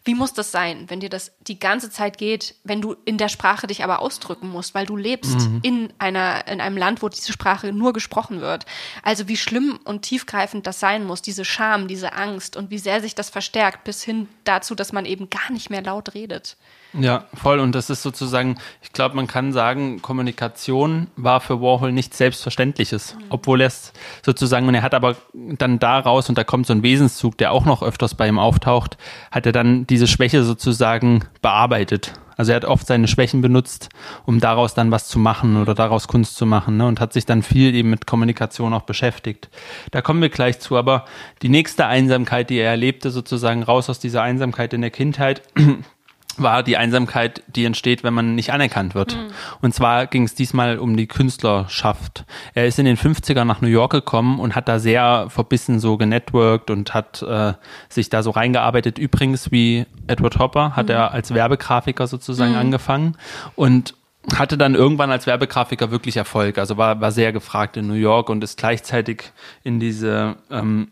wie 0.05 0.13
muss 0.13 0.33
das 0.33 0.51
sein, 0.51 0.85
wenn 0.87 0.99
dir 0.99 1.09
das 1.09 1.31
die 1.41 1.59
ganze 1.59 1.89
Zeit 1.89 2.19
geht, 2.19 2.55
wenn 2.63 2.79
du 2.79 2.95
in 3.05 3.17
der 3.17 3.27
Sprache 3.27 3.65
dich 3.65 3.83
aber 3.83 3.99
ausdrücken 3.99 4.47
musst, 4.49 4.75
weil 4.75 4.85
du 4.85 4.95
lebst 4.95 5.49
mhm. 5.49 5.59
in 5.63 5.93
einer, 5.97 6.47
in 6.47 6.61
einem 6.61 6.77
Land, 6.77 7.01
wo 7.01 7.09
diese 7.09 7.33
Sprache 7.33 7.73
nur 7.73 7.91
gesprochen 7.91 8.39
wird. 8.39 8.67
Also 9.01 9.27
wie 9.27 9.35
schlimm 9.35 9.79
und 9.83 10.03
tiefgreifend 10.03 10.67
das 10.67 10.79
sein 10.79 11.05
muss, 11.05 11.23
diese 11.23 11.43
Scham, 11.43 11.87
diese 11.87 12.13
Angst 12.13 12.55
und 12.55 12.69
wie 12.69 12.77
sehr 12.77 13.01
sich 13.01 13.15
das 13.15 13.31
verstärkt 13.31 13.83
bis 13.83 14.03
hin 14.03 14.29
dazu, 14.43 14.75
dass 14.75 14.93
man 14.93 15.05
eben 15.05 15.31
gar 15.31 15.51
nicht 15.51 15.71
mehr 15.71 15.81
laut 15.81 16.13
redet. 16.13 16.55
Ja, 16.99 17.25
voll. 17.33 17.59
Und 17.59 17.73
das 17.75 17.89
ist 17.89 18.01
sozusagen, 18.01 18.57
ich 18.81 18.91
glaube, 18.91 19.15
man 19.15 19.27
kann 19.27 19.51
sagen, 19.51 20.01
Kommunikation 20.01 21.07
war 21.15 21.41
für 21.41 21.61
Warhol 21.61 21.91
nichts 21.91 22.17
Selbstverständliches. 22.17 23.17
Obwohl 23.29 23.61
er 23.61 23.67
es 23.67 23.93
sozusagen, 24.23 24.67
und 24.67 24.75
er 24.75 24.81
hat 24.81 24.93
aber 24.93 25.15
dann 25.33 25.79
daraus, 25.79 26.29
und 26.29 26.37
da 26.37 26.43
kommt 26.43 26.67
so 26.67 26.73
ein 26.73 26.83
Wesenszug, 26.83 27.37
der 27.37 27.51
auch 27.51 27.65
noch 27.65 27.83
öfters 27.83 28.15
bei 28.15 28.27
ihm 28.27 28.39
auftaucht, 28.39 28.97
hat 29.31 29.45
er 29.45 29.51
dann 29.51 29.85
diese 29.87 30.07
Schwäche 30.07 30.43
sozusagen 30.43 31.25
bearbeitet. 31.41 32.13
Also 32.37 32.51
er 32.51 32.57
hat 32.57 32.65
oft 32.65 32.85
seine 32.85 33.07
Schwächen 33.07 33.41
benutzt, 33.41 33.89
um 34.25 34.39
daraus 34.39 34.73
dann 34.73 34.91
was 34.91 35.07
zu 35.07 35.19
machen 35.19 35.57
oder 35.57 35.73
daraus 35.73 36.07
Kunst 36.07 36.35
zu 36.35 36.45
machen 36.45 36.77
ne? 36.77 36.85
und 36.85 36.99
hat 36.99 37.13
sich 37.13 37.25
dann 37.25 37.43
viel 37.43 37.73
eben 37.73 37.89
mit 37.89 38.07
Kommunikation 38.07 38.73
auch 38.73 38.81
beschäftigt. 38.81 39.49
Da 39.91 40.01
kommen 40.01 40.21
wir 40.21 40.29
gleich 40.29 40.59
zu, 40.59 40.75
aber 40.75 41.05
die 41.41 41.49
nächste 41.49 41.85
Einsamkeit, 41.85 42.49
die 42.49 42.57
er 42.57 42.71
erlebte, 42.71 43.09
sozusagen 43.09 43.63
raus 43.63 43.89
aus 43.89 43.99
dieser 43.99 44.21
Einsamkeit 44.21 44.73
in 44.73 44.81
der 44.81 44.91
Kindheit, 44.91 45.43
war 46.41 46.63
die 46.63 46.77
Einsamkeit, 46.77 47.43
die 47.47 47.65
entsteht, 47.65 48.03
wenn 48.03 48.13
man 48.13 48.35
nicht 48.35 48.51
anerkannt 48.51 48.95
wird. 48.95 49.15
Mhm. 49.15 49.31
Und 49.61 49.73
zwar 49.73 50.07
ging 50.07 50.23
es 50.23 50.35
diesmal 50.35 50.79
um 50.79 50.97
die 50.97 51.07
Künstlerschaft. 51.07 52.25
Er 52.53 52.65
ist 52.65 52.79
in 52.79 52.85
den 52.85 52.97
50ern 52.97 53.45
nach 53.45 53.61
New 53.61 53.67
York 53.67 53.91
gekommen 53.91 54.39
und 54.39 54.55
hat 54.55 54.67
da 54.67 54.79
sehr 54.79 55.27
verbissen 55.29 55.79
so 55.79 55.97
genetworked 55.97 56.69
und 56.69 56.93
hat 56.93 57.21
äh, 57.21 57.53
sich 57.89 58.09
da 58.09 58.23
so 58.23 58.31
reingearbeitet. 58.31 58.97
Übrigens, 58.97 59.51
wie 59.51 59.85
Edward 60.07 60.39
Hopper, 60.39 60.75
hat 60.75 60.87
mhm. 60.87 60.93
er 60.93 61.11
als 61.11 61.33
Werbegrafiker 61.33 62.07
sozusagen 62.07 62.53
mhm. 62.53 62.59
angefangen 62.59 63.17
und 63.55 63.95
hatte 64.33 64.57
dann 64.57 64.75
irgendwann 64.75 65.11
als 65.11 65.27
Werbegrafiker 65.27 65.91
wirklich 65.91 66.17
Erfolg. 66.17 66.57
Also 66.57 66.77
war, 66.77 66.99
war 66.99 67.11
sehr 67.11 67.31
gefragt 67.31 67.77
in 67.77 67.87
New 67.87 67.93
York 67.93 68.29
und 68.29 68.43
ist 68.43 68.57
gleichzeitig 68.57 69.31
in 69.63 69.79
diese 69.79 70.37
ähm, 70.49 70.91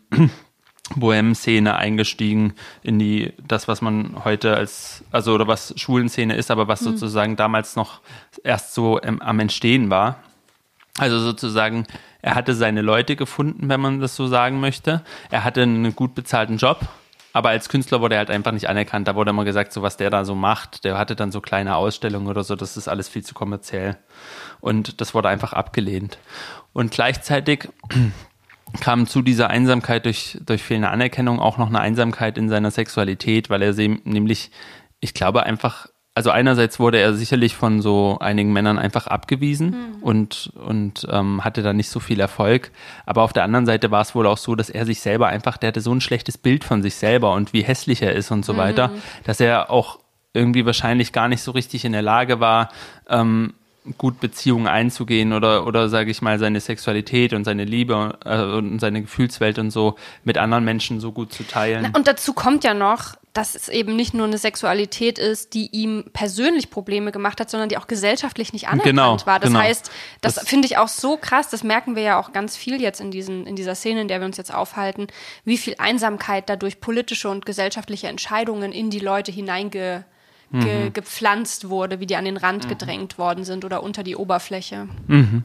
Bohem-Szene 0.96 1.76
eingestiegen 1.76 2.54
in 2.82 2.98
die, 2.98 3.32
das, 3.46 3.68
was 3.68 3.80
man 3.80 4.24
heute 4.24 4.54
als, 4.56 5.02
also 5.10 5.34
oder 5.34 5.46
was 5.46 5.72
Schulenszene 5.76 6.36
ist, 6.36 6.50
aber 6.50 6.68
was 6.68 6.82
mhm. 6.82 6.90
sozusagen 6.90 7.36
damals 7.36 7.74
noch 7.74 8.00
erst 8.42 8.74
so 8.74 9.00
ähm, 9.02 9.20
am 9.22 9.40
Entstehen 9.40 9.90
war. 9.90 10.16
Also 10.98 11.18
sozusagen, 11.18 11.86
er 12.22 12.34
hatte 12.34 12.54
seine 12.54 12.82
Leute 12.82 13.16
gefunden, 13.16 13.68
wenn 13.68 13.80
man 13.80 14.00
das 14.00 14.14
so 14.14 14.28
sagen 14.28 14.60
möchte. 14.60 15.02
Er 15.30 15.42
hatte 15.42 15.62
einen 15.62 15.96
gut 15.96 16.14
bezahlten 16.14 16.58
Job, 16.58 16.86
aber 17.32 17.48
als 17.48 17.68
Künstler 17.68 18.00
wurde 18.00 18.14
er 18.14 18.18
halt 18.18 18.30
einfach 18.30 18.52
nicht 18.52 18.68
anerkannt. 18.68 19.08
Da 19.08 19.16
wurde 19.16 19.30
immer 19.30 19.44
gesagt, 19.44 19.72
so 19.72 19.82
was 19.82 19.96
der 19.96 20.10
da 20.10 20.24
so 20.24 20.36
macht, 20.36 20.84
der 20.84 20.96
hatte 20.96 21.16
dann 21.16 21.32
so 21.32 21.40
kleine 21.40 21.74
Ausstellungen 21.74 22.28
oder 22.28 22.44
so, 22.44 22.54
das 22.54 22.76
ist 22.76 22.86
alles 22.86 23.08
viel 23.08 23.24
zu 23.24 23.34
kommerziell. 23.34 23.96
Und 24.60 25.00
das 25.00 25.14
wurde 25.14 25.28
einfach 25.30 25.52
abgelehnt. 25.52 26.18
Und 26.72 26.92
gleichzeitig 26.92 27.68
kam 28.80 29.06
zu 29.06 29.22
dieser 29.22 29.50
Einsamkeit 29.50 30.04
durch, 30.04 30.38
durch 30.44 30.62
fehlende 30.62 30.90
Anerkennung 30.90 31.40
auch 31.40 31.58
noch 31.58 31.68
eine 31.68 31.80
Einsamkeit 31.80 32.38
in 32.38 32.48
seiner 32.48 32.70
Sexualität, 32.70 33.50
weil 33.50 33.62
er 33.62 33.72
sie 33.72 34.00
nämlich, 34.04 34.50
ich 35.00 35.14
glaube, 35.14 35.44
einfach, 35.44 35.86
also 36.14 36.30
einerseits 36.30 36.80
wurde 36.80 36.98
er 36.98 37.14
sicherlich 37.14 37.54
von 37.54 37.80
so 37.80 38.18
einigen 38.20 38.52
Männern 38.52 38.78
einfach 38.78 39.06
abgewiesen 39.06 39.70
mhm. 39.70 40.02
und, 40.02 40.52
und 40.54 41.06
ähm, 41.10 41.44
hatte 41.44 41.62
da 41.62 41.72
nicht 41.72 41.88
so 41.88 42.00
viel 42.00 42.20
Erfolg. 42.20 42.72
Aber 43.06 43.22
auf 43.22 43.32
der 43.32 43.44
anderen 43.44 43.66
Seite 43.66 43.90
war 43.90 44.02
es 44.02 44.14
wohl 44.14 44.26
auch 44.26 44.38
so, 44.38 44.54
dass 44.54 44.70
er 44.70 44.86
sich 44.86 45.00
selber 45.00 45.28
einfach, 45.28 45.56
der 45.56 45.68
hatte 45.68 45.80
so 45.80 45.92
ein 45.92 46.00
schlechtes 46.00 46.38
Bild 46.38 46.64
von 46.64 46.82
sich 46.82 46.94
selber 46.94 47.32
und 47.34 47.52
wie 47.52 47.62
hässlich 47.62 48.02
er 48.02 48.12
ist 48.12 48.30
und 48.30 48.44
so 48.44 48.54
mhm. 48.54 48.58
weiter, 48.58 48.90
dass 49.24 49.40
er 49.40 49.70
auch 49.70 50.00
irgendwie 50.32 50.66
wahrscheinlich 50.66 51.12
gar 51.12 51.28
nicht 51.28 51.42
so 51.42 51.52
richtig 51.52 51.84
in 51.84 51.92
der 51.92 52.02
Lage 52.02 52.40
war, 52.40 52.70
ähm, 53.08 53.54
gut 53.98 54.20
Beziehungen 54.20 54.66
einzugehen 54.66 55.32
oder, 55.32 55.66
oder 55.66 55.88
sage 55.88 56.10
ich 56.10 56.22
mal, 56.22 56.38
seine 56.38 56.60
Sexualität 56.60 57.34
und 57.34 57.44
seine 57.44 57.64
Liebe 57.64 58.18
äh, 58.24 58.42
und 58.42 58.78
seine 58.78 59.02
Gefühlswelt 59.02 59.58
und 59.58 59.70
so 59.70 59.96
mit 60.24 60.38
anderen 60.38 60.64
Menschen 60.64 61.00
so 61.00 61.12
gut 61.12 61.32
zu 61.32 61.44
teilen. 61.44 61.92
Und 61.94 62.06
dazu 62.06 62.32
kommt 62.32 62.64
ja 62.64 62.72
noch, 62.72 63.16
dass 63.34 63.54
es 63.54 63.68
eben 63.68 63.96
nicht 63.96 64.14
nur 64.14 64.26
eine 64.26 64.38
Sexualität 64.38 65.18
ist, 65.18 65.54
die 65.54 65.66
ihm 65.72 66.04
persönlich 66.12 66.70
Probleme 66.70 67.12
gemacht 67.12 67.40
hat, 67.40 67.50
sondern 67.50 67.68
die 67.68 67.76
auch 67.76 67.88
gesellschaftlich 67.88 68.52
nicht 68.52 68.68
anerkannt 68.68 68.84
genau, 68.84 69.26
war. 69.26 69.40
Das 69.40 69.50
genau. 69.50 69.60
heißt, 69.60 69.90
das, 70.20 70.36
das 70.36 70.48
finde 70.48 70.66
ich 70.66 70.78
auch 70.78 70.88
so 70.88 71.16
krass, 71.16 71.50
das 71.50 71.64
merken 71.64 71.96
wir 71.96 72.04
ja 72.04 72.18
auch 72.18 72.32
ganz 72.32 72.56
viel 72.56 72.80
jetzt 72.80 73.00
in, 73.00 73.10
diesen, 73.10 73.46
in 73.46 73.56
dieser 73.56 73.74
Szene, 73.74 74.02
in 74.02 74.08
der 74.08 74.20
wir 74.20 74.26
uns 74.26 74.36
jetzt 74.36 74.54
aufhalten, 74.54 75.08
wie 75.44 75.58
viel 75.58 75.74
Einsamkeit 75.78 76.48
dadurch 76.48 76.80
politische 76.80 77.28
und 77.28 77.44
gesellschaftliche 77.44 78.06
Entscheidungen 78.06 78.72
in 78.72 78.88
die 78.88 79.00
Leute 79.00 79.32
hineinge 79.32 80.04
ge 80.52 80.86
mhm. 80.86 80.92
gepflanzt 80.92 81.68
wurde, 81.68 82.00
wie 82.00 82.06
die 82.06 82.16
an 82.16 82.24
den 82.24 82.36
Rand 82.36 82.64
mhm. 82.64 82.68
gedrängt 82.68 83.18
worden 83.18 83.44
sind 83.44 83.64
oder 83.64 83.82
unter 83.82 84.02
die 84.02 84.16
Oberfläche. 84.16 84.88
Mhm. 85.06 85.44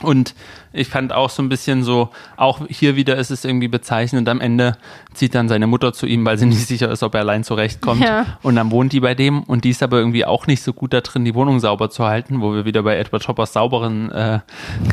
Und 0.00 0.34
ich 0.72 0.88
fand 0.88 1.12
auch 1.12 1.30
so 1.30 1.42
ein 1.42 1.48
bisschen 1.48 1.82
so, 1.84 2.08
auch 2.36 2.66
hier 2.68 2.96
wieder 2.96 3.16
ist 3.16 3.30
es 3.30 3.44
irgendwie 3.44 3.68
bezeichnend, 3.68 4.28
am 4.28 4.40
Ende 4.40 4.76
zieht 5.12 5.34
dann 5.34 5.48
seine 5.48 5.66
Mutter 5.66 5.92
zu 5.92 6.06
ihm, 6.06 6.24
weil 6.24 6.38
sie 6.38 6.46
nicht 6.46 6.66
sicher 6.66 6.90
ist, 6.90 7.02
ob 7.02 7.14
er 7.14 7.20
allein 7.20 7.44
zurechtkommt. 7.44 8.02
Ja. 8.02 8.38
Und 8.42 8.56
dann 8.56 8.70
wohnt 8.70 8.92
die 8.92 9.00
bei 9.00 9.14
dem 9.14 9.42
und 9.42 9.64
die 9.64 9.70
ist 9.70 9.82
aber 9.82 9.98
irgendwie 9.98 10.24
auch 10.24 10.46
nicht 10.46 10.62
so 10.62 10.72
gut 10.72 10.92
da 10.94 11.02
drin, 11.02 11.24
die 11.24 11.34
Wohnung 11.34 11.60
sauber 11.60 11.90
zu 11.90 12.04
halten, 12.04 12.40
wo 12.40 12.54
wir 12.54 12.64
wieder 12.64 12.82
bei 12.82 12.96
Edward 12.96 13.24
Choppers 13.24 13.52
sauberen 13.52 14.10
äh, 14.10 14.40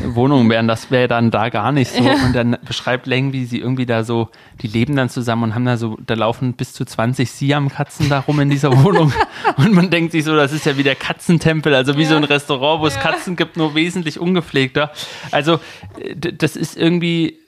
Wohnungen 0.04 0.50
wären. 0.50 0.68
Das 0.68 0.90
wäre 0.90 1.08
dann 1.08 1.30
da 1.30 1.48
gar 1.48 1.72
nicht 1.72 1.92
so. 1.92 2.04
Ja. 2.04 2.12
Und 2.24 2.34
dann 2.34 2.58
beschreibt 2.66 3.06
Leng, 3.06 3.32
wie 3.32 3.46
sie 3.46 3.58
irgendwie 3.58 3.86
da 3.86 4.04
so, 4.04 4.28
die 4.60 4.68
leben 4.68 4.96
dann 4.96 5.08
zusammen 5.08 5.44
und 5.44 5.54
haben 5.54 5.64
da 5.64 5.78
so, 5.78 5.96
da 6.06 6.14
laufen 6.14 6.52
bis 6.52 6.74
zu 6.74 6.84
20 6.84 7.30
Siam-Katzen 7.30 8.10
da 8.10 8.20
rum 8.20 8.38
in 8.40 8.50
dieser 8.50 8.84
Wohnung. 8.84 9.12
und 9.56 9.72
man 9.72 9.88
denkt 9.88 10.12
sich 10.12 10.24
so, 10.24 10.36
das 10.36 10.52
ist 10.52 10.66
ja 10.66 10.76
wie 10.76 10.82
der 10.82 10.94
Katzentempel, 10.94 11.74
also 11.74 11.96
wie 11.96 12.02
ja. 12.02 12.10
so 12.10 12.16
ein 12.16 12.24
Restaurant, 12.24 12.82
wo 12.82 12.86
es 12.86 12.98
Katzen 12.98 13.36
gibt, 13.36 13.56
nur 13.56 13.74
wesentlich 13.74 14.20
ungepflegter. 14.20 14.89
Also 15.30 15.60
das 16.16 16.56
ist 16.56 16.76
irgendwie, 16.76 17.38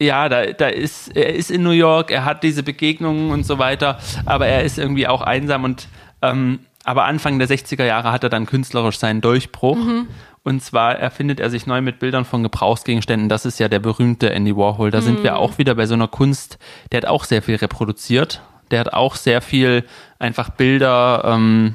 ja, 0.00 0.28
da, 0.28 0.46
da 0.46 0.68
ist, 0.68 1.16
er 1.16 1.34
ist 1.34 1.50
in 1.50 1.62
New 1.62 1.70
York, 1.70 2.10
er 2.10 2.24
hat 2.24 2.42
diese 2.42 2.62
Begegnungen 2.62 3.30
und 3.30 3.44
so 3.44 3.58
weiter, 3.58 3.98
aber 4.26 4.46
er 4.46 4.62
ist 4.62 4.78
irgendwie 4.78 5.06
auch 5.06 5.22
einsam 5.22 5.64
und 5.64 5.88
ähm, 6.22 6.60
aber 6.84 7.04
Anfang 7.04 7.38
der 7.38 7.48
60er 7.48 7.84
Jahre 7.84 8.10
hat 8.10 8.24
er 8.24 8.30
dann 8.30 8.46
künstlerisch 8.46 8.98
seinen 8.98 9.20
Durchbruch. 9.20 9.76
Mhm. 9.76 10.08
Und 10.44 10.62
zwar 10.62 10.96
erfindet 10.96 11.38
er 11.38 11.50
sich 11.50 11.66
neu 11.66 11.80
mit 11.80 12.00
Bildern 12.00 12.24
von 12.24 12.42
Gebrauchsgegenständen. 12.42 13.28
Das 13.28 13.46
ist 13.46 13.60
ja 13.60 13.68
der 13.68 13.78
berühmte 13.78 14.30
Andy 14.30 14.56
Warhol. 14.56 14.90
Da 14.90 14.98
mhm. 14.98 15.04
sind 15.04 15.22
wir 15.22 15.36
auch 15.36 15.58
wieder 15.58 15.76
bei 15.76 15.86
so 15.86 15.94
einer 15.94 16.08
Kunst, 16.08 16.58
der 16.90 16.98
hat 16.98 17.06
auch 17.06 17.24
sehr 17.24 17.42
viel 17.42 17.56
reproduziert. 17.56 18.42
Der 18.72 18.80
hat 18.80 18.92
auch 18.92 19.14
sehr 19.14 19.40
viel 19.40 19.84
einfach 20.18 20.50
Bilder, 20.50 21.22
ähm, 21.26 21.74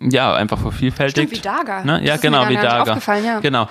ja, 0.00 0.34
einfach 0.34 0.58
vervielfältigt. 0.58 1.36
Stimmt, 1.36 1.44
wie 1.44 1.48
Daga. 1.48 1.84
Ne? 1.84 2.04
Ja, 2.04 2.16
genau, 2.16 2.48
wie 2.48 2.56
Daga. 2.56 2.98
Ja. 3.18 3.40
Genau 3.40 3.68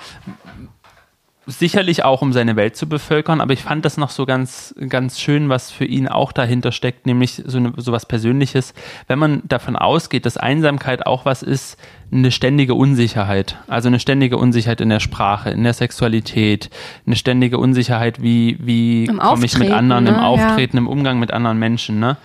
sicherlich 1.48 2.04
auch, 2.04 2.22
um 2.22 2.34
seine 2.34 2.58
Welt 2.58 2.76
zu 2.76 2.88
bevölkern, 2.88 3.40
aber 3.40 3.54
ich 3.54 3.64
fand 3.64 3.86
das 3.86 3.96
noch 3.98 4.10
so 4.10 4.26
ganz, 4.26 4.76
ganz 4.90 5.20
schön, 5.20 5.48
was 5.48 5.72
für 5.72 5.86
ihn 5.86 6.08
auch 6.08 6.34
dahinter 6.34 6.74
steckt, 6.74 7.06
nämlich 7.06 7.42
so, 7.46 7.58
eine, 7.58 7.74
so 7.78 7.94
was 7.94 8.06
Persönliches. 8.06 8.74
Wenn 9.08 9.18
man 9.18 9.42
davon 9.46 9.78
ausgeht, 9.78 10.26
dass 10.26 10.36
Einsamkeit 10.36 11.06
auch 11.06 11.24
was 11.24 11.44
ist, 11.44 11.80
eine 12.12 12.32
ständige 12.32 12.74
Unsicherheit, 12.74 13.58
also 13.68 13.88
eine 13.88 14.02
ständige 14.02 14.38
Unsicherheit 14.38 14.82
in 14.82 14.90
der 14.90 15.00
Sprache, 15.00 15.50
in 15.50 15.64
der 15.64 15.74
Sexualität, 15.74 16.70
eine 17.06 17.16
ständige 17.16 17.58
Unsicherheit, 17.58 18.22
wie, 18.22 18.58
wie 18.60 19.08
komme 19.08 19.46
ich 19.46 19.58
mit 19.58 19.72
anderen 19.72 20.08
im 20.08 20.16
Auftreten, 20.16 20.76
ja. 20.76 20.82
im 20.82 20.88
Umgang 20.88 21.18
mit 21.18 21.32
anderen 21.32 21.58
Menschen, 21.58 22.00
ne? 22.00 22.18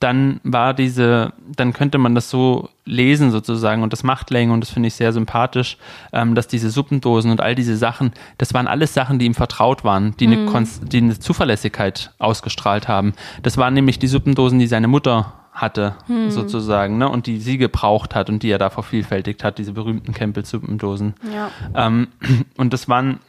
Dann 0.00 0.40
war 0.44 0.72
diese, 0.72 1.32
dann 1.54 1.74
könnte 1.74 1.98
man 1.98 2.14
das 2.14 2.30
so 2.30 2.70
lesen 2.86 3.30
sozusagen 3.30 3.82
und 3.82 3.92
das 3.92 4.02
macht 4.02 4.30
Lang 4.30 4.50
und 4.50 4.60
das 4.60 4.70
finde 4.70 4.88
ich 4.88 4.94
sehr 4.94 5.12
sympathisch, 5.12 5.76
ähm, 6.12 6.34
dass 6.34 6.48
diese 6.48 6.70
Suppendosen 6.70 7.30
und 7.30 7.40
all 7.40 7.54
diese 7.54 7.76
Sachen, 7.76 8.12
das 8.38 8.54
waren 8.54 8.66
alles 8.66 8.94
Sachen, 8.94 9.18
die 9.18 9.26
ihm 9.26 9.34
vertraut 9.34 9.84
waren, 9.84 10.16
die, 10.18 10.26
mhm. 10.26 10.48
eine, 10.48 10.66
die 10.82 10.98
eine 10.98 11.18
Zuverlässigkeit 11.18 12.12
ausgestrahlt 12.18 12.88
haben. 12.88 13.12
Das 13.42 13.58
waren 13.58 13.74
nämlich 13.74 13.98
die 13.98 14.08
Suppendosen, 14.08 14.58
die 14.58 14.66
seine 14.66 14.88
Mutter 14.88 15.34
hatte, 15.52 15.96
hm. 16.06 16.30
sozusagen, 16.30 16.96
ne? 16.96 17.08
und 17.08 17.26
die 17.26 17.38
sie 17.38 17.58
gebraucht 17.58 18.14
hat 18.14 18.30
und 18.30 18.42
die 18.42 18.50
er 18.50 18.58
da 18.58 18.70
vervielfältigt 18.70 19.44
hat, 19.44 19.58
diese 19.58 19.72
berühmten 19.72 20.14
Campbell-Suppendosen. 20.14 21.14
Ja. 21.34 21.50
Ähm, 21.74 22.08
und 22.56 22.72
das 22.72 22.88
waren 22.88 23.20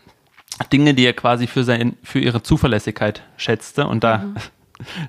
Dinge, 0.72 0.94
die 0.94 1.06
er 1.06 1.14
quasi 1.14 1.48
für, 1.48 1.64
sein, 1.64 1.98
für 2.04 2.20
ihre 2.20 2.44
Zuverlässigkeit 2.44 3.24
schätzte 3.38 3.88
und 3.88 4.04
da 4.04 4.20
mhm. 4.20 4.36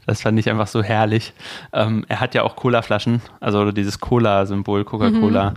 Das 0.07 0.23
fand 0.23 0.39
ich 0.39 0.51
einfach 0.51 0.67
so 0.67 0.83
herrlich. 0.83 1.33
Ähm, 1.73 2.05
er 2.09 2.21
hat 2.21 2.35
ja 2.35 2.43
auch 2.43 2.57
Colaflaschen, 2.57 3.23
also 3.41 3.73
dieses 3.73 4.01
Cola-Symbol 4.01 4.85
Coca-Cola 4.85 5.51
mhm. 5.51 5.57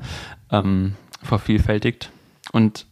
ähm, 0.51 0.95
vervielfältigt. 1.23 2.09
Und 2.51 2.85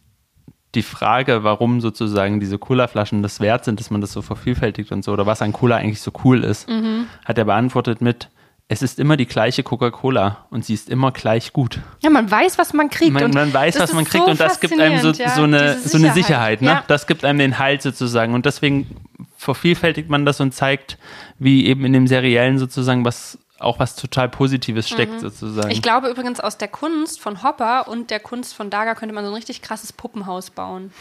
die 0.74 0.82
Frage, 0.82 1.44
warum 1.44 1.80
sozusagen 1.80 2.40
diese 2.40 2.58
Cola-Flaschen 2.58 3.22
das 3.22 3.40
wert 3.40 3.64
sind, 3.64 3.80
dass 3.80 3.90
man 3.90 4.00
das 4.00 4.12
so 4.12 4.22
vervielfältigt 4.22 4.92
und 4.92 5.04
so, 5.04 5.12
oder 5.12 5.26
was 5.26 5.42
an 5.42 5.52
Cola 5.52 5.76
eigentlich 5.76 6.00
so 6.00 6.12
cool 6.24 6.42
ist, 6.42 6.68
mhm. 6.68 7.06
hat 7.24 7.38
er 7.38 7.44
beantwortet 7.44 8.00
mit, 8.00 8.28
es 8.66 8.82
ist 8.82 8.98
immer 8.98 9.16
die 9.16 9.26
gleiche 9.26 9.62
Coca-Cola 9.62 10.46
und 10.50 10.64
sie 10.64 10.74
ist 10.74 10.88
immer 10.88 11.12
gleich 11.12 11.52
gut. 11.52 11.80
Ja, 12.00 12.08
man 12.08 12.30
weiß, 12.30 12.58
was 12.58 12.72
man 12.72 12.88
kriegt. 12.88 13.12
Man, 13.12 13.30
man 13.30 13.52
weiß, 13.52 13.78
was 13.78 13.92
man 13.92 14.04
kriegt 14.04 14.24
so 14.24 14.30
und 14.30 14.40
das 14.40 14.58
gibt 14.58 14.78
einem 14.80 15.00
so, 15.00 15.10
ja, 15.10 15.30
so, 15.30 15.42
eine, 15.42 15.78
so 15.78 15.98
eine 15.98 16.12
Sicherheit. 16.12 16.62
Ne? 16.62 16.68
Ja. 16.68 16.84
Das 16.86 17.06
gibt 17.06 17.24
einem 17.24 17.38
den 17.38 17.58
Halt 17.58 17.82
sozusagen. 17.82 18.32
Und 18.32 18.46
deswegen 18.46 18.86
vervielfältigt 19.44 20.08
man 20.08 20.24
das 20.24 20.40
und 20.40 20.52
zeigt, 20.52 20.98
wie 21.38 21.66
eben 21.66 21.84
in 21.84 21.92
dem 21.92 22.06
Seriellen 22.06 22.58
sozusagen 22.58 23.04
was 23.04 23.38
auch 23.64 23.78
was 23.78 23.96
total 23.96 24.28
Positives 24.28 24.88
steckt, 24.88 25.14
mhm. 25.14 25.20
sozusagen. 25.20 25.70
Ich 25.70 25.82
glaube 25.82 26.08
übrigens, 26.08 26.40
aus 26.40 26.58
der 26.58 26.68
Kunst 26.68 27.20
von 27.20 27.42
Hopper 27.42 27.88
und 27.88 28.10
der 28.10 28.20
Kunst 28.20 28.54
von 28.54 28.70
Daga 28.70 28.94
könnte 28.94 29.14
man 29.14 29.24
so 29.24 29.30
ein 29.30 29.34
richtig 29.34 29.62
krasses 29.62 29.92
Puppenhaus 29.92 30.50
bauen. 30.50 30.92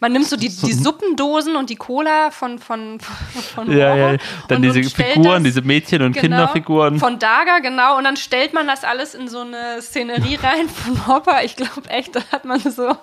Man 0.00 0.12
nimmt 0.12 0.26
so 0.26 0.36
die, 0.36 0.48
die 0.66 0.72
Suppendosen 0.72 1.56
und 1.56 1.70
die 1.70 1.76
Cola 1.76 2.30
von 2.30 2.58
von 2.58 2.98
von 3.00 3.70
ja, 3.70 3.96
ja. 3.96 4.16
Dann 4.48 4.62
diese 4.62 4.82
Figuren, 4.84 5.42
das, 5.44 5.54
diese 5.54 5.62
Mädchen 5.62 6.02
und 6.02 6.12
genau, 6.12 6.22
Kinderfiguren 6.22 6.98
von 6.98 7.18
Daga 7.18 7.58
genau 7.58 7.98
und 7.98 8.04
dann 8.04 8.16
stellt 8.16 8.54
man 8.54 8.66
das 8.66 8.84
alles 8.84 9.14
in 9.14 9.28
so 9.28 9.40
eine 9.40 9.82
Szenerie 9.82 10.36
rein 10.42 10.68
von 10.68 11.06
Hopper. 11.06 11.42
Ich 11.44 11.56
glaube 11.56 11.88
echt, 11.88 12.14
da 12.14 12.20
hat 12.30 12.44
man 12.44 12.60
so 12.60 12.96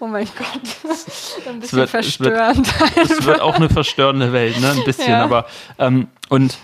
oh 0.00 0.06
mein 0.06 0.26
Gott, 0.26 0.48
ein 1.46 1.60
bisschen 1.60 1.62
es 1.62 1.72
wird, 1.72 1.90
verstörend. 1.90 2.66
Es 2.66 2.96
wird, 2.96 3.10
es 3.10 3.26
wird, 3.26 3.40
auch 3.40 3.54
eine 3.54 3.68
verstörende 3.68 4.32
Welt, 4.32 4.60
ne, 4.60 4.70
ein 4.70 4.84
bisschen, 4.84 5.10
ja. 5.10 5.22
aber 5.22 5.46
ähm, 5.78 6.08
und 6.28 6.58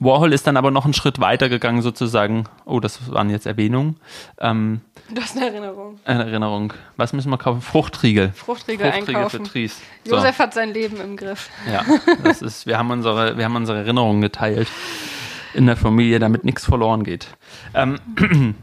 Warhol 0.00 0.32
ist 0.32 0.46
dann 0.46 0.56
aber 0.56 0.70
noch 0.70 0.86
einen 0.86 0.94
Schritt 0.94 1.20
weiter 1.20 1.50
gegangen, 1.50 1.82
sozusagen. 1.82 2.44
Oh, 2.64 2.80
das 2.80 3.12
waren 3.12 3.28
jetzt 3.28 3.44
Erwähnungen. 3.44 3.96
Ähm, 4.38 4.80
du 5.10 5.20
hast 5.20 5.36
eine 5.36 5.48
Erinnerung. 5.48 6.00
Eine 6.06 6.24
Erinnerung. 6.24 6.72
Was 6.96 7.12
müssen 7.12 7.30
wir 7.30 7.36
kaufen? 7.36 7.60
Fruchtriegel. 7.60 8.32
Fruchtriegel, 8.32 8.90
Fruchtriegel 8.90 9.16
einkaufen. 9.16 9.44
für 9.44 9.52
Tries. 9.52 9.78
So. 10.06 10.16
Josef 10.16 10.38
hat 10.38 10.54
sein 10.54 10.72
Leben 10.72 10.98
im 11.02 11.16
Griff. 11.18 11.50
Ja, 11.70 11.84
das 12.24 12.40
ist, 12.40 12.66
wir 12.66 12.78
haben 12.78 12.90
unsere, 12.90 13.36
wir 13.36 13.44
haben 13.44 13.56
unsere 13.56 13.78
Erinnerungen 13.78 14.22
geteilt 14.22 14.68
in 15.52 15.66
der 15.66 15.76
Familie, 15.76 16.18
damit 16.18 16.44
nichts 16.44 16.64
verloren 16.64 17.04
geht. 17.04 17.28
Ähm, 17.74 17.98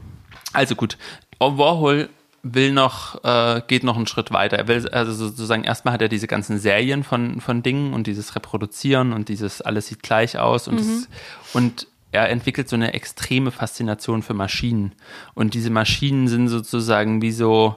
also 0.53 0.75
gut. 0.75 0.97
Warhol 1.39 2.09
will 2.53 2.71
noch, 2.71 3.23
äh, 3.23 3.61
geht 3.67 3.83
noch 3.83 3.97
einen 3.97 4.07
Schritt 4.07 4.31
weiter. 4.31 4.57
Er 4.57 4.67
will, 4.67 4.87
also 4.89 5.13
sozusagen, 5.13 5.63
erstmal 5.63 5.93
hat 5.93 6.01
er 6.01 6.09
diese 6.09 6.27
ganzen 6.27 6.59
Serien 6.59 7.03
von, 7.03 7.41
von 7.41 7.63
Dingen 7.63 7.93
und 7.93 8.07
dieses 8.07 8.35
Reproduzieren 8.35 9.13
und 9.13 9.29
dieses 9.29 9.61
alles 9.61 9.87
sieht 9.87 10.03
gleich 10.03 10.37
aus 10.37 10.67
und, 10.67 10.75
mhm. 10.75 10.77
das, 10.77 11.09
und 11.53 11.87
er 12.11 12.29
entwickelt 12.29 12.69
so 12.69 12.75
eine 12.75 12.93
extreme 12.93 13.51
Faszination 13.51 14.23
für 14.23 14.33
Maschinen. 14.33 14.93
Und 15.33 15.53
diese 15.53 15.69
Maschinen 15.69 16.27
sind 16.27 16.47
sozusagen 16.47 17.21
wie 17.21 17.31
so, 17.31 17.75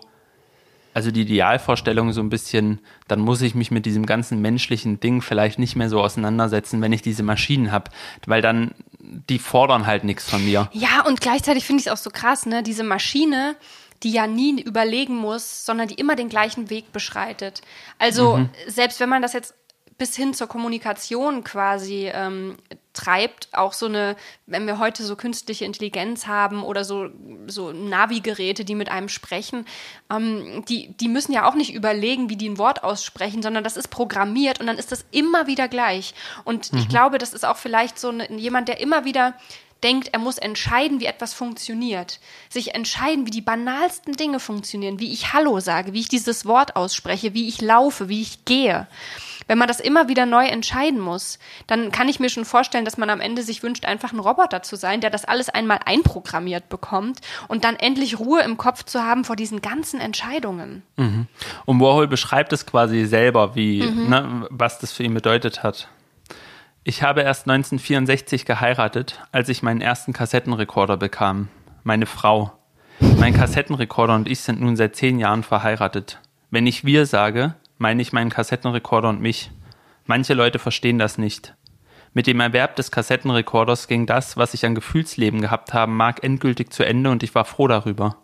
also 0.95 1.11
die 1.11 1.23
Idealvorstellung 1.23 2.13
so 2.13 2.21
ein 2.21 2.31
bisschen, 2.31 2.81
dann 3.09 3.21
muss 3.21 3.43
ich 3.43 3.55
mich 3.55 3.71
mit 3.71 3.87
diesem 3.87 4.07
ganzen 4.07 4.41
menschlichen 4.41 5.01
Ding 5.01 5.21
vielleicht 5.21 5.59
nicht 5.59 5.77
mehr 5.77 5.89
so 5.89 6.01
auseinandersetzen, 6.01 6.81
wenn 6.81 6.93
ich 6.93 7.03
diese 7.03 7.23
Maschinen 7.23 7.73
habe, 7.73 7.91
weil 8.27 8.43
dann 8.43 8.75
die 9.01 9.39
fordern 9.39 9.87
halt 9.87 10.05
nichts 10.05 10.29
von 10.29 10.45
mir. 10.45 10.69
Ja, 10.73 11.05
und 11.07 11.21
gleichzeitig 11.21 11.65
finde 11.65 11.81
ich 11.81 11.87
es 11.87 11.93
auch 11.93 11.97
so 11.97 12.11
krass, 12.11 12.47
ne? 12.47 12.63
Diese 12.63 12.85
Maschine, 12.85 13.57
die 14.03 14.13
ja 14.13 14.27
nie 14.27 14.61
überlegen 14.61 15.17
muss, 15.17 15.67
sondern 15.67 15.89
die 15.89 15.95
immer 15.95 16.17
den 16.17 16.29
gleichen 16.29 16.71
Weg 16.71 16.93
beschreitet. 16.93 17.61
Also 17.99 18.39
mhm. 18.39 18.51
selbst 18.67 19.01
wenn 19.01 19.09
man 19.09 19.23
das 19.23 19.33
jetzt 19.33 19.55
bis 20.01 20.17
hin 20.17 20.33
zur 20.33 20.47
Kommunikation 20.47 21.45
quasi 21.45 22.11
ähm, 22.11 22.57
treibt, 22.95 23.49
auch 23.53 23.75
so 23.75 23.85
eine, 23.85 24.17
wenn 24.47 24.67
wir 24.67 24.79
heute 24.79 25.03
so 25.05 25.15
künstliche 25.15 25.67
Intelligenz 25.67 26.27
haben 26.27 26.63
oder 26.63 26.85
so, 26.85 27.11
so 27.47 27.71
Navi-Geräte, 27.73 28.65
die 28.65 28.75
mit 28.75 28.91
einem 28.91 29.11
sprechen, 29.11 29.67
ähm, 30.11 30.65
die, 30.71 30.97
die 30.97 31.09
müssen 31.09 31.33
ja 31.33 31.47
auch 31.47 31.55
nicht 31.55 31.75
überlegen, 31.75 32.31
wie 32.31 32.37
die 32.37 32.49
ein 32.49 32.57
Wort 32.57 32.83
aussprechen, 32.83 33.43
sondern 33.43 33.63
das 33.63 33.77
ist 33.77 33.89
programmiert 33.89 34.59
und 34.59 34.69
dann 34.69 34.79
ist 34.79 34.91
das 34.91 35.05
immer 35.11 35.47
wieder 35.47 35.69
gleich. 35.69 36.15
Und 36.45 36.73
mhm. 36.73 36.79
ich 36.79 36.89
glaube, 36.89 37.19
das 37.19 37.35
ist 37.35 37.45
auch 37.45 37.59
vielleicht 37.59 37.99
so 37.99 38.09
eine, 38.09 38.33
jemand, 38.33 38.69
der 38.69 38.81
immer 38.81 39.05
wieder 39.05 39.35
denkt, 39.83 40.09
er 40.13 40.19
muss 40.19 40.39
entscheiden, 40.39 41.01
wie 41.01 41.07
etwas 41.07 41.35
funktioniert. 41.35 42.21
Sich 42.49 42.75
entscheiden, 42.75 43.27
wie 43.27 43.31
die 43.31 43.41
banalsten 43.41 44.15
Dinge 44.15 44.41
funktionieren, 44.41 44.99
wie 44.99 45.13
ich 45.13 45.33
Hallo 45.33 45.61
sage, 45.61 45.93
wie 45.93 46.01
ich 46.01 46.09
dieses 46.09 46.47
Wort 46.47 46.77
ausspreche, 46.77 47.35
wie 47.35 47.49
ich 47.49 47.61
laufe, 47.61 48.09
wie 48.09 48.23
ich 48.23 48.45
gehe. 48.45 48.87
Wenn 49.51 49.59
man 49.59 49.67
das 49.67 49.81
immer 49.81 50.07
wieder 50.07 50.27
neu 50.27 50.47
entscheiden 50.47 51.01
muss, 51.01 51.41
dann 51.67 51.91
kann 51.91 52.09
ich 52.09 52.21
mir 52.21 52.29
schon 52.29 52.45
vorstellen, 52.45 52.85
dass 52.85 52.99
man 52.99 53.11
am 53.11 53.21
Ende 53.21 53.43
sich 53.43 53.65
wünscht, 53.65 53.85
einfach 53.85 54.13
ein 54.13 54.21
Roboter 54.21 54.63
zu 54.63 54.77
sein, 54.77 55.01
der 55.01 55.11
das 55.11 55.25
alles 55.25 55.49
einmal 55.49 55.81
einprogrammiert 55.85 56.69
bekommt 56.69 57.19
und 57.49 57.65
dann 57.65 57.75
endlich 57.75 58.21
Ruhe 58.21 58.43
im 58.43 58.59
Kopf 58.59 58.85
zu 58.85 59.03
haben 59.03 59.25
vor 59.25 59.35
diesen 59.35 59.61
ganzen 59.61 60.01
Entscheidungen. 60.01 60.85
Mhm. 60.97 61.27
Und 61.65 61.81
Warhol 61.81 62.07
beschreibt 62.07 62.53
es 62.53 62.65
quasi 62.65 63.07
selber, 63.07 63.57
wie, 63.57 63.83
mhm. 63.83 64.09
ne, 64.09 64.47
was 64.51 64.79
das 64.79 64.93
für 64.93 65.03
ihn 65.03 65.15
bedeutet 65.15 65.65
hat. 65.65 65.89
Ich 66.83 67.03
habe 67.03 67.21
erst 67.21 67.43
1964 67.43 68.47
geheiratet, 68.47 69.21
als 69.33 69.51
ich 69.51 69.63
meinen 69.63 69.83
ersten 69.83 70.15
Kassettenrekorder 70.15 70.97
bekam. 70.97 71.49
Meine 71.83 72.07
Frau. 72.07 72.53
Mein 73.19 73.35
Kassettenrekorder 73.35 74.15
und 74.15 74.27
ich 74.27 74.41
sind 74.41 74.63
nun 74.63 74.77
seit 74.77 74.97
zehn 74.97 75.19
Jahren 75.19 75.43
verheiratet. 75.43 76.21
Wenn 76.51 76.67
ich 76.67 76.87
wir 76.87 77.05
sage, 77.05 77.55
meine 77.77 78.01
ich 78.01 78.15
meinen 78.15 78.31
Kassettenrekorder 78.31 79.11
und 79.11 79.21
mich. 79.21 79.51
Manche 80.07 80.33
Leute 80.33 80.59
verstehen 80.59 80.99
das 80.99 81.19
nicht. 81.19 81.55
Mit 82.15 82.27
dem 82.27 82.41
Erwerb 82.41 82.77
des 82.77 82.91
Kassettenrekorders 82.91 83.87
ging 83.87 84.07
das, 84.07 84.39
was 84.39 84.55
ich 84.55 84.65
an 84.65 84.75
Gefühlsleben 84.75 85.43
gehabt 85.43 85.75
habe, 85.75 85.93
mag 85.93 86.25
endgültig 86.25 86.73
zu 86.73 86.83
Ende 86.83 87.11
und 87.11 87.23
ich 87.23 87.35
war 87.35 87.45
froh 87.45 87.69
darüber. 87.69 88.17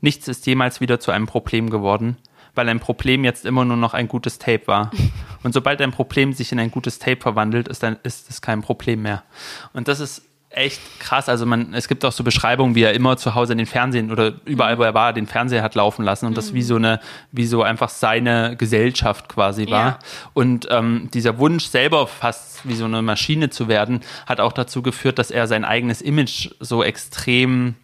Nichts 0.00 0.28
ist 0.28 0.46
jemals 0.46 0.80
wieder 0.80 0.98
zu 0.98 1.10
einem 1.10 1.26
Problem 1.26 1.68
geworden 1.68 2.16
weil 2.54 2.68
ein 2.68 2.80
Problem 2.80 3.24
jetzt 3.24 3.44
immer 3.44 3.64
nur 3.64 3.76
noch 3.76 3.94
ein 3.94 4.08
gutes 4.08 4.38
Tape 4.38 4.66
war. 4.66 4.90
Und 5.42 5.52
sobald 5.54 5.80
ein 5.80 5.90
Problem 5.90 6.32
sich 6.32 6.52
in 6.52 6.60
ein 6.60 6.70
gutes 6.70 6.98
Tape 6.98 7.20
verwandelt, 7.20 7.68
ist 7.68 7.82
dann 7.82 7.96
ist 8.02 8.30
es 8.30 8.40
kein 8.40 8.62
Problem 8.62 9.02
mehr. 9.02 9.24
Und 9.72 9.88
das 9.88 10.00
ist 10.00 10.22
echt 10.54 10.80
krass. 11.00 11.28
Also 11.28 11.46
man, 11.46 11.74
es 11.74 11.88
gibt 11.88 12.04
auch 12.04 12.12
so 12.12 12.24
Beschreibungen, 12.24 12.74
wie 12.74 12.82
er 12.82 12.92
immer 12.94 13.16
zu 13.16 13.34
Hause 13.34 13.56
den 13.56 13.66
Fernsehen 13.66 14.10
oder 14.10 14.34
überall, 14.44 14.78
wo 14.78 14.82
er 14.82 14.94
war, 14.94 15.12
den 15.12 15.26
Fernseher 15.26 15.62
hat 15.62 15.74
laufen 15.74 16.04
lassen 16.04 16.26
und 16.26 16.36
das 16.36 16.54
wie 16.54 16.62
so 16.62 16.76
eine, 16.76 17.00
wie 17.30 17.46
so 17.46 17.62
einfach 17.62 17.88
seine 17.88 18.56
Gesellschaft 18.56 19.28
quasi 19.28 19.70
war. 19.70 19.86
Ja. 19.86 19.98
Und 20.34 20.68
ähm, 20.70 21.08
dieser 21.12 21.38
Wunsch 21.38 21.66
selber 21.66 22.06
fast 22.06 22.68
wie 22.68 22.74
so 22.74 22.84
eine 22.84 23.02
Maschine 23.02 23.50
zu 23.50 23.68
werden, 23.68 24.00
hat 24.26 24.40
auch 24.40 24.52
dazu 24.52 24.82
geführt, 24.82 25.18
dass 25.18 25.30
er 25.30 25.46
sein 25.46 25.64
eigenes 25.64 26.02
Image 26.02 26.50
so 26.60 26.82
extrem 26.82 27.74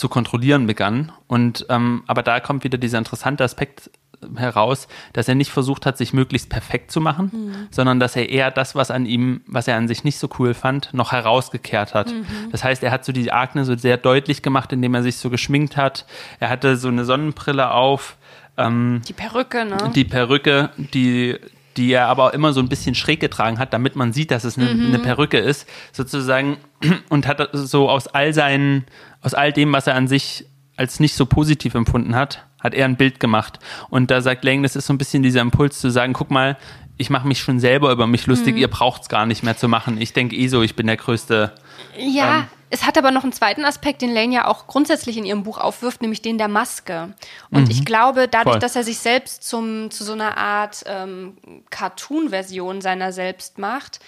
zu 0.00 0.08
kontrollieren 0.08 0.66
begann. 0.66 1.12
Und 1.28 1.66
ähm, 1.68 2.02
aber 2.06 2.22
da 2.22 2.40
kommt 2.40 2.64
wieder 2.64 2.78
dieser 2.78 2.98
interessante 2.98 3.44
Aspekt 3.44 3.90
heraus, 4.36 4.88
dass 5.12 5.28
er 5.28 5.34
nicht 5.34 5.50
versucht 5.50 5.86
hat, 5.86 5.96
sich 5.96 6.12
möglichst 6.12 6.50
perfekt 6.50 6.90
zu 6.90 7.00
machen, 7.00 7.30
mhm. 7.32 7.68
sondern 7.70 8.00
dass 8.00 8.16
er 8.16 8.28
eher 8.28 8.50
das, 8.50 8.74
was 8.74 8.90
an 8.90 9.06
ihm, 9.06 9.42
was 9.46 9.66
er 9.66 9.76
an 9.76 9.88
sich 9.88 10.04
nicht 10.04 10.18
so 10.18 10.28
cool 10.38 10.52
fand, 10.52 10.92
noch 10.92 11.12
herausgekehrt 11.12 11.94
hat. 11.94 12.08
Mhm. 12.08 12.26
Das 12.50 12.62
heißt, 12.64 12.82
er 12.82 12.90
hat 12.90 13.04
so 13.04 13.12
die 13.12 13.32
Akne 13.32 13.64
so 13.64 13.76
sehr 13.76 13.96
deutlich 13.96 14.42
gemacht, 14.42 14.72
indem 14.72 14.94
er 14.94 15.02
sich 15.02 15.16
so 15.16 15.30
geschminkt 15.30 15.76
hat. 15.76 16.04
Er 16.38 16.50
hatte 16.50 16.76
so 16.76 16.88
eine 16.88 17.04
Sonnenbrille 17.04 17.70
auf. 17.70 18.16
Ähm, 18.58 19.00
die 19.08 19.14
Perücke, 19.14 19.64
ne? 19.64 19.90
Die 19.94 20.04
Perücke, 20.04 20.70
die 20.76 21.38
die 21.76 21.92
er 21.92 22.06
aber 22.06 22.34
immer 22.34 22.52
so 22.52 22.60
ein 22.60 22.68
bisschen 22.68 22.94
schräg 22.94 23.20
getragen 23.20 23.58
hat, 23.58 23.72
damit 23.72 23.96
man 23.96 24.12
sieht, 24.12 24.30
dass 24.30 24.44
es 24.44 24.58
eine, 24.58 24.74
mhm. 24.74 24.86
eine 24.86 24.98
Perücke 24.98 25.38
ist, 25.38 25.68
sozusagen, 25.92 26.58
und 27.08 27.26
hat 27.26 27.48
so 27.52 27.88
aus 27.88 28.08
all 28.08 28.32
seinen, 28.32 28.84
aus 29.20 29.34
all 29.34 29.52
dem, 29.52 29.72
was 29.72 29.86
er 29.86 29.94
an 29.94 30.08
sich 30.08 30.46
als 30.76 30.98
nicht 30.98 31.14
so 31.14 31.26
positiv 31.26 31.74
empfunden 31.74 32.14
hat, 32.14 32.46
hat 32.58 32.74
er 32.74 32.86
ein 32.86 32.96
Bild 32.96 33.20
gemacht. 33.20 33.58
Und 33.90 34.10
da 34.10 34.20
sagt 34.22 34.44
Lang, 34.44 34.62
das 34.62 34.76
ist 34.76 34.86
so 34.86 34.92
ein 34.92 34.98
bisschen 34.98 35.22
dieser 35.22 35.40
Impuls 35.42 35.78
zu 35.78 35.90
sagen, 35.90 36.12
guck 36.12 36.30
mal, 36.30 36.56
ich 36.96 37.10
mache 37.10 37.26
mich 37.26 37.40
schon 37.40 37.60
selber 37.60 37.92
über 37.92 38.06
mich 38.06 38.26
lustig, 38.26 38.54
mhm. 38.54 38.60
ihr 38.60 38.68
braucht 38.68 39.02
es 39.02 39.08
gar 39.08 39.26
nicht 39.26 39.42
mehr 39.42 39.56
zu 39.56 39.68
machen. 39.68 40.00
Ich 40.00 40.12
denke 40.12 40.36
eh 40.36 40.48
so, 40.48 40.62
ich 40.62 40.76
bin 40.76 40.86
der 40.86 40.96
größte. 40.96 41.52
Ja, 41.98 42.40
ähm, 42.40 42.44
es 42.70 42.86
hat 42.86 42.96
aber 42.96 43.10
noch 43.10 43.24
einen 43.24 43.32
zweiten 43.32 43.64
Aspekt, 43.64 44.00
den 44.00 44.14
Lane 44.14 44.34
ja 44.34 44.46
auch 44.46 44.66
grundsätzlich 44.66 45.16
in 45.16 45.24
ihrem 45.24 45.42
Buch 45.42 45.58
aufwirft, 45.58 46.02
nämlich 46.02 46.22
den 46.22 46.38
der 46.38 46.48
Maske. 46.48 47.14
Und 47.50 47.64
mhm. 47.64 47.70
ich 47.70 47.84
glaube, 47.84 48.28
dadurch, 48.28 48.54
Voll. 48.54 48.60
dass 48.60 48.76
er 48.76 48.84
sich 48.84 48.98
selbst 48.98 49.42
zum, 49.42 49.90
zu 49.90 50.04
so 50.04 50.12
einer 50.12 50.38
Art 50.38 50.84
ähm, 50.86 51.36
Cartoon-Version 51.70 52.80
seiner 52.80 53.12
selbst 53.12 53.58
macht, 53.58 53.98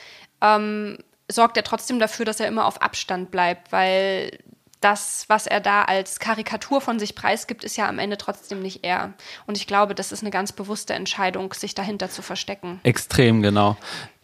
ähm, 0.40 0.98
sorgt 1.28 1.56
er 1.56 1.64
trotzdem 1.64 1.98
dafür, 1.98 2.24
dass 2.24 2.40
er 2.40 2.46
immer 2.46 2.66
auf 2.66 2.80
Abstand 2.80 3.30
bleibt, 3.30 3.72
weil 3.72 4.38
das, 4.80 5.24
was 5.28 5.46
er 5.46 5.60
da 5.60 5.82
als 5.82 6.18
Karikatur 6.18 6.80
von 6.80 6.98
sich 6.98 7.14
preisgibt, 7.14 7.64
ist 7.64 7.76
ja 7.76 7.88
am 7.88 7.98
Ende 7.98 8.18
trotzdem 8.18 8.60
nicht 8.60 8.84
er. 8.84 9.12
Und 9.46 9.56
ich 9.56 9.66
glaube, 9.66 9.94
das 9.94 10.12
ist 10.12 10.22
eine 10.22 10.30
ganz 10.30 10.52
bewusste 10.52 10.94
Entscheidung, 10.94 11.52
sich 11.52 11.74
dahinter 11.74 12.10
zu 12.10 12.22
verstecken. 12.22 12.80
Extrem, 12.82 13.42
genau. 13.42 13.76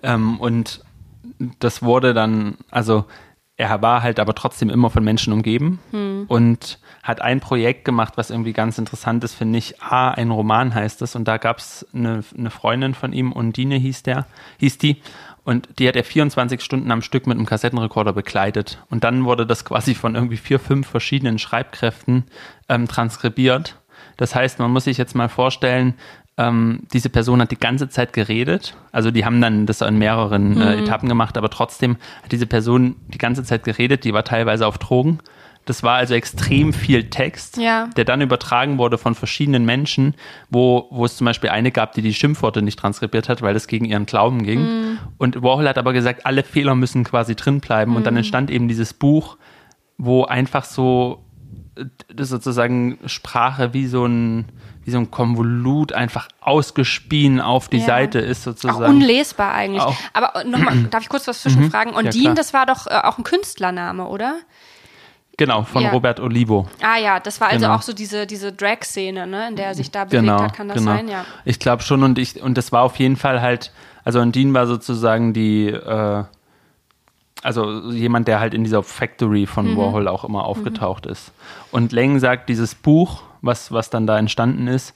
Ähm, 0.03 0.41
und 0.41 0.83
das 1.61 1.83
wurde 1.83 2.15
dann, 2.15 2.59
also 2.71 3.05
er 3.59 3.83
war 3.83 4.03
halt 4.05 4.21
aber 4.21 4.35
trotzdem 4.35 4.71
immer 4.71 4.89
von 4.89 5.03
Menschen 5.05 5.33
umgeben 5.33 5.81
hm. 5.91 6.27
und 6.29 6.79
hat 7.03 7.21
ein 7.21 7.41
Projekt 7.41 7.85
gemacht, 7.85 8.15
was 8.17 8.31
irgendwie 8.31 8.53
ganz 8.53 8.79
interessant 8.79 9.25
ist, 9.25 9.35
finde 9.35 9.59
ich. 9.59 9.83
A, 9.83 10.13
ein 10.13 10.31
Roman 10.31 10.75
heißt 10.75 11.03
es 11.03 11.17
und 11.17 11.27
da 11.27 11.39
gab 11.39 11.59
es 11.59 11.85
eine, 11.93 12.23
eine 12.37 12.51
Freundin 12.51 12.95
von 12.95 13.13
ihm, 13.13 13.33
Undine 13.33 13.75
hieß 13.75 14.05
der, 14.05 14.27
hieß 14.59 14.79
die 14.79 15.03
und 15.43 15.69
die 15.81 15.89
hat 15.89 15.97
er 15.97 16.05
24 16.05 16.63
Stunden 16.63 16.93
am 16.93 17.03
Stück 17.03 17.27
mit 17.27 17.37
einem 17.37 17.47
Kassettenrekorder 17.47 18.13
begleitet 18.13 18.79
und 18.91 19.03
dann 19.03 19.25
wurde 19.25 19.45
das 19.45 19.65
quasi 19.65 19.97
von 19.97 20.15
irgendwie 20.15 20.37
vier, 20.37 20.61
fünf 20.61 20.87
verschiedenen 20.87 21.41
Schreibkräften 21.41 22.27
ähm, 22.69 22.87
transkribiert. 22.87 23.81
Das 24.17 24.37
heißt, 24.37 24.61
man 24.61 24.71
muss 24.71 24.85
sich 24.85 24.99
jetzt 24.99 25.17
mal 25.17 25.29
vorstellen, 25.29 25.95
ähm, 26.39 26.81
diese 26.93 27.11
Person 27.11 27.43
hat 27.43 27.51
die 27.51 27.59
ganze 27.59 27.89
Zeit 27.89 28.13
geredet. 28.13 28.77
Also 28.93 29.11
die 29.11 29.25
haben 29.25 29.41
dann 29.41 29.67
das 29.67 29.81
in 29.81 29.99
mehreren 29.99 30.53
äh, 30.61 30.77
mhm. 30.77 30.85
Etappen 30.85 31.09
gemacht, 31.09 31.37
aber 31.37 31.51
trotzdem 31.51 31.97
hat 32.23 32.31
diese 32.33 32.47
Person 32.47 32.97
die 33.09 33.19
ganze 33.19 33.43
Zeit 33.43 33.65
geredet. 33.65 34.05
Die 34.05 34.15
war 34.15 34.25
teilweise 34.25 34.67
auf 34.67 34.79
Drogen. 34.79 35.19
Das 35.65 35.83
war 35.83 35.97
also 35.97 36.15
extrem 36.15 36.73
viel 36.73 37.11
Text, 37.11 37.59
ja. 37.59 37.91
der 37.95 38.07
dann 38.07 38.23
übertragen 38.23 38.79
wurde 38.79 38.97
von 38.97 39.15
verschiedenen 39.15 39.67
Menschen, 39.67 40.15
wo, 40.49 40.87
wo 40.91 41.05
es 41.05 41.19
zum 41.19 41.27
Beispiel 41.27 41.51
eine 41.51 41.73
gab, 41.73 41.93
die 41.93 42.01
die 42.01 42.15
Schimpfworte 42.15 42.63
nicht 42.63 42.79
transkribiert 42.79 43.29
hat, 43.29 43.43
weil 43.43 43.55
es 43.55 43.67
gegen 43.67 43.85
ihren 43.85 44.07
Glauben 44.07 44.45
ging. 44.45 44.63
Mm. 44.63 44.99
Und 45.19 45.43
Warhol 45.43 45.69
hat 45.69 45.77
aber 45.77 45.93
gesagt, 45.93 46.25
alle 46.25 46.43
Fehler 46.43 46.75
müssen 46.75 47.05
quasi 47.05 47.35
drin 47.35 47.61
bleiben. 47.61 47.93
Mm. 47.93 47.97
Und 47.97 48.07
dann 48.07 48.15
mhm. 48.15 48.19
entstand 48.19 48.51
eben 48.51 48.67
dieses 48.67 48.95
Buch, 48.95 49.37
wo 49.99 50.25
einfach 50.25 50.65
so 50.65 51.23
äh, 51.79 52.25
sozusagen 52.25 52.99
Sprache 53.07 53.73
wie 53.73 53.87
so 53.87 54.05
ein 54.07 54.47
wie 54.89 54.93
so 54.93 54.99
ein 54.99 55.11
Konvolut 55.11 55.93
einfach 55.93 56.29
ausgespien 56.41 57.43
auf 57.43 57.69
die 57.69 57.77
ja. 57.77 57.85
Seite 57.87 58.21
ist 58.21 58.43
sozusagen. 58.43 58.85
Auch 58.85 58.89
unlesbar 58.89 59.53
eigentlich. 59.53 59.83
Auch. 59.83 59.95
Aber 60.15 60.45
nochmal, 60.45 60.77
darf 60.91 61.03
ich 61.03 61.11
kurz 61.11 61.29
was 61.29 61.43
zwischenfragen? 61.43 61.93
Und 61.93 62.15
ja, 62.15 62.33
das 62.33 62.55
war 62.55 62.65
doch 62.65 62.87
äh, 62.87 62.95
auch 63.05 63.19
ein 63.19 63.25
Künstlername, 63.25 64.07
oder? 64.09 64.39
Genau, 65.37 65.63
von 65.63 65.83
ja. 65.83 65.91
Robert 65.91 66.21
Olivo. 66.21 66.67
Ah 66.83 66.99
ja, 66.99 67.21
das 67.21 67.41
war 67.41 67.49
also 67.49 67.67
genau. 67.67 67.77
auch 67.77 67.83
so 67.83 67.93
diese, 67.93 68.27
diese 68.27 68.53
Drag-Szene, 68.53 69.27
ne, 69.27 69.49
in 69.49 69.57
der 69.57 69.67
er 69.67 69.75
sich 69.75 69.91
da 69.91 70.05
bewegt 70.05 70.23
genau, 70.23 70.43
hat, 70.43 70.55
kann 70.55 70.69
das 70.69 70.79
genau. 70.79 70.91
sein, 70.91 71.07
ja. 71.07 71.25
Ich 71.45 71.61
glaube 71.61 71.83
schon 71.83 72.03
und 72.03 72.19
ich, 72.19 72.43
und 72.43 72.59
das 72.59 72.73
war 72.73 72.83
auf 72.83 72.97
jeden 72.97 73.17
Fall 73.17 73.41
halt, 73.41 73.73
also 74.05 74.21
Undine 74.21 74.53
war 74.55 74.67
sozusagen 74.67 75.33
die, 75.33 75.69
äh, 75.69 76.25
also 77.43 77.91
jemand, 77.91 78.29
der 78.29 78.41
halt 78.41 78.55
in 78.55 78.65
dieser 78.65 78.83
Factory 78.83 79.47
von 79.47 79.73
mhm. 79.73 79.77
Warhol 79.77 80.09
auch 80.09 80.25
immer 80.25 80.45
aufgetaucht 80.45 81.07
mhm. 81.07 81.13
ist. 81.13 81.33
Und 81.71 81.93
Leng 81.93 82.19
sagt, 82.19 82.49
dieses 82.49 82.75
Buch 82.75 83.23
was, 83.43 83.73
was 83.73 83.91
dann 83.91 84.07
da 84.07 84.19
entstanden 84.19 84.67
ist, 84.67 84.95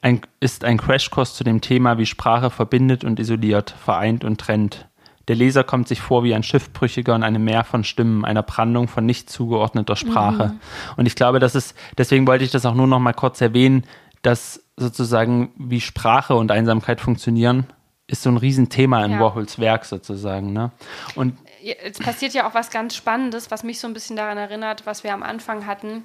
ein, 0.00 0.20
ist 0.40 0.64
ein 0.64 0.78
Crashkurs 0.78 1.34
zu 1.34 1.44
dem 1.44 1.60
Thema, 1.60 1.98
wie 1.98 2.06
Sprache 2.06 2.50
verbindet 2.50 3.04
und 3.04 3.20
isoliert, 3.20 3.70
vereint 3.70 4.24
und 4.24 4.40
trennt. 4.40 4.86
Der 5.28 5.36
Leser 5.36 5.62
kommt 5.62 5.86
sich 5.86 6.00
vor 6.00 6.24
wie 6.24 6.34
ein 6.34 6.42
Schiffbrüchiger 6.42 7.14
in 7.14 7.22
einem 7.22 7.44
Meer 7.44 7.62
von 7.62 7.84
Stimmen, 7.84 8.24
einer 8.24 8.42
Brandung 8.42 8.88
von 8.88 9.06
nicht 9.06 9.30
zugeordneter 9.30 9.94
Sprache. 9.94 10.48
Mhm. 10.48 10.60
Und 10.96 11.06
ich 11.06 11.14
glaube, 11.14 11.38
das 11.38 11.54
ist, 11.54 11.76
deswegen 11.96 12.26
wollte 12.26 12.44
ich 12.44 12.50
das 12.50 12.66
auch 12.66 12.74
nur 12.74 12.88
noch 12.88 12.98
mal 12.98 13.12
kurz 13.12 13.40
erwähnen, 13.40 13.84
dass 14.22 14.64
sozusagen 14.76 15.52
wie 15.56 15.80
Sprache 15.80 16.34
und 16.34 16.50
Einsamkeit 16.50 17.00
funktionieren, 17.00 17.66
ist 18.08 18.22
so 18.22 18.30
ein 18.30 18.36
Riesenthema 18.36 19.04
in 19.04 19.12
ja. 19.12 19.20
Warhols 19.20 19.60
Werk 19.60 19.84
sozusagen. 19.84 20.52
Ne? 20.52 20.72
Und 21.14 21.34
jetzt 21.62 22.00
passiert 22.00 22.34
ja 22.34 22.48
auch 22.48 22.54
was 22.54 22.70
ganz 22.70 22.96
Spannendes, 22.96 23.50
was 23.50 23.62
mich 23.62 23.80
so 23.80 23.86
ein 23.86 23.94
bisschen 23.94 24.16
daran 24.16 24.38
erinnert, 24.38 24.86
was 24.86 25.04
wir 25.04 25.12
am 25.14 25.22
Anfang 25.22 25.66
hatten 25.66 26.04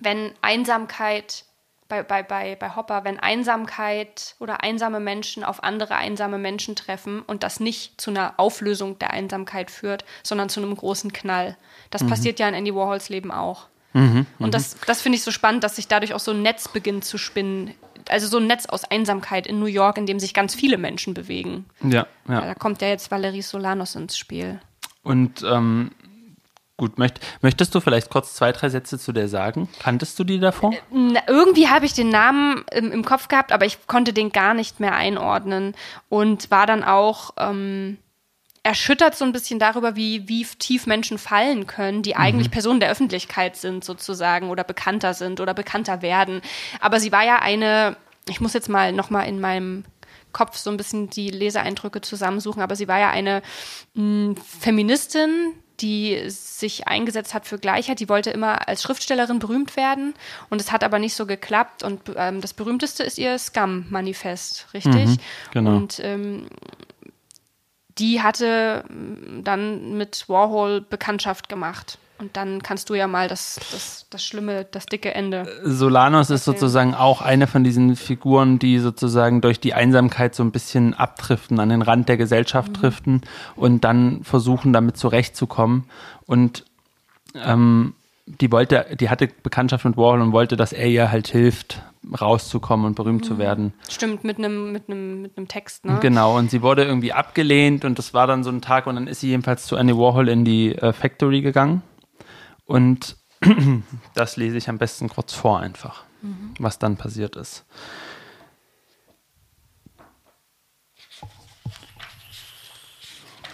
wenn 0.00 0.32
Einsamkeit 0.42 1.44
bei, 1.88 2.02
bei, 2.02 2.22
bei, 2.22 2.56
bei 2.56 2.74
Hopper, 2.74 3.04
wenn 3.04 3.20
Einsamkeit 3.20 4.34
oder 4.40 4.64
einsame 4.64 4.98
Menschen 4.98 5.44
auf 5.44 5.62
andere 5.62 5.94
einsame 5.94 6.36
Menschen 6.36 6.74
treffen 6.74 7.22
und 7.22 7.44
das 7.44 7.60
nicht 7.60 8.00
zu 8.00 8.10
einer 8.10 8.34
Auflösung 8.38 8.98
der 8.98 9.12
Einsamkeit 9.12 9.70
führt, 9.70 10.04
sondern 10.24 10.48
zu 10.48 10.60
einem 10.60 10.76
großen 10.76 11.12
Knall. 11.12 11.56
Das 11.90 12.02
mhm. 12.02 12.08
passiert 12.08 12.40
ja 12.40 12.48
in 12.48 12.54
Andy 12.54 12.74
Warhols 12.74 13.08
Leben 13.08 13.30
auch. 13.30 13.68
Mhm, 13.92 14.26
und 14.40 14.48
mhm. 14.48 14.50
das, 14.50 14.76
das 14.84 15.00
finde 15.00 15.16
ich 15.16 15.22
so 15.22 15.30
spannend, 15.30 15.62
dass 15.62 15.76
sich 15.76 15.86
dadurch 15.86 16.12
auch 16.12 16.20
so 16.20 16.32
ein 16.32 16.42
Netz 16.42 16.66
beginnt 16.68 17.04
zu 17.04 17.18
spinnen. 17.18 17.72
Also 18.10 18.28
so 18.28 18.38
ein 18.38 18.46
Netz 18.46 18.66
aus 18.66 18.84
Einsamkeit 18.84 19.46
in 19.46 19.58
New 19.58 19.66
York, 19.66 19.98
in 19.98 20.06
dem 20.06 20.18
sich 20.18 20.34
ganz 20.34 20.54
viele 20.54 20.78
Menschen 20.78 21.14
bewegen. 21.14 21.66
Ja, 21.82 22.06
ja. 22.28 22.40
Da 22.40 22.54
kommt 22.54 22.82
ja 22.82 22.88
jetzt 22.88 23.10
Valerie 23.10 23.42
Solanos 23.42 23.94
ins 23.94 24.16
Spiel. 24.16 24.60
Und 25.02 25.42
ähm, 25.42 25.90
Gut, 26.78 26.98
möcht, 26.98 27.20
möchtest 27.40 27.74
du 27.74 27.80
vielleicht 27.80 28.10
kurz 28.10 28.34
zwei, 28.34 28.52
drei 28.52 28.68
Sätze 28.68 28.98
zu 28.98 29.12
der 29.12 29.28
sagen? 29.28 29.66
Kanntest 29.78 30.18
du 30.18 30.24
die 30.24 30.38
davor? 30.38 30.74
Äh, 30.74 30.78
na, 30.90 31.20
irgendwie 31.26 31.68
habe 31.68 31.86
ich 31.86 31.94
den 31.94 32.10
Namen 32.10 32.66
im, 32.70 32.92
im, 32.92 33.02
Kopf 33.02 33.28
gehabt, 33.28 33.50
aber 33.50 33.64
ich 33.64 33.86
konnte 33.86 34.12
den 34.12 34.30
gar 34.30 34.52
nicht 34.52 34.78
mehr 34.78 34.94
einordnen 34.94 35.74
und 36.10 36.50
war 36.50 36.66
dann 36.66 36.84
auch 36.84 37.30
ähm, 37.38 37.96
erschüttert 38.66 39.14
so 39.14 39.24
ein 39.24 39.30
bisschen 39.30 39.60
darüber, 39.60 39.94
wie, 39.94 40.28
wie 40.28 40.44
tief 40.44 40.86
Menschen 40.86 41.18
fallen 41.18 41.68
können, 41.68 42.02
die 42.02 42.16
eigentlich 42.16 42.48
mhm. 42.48 42.52
Personen 42.52 42.80
der 42.80 42.90
Öffentlichkeit 42.90 43.56
sind 43.56 43.84
sozusagen 43.84 44.50
oder 44.50 44.64
bekannter 44.64 45.14
sind 45.14 45.38
oder 45.38 45.54
bekannter 45.54 46.02
werden. 46.02 46.42
Aber 46.80 46.98
sie 46.98 47.12
war 47.12 47.24
ja 47.24 47.36
eine, 47.38 47.96
ich 48.28 48.40
muss 48.40 48.54
jetzt 48.54 48.68
mal 48.68 48.92
nochmal 48.92 49.28
in 49.28 49.40
meinem 49.40 49.84
Kopf 50.32 50.56
so 50.56 50.68
ein 50.70 50.76
bisschen 50.76 51.08
die 51.08 51.30
Leseeindrücke 51.30 52.00
zusammensuchen, 52.00 52.60
aber 52.60 52.74
sie 52.74 52.88
war 52.88 52.98
ja 52.98 53.08
eine 53.10 53.40
mh, 53.94 54.34
Feministin, 54.60 55.52
die 55.78 56.28
sich 56.28 56.88
eingesetzt 56.88 57.34
hat 57.34 57.46
für 57.46 57.58
Gleichheit. 57.58 58.00
Die 58.00 58.08
wollte 58.08 58.30
immer 58.30 58.66
als 58.66 58.82
Schriftstellerin 58.82 59.38
berühmt 59.38 59.76
werden 59.76 60.14
und 60.50 60.60
es 60.60 60.72
hat 60.72 60.82
aber 60.82 60.98
nicht 60.98 61.14
so 61.14 61.24
geklappt. 61.24 61.84
Und 61.84 62.00
ähm, 62.16 62.40
das 62.40 62.52
berühmteste 62.52 63.04
ist 63.04 63.16
ihr 63.18 63.38
Scum-Manifest, 63.38 64.66
richtig? 64.74 65.06
Mhm, 65.06 65.18
genau. 65.52 65.76
Und 65.76 66.00
ähm, 66.02 66.48
die 67.98 68.22
hatte 68.22 68.84
dann 69.42 69.96
mit 69.96 70.28
Warhol 70.28 70.80
Bekanntschaft 70.80 71.48
gemacht. 71.48 71.98
Und 72.18 72.34
dann 72.36 72.62
kannst 72.62 72.88
du 72.88 72.94
ja 72.94 73.06
mal 73.06 73.28
das, 73.28 73.60
das, 73.72 74.06
das 74.08 74.24
schlimme, 74.24 74.64
das 74.64 74.86
dicke 74.86 75.14
Ende. 75.14 75.46
Solanos 75.64 76.30
ist 76.30 76.44
sozusagen 76.44 76.94
auch 76.94 77.20
eine 77.20 77.46
von 77.46 77.62
diesen 77.62 77.94
Figuren, 77.94 78.58
die 78.58 78.78
sozusagen 78.78 79.42
durch 79.42 79.60
die 79.60 79.74
Einsamkeit 79.74 80.34
so 80.34 80.42
ein 80.42 80.50
bisschen 80.50 80.94
abdriften, 80.94 81.60
an 81.60 81.68
den 81.68 81.82
Rand 81.82 82.08
der 82.08 82.16
Gesellschaft 82.16 82.70
mhm. 82.70 82.74
driften 82.74 83.20
und 83.54 83.84
dann 83.84 84.24
versuchen, 84.24 84.72
damit 84.72 84.96
zurechtzukommen. 84.96 85.84
Und 86.24 86.64
ähm, 87.34 87.92
die 88.26 88.50
wollte, 88.50 88.86
die 88.98 89.08
hatte 89.08 89.28
Bekanntschaft 89.42 89.84
mit 89.84 89.96
Warhol 89.96 90.20
und 90.20 90.32
wollte, 90.32 90.56
dass 90.56 90.72
er 90.72 90.88
ihr 90.88 91.10
halt 91.10 91.28
hilft, 91.28 91.82
rauszukommen 92.20 92.86
und 92.86 92.94
berühmt 92.94 93.22
mhm. 93.22 93.26
zu 93.26 93.38
werden. 93.38 93.72
Stimmt, 93.88 94.24
mit 94.24 94.38
einem 94.38 94.72
mit 94.72 94.88
einem 94.88 95.22
mit 95.22 95.36
einem 95.36 95.48
Text, 95.48 95.84
ne? 95.84 95.98
Genau, 96.00 96.36
und 96.36 96.50
sie 96.50 96.62
wurde 96.62 96.84
irgendwie 96.84 97.12
abgelehnt 97.12 97.84
und 97.84 97.98
das 97.98 98.14
war 98.14 98.26
dann 98.26 98.42
so 98.44 98.50
ein 98.50 98.60
Tag 98.60 98.86
und 98.86 98.96
dann 98.96 99.06
ist 99.06 99.20
sie 99.20 99.28
jedenfalls 99.28 99.66
zu 99.66 99.76
Andy 99.76 99.96
Warhol 99.96 100.28
in 100.28 100.44
die 100.44 100.74
äh, 100.74 100.92
Factory 100.92 101.40
gegangen 101.40 101.82
und 102.64 103.16
das 104.14 104.36
lese 104.36 104.56
ich 104.56 104.68
am 104.68 104.78
besten 104.78 105.08
kurz 105.08 105.32
vor 105.32 105.60
einfach, 105.60 106.04
mhm. 106.22 106.54
was 106.58 106.78
dann 106.78 106.96
passiert 106.96 107.36
ist. 107.36 107.64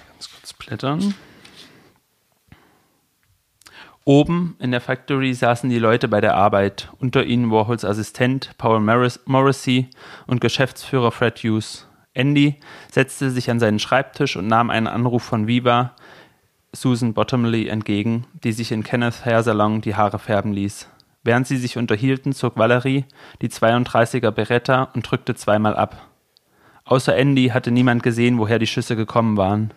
Ganz 0.08 0.30
kurz 0.30 0.52
blättern. 0.54 1.14
Oben 4.04 4.56
in 4.58 4.72
der 4.72 4.80
Factory 4.80 5.32
saßen 5.32 5.70
die 5.70 5.78
Leute 5.78 6.08
bei 6.08 6.20
der 6.20 6.34
Arbeit, 6.34 6.90
unter 6.98 7.24
ihnen 7.24 7.52
Warhols 7.52 7.84
Assistent 7.84 8.50
Paul 8.58 8.80
Morrissey 8.80 9.90
und 10.26 10.40
Geschäftsführer 10.40 11.12
Fred 11.12 11.38
Hughes. 11.38 11.86
Andy 12.12 12.56
setzte 12.90 13.30
sich 13.30 13.48
an 13.48 13.60
seinen 13.60 13.78
Schreibtisch 13.78 14.36
und 14.36 14.48
nahm 14.48 14.70
einen 14.70 14.88
Anruf 14.88 15.22
von 15.22 15.46
Viva, 15.46 15.94
Susan 16.72 17.14
Bottomley 17.14 17.68
entgegen, 17.68 18.26
die 18.42 18.52
sich 18.52 18.72
in 18.72 18.82
Kenneth 18.82 19.24
Hair 19.24 19.44
Salon 19.44 19.82
die 19.82 19.94
Haare 19.94 20.18
färben 20.18 20.52
ließ. 20.52 20.88
Während 21.22 21.46
sie 21.46 21.56
sich 21.56 21.78
unterhielten, 21.78 22.32
zog 22.32 22.56
Valerie 22.56 23.04
die 23.40 23.50
32er 23.50 24.32
Beretta 24.32 24.84
und 24.94 25.08
drückte 25.08 25.36
zweimal 25.36 25.76
ab. 25.76 26.08
Außer 26.84 27.14
Andy 27.14 27.48
hatte 27.48 27.70
niemand 27.70 28.02
gesehen, 28.02 28.38
woher 28.38 28.58
die 28.58 28.66
Schüsse 28.66 28.96
gekommen 28.96 29.36
waren. 29.36 29.72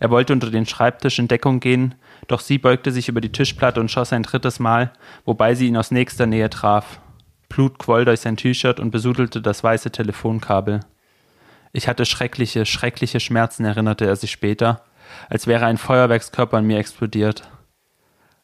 Er 0.00 0.10
wollte 0.10 0.32
unter 0.32 0.50
den 0.50 0.66
Schreibtisch 0.66 1.18
in 1.18 1.28
Deckung 1.28 1.60
gehen, 1.60 1.94
doch 2.28 2.40
sie 2.40 2.58
beugte 2.58 2.92
sich 2.92 3.08
über 3.08 3.20
die 3.20 3.32
Tischplatte 3.32 3.80
und 3.80 3.90
schoss 3.90 4.12
ein 4.12 4.22
drittes 4.22 4.60
Mal, 4.60 4.92
wobei 5.24 5.54
sie 5.54 5.66
ihn 5.66 5.76
aus 5.76 5.90
nächster 5.90 6.26
Nähe 6.26 6.50
traf. 6.50 7.00
Blut 7.48 7.78
quoll 7.78 8.04
durch 8.04 8.20
sein 8.20 8.36
T-Shirt 8.36 8.78
und 8.78 8.90
besudelte 8.90 9.42
das 9.42 9.64
weiße 9.64 9.90
Telefonkabel. 9.90 10.80
Ich 11.72 11.88
hatte 11.88 12.04
schreckliche, 12.04 12.66
schreckliche 12.66 13.20
Schmerzen, 13.20 13.64
erinnerte 13.64 14.06
er 14.06 14.16
sich 14.16 14.30
später, 14.30 14.84
als 15.28 15.46
wäre 15.46 15.66
ein 15.66 15.78
Feuerwerkskörper 15.78 16.58
in 16.58 16.66
mir 16.66 16.78
explodiert. 16.78 17.50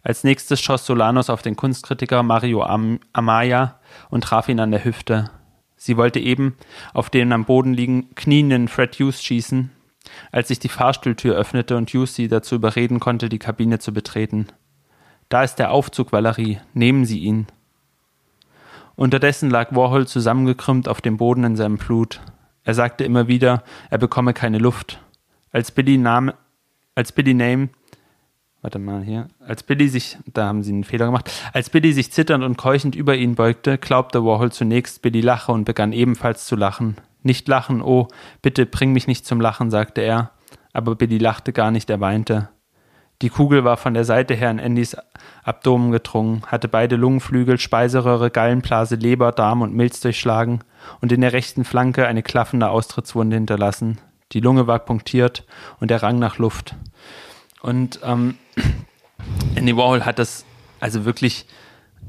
Als 0.03 0.25
nächstes 0.25 0.61
schoss 0.61 0.85
Solanos 0.87 1.31
auf 1.31 1.43
den 1.43 1.57
Kunstkritiker 1.57 2.23
Mario 2.23 2.63
Am 2.63 3.01
Amaya 3.13 3.81
und 4.11 4.25
traf 4.25 4.49
ihn 4.49 4.61
an 4.61 4.71
der 4.71 4.85
Hüfte. 4.85 5.31
Sie 5.77 5.97
wollte 5.97 6.21
eben 6.21 6.57
auf 6.95 7.11
den 7.11 7.33
am 7.33 7.45
Boden 7.45 7.75
liegen, 7.75 8.15
knienden 8.15 8.69
Fred 8.69 8.99
Hughes 8.99 9.23
schießen, 9.23 9.71
als 10.33 10.49
sich 10.49 10.59
die 10.59 10.69
Fahrstuhltür 10.69 11.35
öffnete 11.35 11.77
und 11.77 11.91
Hughes 11.91 12.21
dazu 12.29 12.55
überreden 12.55 13.01
konnte, 13.01 13.29
die 13.29 13.39
Kabine 13.39 13.79
zu 13.79 13.93
betreten. 13.93 14.49
Da 15.29 15.43
ist 15.43 15.57
der 15.57 15.71
Aufzug, 15.71 16.13
Valerie. 16.13 16.61
Nehmen 16.75 17.05
Sie 17.05 17.21
ihn. 17.21 17.47
Unterdessen 18.97 19.51
lag 19.51 19.75
Warhol 19.75 20.07
zusammengekrümmt 20.07 20.89
auf 20.89 21.01
dem 21.01 21.17
Boden 21.17 21.45
in 21.45 21.57
seinem 21.57 21.79
Blut. 21.79 22.21
Er 22.63 22.75
sagte 22.75 23.05
immer 23.05 23.29
wieder, 23.29 23.65
er 23.91 23.99
bekomme 23.99 24.33
keine 24.33 24.59
Luft. 24.59 25.01
Als 25.51 25.71
Billy 25.71 25.99
nahm, 25.99 26.33
als 26.95 27.13
Billy 27.13 27.35
Name, 27.35 27.71
warte 28.63 28.79
mal 28.79 29.03
hier, 29.03 29.29
als 29.41 29.63
Billy 29.63 29.89
sich, 29.89 30.17
da 30.33 30.47
haben 30.47 30.63
sie 30.63 30.73
einen 30.73 30.85
Fehler 30.85 31.07
gemacht, 31.07 31.31
als 31.53 31.71
Billy 31.71 31.93
sich 31.93 32.13
zitternd 32.13 32.45
und 32.45 32.57
keuchend 32.57 32.95
über 32.95 33.17
ihn 33.17 33.35
beugte, 33.35 33.79
glaubte 33.79 34.25
Warhol 34.25 34.53
zunächst, 34.53 35.03
Billy 35.03 35.21
lache 35.21 35.53
und 35.53 35.65
begann 35.65 35.93
ebenfalls 35.93 36.47
zu 36.47 36.57
lachen. 36.57 36.97
Nicht 37.25 37.49
lachen, 37.49 37.83
oh, 37.83 38.07
bitte 38.43 38.67
bring 38.67 38.93
mich 38.93 39.09
nicht 39.09 39.27
zum 39.27 39.41
Lachen, 39.41 39.71
sagte 39.71 40.03
er. 40.03 40.31
Aber 40.73 40.95
Billy 40.95 41.19
lachte 41.19 41.53
gar 41.53 41.73
nicht, 41.73 41.91
er 41.91 42.01
weinte. 42.01 42.51
Die 43.23 43.31
Kugel 43.31 43.65
war 43.65 43.77
von 43.77 43.95
der 43.95 44.05
Seite 44.05 44.35
her 44.35 44.51
in 44.51 44.61
Andys 44.61 44.97
Abdomen 45.45 45.93
gedrungen, 45.93 46.43
hatte 46.47 46.69
beide 46.69 46.97
Lungenflügel, 46.97 47.59
Speiseröhre, 47.59 48.31
Gallenblase, 48.31 48.97
Leber, 48.97 49.33
Darm 49.33 49.63
und 49.63 49.75
Milz 49.75 50.01
durchschlagen 50.01 50.63
und 51.01 51.13
in 51.13 51.21
der 51.21 51.33
rechten 51.33 51.65
Flanke 51.65 52.07
eine 52.07 52.23
klaffende 52.23 52.69
Austrittswunde 52.69 53.37
hinterlassen. 53.37 53.99
Die 54.33 54.41
Lunge 54.41 54.67
war 54.67 54.81
punktiert 54.81 55.45
und 55.81 55.91
er 55.91 56.03
rang 56.03 56.19
nach 56.19 56.39
Luft. 56.39 56.75
Und 57.63 58.01
ähm, 58.03 58.37
Andy 59.55 59.77
Warhol 59.77 60.05
hat 60.05 60.19
das 60.19 60.45
also 60.81 61.05
wirklich 61.05 61.47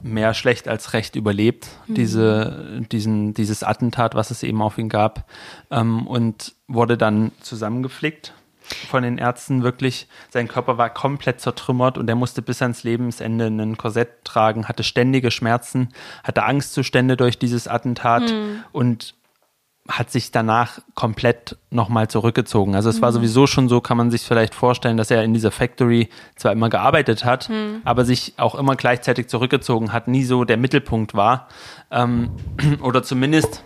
mehr 0.03 0.33
schlecht 0.33 0.67
als 0.67 0.93
recht 0.93 1.15
überlebt, 1.15 1.67
mhm. 1.87 1.93
diese, 1.95 2.81
diesen, 2.91 3.33
dieses 3.33 3.63
Attentat, 3.63 4.15
was 4.15 4.31
es 4.31 4.43
eben 4.43 4.61
auf 4.61 4.77
ihn 4.77 4.89
gab, 4.89 5.29
ähm, 5.71 6.07
und 6.07 6.55
wurde 6.67 6.97
dann 6.97 7.31
zusammengeflickt 7.41 8.33
von 8.89 9.03
den 9.03 9.17
Ärzten 9.17 9.63
wirklich. 9.63 10.07
Sein 10.29 10.47
Körper 10.47 10.77
war 10.77 10.89
komplett 10.89 11.39
zertrümmert 11.41 11.97
und 11.97 12.09
er 12.09 12.15
musste 12.15 12.41
bis 12.41 12.61
ans 12.61 12.83
Lebensende 12.83 13.47
ein 13.47 13.77
Korsett 13.77 14.23
tragen, 14.23 14.67
hatte 14.67 14.83
ständige 14.83 15.31
Schmerzen, 15.31 15.89
hatte 16.23 16.43
Angstzustände 16.43 17.17
durch 17.17 17.37
dieses 17.37 17.67
Attentat 17.67 18.31
mhm. 18.31 18.63
und 18.71 19.15
hat 19.87 20.11
sich 20.11 20.31
danach 20.31 20.79
komplett 20.95 21.57
nochmal 21.69 22.07
zurückgezogen. 22.07 22.75
Also 22.75 22.89
es 22.89 22.97
mhm. 22.97 23.01
war 23.03 23.11
sowieso 23.11 23.45
schon 23.45 23.69
so, 23.69 23.81
kann 23.81 23.97
man 23.97 24.09
sich 24.09 24.23
vielleicht 24.23 24.55
vorstellen, 24.55 24.97
dass 24.97 25.11
er 25.11 25.23
in 25.23 25.33
dieser 25.33 25.51
Factory 25.51 26.09
zwar 26.35 26.53
immer 26.53 26.69
gearbeitet 26.69 27.23
hat, 27.23 27.49
mhm. 27.49 27.81
aber 27.83 28.03
sich 28.03 28.33
auch 28.37 28.55
immer 28.55 28.75
gleichzeitig 28.75 29.27
zurückgezogen 29.27 29.93
hat, 29.93 30.07
nie 30.07 30.23
so 30.23 30.43
der 30.43 30.57
Mittelpunkt 30.57 31.13
war. 31.13 31.47
Ähm, 31.91 32.31
oder 32.81 33.03
zumindest, 33.03 33.63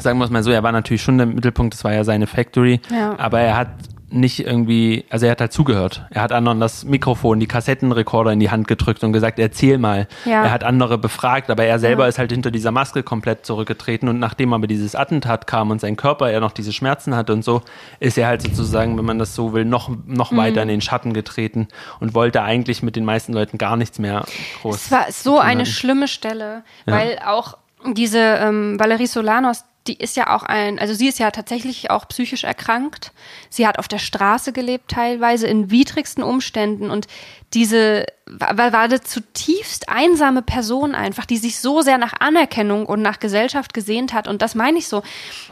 sagen 0.00 0.18
wir 0.18 0.24
es 0.24 0.30
mal 0.30 0.42
so, 0.42 0.50
er 0.50 0.62
war 0.62 0.72
natürlich 0.72 1.02
schon 1.02 1.18
der 1.18 1.26
Mittelpunkt, 1.26 1.74
das 1.74 1.84
war 1.84 1.92
ja 1.92 2.04
seine 2.04 2.26
Factory, 2.26 2.80
ja. 2.90 3.18
aber 3.18 3.40
er 3.40 3.56
hat 3.58 3.68
nicht 4.08 4.46
irgendwie, 4.46 5.04
also 5.10 5.26
er 5.26 5.32
hat 5.32 5.40
halt 5.40 5.52
zugehört. 5.52 6.06
Er 6.10 6.22
hat 6.22 6.30
anderen 6.30 6.60
das 6.60 6.84
Mikrofon, 6.84 7.40
die 7.40 7.48
Kassettenrekorder 7.48 8.32
in 8.32 8.38
die 8.38 8.50
Hand 8.50 8.68
gedrückt 8.68 9.02
und 9.02 9.12
gesagt, 9.12 9.38
erzähl 9.38 9.78
mal. 9.78 10.06
Ja. 10.24 10.44
Er 10.44 10.52
hat 10.52 10.62
andere 10.62 10.96
befragt, 10.96 11.50
aber 11.50 11.64
er 11.64 11.78
selber 11.78 12.04
ja. 12.04 12.08
ist 12.08 12.18
halt 12.18 12.30
hinter 12.30 12.52
dieser 12.52 12.70
Maske 12.70 13.02
komplett 13.02 13.44
zurückgetreten 13.44 14.08
und 14.08 14.20
nachdem 14.20 14.52
aber 14.52 14.68
dieses 14.68 14.94
Attentat 14.94 15.46
kam 15.46 15.70
und 15.70 15.80
sein 15.80 15.96
Körper 15.96 16.30
er 16.30 16.40
noch 16.40 16.52
diese 16.52 16.72
Schmerzen 16.72 17.16
hatte 17.16 17.32
und 17.32 17.42
so, 17.42 17.62
ist 17.98 18.16
er 18.16 18.28
halt 18.28 18.42
sozusagen, 18.42 18.96
wenn 18.96 19.04
man 19.04 19.18
das 19.18 19.34
so 19.34 19.52
will, 19.52 19.64
noch, 19.64 19.90
noch 20.06 20.30
mhm. 20.30 20.36
weiter 20.36 20.62
in 20.62 20.68
den 20.68 20.80
Schatten 20.80 21.12
getreten 21.12 21.66
und 21.98 22.14
wollte 22.14 22.42
eigentlich 22.42 22.82
mit 22.82 22.94
den 22.94 23.04
meisten 23.04 23.32
Leuten 23.32 23.58
gar 23.58 23.76
nichts 23.76 23.98
mehr 23.98 24.24
groß. 24.62 24.76
Es 24.76 24.90
war 24.92 25.06
so 25.10 25.40
eine 25.40 25.66
schlimme 25.66 26.06
Stelle, 26.06 26.62
ja. 26.86 26.94
weil 26.94 27.18
auch 27.26 27.58
diese 27.94 28.18
ähm, 28.18 28.78
Valerie 28.78 29.06
Solanos, 29.06 29.64
die 29.88 29.98
ist 29.98 30.16
ja 30.16 30.34
auch 30.34 30.42
ein, 30.42 30.78
also 30.78 30.94
sie 30.94 31.08
ist 31.08 31.18
ja 31.18 31.30
tatsächlich 31.30 31.90
auch 31.90 32.08
psychisch 32.08 32.44
erkrankt. 32.44 33.12
Sie 33.48 33.66
hat 33.66 33.78
auf 33.78 33.88
der 33.88 33.98
Straße 33.98 34.52
gelebt 34.52 34.90
teilweise 34.90 35.46
in 35.46 35.70
widrigsten 35.70 36.22
Umständen 36.22 36.90
und 36.90 37.06
diese 37.54 38.06
war, 38.26 38.56
war 38.56 38.82
eine 38.82 39.00
zutiefst 39.00 39.88
einsame 39.88 40.42
Person 40.42 40.94
einfach, 40.94 41.26
die 41.26 41.36
sich 41.36 41.60
so 41.60 41.80
sehr 41.80 41.96
nach 41.96 42.14
Anerkennung 42.18 42.86
und 42.86 43.00
nach 43.00 43.20
Gesellschaft 43.20 43.72
gesehnt 43.72 44.12
hat 44.12 44.28
und 44.28 44.42
das 44.42 44.54
meine 44.54 44.78
ich 44.78 44.88
so. 44.88 45.02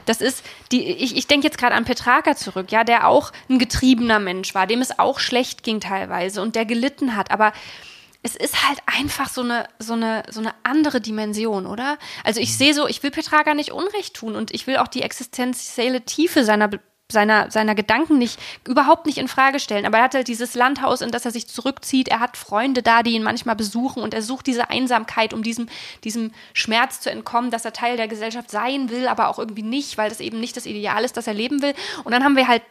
Das 0.06 0.20
ist 0.20 0.44
die 0.72 0.84
ich, 0.84 1.16
ich 1.16 1.26
denke 1.26 1.46
jetzt 1.46 1.58
gerade 1.58 1.74
an 1.74 1.84
Petraka 1.84 2.36
zurück, 2.36 2.72
ja, 2.72 2.84
der 2.84 3.08
auch 3.08 3.32
ein 3.48 3.58
getriebener 3.58 4.18
Mensch 4.18 4.54
war, 4.54 4.66
dem 4.66 4.80
es 4.80 4.98
auch 4.98 5.18
schlecht 5.18 5.62
ging 5.62 5.80
teilweise 5.80 6.42
und 6.42 6.56
der 6.56 6.66
gelitten 6.66 7.16
hat, 7.16 7.30
aber 7.30 7.52
es 8.24 8.34
ist 8.34 8.66
halt 8.66 8.78
einfach 8.86 9.28
so 9.28 9.42
eine, 9.42 9.68
so 9.78 9.92
eine, 9.92 10.24
so 10.30 10.40
eine 10.40 10.54
andere 10.62 11.00
Dimension, 11.00 11.66
oder? 11.66 11.98
Also 12.24 12.40
ich 12.40 12.56
sehe 12.56 12.72
so, 12.72 12.88
ich 12.88 13.02
will 13.02 13.10
Petraga 13.10 13.54
nicht 13.54 13.70
Unrecht 13.70 14.14
tun 14.14 14.34
und 14.34 14.52
ich 14.52 14.66
will 14.66 14.78
auch 14.78 14.88
die 14.88 15.02
existenzielle 15.02 16.02
Tiefe 16.02 16.42
seiner 16.42 16.70
seiner, 17.12 17.50
seiner 17.50 17.74
Gedanken 17.74 18.16
nicht, 18.16 18.40
überhaupt 18.66 19.04
nicht 19.04 19.18
in 19.18 19.28
Frage 19.28 19.60
stellen. 19.60 19.84
Aber 19.84 19.98
er 19.98 20.04
hat 20.04 20.14
halt 20.14 20.26
dieses 20.26 20.54
Landhaus, 20.54 21.02
in 21.02 21.10
das 21.10 21.26
er 21.26 21.30
sich 21.32 21.46
zurückzieht. 21.46 22.08
Er 22.08 22.18
hat 22.18 22.38
Freunde 22.38 22.82
da, 22.82 23.02
die 23.02 23.12
ihn 23.12 23.22
manchmal 23.22 23.56
besuchen 23.56 24.02
und 24.02 24.14
er 24.14 24.22
sucht 24.22 24.46
diese 24.46 24.70
Einsamkeit, 24.70 25.34
um 25.34 25.42
diesem, 25.42 25.68
diesem 26.02 26.32
Schmerz 26.54 27.00
zu 27.00 27.10
entkommen, 27.10 27.50
dass 27.50 27.66
er 27.66 27.74
Teil 27.74 27.98
der 27.98 28.08
Gesellschaft 28.08 28.50
sein 28.50 28.88
will, 28.88 29.06
aber 29.06 29.28
auch 29.28 29.38
irgendwie 29.38 29.62
nicht, 29.62 29.98
weil 29.98 30.08
das 30.08 30.20
eben 30.20 30.40
nicht 30.40 30.56
das 30.56 30.64
Ideal 30.64 31.04
ist, 31.04 31.18
das 31.18 31.26
er 31.26 31.34
leben 31.34 31.60
will. 31.60 31.74
Und 32.04 32.12
dann 32.12 32.24
haben 32.24 32.36
wir 32.36 32.48
halt 32.48 32.62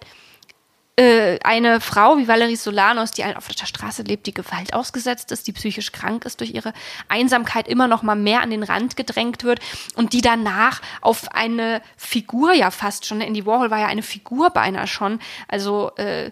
äh, 0.95 1.39
eine 1.43 1.81
Frau 1.81 2.17
wie 2.17 2.27
Valerie 2.27 2.55
Solanos, 2.55 3.11
die 3.11 3.25
auf 3.25 3.47
der 3.47 3.65
Straße 3.65 4.03
lebt, 4.03 4.27
die 4.27 4.33
Gewalt 4.33 4.75
ausgesetzt 4.75 5.31
ist, 5.31 5.47
die 5.47 5.51
psychisch 5.51 5.91
krank 5.91 6.23
ist, 6.23 6.39
durch 6.39 6.53
ihre 6.53 6.71
Einsamkeit 7.07 7.67
immer 7.67 7.87
noch 7.87 8.03
mal 8.03 8.15
mehr 8.15 8.41
an 8.41 8.51
den 8.51 8.61
Rand 8.61 8.95
gedrängt 8.95 9.43
wird 9.43 9.59
und 9.95 10.13
die 10.13 10.21
danach 10.21 10.81
auf 11.01 11.31
eine 11.31 11.81
Figur 11.97 12.53
ja 12.53 12.69
fast 12.69 13.07
schon, 13.07 13.21
Andy 13.21 13.43
Warhol 13.47 13.71
war 13.71 13.79
ja 13.79 13.87
eine 13.87 14.03
Figur 14.03 14.51
beinahe 14.51 14.85
schon, 14.85 15.19
also 15.47 15.91
äh, 15.95 16.29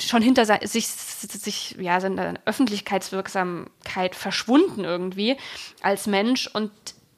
schon 0.00 0.22
hinter 0.22 0.44
sich, 0.66 0.88
sich 0.88 1.76
ja, 1.78 2.00
seine 2.00 2.40
Öffentlichkeitswirksamkeit 2.46 4.16
verschwunden 4.16 4.82
irgendwie 4.82 5.36
als 5.82 6.08
Mensch 6.08 6.48
und 6.48 6.72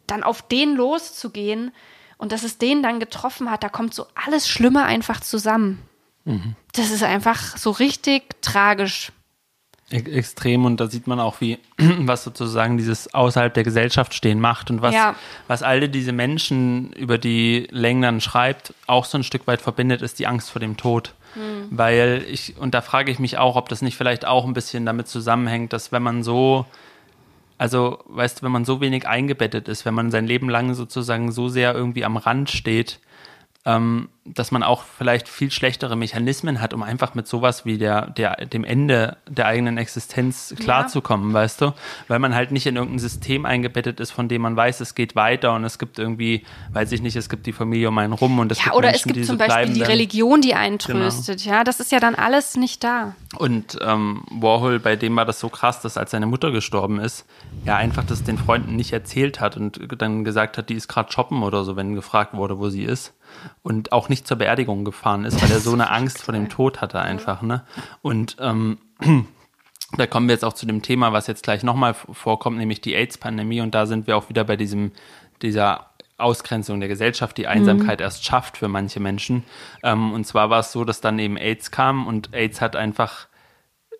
dann 0.06 0.22
auf 0.22 0.42
den 0.42 0.74
loszugehen 0.74 1.72
und 2.18 2.32
dass 2.32 2.42
es 2.42 2.58
den 2.58 2.82
dann 2.82 3.00
getroffen 3.00 3.50
hat, 3.50 3.62
da 3.62 3.70
kommt 3.70 3.94
so 3.94 4.06
alles 4.14 4.46
Schlimme 4.46 4.84
einfach 4.84 5.20
zusammen. 5.20 5.82
Mhm. 6.26 6.54
Das 6.72 6.90
ist 6.90 7.02
einfach 7.02 7.56
so 7.56 7.70
richtig 7.70 8.42
tragisch. 8.42 9.12
Extrem 9.88 10.64
und 10.64 10.80
da 10.80 10.88
sieht 10.88 11.06
man 11.06 11.20
auch, 11.20 11.40
wie 11.40 11.58
was 11.78 12.24
sozusagen 12.24 12.76
dieses 12.76 13.14
außerhalb 13.14 13.54
der 13.54 13.62
Gesellschaft 13.62 14.14
stehen 14.14 14.40
macht 14.40 14.68
und 14.68 14.82
was, 14.82 14.92
ja. 14.92 15.14
was 15.46 15.62
alle 15.62 15.88
diese 15.88 16.10
Menschen, 16.10 16.92
über 16.92 17.18
die 17.18 17.68
Leng 17.70 18.02
dann 18.02 18.20
schreibt, 18.20 18.74
auch 18.88 19.04
so 19.04 19.16
ein 19.16 19.22
Stück 19.22 19.46
weit 19.46 19.62
verbindet, 19.62 20.02
ist 20.02 20.18
die 20.18 20.26
Angst 20.26 20.50
vor 20.50 20.58
dem 20.58 20.76
Tod. 20.76 21.14
Mhm. 21.36 21.68
Weil 21.70 22.26
ich, 22.28 22.56
und 22.56 22.74
da 22.74 22.80
frage 22.80 23.12
ich 23.12 23.20
mich 23.20 23.38
auch, 23.38 23.54
ob 23.54 23.68
das 23.68 23.80
nicht 23.80 23.96
vielleicht 23.96 24.24
auch 24.24 24.44
ein 24.44 24.54
bisschen 24.54 24.84
damit 24.84 25.06
zusammenhängt, 25.06 25.72
dass 25.72 25.92
wenn 25.92 26.02
man 26.02 26.24
so, 26.24 26.66
also 27.56 28.02
weißt 28.06 28.40
du, 28.40 28.42
wenn 28.42 28.52
man 28.52 28.64
so 28.64 28.80
wenig 28.80 29.06
eingebettet 29.06 29.68
ist, 29.68 29.84
wenn 29.84 29.94
man 29.94 30.10
sein 30.10 30.26
Leben 30.26 30.48
lang 30.48 30.74
sozusagen 30.74 31.30
so 31.30 31.48
sehr 31.48 31.76
irgendwie 31.76 32.04
am 32.04 32.16
Rand 32.16 32.50
steht, 32.50 32.98
ähm, 33.64 34.08
dass 34.34 34.50
man 34.50 34.62
auch 34.62 34.82
vielleicht 34.82 35.28
viel 35.28 35.50
schlechtere 35.50 35.96
Mechanismen 35.96 36.60
hat, 36.60 36.74
um 36.74 36.82
einfach 36.82 37.14
mit 37.14 37.26
sowas 37.26 37.64
wie 37.64 37.78
der, 37.78 38.10
der, 38.10 38.46
dem 38.46 38.64
Ende 38.64 39.16
der 39.28 39.46
eigenen 39.46 39.78
Existenz 39.78 40.54
klarzukommen, 40.58 41.30
ja. 41.30 41.34
weißt 41.34 41.60
du? 41.60 41.72
Weil 42.08 42.18
man 42.18 42.34
halt 42.34 42.50
nicht 42.50 42.66
in 42.66 42.76
irgendein 42.76 42.98
System 42.98 43.46
eingebettet 43.46 44.00
ist, 44.00 44.10
von 44.10 44.28
dem 44.28 44.42
man 44.42 44.56
weiß, 44.56 44.80
es 44.80 44.94
geht 44.94 45.16
weiter 45.16 45.54
und 45.54 45.64
es 45.64 45.78
gibt 45.78 45.98
irgendwie, 45.98 46.44
weiß 46.72 46.92
ich 46.92 47.02
nicht, 47.02 47.16
es 47.16 47.28
gibt 47.28 47.46
die 47.46 47.52
Familie 47.52 47.88
um 47.88 47.98
einen 47.98 48.12
rum 48.12 48.38
und 48.38 48.50
es 48.50 48.58
ja, 48.58 48.64
gibt 48.64 48.76
oder 48.76 48.88
Menschen, 48.88 49.10
es 49.10 49.14
gibt 49.14 49.26
zum 49.26 49.38
Beispiel 49.38 49.74
die 49.74 49.82
Religion, 49.82 50.40
die 50.40 50.54
einen 50.54 50.78
tröstet, 50.78 51.42
genau. 51.42 51.56
ja, 51.56 51.64
das 51.64 51.80
ist 51.80 51.92
ja 51.92 52.00
dann 52.00 52.14
alles 52.14 52.56
nicht 52.56 52.82
da. 52.82 53.14
Und 53.36 53.78
ähm, 53.82 54.24
Warhol, 54.30 54.80
bei 54.80 54.96
dem 54.96 55.14
war 55.16 55.24
das 55.24 55.40
so 55.40 55.48
krass, 55.48 55.80
dass 55.80 55.96
als 55.96 56.10
seine 56.10 56.26
Mutter 56.26 56.50
gestorben 56.50 56.98
ist, 56.98 57.26
er 57.64 57.76
einfach 57.76 58.04
das 58.04 58.24
den 58.24 58.38
Freunden 58.38 58.76
nicht 58.76 58.92
erzählt 58.92 59.40
hat 59.40 59.56
und 59.56 59.80
dann 59.98 60.24
gesagt 60.24 60.58
hat, 60.58 60.68
die 60.68 60.74
ist 60.74 60.88
gerade 60.88 61.12
shoppen 61.12 61.42
oder 61.42 61.64
so, 61.64 61.76
wenn 61.76 61.94
gefragt 61.94 62.34
wurde, 62.34 62.58
wo 62.58 62.68
sie 62.68 62.84
ist 62.84 63.14
und 63.62 63.92
auch 63.92 64.08
nicht 64.08 64.15
zur 64.24 64.38
Beerdigung 64.38 64.84
gefahren 64.84 65.24
ist, 65.24 65.42
weil 65.42 65.50
er 65.50 65.60
so 65.60 65.72
eine 65.72 65.90
Angst 65.90 66.22
vor 66.22 66.32
dem 66.32 66.48
Tod 66.48 66.80
hatte 66.80 67.00
einfach. 67.00 67.42
Ne? 67.42 67.64
Und 68.02 68.36
ähm, 68.40 68.78
da 69.96 70.06
kommen 70.06 70.28
wir 70.28 70.34
jetzt 70.34 70.44
auch 70.44 70.54
zu 70.54 70.66
dem 70.66 70.82
Thema, 70.82 71.12
was 71.12 71.26
jetzt 71.26 71.42
gleich 71.42 71.62
nochmal 71.62 71.94
vorkommt, 71.94 72.58
nämlich 72.58 72.80
die 72.80 72.94
AIDS-Pandemie. 72.94 73.60
Und 73.60 73.74
da 73.74 73.86
sind 73.86 74.06
wir 74.06 74.16
auch 74.16 74.28
wieder 74.28 74.44
bei 74.44 74.56
diesem, 74.56 74.92
dieser 75.42 75.90
Ausgrenzung 76.18 76.80
der 76.80 76.88
Gesellschaft, 76.88 77.36
die 77.36 77.46
Einsamkeit 77.46 77.98
mhm. 77.98 78.04
erst 78.04 78.24
schafft 78.24 78.56
für 78.56 78.68
manche 78.68 79.00
Menschen. 79.00 79.44
Ähm, 79.82 80.12
und 80.12 80.26
zwar 80.26 80.50
war 80.50 80.60
es 80.60 80.72
so, 80.72 80.84
dass 80.84 81.00
dann 81.00 81.18
eben 81.18 81.36
AIDS 81.36 81.70
kam 81.70 82.06
und 82.06 82.34
AIDS 82.34 82.60
hat 82.60 82.76
einfach 82.76 83.28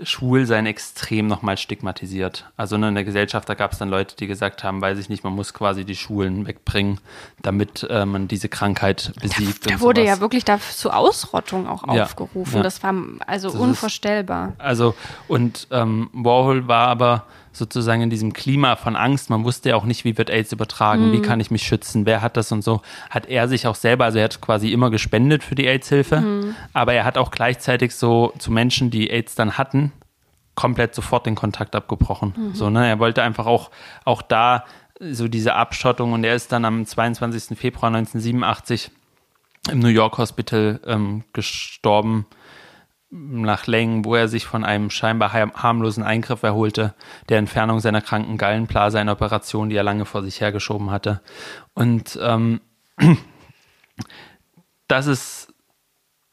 Schwulsein 0.02 0.66
extrem 0.66 1.26
nochmal 1.26 1.56
stigmatisiert. 1.56 2.50
Also 2.56 2.76
ne, 2.76 2.88
in 2.88 2.94
der 2.94 3.04
Gesellschaft, 3.04 3.48
da 3.48 3.54
gab 3.54 3.72
es 3.72 3.78
dann 3.78 3.88
Leute, 3.88 4.16
die 4.16 4.26
gesagt 4.26 4.62
haben, 4.62 4.80
weiß 4.80 4.98
ich 4.98 5.08
nicht, 5.08 5.24
man 5.24 5.32
muss 5.32 5.54
quasi 5.54 5.84
die 5.84 5.96
Schwulen 5.96 6.46
wegbringen, 6.46 7.00
damit 7.42 7.86
äh, 7.88 8.04
man 8.04 8.28
diese 8.28 8.48
Krankheit 8.48 9.12
besiegt. 9.20 9.66
Da, 9.66 9.70
da 9.70 9.80
wurde 9.80 10.02
sowas. 10.02 10.16
ja 10.16 10.20
wirklich 10.20 10.44
zur 10.76 10.96
Ausrottung 10.96 11.66
auch 11.66 11.86
ja, 11.94 12.04
aufgerufen. 12.04 12.56
Ja. 12.56 12.62
Das 12.62 12.82
war 12.82 12.94
also 13.26 13.50
das 13.50 13.58
unvorstellbar. 13.58 14.50
Ist, 14.50 14.60
also 14.60 14.94
und 15.28 15.68
ähm, 15.70 16.10
Warhol 16.12 16.68
war 16.68 16.88
aber 16.88 17.24
sozusagen 17.56 18.02
in 18.02 18.10
diesem 18.10 18.32
Klima 18.32 18.76
von 18.76 18.96
Angst, 18.96 19.30
man 19.30 19.44
wusste 19.44 19.70
ja 19.70 19.76
auch 19.76 19.84
nicht, 19.84 20.04
wie 20.04 20.18
wird 20.18 20.30
AIDS 20.30 20.52
übertragen, 20.52 21.08
mhm. 21.08 21.12
wie 21.12 21.22
kann 21.22 21.40
ich 21.40 21.50
mich 21.50 21.62
schützen, 21.62 22.06
wer 22.06 22.22
hat 22.22 22.36
das 22.36 22.52
und 22.52 22.62
so, 22.62 22.82
hat 23.10 23.26
er 23.26 23.48
sich 23.48 23.66
auch 23.66 23.74
selber, 23.74 24.04
also 24.04 24.18
er 24.18 24.24
hat 24.24 24.40
quasi 24.40 24.72
immer 24.72 24.90
gespendet 24.90 25.42
für 25.42 25.54
die 25.54 25.66
AIDS-Hilfe, 25.66 26.20
mhm. 26.20 26.54
aber 26.72 26.92
er 26.92 27.04
hat 27.04 27.18
auch 27.18 27.30
gleichzeitig 27.30 27.94
so 27.94 28.32
zu 28.38 28.50
Menschen, 28.50 28.90
die 28.90 29.10
AIDS 29.10 29.34
dann 29.34 29.58
hatten, 29.58 29.92
komplett 30.54 30.94
sofort 30.94 31.26
den 31.26 31.34
Kontakt 31.34 31.76
abgebrochen. 31.76 32.34
Mhm. 32.36 32.54
So, 32.54 32.70
ne? 32.70 32.88
Er 32.88 32.98
wollte 32.98 33.22
einfach 33.22 33.46
auch, 33.46 33.70
auch 34.04 34.22
da 34.22 34.64
so 34.98 35.28
diese 35.28 35.54
Abschottung 35.54 36.12
und 36.12 36.24
er 36.24 36.34
ist 36.34 36.52
dann 36.52 36.64
am 36.64 36.86
22. 36.86 37.58
Februar 37.58 37.94
1987 37.94 38.90
im 39.70 39.80
New 39.80 39.88
York 39.88 40.18
Hospital 40.18 40.80
ähm, 40.86 41.24
gestorben 41.32 42.26
nach 43.10 43.66
Längen, 43.66 44.04
wo 44.04 44.14
er 44.14 44.28
sich 44.28 44.46
von 44.46 44.64
einem 44.64 44.90
scheinbar 44.90 45.32
harmlosen 45.32 46.02
Eingriff 46.02 46.42
erholte, 46.42 46.94
der 47.28 47.38
Entfernung 47.38 47.80
seiner 47.80 48.00
kranken 48.00 48.36
Gallenblase, 48.36 48.98
eine 48.98 49.12
Operation, 49.12 49.68
die 49.70 49.76
er 49.76 49.84
lange 49.84 50.04
vor 50.04 50.22
sich 50.22 50.40
hergeschoben 50.40 50.90
hatte. 50.90 51.20
Und 51.74 52.18
ähm, 52.20 52.60
das 54.88 55.06
ist 55.06 55.46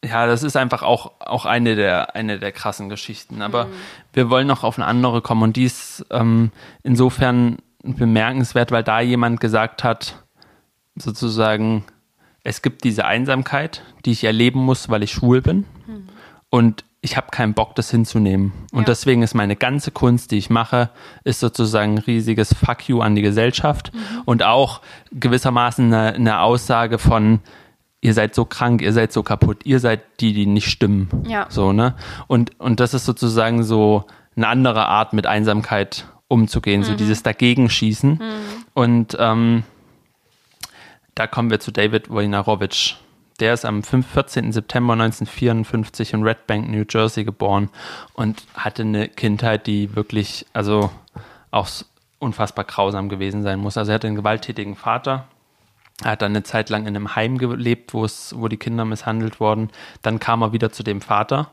ja, 0.03 0.27
das 0.27 0.43
ist 0.43 0.57
einfach 0.57 0.83
auch, 0.83 1.13
auch 1.19 1.45
eine, 1.45 1.75
der, 1.75 2.15
eine 2.15 2.37
der 2.37 2.51
krassen 2.51 2.89
Geschichten. 2.89 3.41
Aber 3.41 3.65
mhm. 3.65 3.73
wir 4.11 4.29
wollen 4.29 4.47
noch 4.47 4.63
auf 4.63 4.77
eine 4.77 4.85
andere 4.85 5.21
kommen 5.21 5.43
und 5.43 5.55
die 5.55 5.63
ist 5.63 6.05
ähm, 6.11 6.51
insofern 6.83 7.57
bemerkenswert, 7.83 8.71
weil 8.71 8.83
da 8.83 8.99
jemand 8.99 9.39
gesagt 9.39 9.83
hat, 9.83 10.23
sozusagen, 10.95 11.85
es 12.43 12.61
gibt 12.61 12.83
diese 12.83 13.05
Einsamkeit, 13.05 13.83
die 14.05 14.11
ich 14.11 14.25
erleben 14.25 14.59
muss, 14.59 14.89
weil 14.89 15.03
ich 15.03 15.11
schwul 15.11 15.41
bin. 15.41 15.65
Mhm. 15.87 16.09
Und 16.53 16.85
ich 17.01 17.17
habe 17.17 17.31
keinen 17.31 17.55
Bock, 17.55 17.73
das 17.73 17.89
hinzunehmen. 17.89 18.53
Und 18.71 18.81
ja. 18.81 18.85
deswegen 18.85 19.23
ist 19.23 19.33
meine 19.33 19.55
ganze 19.55 19.89
Kunst, 19.89 20.29
die 20.29 20.37
ich 20.37 20.51
mache, 20.51 20.91
ist 21.23 21.39
sozusagen 21.39 21.95
ein 21.95 21.97
riesiges 21.97 22.53
Fuck 22.53 22.87
you 22.87 23.01
an 23.01 23.15
die 23.15 23.23
Gesellschaft 23.23 23.91
mhm. 23.91 24.21
und 24.25 24.43
auch 24.43 24.81
gewissermaßen 25.11 25.91
eine, 25.91 26.13
eine, 26.13 26.41
Aussage 26.41 26.99
von, 26.99 27.39
ihr 28.01 28.13
seid 28.13 28.35
so 28.35 28.45
krank, 28.45 28.83
ihr 28.83 28.93
seid 28.93 29.11
so 29.11 29.23
kaputt, 29.23 29.65
ihr 29.65 29.79
seid 29.79 30.01
die, 30.19 30.31
die 30.31 30.45
nicht 30.45 30.69
stimmen. 30.69 31.09
Ja. 31.27 31.47
So, 31.49 31.73
ne? 31.73 31.95
Und, 32.27 32.59
und 32.59 32.79
das 32.79 32.93
ist 32.93 33.05
sozusagen 33.05 33.63
so 33.63 34.05
eine 34.35 34.47
andere 34.47 34.85
Art, 34.85 35.13
mit 35.13 35.25
Einsamkeit 35.25 36.05
umzugehen, 36.27 36.81
mhm. 36.81 36.85
so 36.85 36.93
dieses 36.93 37.23
Dagegenschießen. 37.23 38.11
Mhm. 38.11 38.65
Und 38.75 39.17
ähm, 39.19 39.63
da 41.15 41.25
kommen 41.25 41.49
wir 41.49 41.59
zu 41.59 41.71
David 41.71 42.11
Wojnarowicz. 42.11 42.97
Der 43.43 43.53
ist 43.53 43.65
am 43.65 43.83
14. 43.83 44.53
September 44.53 44.93
1954 44.93 46.13
in 46.13 46.23
Red 46.23 46.47
Bank, 46.47 46.69
New 46.69 46.85
Jersey 46.89 47.25
geboren 47.25 47.69
und 48.13 48.41
hatte 48.53 48.83
eine 48.83 49.09
Kindheit, 49.09 49.67
die 49.67 49.97
wirklich, 49.97 50.45
also 50.53 50.91
auch 51.51 51.67
unfassbar 52.19 52.63
grausam 52.63 53.09
gewesen 53.09 53.43
sein 53.43 53.59
muss. 53.59 53.75
Also 53.75 53.91
er 53.91 53.95
hatte 53.95 54.07
einen 54.07 54.15
gewalttätigen 54.15 54.77
Vater. 54.77 55.27
Er 56.05 56.11
hat 56.11 56.21
dann 56.21 56.31
eine 56.31 56.43
Zeit 56.43 56.69
lang 56.69 56.83
in 56.83 56.95
einem 56.95 57.17
Heim 57.17 57.37
gelebt, 57.37 57.93
wo 57.93 58.05
es, 58.05 58.33
wo 58.37 58.47
die 58.47 58.55
Kinder 58.55 58.85
misshandelt 58.85 59.41
wurden. 59.41 59.71
Dann 60.03 60.21
kam 60.21 60.41
er 60.41 60.53
wieder 60.53 60.71
zu 60.71 60.81
dem 60.81 61.01
Vater, 61.01 61.51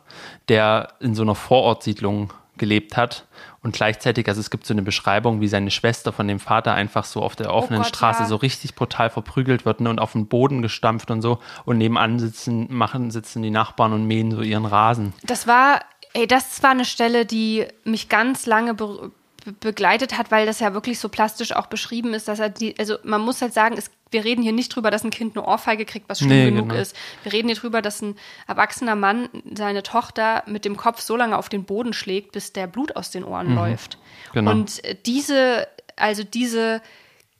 der 0.49 0.93
in 1.01 1.17
so 1.17 1.23
einer 1.23 1.35
Vorortsiedlung 1.35 2.33
gelebt 2.57 2.97
hat 2.97 3.27
und 3.63 3.75
gleichzeitig, 3.75 4.27
also 4.29 4.41
es 4.41 4.51
gibt 4.51 4.67
so 4.67 4.73
eine 4.73 4.83
Beschreibung, 4.83 5.41
wie 5.41 5.49
seine 5.49 5.71
Schwester 5.71 6.13
von 6.13 6.27
dem 6.27 6.41
Vater 6.41 6.73
einfach 6.75 7.05
so 7.05 7.23
auf 7.23 7.37
der 7.37 7.51
oh 7.53 7.59
offenen 7.59 7.81
oh 7.81 7.85
Gott, 7.85 7.95
Straße 7.95 8.23
ja. 8.23 8.29
so 8.29 8.37
richtig 8.37 8.75
brutal 8.75 9.11
verprügelt 9.11 9.67
wird 9.67 9.81
ne, 9.81 9.91
und 9.91 9.99
auf 9.99 10.13
den 10.13 10.29
Boden 10.29 10.63
gestampft 10.63 11.11
und 11.11 11.21
so 11.21 11.41
und 11.67 11.79
nebenan 11.79 12.19
sitzen, 12.19 12.67
machen, 12.71 13.11
sitzen 13.11 13.43
die 13.43 13.51
Nachbarn 13.51 13.93
und 13.93 14.07
mähen 14.07 14.31
so 14.31 14.41
ihren 14.41 14.65
Rasen. 14.65 15.13
Das 15.23 15.47
war, 15.47 15.81
ey, 16.15 16.27
das 16.27 16.63
war 16.63 16.71
eine 16.71 16.87
Stelle, 16.87 17.27
die 17.27 17.67
mich 17.85 18.09
ganz 18.09 18.47
lange 18.47 18.75
be 18.75 19.13
begleitet 19.61 20.17
hat, 20.17 20.31
weil 20.31 20.47
das 20.47 20.61
ja 20.61 20.75
wirklich 20.75 20.99
so 20.99 21.09
plastisch 21.09 21.53
auch 21.53 21.67
beschrieben 21.67 22.15
ist, 22.15 22.29
dass 22.29 22.39
er 22.39 22.49
die, 22.49 22.79
also 22.79 22.97
man 23.03 23.21
muss 23.21 23.43
halt 23.43 23.53
sagen, 23.53 23.77
es 23.77 23.91
wir 24.11 24.25
reden 24.25 24.43
hier 24.43 24.53
nicht 24.53 24.75
drüber, 24.75 24.91
dass 24.91 25.05
ein 25.05 25.11
Kind 25.11 25.37
eine 25.37 25.47
Ohrfeige 25.47 25.85
kriegt, 25.85 26.09
was 26.09 26.19
schlimm 26.19 26.31
nee, 26.31 26.51
genug 26.51 26.71
genau. 26.71 26.81
ist. 26.81 26.97
Wir 27.23 27.33
reden 27.33 27.49
hier 27.49 27.57
drüber, 27.57 27.83
dass 27.83 28.03
ein 28.03 28.17
erwachsener 28.47 28.97
Mann 28.97 29.29
seine 29.55 29.83
Tochter 29.83 30.43
mit 30.47 30.65
dem 30.65 30.77
Kopf 30.77 31.01
so 31.01 31.17
lange 31.17 31.39
auf 31.39 31.49
den 31.49 31.65
Boden 31.65 31.93
schlägt, 31.93 32.33
bis 32.33 32.53
der 32.53 32.67
Blut 32.67 32.97
aus 32.97 33.11
den 33.11 33.25
Ohren 33.25 33.51
mhm. 33.51 33.55
läuft. 33.55 33.99
Genau. 34.33 34.51
Und 34.51 34.83
diese, 35.07 35.69
also 35.97 36.25
diese 36.25 36.83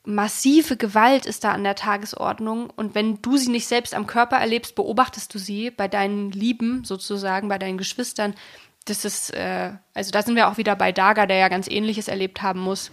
massive 0.05 0.77
Gewalt 0.77 1.27
ist 1.27 1.45
da 1.45 1.53
an 1.53 1.65
der 1.65 1.75
Tagesordnung. 1.75 2.71
Und 2.75 2.95
wenn 2.95 3.21
du 3.21 3.37
sie 3.37 3.51
nicht 3.51 3.67
selbst 3.67 3.95
am 3.95 4.07
Körper 4.07 4.37
erlebst, 4.37 4.75
beobachtest 4.75 5.35
du 5.35 5.39
sie 5.39 5.71
bei 5.71 5.89
deinen 5.89 6.31
Lieben 6.31 6.85
sozusagen, 6.85 7.49
bei 7.49 7.59
deinen 7.59 7.79
Geschwistern. 7.79 8.35
Das 8.85 9.05
ist, 9.05 9.31
äh, 9.35 9.73
also 9.95 10.11
da 10.11 10.23
sind 10.23 10.37
wir 10.37 10.49
auch 10.49 10.57
wieder 10.57 10.75
bei 10.77 10.93
Daga, 10.93 11.27
der 11.27 11.37
ja 11.37 11.49
ganz 11.49 11.69
Ähnliches 11.69 12.09
erlebt 12.09 12.43
haben 12.43 12.61
muss. 12.61 12.91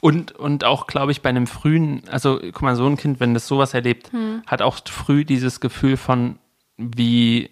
Und, 0.00 0.32
und 0.32 0.64
auch, 0.64 0.86
glaube 0.86 1.12
ich, 1.12 1.22
bei 1.22 1.28
einem 1.28 1.46
frühen, 1.46 2.02
also 2.10 2.38
guck 2.40 2.62
mal, 2.62 2.76
so 2.76 2.86
ein 2.86 2.96
Kind, 2.96 3.20
wenn 3.20 3.34
das 3.34 3.46
sowas 3.46 3.74
erlebt, 3.74 4.12
hm. 4.12 4.42
hat 4.46 4.62
auch 4.62 4.78
früh 4.86 5.24
dieses 5.24 5.60
Gefühl 5.60 5.96
von, 5.96 6.38
wie 6.78 7.50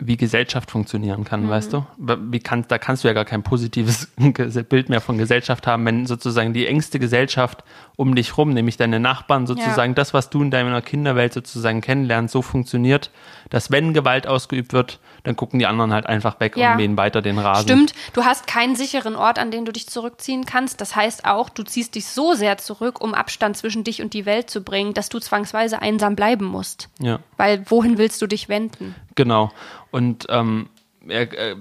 wie 0.00 0.16
Gesellschaft 0.16 0.70
funktionieren 0.70 1.24
kann, 1.24 1.44
mhm. 1.44 1.50
weißt 1.50 1.72
du? 1.72 1.86
Wie 1.98 2.38
kann, 2.38 2.64
da 2.68 2.78
kannst 2.78 3.02
du 3.02 3.08
ja 3.08 3.14
gar 3.14 3.24
kein 3.24 3.42
positives 3.42 4.08
Bild 4.68 4.88
mehr 4.88 5.00
von 5.00 5.18
Gesellschaft 5.18 5.66
haben, 5.66 5.84
wenn 5.84 6.06
sozusagen 6.06 6.52
die 6.52 6.66
engste 6.66 6.98
Gesellschaft 6.98 7.64
um 7.96 8.14
dich 8.14 8.36
rum, 8.38 8.50
nämlich 8.50 8.76
deine 8.76 9.00
Nachbarn, 9.00 9.48
sozusagen 9.48 9.92
ja. 9.92 9.96
das, 9.96 10.14
was 10.14 10.30
du 10.30 10.42
in 10.42 10.52
deiner 10.52 10.82
Kinderwelt 10.82 11.32
sozusagen 11.32 11.80
kennenlernst, 11.80 12.32
so 12.32 12.42
funktioniert, 12.42 13.10
dass 13.50 13.72
wenn 13.72 13.92
Gewalt 13.92 14.28
ausgeübt 14.28 14.72
wird, 14.72 15.00
dann 15.24 15.34
gucken 15.34 15.58
die 15.58 15.66
anderen 15.66 15.92
halt 15.92 16.06
einfach 16.06 16.38
weg 16.38 16.56
ja. 16.56 16.70
und 16.70 16.76
mähen 16.76 16.96
weiter 16.96 17.20
den 17.20 17.38
Rasen. 17.38 17.64
Stimmt, 17.64 17.94
du 18.12 18.24
hast 18.24 18.46
keinen 18.46 18.76
sicheren 18.76 19.16
Ort, 19.16 19.40
an 19.40 19.50
den 19.50 19.64
du 19.64 19.72
dich 19.72 19.88
zurückziehen 19.88 20.46
kannst. 20.46 20.80
Das 20.80 20.94
heißt 20.94 21.24
auch, 21.24 21.48
du 21.48 21.64
ziehst 21.64 21.96
dich 21.96 22.06
so 22.06 22.34
sehr 22.34 22.56
zurück, 22.58 23.00
um 23.00 23.14
Abstand 23.14 23.56
zwischen 23.56 23.82
dich 23.82 24.00
und 24.00 24.14
die 24.14 24.26
Welt 24.26 24.48
zu 24.48 24.62
bringen, 24.62 24.94
dass 24.94 25.08
du 25.08 25.18
zwangsweise 25.18 25.82
einsam 25.82 26.14
bleiben 26.14 26.44
musst. 26.44 26.88
Ja. 27.00 27.18
Weil 27.36 27.68
wohin 27.68 27.98
willst 27.98 28.22
du 28.22 28.28
dich 28.28 28.48
wenden? 28.48 28.94
Genau. 29.16 29.50
Und 29.90 30.26
ähm, 30.28 30.68
er, 31.08 31.32
äh, 31.32 31.56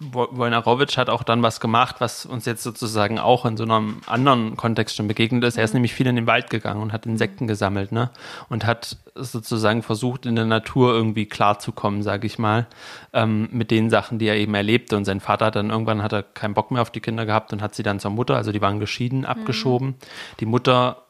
Wojnarowitsch 0.00 0.96
hat 0.96 1.08
auch 1.08 1.22
dann 1.22 1.42
was 1.42 1.60
gemacht, 1.60 1.96
was 2.00 2.26
uns 2.26 2.44
jetzt 2.44 2.62
sozusagen 2.62 3.18
auch 3.18 3.46
in 3.46 3.56
so 3.56 3.62
einem 3.64 4.00
anderen 4.06 4.56
Kontext 4.56 4.96
schon 4.96 5.06
begegnet 5.06 5.44
ist. 5.44 5.56
Er 5.56 5.64
ist 5.64 5.70
mhm. 5.70 5.76
nämlich 5.76 5.94
viel 5.94 6.06
in 6.06 6.16
den 6.16 6.26
Wald 6.26 6.50
gegangen 6.50 6.82
und 6.82 6.92
hat 6.92 7.06
Insekten 7.06 7.46
gesammelt, 7.46 7.92
ne? 7.92 8.10
Und 8.48 8.66
hat 8.66 8.96
sozusagen 9.14 9.82
versucht, 9.82 10.26
in 10.26 10.36
der 10.36 10.46
Natur 10.46 10.92
irgendwie 10.92 11.26
klarzukommen, 11.26 12.02
sage 12.02 12.26
ich 12.26 12.38
mal, 12.38 12.66
ähm, 13.12 13.48
mit 13.52 13.70
den 13.70 13.90
Sachen, 13.90 14.18
die 14.18 14.26
er 14.26 14.36
eben 14.36 14.54
erlebte. 14.54 14.96
Und 14.96 15.04
sein 15.04 15.20
Vater 15.20 15.46
hat 15.46 15.56
dann 15.56 15.70
irgendwann 15.70 16.02
hat 16.02 16.12
er 16.12 16.22
keinen 16.22 16.54
Bock 16.54 16.70
mehr 16.70 16.82
auf 16.82 16.90
die 16.90 17.00
Kinder 17.00 17.26
gehabt 17.26 17.52
und 17.52 17.62
hat 17.62 17.74
sie 17.74 17.82
dann 17.82 18.00
zur 18.00 18.10
Mutter, 18.10 18.36
also 18.36 18.52
die 18.52 18.62
waren 18.62 18.80
geschieden, 18.80 19.24
abgeschoben. 19.24 19.88
Mhm. 19.88 19.94
Die 20.40 20.46
Mutter 20.46 21.04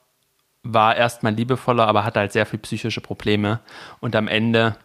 war 0.63 0.95
erstmal 0.95 1.33
liebevoller, 1.33 1.87
aber 1.87 2.05
hatte 2.05 2.21
halt 2.21 2.33
sehr 2.33 2.45
viel 2.45 2.59
psychische 2.59 3.01
Probleme. 3.01 3.61
Und 4.01 4.15
am 4.15 4.29
Ende 4.29 4.77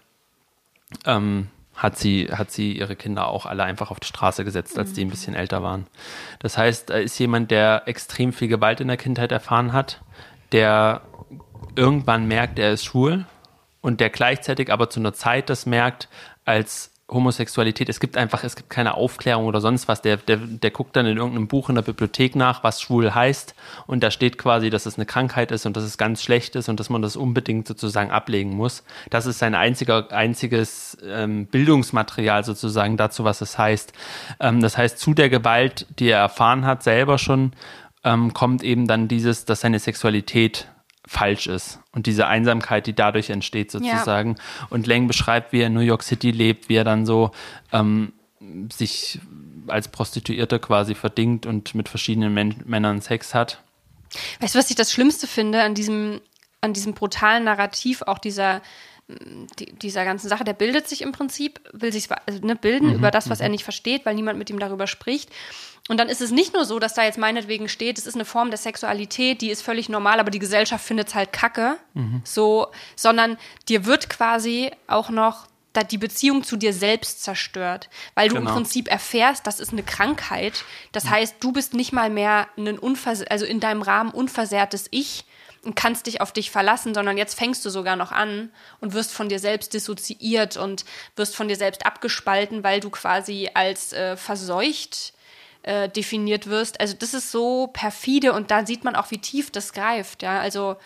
ähm, 1.06 1.50
hat 1.76 1.98
sie, 1.98 2.30
hat 2.32 2.52
sie 2.52 2.78
ihre 2.78 2.96
Kinder 2.96 3.28
auch 3.28 3.46
alle 3.46 3.64
einfach 3.64 3.92
auf 3.92 4.00
die 4.00 4.08
Straße 4.08 4.46
gesetzt, 4.46 4.80
als 4.80 4.94
die 4.94 5.04
ein 5.04 5.10
bisschen 5.10 5.36
älter 5.36 5.62
waren. 5.62 5.88
Das 6.40 6.58
heißt, 6.58 6.90
er 6.90 7.02
ist 7.02 7.20
jemand, 7.20 7.52
der 7.52 7.84
extrem 7.86 8.32
viel 8.32 8.48
Gewalt 8.48 8.80
in 8.80 8.88
der 8.88 8.98
Kindheit 8.98 9.32
erfahren 9.32 9.74
hat, 9.74 10.02
der 10.52 11.02
irgendwann 11.76 12.28
merkt, 12.28 12.60
er 12.60 12.72
ist 12.72 12.86
schwul 12.86 13.26
und 13.82 14.00
der 14.00 14.10
gleichzeitig 14.10 14.72
aber 14.72 14.90
zu 14.90 15.00
einer 15.00 15.14
Zeit 15.14 15.50
das 15.50 15.66
merkt, 15.66 16.08
als 16.46 16.92
Homosexualität, 17.08 17.88
es 17.88 18.00
gibt 18.00 18.18
einfach, 18.18 18.44
es 18.44 18.56
gibt 18.56 18.72
keine 18.72 18.96
Aufklärung 18.96 19.46
oder 19.46 19.62
sonst 19.62 19.88
was. 19.88 20.02
Der, 20.02 20.18
der, 20.18 20.38
der 20.38 20.72
guckt 20.72 20.96
dann 20.96 21.06
in 21.06 21.18
irgendeinem 21.18 21.48
Buch 21.48 21.70
in 21.70 21.76
der 21.76 21.84
Bibliothek 21.84 22.36
nach, 22.36 22.64
was 22.64 22.82
schwul 22.82 23.14
heißt. 23.14 23.54
Und 23.86 24.04
da 24.04 24.10
steht 24.10 24.40
quasi, 24.40 24.72
dass 24.72 24.88
es 24.88 24.96
eine 24.98 25.06
Krankheit 25.06 25.52
ist 25.52 25.68
und 25.68 25.78
dass 25.78 25.84
es 25.84 26.00
ganz 26.00 26.24
schlecht 26.24 26.56
ist 26.56 26.68
und 26.68 26.80
dass 26.80 26.90
man 26.90 27.04
das 27.04 27.16
unbedingt 27.16 27.68
sozusagen 27.68 28.10
ablegen 28.10 28.56
muss. 28.56 28.84
Das 29.12 29.28
ist 29.28 29.38
sein 29.38 29.54
einziger, 29.54 30.12
einziges 30.12 30.98
ähm, 31.06 31.46
Bildungsmaterial 31.46 32.44
sozusagen 32.44 32.98
dazu, 32.98 33.24
was 33.24 33.42
es 33.42 33.60
heißt. 33.60 33.94
Ähm, 34.40 34.62
das 34.62 34.76
heißt, 34.76 34.98
zu 34.98 35.14
der 35.14 35.30
Gewalt, 35.30 35.86
die 36.00 36.10
er 36.10 36.20
erfahren 36.20 36.66
hat, 36.66 36.82
selber 36.82 37.20
schon, 37.20 37.54
ähm, 38.04 38.34
kommt 38.34 38.64
eben 38.64 38.88
dann 38.88 39.08
dieses, 39.08 39.46
dass 39.46 39.62
seine 39.62 39.78
Sexualität 39.78 40.70
falsch 41.08 41.48
ist 41.48 41.80
und 41.92 42.08
diese 42.08 42.28
Einsamkeit, 42.28 42.88
die 42.88 42.94
dadurch 42.94 43.30
entsteht 43.30 43.72
sozusagen. 43.72 44.36
Ja. 44.38 44.68
Und 44.70 44.88
Lang 44.88 45.08
beschreibt, 45.08 45.54
wie 45.54 45.62
er 45.62 45.68
in 45.68 45.74
New 45.74 45.82
York 45.82 46.04
City 46.04 46.32
lebt, 46.32 46.70
wie 46.70 46.76
er 46.76 46.84
dann 46.84 47.06
so 47.06 47.32
ähm, 47.72 48.14
sich 48.72 49.20
als 49.68 49.88
Prostituierte 49.88 50.60
quasi 50.60 50.96
verdingt 50.96 51.46
und 51.46 51.76
mit 51.76 51.90
verschiedenen 51.90 52.34
Men 52.34 52.56
Männern 52.66 53.02
Sex 53.02 53.34
hat. 53.34 53.62
Weißt 54.40 54.56
du, 54.56 54.60
was 54.60 54.70
ich 54.70 54.76
das 54.76 54.92
Schlimmste 54.92 55.28
finde 55.28 55.64
an 55.64 55.74
diesem, 55.74 56.22
an 56.62 56.74
diesem 56.74 56.94
brutalen 56.94 57.44
Narrativ, 57.44 58.02
auch 58.04 58.20
dieser, 58.20 58.62
die, 59.08 59.74
dieser 59.74 60.06
ganzen 60.06 60.30
Sache? 60.30 60.44
Der 60.44 60.54
bildet 60.54 60.88
sich 60.88 61.02
im 61.02 61.12
Prinzip, 61.12 61.60
will 61.74 61.92
sich 61.92 62.10
also, 62.26 62.46
ne, 62.46 62.56
bilden 62.56 62.90
mhm, 62.90 62.96
über 62.96 63.12
das, 63.12 63.30
was 63.30 63.40
mhm. 63.40 63.44
er 63.44 63.50
nicht 63.50 63.64
versteht, 63.64 64.06
weil 64.06 64.16
niemand 64.16 64.40
mit 64.40 64.50
ihm 64.50 64.60
darüber 64.60 64.88
spricht. 64.88 65.30
Und 65.88 66.00
dann 66.00 66.10
ist 66.10 66.22
es 66.22 66.32
nicht 66.32 66.54
nur 66.54 66.66
so, 66.66 66.80
dass 66.80 66.96
da 66.96 67.04
jetzt 67.04 67.20
meinetwegen 67.20 67.70
steht, 67.70 68.00
es 68.00 68.08
ist 68.08 68.16
eine 68.16 68.26
Form 68.26 68.50
der 68.50 68.58
Sexualität, 68.58 69.42
die 69.42 69.52
ist 69.52 69.62
völlig 69.62 69.88
normal, 69.88 70.20
aber 70.20 70.32
die 70.32 70.40
Gesellschaft 70.40 70.84
findet 70.84 71.10
es 71.10 71.16
halt 71.16 71.32
kacke, 71.32 71.78
mhm. 71.94 72.22
so, 72.24 72.68
sondern 72.96 73.38
dir 73.70 73.86
wird 73.86 74.10
quasi 74.10 74.72
auch 74.88 75.12
noch 75.12 75.48
da 75.74 75.84
die 75.84 75.98
Beziehung 75.98 76.44
zu 76.44 76.56
dir 76.56 76.74
selbst 76.74 77.22
zerstört, 77.24 77.90
weil 78.16 78.30
du 78.30 78.36
genau. 78.36 78.50
im 78.50 78.56
Prinzip 78.56 78.90
erfährst, 78.90 79.46
das 79.46 79.60
ist 79.60 79.74
eine 79.74 79.84
Krankheit. 79.84 80.64
Das 80.92 81.10
heißt, 81.10 81.36
du 81.42 81.52
bist 81.52 81.74
nicht 81.74 81.92
mal 81.92 82.10
mehr 82.10 82.48
ein 82.58 82.80
unvers 82.80 83.24
also 83.24 83.46
in 83.46 83.60
deinem 83.60 83.82
Rahmen 83.82 84.12
unversehrtes 84.12 84.88
Ich 84.92 85.26
und 85.66 85.76
kannst 85.76 86.08
dich 86.08 86.22
auf 86.22 86.32
dich 86.32 86.52
verlassen, 86.52 86.94
sondern 86.94 87.18
jetzt 87.18 87.38
fängst 87.38 87.66
du 87.66 87.70
sogar 87.70 87.96
noch 87.96 88.12
an 88.12 88.52
und 88.80 88.94
wirst 88.94 89.12
von 89.12 89.30
dir 89.30 89.40
selbst 89.40 89.74
dissoziiert 89.74 90.58
und 90.58 90.86
wirst 91.16 91.36
von 91.36 91.48
dir 91.48 91.56
selbst 91.56 91.86
abgespalten, 91.86 92.64
weil 92.64 92.80
du 92.80 92.90
quasi 92.90 93.50
als 93.54 93.92
äh, 93.94 94.16
verseucht 94.16 95.14
äh, 95.64 95.90
definiert 95.90 96.48
wirst. 96.48 96.80
Also 96.80 96.96
das 96.98 97.14
ist 97.14 97.32
so 97.32 97.68
perfide 97.68 98.34
und 98.34 98.52
da 98.52 98.66
sieht 98.66 98.84
man 98.84 98.96
auch, 98.96 99.12
wie 99.12 99.18
tief 99.18 99.52
das 99.52 99.74
greift, 99.74 100.22
ja, 100.22 100.40
also 100.40 100.78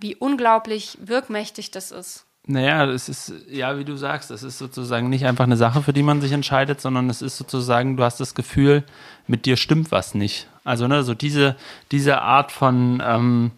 wie 0.00 0.16
unglaublich 0.16 0.98
wirkmächtig 1.00 1.70
das 1.70 1.90
ist. 1.90 2.26
Naja, 2.46 2.84
es 2.90 3.08
ist, 3.08 3.32
ja, 3.48 3.78
wie 3.78 3.84
du 3.84 3.96
sagst, 3.96 4.30
es 4.30 4.42
ist 4.42 4.58
sozusagen 4.58 5.08
nicht 5.08 5.24
einfach 5.24 5.44
eine 5.44 5.56
Sache, 5.56 5.82
für 5.82 5.94
die 5.94 6.02
man 6.02 6.20
sich 6.20 6.32
entscheidet, 6.32 6.78
sondern 6.78 7.08
es 7.08 7.22
ist 7.22 7.38
sozusagen, 7.38 7.96
du 7.96 8.04
hast 8.04 8.20
das 8.20 8.34
Gefühl, 8.34 8.84
mit 9.26 9.46
dir 9.46 9.56
stimmt 9.56 9.90
was 9.92 10.14
nicht. 10.14 10.46
Also, 10.62 10.86
ne, 10.86 11.02
so 11.04 11.14
diese, 11.14 11.56
diese 11.90 12.20
Art 12.20 12.52
von, 12.52 13.02
ähm, 13.04 13.52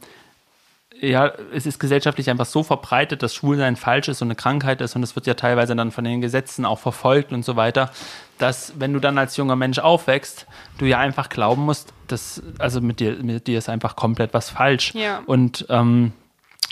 ja, 1.00 1.32
es 1.52 1.66
ist 1.66 1.78
gesellschaftlich 1.78 2.30
einfach 2.30 2.46
so 2.46 2.62
verbreitet, 2.62 3.22
dass 3.22 3.34
Schwulsein 3.34 3.76
falsch 3.76 4.08
ist 4.08 4.22
und 4.22 4.28
eine 4.28 4.34
Krankheit 4.34 4.80
ist 4.80 4.96
und 4.96 5.02
es 5.02 5.14
wird 5.14 5.26
ja 5.26 5.34
teilweise 5.34 5.76
dann 5.76 5.90
von 5.90 6.04
den 6.04 6.20
Gesetzen 6.20 6.64
auch 6.64 6.78
verfolgt 6.78 7.32
und 7.32 7.44
so 7.44 7.56
weiter, 7.56 7.90
dass 8.38 8.74
wenn 8.78 8.92
du 8.92 9.00
dann 9.00 9.18
als 9.18 9.36
junger 9.36 9.56
Mensch 9.56 9.78
aufwächst, 9.78 10.46
du 10.78 10.86
ja 10.86 10.98
einfach 10.98 11.28
glauben 11.28 11.62
musst, 11.62 11.92
dass, 12.06 12.42
also 12.58 12.80
mit 12.80 13.00
dir, 13.00 13.16
mit 13.22 13.46
dir 13.46 13.58
ist 13.58 13.68
einfach 13.68 13.96
komplett 13.96 14.34
was 14.34 14.50
falsch. 14.50 14.94
Ja. 14.94 15.22
Und 15.26 15.66
ähm, 15.68 16.12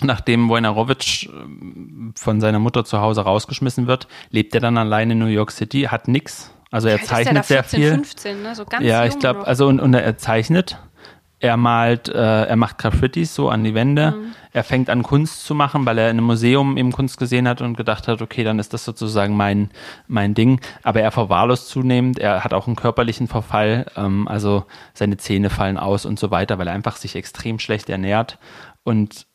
Nachdem 0.01 0.49
Wojnarowitsch 0.49 1.27
ähm, 1.27 2.13
von 2.17 2.41
seiner 2.41 2.59
Mutter 2.59 2.83
zu 2.83 2.99
Hause 2.99 3.21
rausgeschmissen 3.21 3.87
wird, 3.87 4.07
lebt 4.29 4.53
er 4.53 4.59
dann 4.59 4.77
allein 4.77 5.11
in 5.11 5.19
New 5.19 5.25
York 5.27 5.51
City, 5.51 5.83
hat 5.83 6.09
nichts. 6.09 6.51
Also 6.69 6.89
er 6.89 7.01
zeichnet 7.01 7.45
sehr 7.45 7.63
14, 7.63 7.79
viel. 7.79 7.89
15, 7.91 8.43
ne? 8.43 8.55
so 8.55 8.65
ganz 8.65 8.85
ja, 8.85 9.05
ich 9.05 9.17
glaube, 9.19 9.47
also 9.47 9.67
und, 9.67 9.79
und, 9.79 9.93
er 9.93 10.17
zeichnet, 10.17 10.77
er 11.39 11.57
malt, 11.57 12.07
äh, 12.07 12.45
er 12.45 12.55
macht 12.55 12.77
Graffitis 12.77 13.35
so 13.35 13.49
an 13.49 13.63
die 13.63 13.73
Wände. 13.73 14.11
Mhm. 14.11 14.35
Er 14.53 14.63
fängt 14.63 14.89
an 14.89 15.03
Kunst 15.03 15.45
zu 15.45 15.53
machen, 15.53 15.85
weil 15.85 15.97
er 15.97 16.09
in 16.09 16.17
einem 16.17 16.27
Museum 16.27 16.77
eben 16.77 16.91
Kunst 16.91 17.17
gesehen 17.17 17.47
hat 17.47 17.61
und 17.61 17.75
gedacht 17.75 18.07
hat, 18.07 18.21
okay, 18.21 18.43
dann 18.43 18.57
ist 18.57 18.73
das 18.73 18.85
sozusagen 18.85 19.35
mein 19.35 19.69
mein 20.07 20.33
Ding. 20.33 20.61
Aber 20.83 21.01
er 21.01 21.11
verwahrlost 21.11 21.67
zunehmend. 21.67 22.19
Er 22.19 22.43
hat 22.43 22.53
auch 22.53 22.67
einen 22.67 22.77
körperlichen 22.77 23.27
Verfall, 23.27 23.85
ähm, 23.97 24.27
also 24.27 24.65
seine 24.93 25.17
Zähne 25.17 25.49
fallen 25.49 25.77
aus 25.77 26.05
und 26.05 26.19
so 26.19 26.31
weiter, 26.31 26.57
weil 26.57 26.67
er 26.67 26.73
einfach 26.73 26.95
sich 26.95 27.15
extrem 27.15 27.59
schlecht 27.59 27.89
ernährt 27.89 28.39
und 28.83 29.27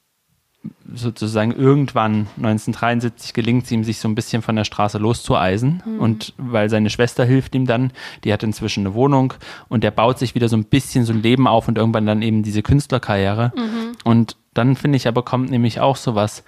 sozusagen 0.93 1.53
irgendwann 1.53 2.27
1973 2.37 3.33
gelingt 3.33 3.65
es 3.65 3.71
ihm, 3.71 3.85
sich 3.85 3.99
so 3.99 4.09
ein 4.09 4.15
bisschen 4.15 4.43
von 4.43 4.57
der 4.57 4.65
Straße 4.65 4.99
loszueisen. 4.99 5.83
Mhm. 5.87 6.01
Und 6.01 6.35
weil 6.37 6.69
seine 6.69 6.91
Schwester 6.91 7.25
hilft 7.25 7.55
ihm 7.55 7.67
dann, 7.67 7.93
die 8.25 8.33
hat 8.33 8.43
inzwischen 8.43 8.87
eine 8.87 8.95
Wohnung 8.95 9.35
und 9.69 9.85
der 9.85 9.91
baut 9.91 10.19
sich 10.19 10.35
wieder 10.35 10.49
so 10.49 10.57
ein 10.57 10.65
bisschen 10.65 11.05
so 11.05 11.13
ein 11.13 11.23
Leben 11.23 11.47
auf 11.47 11.69
und 11.69 11.79
irgendwann 11.79 12.07
dann 12.07 12.23
eben 12.23 12.43
diese 12.43 12.63
Künstlerkarriere. 12.63 13.53
Mhm. 13.57 13.97
Und 14.05 14.37
dann 14.53 14.77
finde 14.77 14.97
ich 14.97 15.09
aber 15.09 15.23
kommt 15.23 15.51
nämlich 15.51 15.81
auch 15.81 15.97
sowas, 15.97 16.45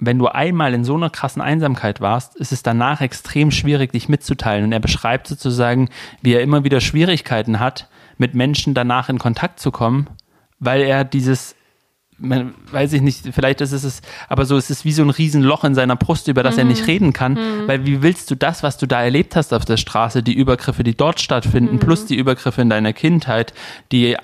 wenn 0.00 0.18
du 0.18 0.28
einmal 0.28 0.74
in 0.74 0.84
so 0.84 0.94
einer 0.94 1.10
krassen 1.10 1.42
Einsamkeit 1.42 2.00
warst, 2.00 2.36
ist 2.36 2.52
es 2.52 2.62
danach 2.62 3.00
extrem 3.00 3.50
schwierig, 3.50 3.92
dich 3.92 4.08
mitzuteilen. 4.08 4.64
Und 4.64 4.72
er 4.72 4.80
beschreibt 4.80 5.26
sozusagen, 5.26 5.88
wie 6.22 6.34
er 6.34 6.42
immer 6.42 6.64
wieder 6.64 6.80
Schwierigkeiten 6.80 7.58
hat, 7.58 7.88
mit 8.16 8.34
Menschen 8.34 8.74
danach 8.74 9.08
in 9.08 9.18
Kontakt 9.18 9.58
zu 9.58 9.70
kommen, 9.72 10.08
weil 10.60 10.82
er 10.82 11.04
dieses 11.04 11.56
man, 12.18 12.54
weiß 12.70 12.92
ich 12.94 13.02
nicht, 13.02 13.28
vielleicht 13.32 13.60
ist 13.60 13.72
es, 13.72 14.02
aber 14.28 14.44
so, 14.44 14.56
es 14.56 14.70
ist 14.70 14.84
wie 14.84 14.92
so 14.92 15.02
ein 15.02 15.10
Riesenloch 15.10 15.64
in 15.64 15.74
seiner 15.74 15.96
Brust, 15.96 16.28
über 16.28 16.42
das 16.42 16.54
mhm. 16.54 16.60
er 16.60 16.64
nicht 16.64 16.82
mhm. 16.82 16.86
reden 16.86 17.12
kann, 17.12 17.32
mhm. 17.32 17.68
weil 17.68 17.86
wie 17.86 18.02
willst 18.02 18.30
du 18.30 18.34
das, 18.34 18.62
was 18.62 18.76
du 18.76 18.86
da 18.86 19.02
erlebt 19.02 19.36
hast 19.36 19.54
auf 19.54 19.64
der 19.64 19.76
Straße, 19.76 20.22
die 20.22 20.34
Übergriffe, 20.34 20.84
die 20.84 20.96
dort 20.96 21.20
stattfinden, 21.20 21.76
mhm. 21.76 21.80
plus 21.80 22.06
die 22.06 22.16
Übergriffe 22.16 22.60
in 22.60 22.70
deiner 22.70 22.92
Kindheit, 22.92 23.52
die 23.92 24.16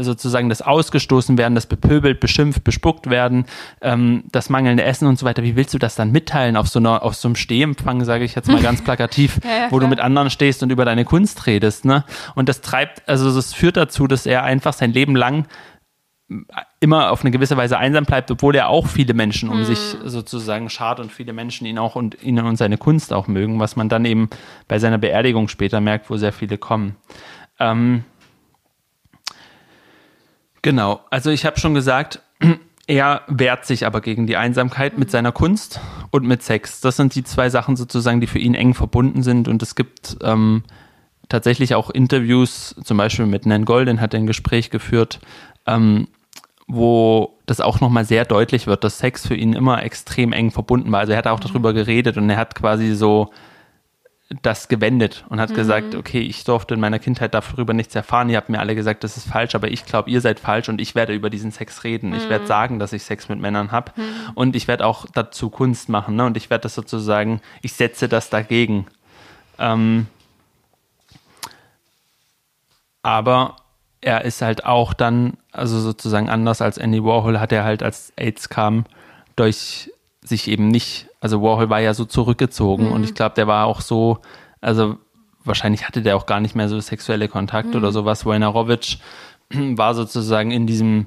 sozusagen 0.00 0.48
das 0.48 0.62
ausgestoßen 0.62 1.36
werden, 1.38 1.54
das 1.54 1.66
bepöbelt, 1.66 2.20
beschimpft, 2.20 2.64
bespuckt 2.64 3.10
werden, 3.10 3.46
ähm, 3.80 4.24
das 4.30 4.48
mangelnde 4.48 4.84
Essen 4.84 5.08
und 5.08 5.18
so 5.18 5.26
weiter. 5.26 5.42
Wie 5.42 5.56
willst 5.56 5.74
du 5.74 5.78
das 5.78 5.96
dann 5.96 6.12
mitteilen 6.12 6.56
auf 6.56 6.68
so 6.68 6.78
einer, 6.78 7.02
auf 7.02 7.14
so 7.14 7.28
einem 7.28 7.36
Stehempfang, 7.36 8.04
sage 8.04 8.24
ich 8.24 8.34
jetzt 8.34 8.48
mal 8.48 8.62
ganz 8.62 8.82
plakativ, 8.84 9.40
ja, 9.42 9.50
ja, 9.50 9.66
wo 9.70 9.78
du 9.78 9.88
mit 9.88 10.00
anderen 10.00 10.30
stehst 10.30 10.62
und 10.62 10.70
über 10.70 10.84
deine 10.84 11.04
Kunst 11.04 11.46
redest, 11.46 11.84
ne? 11.84 12.04
Und 12.34 12.48
das 12.48 12.60
treibt, 12.60 13.08
also 13.08 13.34
das 13.34 13.52
führt 13.52 13.76
dazu, 13.76 14.06
dass 14.06 14.26
er 14.26 14.44
einfach 14.44 14.74
sein 14.74 14.92
Leben 14.92 15.16
lang 15.16 15.46
immer 16.80 17.10
auf 17.10 17.20
eine 17.20 17.30
gewisse 17.30 17.56
Weise 17.56 17.78
einsam 17.78 18.04
bleibt, 18.04 18.30
obwohl 18.30 18.54
er 18.54 18.68
auch 18.68 18.86
viele 18.86 19.14
Menschen 19.14 19.50
um 19.50 19.58
hm. 19.58 19.64
sich 19.64 19.96
sozusagen 20.04 20.70
schart 20.70 20.98
und 21.00 21.12
viele 21.12 21.32
Menschen 21.32 21.66
ihn 21.66 21.78
auch 21.78 21.96
und 21.96 22.22
ihn 22.22 22.38
und 22.38 22.56
seine 22.56 22.78
Kunst 22.78 23.12
auch 23.12 23.26
mögen, 23.26 23.60
was 23.60 23.76
man 23.76 23.88
dann 23.88 24.04
eben 24.04 24.30
bei 24.66 24.78
seiner 24.78 24.98
Beerdigung 24.98 25.48
später 25.48 25.80
merkt, 25.80 26.08
wo 26.08 26.16
sehr 26.16 26.32
viele 26.32 26.56
kommen. 26.56 26.96
Ähm, 27.60 28.04
genau, 30.62 31.00
also 31.10 31.30
ich 31.30 31.44
habe 31.44 31.60
schon 31.60 31.74
gesagt, 31.74 32.20
er 32.86 33.22
wehrt 33.28 33.66
sich 33.66 33.86
aber 33.86 34.00
gegen 34.00 34.26
die 34.26 34.36
Einsamkeit 34.36 34.98
mit 34.98 35.10
seiner 35.10 35.32
Kunst 35.32 35.78
und 36.10 36.26
mit 36.26 36.42
Sex. 36.42 36.80
Das 36.80 36.96
sind 36.96 37.14
die 37.14 37.24
zwei 37.24 37.50
Sachen 37.50 37.76
sozusagen, 37.76 38.20
die 38.20 38.26
für 38.26 38.38
ihn 38.38 38.54
eng 38.54 38.72
verbunden 38.72 39.22
sind 39.22 39.46
und 39.46 39.62
es 39.62 39.74
gibt 39.74 40.16
ähm, 40.22 40.64
tatsächlich 41.28 41.74
auch 41.74 41.90
Interviews, 41.90 42.74
zum 42.82 42.96
Beispiel 42.96 43.26
mit 43.26 43.46
Nan 43.46 43.64
Golden 43.64 44.00
hat 44.00 44.14
er 44.14 44.20
ein 44.20 44.26
Gespräch 44.26 44.70
geführt, 44.70 45.20
ähm, 45.66 46.08
wo 46.66 47.38
das 47.46 47.60
auch 47.60 47.80
nochmal 47.80 48.04
sehr 48.04 48.24
deutlich 48.24 48.66
wird, 48.66 48.84
dass 48.84 48.98
Sex 48.98 49.26
für 49.26 49.34
ihn 49.34 49.52
immer 49.52 49.82
extrem 49.82 50.32
eng 50.32 50.50
verbunden 50.50 50.90
war. 50.92 51.00
Also 51.00 51.12
er 51.12 51.18
hat 51.18 51.26
auch 51.26 51.40
mhm. 51.40 51.48
darüber 51.48 51.72
geredet 51.72 52.16
und 52.16 52.28
er 52.30 52.36
hat 52.36 52.54
quasi 52.54 52.94
so 52.94 53.30
das 54.42 54.68
gewendet 54.68 55.24
und 55.28 55.40
hat 55.40 55.50
mhm. 55.50 55.54
gesagt, 55.54 55.94
okay, 55.94 56.20
ich 56.20 56.44
durfte 56.44 56.74
in 56.74 56.80
meiner 56.80 56.98
Kindheit 56.98 57.34
darüber 57.34 57.74
nichts 57.74 57.94
erfahren. 57.94 58.30
Ihr 58.30 58.38
habt 58.38 58.48
mir 58.48 58.58
alle 58.58 58.74
gesagt, 58.74 59.04
das 59.04 59.16
ist 59.16 59.28
falsch, 59.28 59.54
aber 59.54 59.68
ich 59.68 59.84
glaube, 59.84 60.10
ihr 60.10 60.20
seid 60.20 60.40
falsch 60.40 60.68
und 60.68 60.80
ich 60.80 60.94
werde 60.94 61.14
über 61.14 61.28
diesen 61.28 61.52
Sex 61.52 61.84
reden. 61.84 62.10
Mhm. 62.10 62.16
Ich 62.16 62.28
werde 62.28 62.44
mhm. 62.44 62.48
sagen, 62.48 62.78
dass 62.78 62.92
ich 62.92 63.02
Sex 63.02 63.28
mit 63.28 63.40
Männern 63.40 63.70
habe 63.70 63.92
mhm. 63.96 64.32
und 64.34 64.56
ich 64.56 64.66
werde 64.66 64.86
auch 64.86 65.06
dazu 65.12 65.50
Kunst 65.50 65.88
machen. 65.88 66.16
Ne? 66.16 66.24
Und 66.24 66.36
ich 66.36 66.48
werde 66.50 66.62
das 66.62 66.74
sozusagen, 66.74 67.40
ich 67.60 67.74
setze 67.74 68.08
das 68.08 68.30
dagegen. 68.30 68.86
Ähm, 69.58 70.06
aber 73.02 73.56
er 74.00 74.24
ist 74.24 74.40
halt 74.42 74.64
auch 74.64 74.94
dann, 74.94 75.36
also 75.54 75.80
sozusagen 75.80 76.28
anders 76.28 76.60
als 76.60 76.78
Andy 76.78 77.02
Warhol, 77.02 77.40
hat 77.40 77.52
er 77.52 77.64
halt, 77.64 77.82
als 77.82 78.12
AIDS 78.16 78.48
kam, 78.48 78.84
durch 79.36 79.90
sich 80.22 80.48
eben 80.48 80.68
nicht, 80.68 81.08
also 81.20 81.42
Warhol 81.42 81.70
war 81.70 81.80
ja 81.80 81.94
so 81.94 82.04
zurückgezogen 82.04 82.86
mhm. 82.86 82.92
und 82.92 83.04
ich 83.04 83.14
glaube, 83.14 83.34
der 83.34 83.46
war 83.46 83.66
auch 83.66 83.80
so, 83.80 84.18
also 84.60 84.96
wahrscheinlich 85.44 85.86
hatte 85.86 86.02
der 86.02 86.16
auch 86.16 86.26
gar 86.26 86.40
nicht 86.40 86.54
mehr 86.54 86.68
so 86.68 86.80
sexuelle 86.80 87.28
Kontakte 87.28 87.72
mhm. 87.72 87.76
oder 87.76 87.92
sowas. 87.92 88.24
Wojnarowitsch 88.24 88.98
war 89.50 89.94
sozusagen 89.94 90.50
in 90.50 90.66
diesem, 90.66 91.06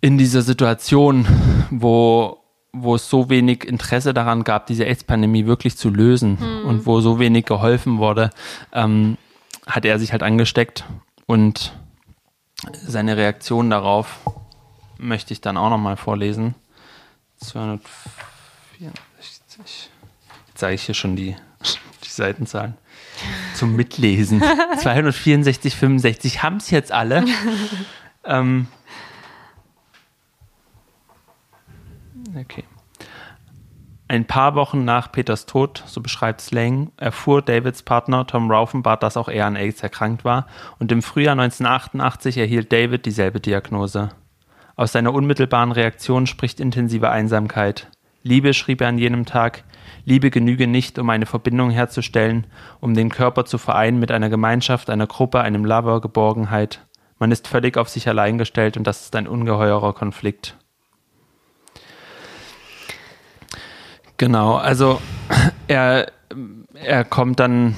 in 0.00 0.18
dieser 0.18 0.42
Situation, 0.42 1.26
wo, 1.70 2.38
wo 2.72 2.94
es 2.94 3.08
so 3.08 3.28
wenig 3.28 3.64
Interesse 3.64 4.14
daran 4.14 4.44
gab, 4.44 4.66
diese 4.66 4.84
AIDS-Pandemie 4.84 5.46
wirklich 5.46 5.76
zu 5.76 5.90
lösen 5.90 6.38
mhm. 6.40 6.68
und 6.68 6.86
wo 6.86 7.00
so 7.00 7.18
wenig 7.18 7.44
geholfen 7.44 7.98
wurde, 7.98 8.30
ähm, 8.72 9.18
hat 9.66 9.84
er 9.84 9.98
sich 9.98 10.12
halt 10.12 10.22
angesteckt 10.22 10.84
und 11.26 11.74
seine 12.72 13.16
Reaktion 13.16 13.70
darauf 13.70 14.18
möchte 14.98 15.32
ich 15.32 15.40
dann 15.40 15.56
auch 15.56 15.70
nochmal 15.70 15.96
vorlesen. 15.96 16.54
264. 17.38 19.90
Jetzt 20.48 20.58
sage 20.58 20.74
ich 20.74 20.82
hier 20.82 20.94
schon 20.94 21.16
die, 21.16 21.36
die 22.04 22.08
Seitenzahlen. 22.08 22.74
Zum 23.54 23.76
Mitlesen. 23.76 24.42
264, 24.78 25.74
65 25.74 26.42
haben 26.42 26.56
es 26.56 26.70
jetzt 26.70 26.92
alle. 26.92 27.24
ähm, 28.24 28.66
okay. 32.36 32.64
Ein 34.10 34.24
paar 34.24 34.54
Wochen 34.54 34.86
nach 34.86 35.12
Peters 35.12 35.44
Tod, 35.44 35.84
so 35.86 36.00
beschreibt 36.00 36.40
Slang, 36.40 36.92
erfuhr 36.96 37.42
Davids 37.42 37.82
Partner 37.82 38.26
Tom 38.26 38.50
Raufenbart, 38.50 39.02
dass 39.02 39.18
auch 39.18 39.28
er 39.28 39.44
an 39.44 39.54
AIDS 39.54 39.82
erkrankt 39.82 40.24
war, 40.24 40.46
und 40.78 40.90
im 40.90 41.02
Frühjahr 41.02 41.32
1988 41.32 42.38
erhielt 42.38 42.72
David 42.72 43.04
dieselbe 43.04 43.38
Diagnose. 43.38 44.08
Aus 44.76 44.92
seiner 44.92 45.12
unmittelbaren 45.12 45.72
Reaktion 45.72 46.26
spricht 46.26 46.58
intensive 46.58 47.10
Einsamkeit. 47.10 47.88
Liebe, 48.22 48.54
schrieb 48.54 48.80
er 48.80 48.88
an 48.88 48.96
jenem 48.96 49.26
Tag, 49.26 49.64
Liebe 50.06 50.30
genüge 50.30 50.66
nicht, 50.66 50.98
um 50.98 51.10
eine 51.10 51.26
Verbindung 51.26 51.68
herzustellen, 51.68 52.46
um 52.80 52.94
den 52.94 53.10
Körper 53.10 53.44
zu 53.44 53.58
vereinen 53.58 53.98
mit 53.98 54.10
einer 54.10 54.30
Gemeinschaft, 54.30 54.88
einer 54.88 55.06
Gruppe, 55.06 55.40
einem 55.40 55.66
Lover, 55.66 56.00
Geborgenheit. 56.00 56.86
Man 57.18 57.30
ist 57.30 57.46
völlig 57.46 57.76
auf 57.76 57.90
sich 57.90 58.08
allein 58.08 58.38
gestellt 58.38 58.78
und 58.78 58.86
das 58.86 59.02
ist 59.02 59.16
ein 59.16 59.28
ungeheurer 59.28 59.92
Konflikt. 59.92 60.56
Genau, 64.18 64.56
also 64.56 65.00
er, 65.68 66.12
er 66.74 67.04
kommt 67.04 67.40
dann, 67.40 67.76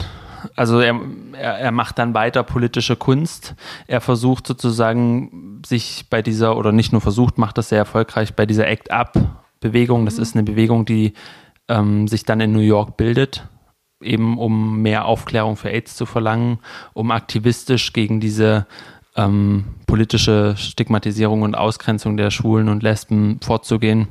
also 0.56 0.80
er, 0.80 0.98
er, 1.34 1.70
macht 1.70 1.98
dann 1.98 2.14
weiter 2.14 2.42
politische 2.42 2.96
Kunst. 2.96 3.54
Er 3.86 4.00
versucht 4.00 4.46
sozusagen 4.46 5.60
sich 5.64 6.06
bei 6.08 6.22
dieser, 6.22 6.56
oder 6.56 6.72
nicht 6.72 6.92
nur 6.92 7.02
versucht, 7.02 7.38
macht 7.38 7.58
das 7.58 7.68
sehr 7.68 7.78
erfolgreich, 7.78 8.34
bei 8.34 8.46
dieser 8.46 8.66
Act-Up-Bewegung, 8.66 10.06
das 10.06 10.16
mhm. 10.16 10.22
ist 10.22 10.34
eine 10.34 10.42
Bewegung, 10.44 10.86
die 10.86 11.12
ähm, 11.68 12.08
sich 12.08 12.24
dann 12.24 12.40
in 12.40 12.52
New 12.52 12.60
York 12.60 12.96
bildet, 12.96 13.46
eben 14.02 14.38
um 14.38 14.80
mehr 14.80 15.04
Aufklärung 15.04 15.56
für 15.56 15.70
AIDS 15.70 15.94
zu 15.94 16.06
verlangen, 16.06 16.58
um 16.94 17.10
aktivistisch 17.10 17.92
gegen 17.92 18.18
diese 18.18 18.66
ähm, 19.14 19.66
politische 19.86 20.54
Stigmatisierung 20.56 21.42
und 21.42 21.54
Ausgrenzung 21.54 22.16
der 22.16 22.30
Schwulen 22.30 22.70
und 22.70 22.82
Lesben 22.82 23.40
vorzugehen. 23.42 24.08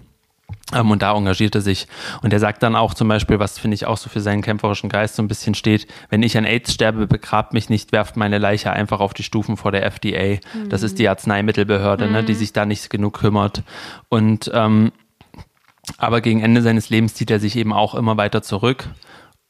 Ähm, 0.74 0.92
und 0.92 1.02
da 1.02 1.16
engagiert 1.16 1.56
er 1.56 1.62
sich. 1.62 1.88
Und 2.22 2.34
er 2.34 2.40
sagt 2.40 2.64
dann 2.64 2.76
auch 2.76 2.94
zum 2.94 3.08
Beispiel, 3.08 3.40
was 3.40 3.58
finde 3.58 3.76
ich 3.76 3.86
auch 3.86 3.98
so 3.98 4.10
für 4.10 4.22
seinen 4.22 4.42
kämpferischen 4.42 4.90
Geist 4.90 5.16
so 5.16 5.24
ein 5.24 5.28
bisschen 5.28 5.56
steht, 5.56 5.88
wenn 6.10 6.24
ich 6.24 6.38
an 6.38 6.46
AIDS 6.46 6.74
sterbe, 6.74 7.08
begrabt 7.08 7.54
mich 7.54 7.70
nicht, 7.70 7.92
werft 7.92 8.18
meine 8.18 8.38
Leiche 8.38 8.72
einfach 8.72 9.00
auf 9.00 9.14
die 9.14 9.24
Stufen 9.24 9.58
vor 9.58 9.72
der 9.72 9.86
FDA. 9.86 10.40
Mhm. 10.54 10.70
Das 10.70 10.84
ist 10.84 11.00
die 11.00 11.10
Arzneimittelbehörde, 11.10 12.08
mhm. 12.08 12.12
ne, 12.14 12.24
die 12.24 12.34
mhm. 12.34 12.38
sich 12.38 12.54
da 12.54 12.66
nicht 12.66 12.90
genug 12.90 13.20
kümmert. 13.20 13.64
Und 14.10 14.52
ähm, 14.54 14.92
aber 15.98 16.22
gegen 16.22 16.42
Ende 16.42 16.62
seines 16.62 16.90
Lebens 16.90 17.16
zieht 17.16 17.32
er 17.32 17.40
sich 17.40 17.56
eben 17.56 17.74
auch 17.74 17.96
immer 17.96 18.16
weiter 18.16 18.44
zurück 18.44 18.90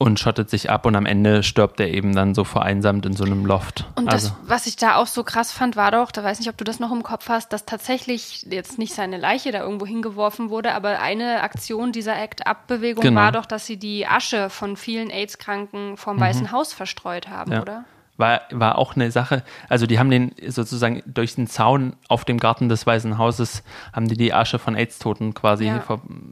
und 0.01 0.17
schottet 0.17 0.49
sich 0.49 0.69
ab 0.69 0.85
und 0.85 0.95
am 0.95 1.05
Ende 1.05 1.43
stirbt 1.43 1.79
er 1.81 1.89
eben 1.89 2.15
dann 2.15 2.33
so 2.33 2.45
vereinsamt 2.45 3.05
in 3.05 3.13
so 3.13 3.25
einem 3.25 3.45
Loft. 3.45 3.85
Und 3.95 4.11
also. 4.11 4.29
das, 4.29 4.37
was 4.49 4.65
ich 4.65 4.77
da 4.77 4.95
auch 4.95 5.07
so 5.07 5.25
krass 5.25 5.51
fand, 5.51 5.75
war 5.75 5.91
doch, 5.91 6.11
da 6.11 6.23
weiß 6.23 6.39
nicht, 6.39 6.47
ob 6.47 6.57
du 6.57 6.63
das 6.63 6.79
noch 6.79 6.93
im 6.93 7.03
Kopf 7.03 7.27
hast, 7.27 7.51
dass 7.51 7.65
tatsächlich 7.65 8.47
jetzt 8.49 8.79
nicht 8.79 8.93
seine 8.93 9.17
Leiche 9.17 9.51
da 9.51 9.59
irgendwo 9.59 9.85
hingeworfen 9.85 10.49
wurde, 10.49 10.73
aber 10.73 11.01
eine 11.01 11.43
Aktion 11.43 11.91
dieser 11.91 12.17
Act-Up-Bewegung 12.17 13.03
genau. 13.03 13.19
war 13.19 13.31
doch, 13.33 13.45
dass 13.45 13.65
sie 13.65 13.75
die 13.75 14.07
Asche 14.07 14.49
von 14.49 14.77
vielen 14.77 15.09
AIDS-Kranken 15.09 15.97
vom 15.97 16.15
mhm. 16.15 16.21
Weißen 16.21 16.51
Haus 16.53 16.71
verstreut 16.71 17.27
haben, 17.27 17.51
ja. 17.51 17.61
oder? 17.61 17.83
War, 18.19 18.41
war 18.51 18.77
auch 18.77 18.95
eine 18.95 19.11
Sache, 19.11 19.43
also 19.69 19.87
die 19.87 19.97
haben 19.97 20.11
den 20.11 20.35
sozusagen 20.47 21.01
durch 21.05 21.35
den 21.35 21.47
Zaun 21.47 21.95
auf 22.09 22.25
dem 22.25 22.37
Garten 22.37 22.67
des 22.67 22.85
Weißen 22.85 23.17
Hauses, 23.17 23.63
haben 23.93 24.07
die 24.07 24.17
die 24.17 24.33
Asche 24.33 24.59
von 24.59 24.75
AIDS-Toten 24.75 25.33
quasi 25.33 25.67
ja. 25.67 25.81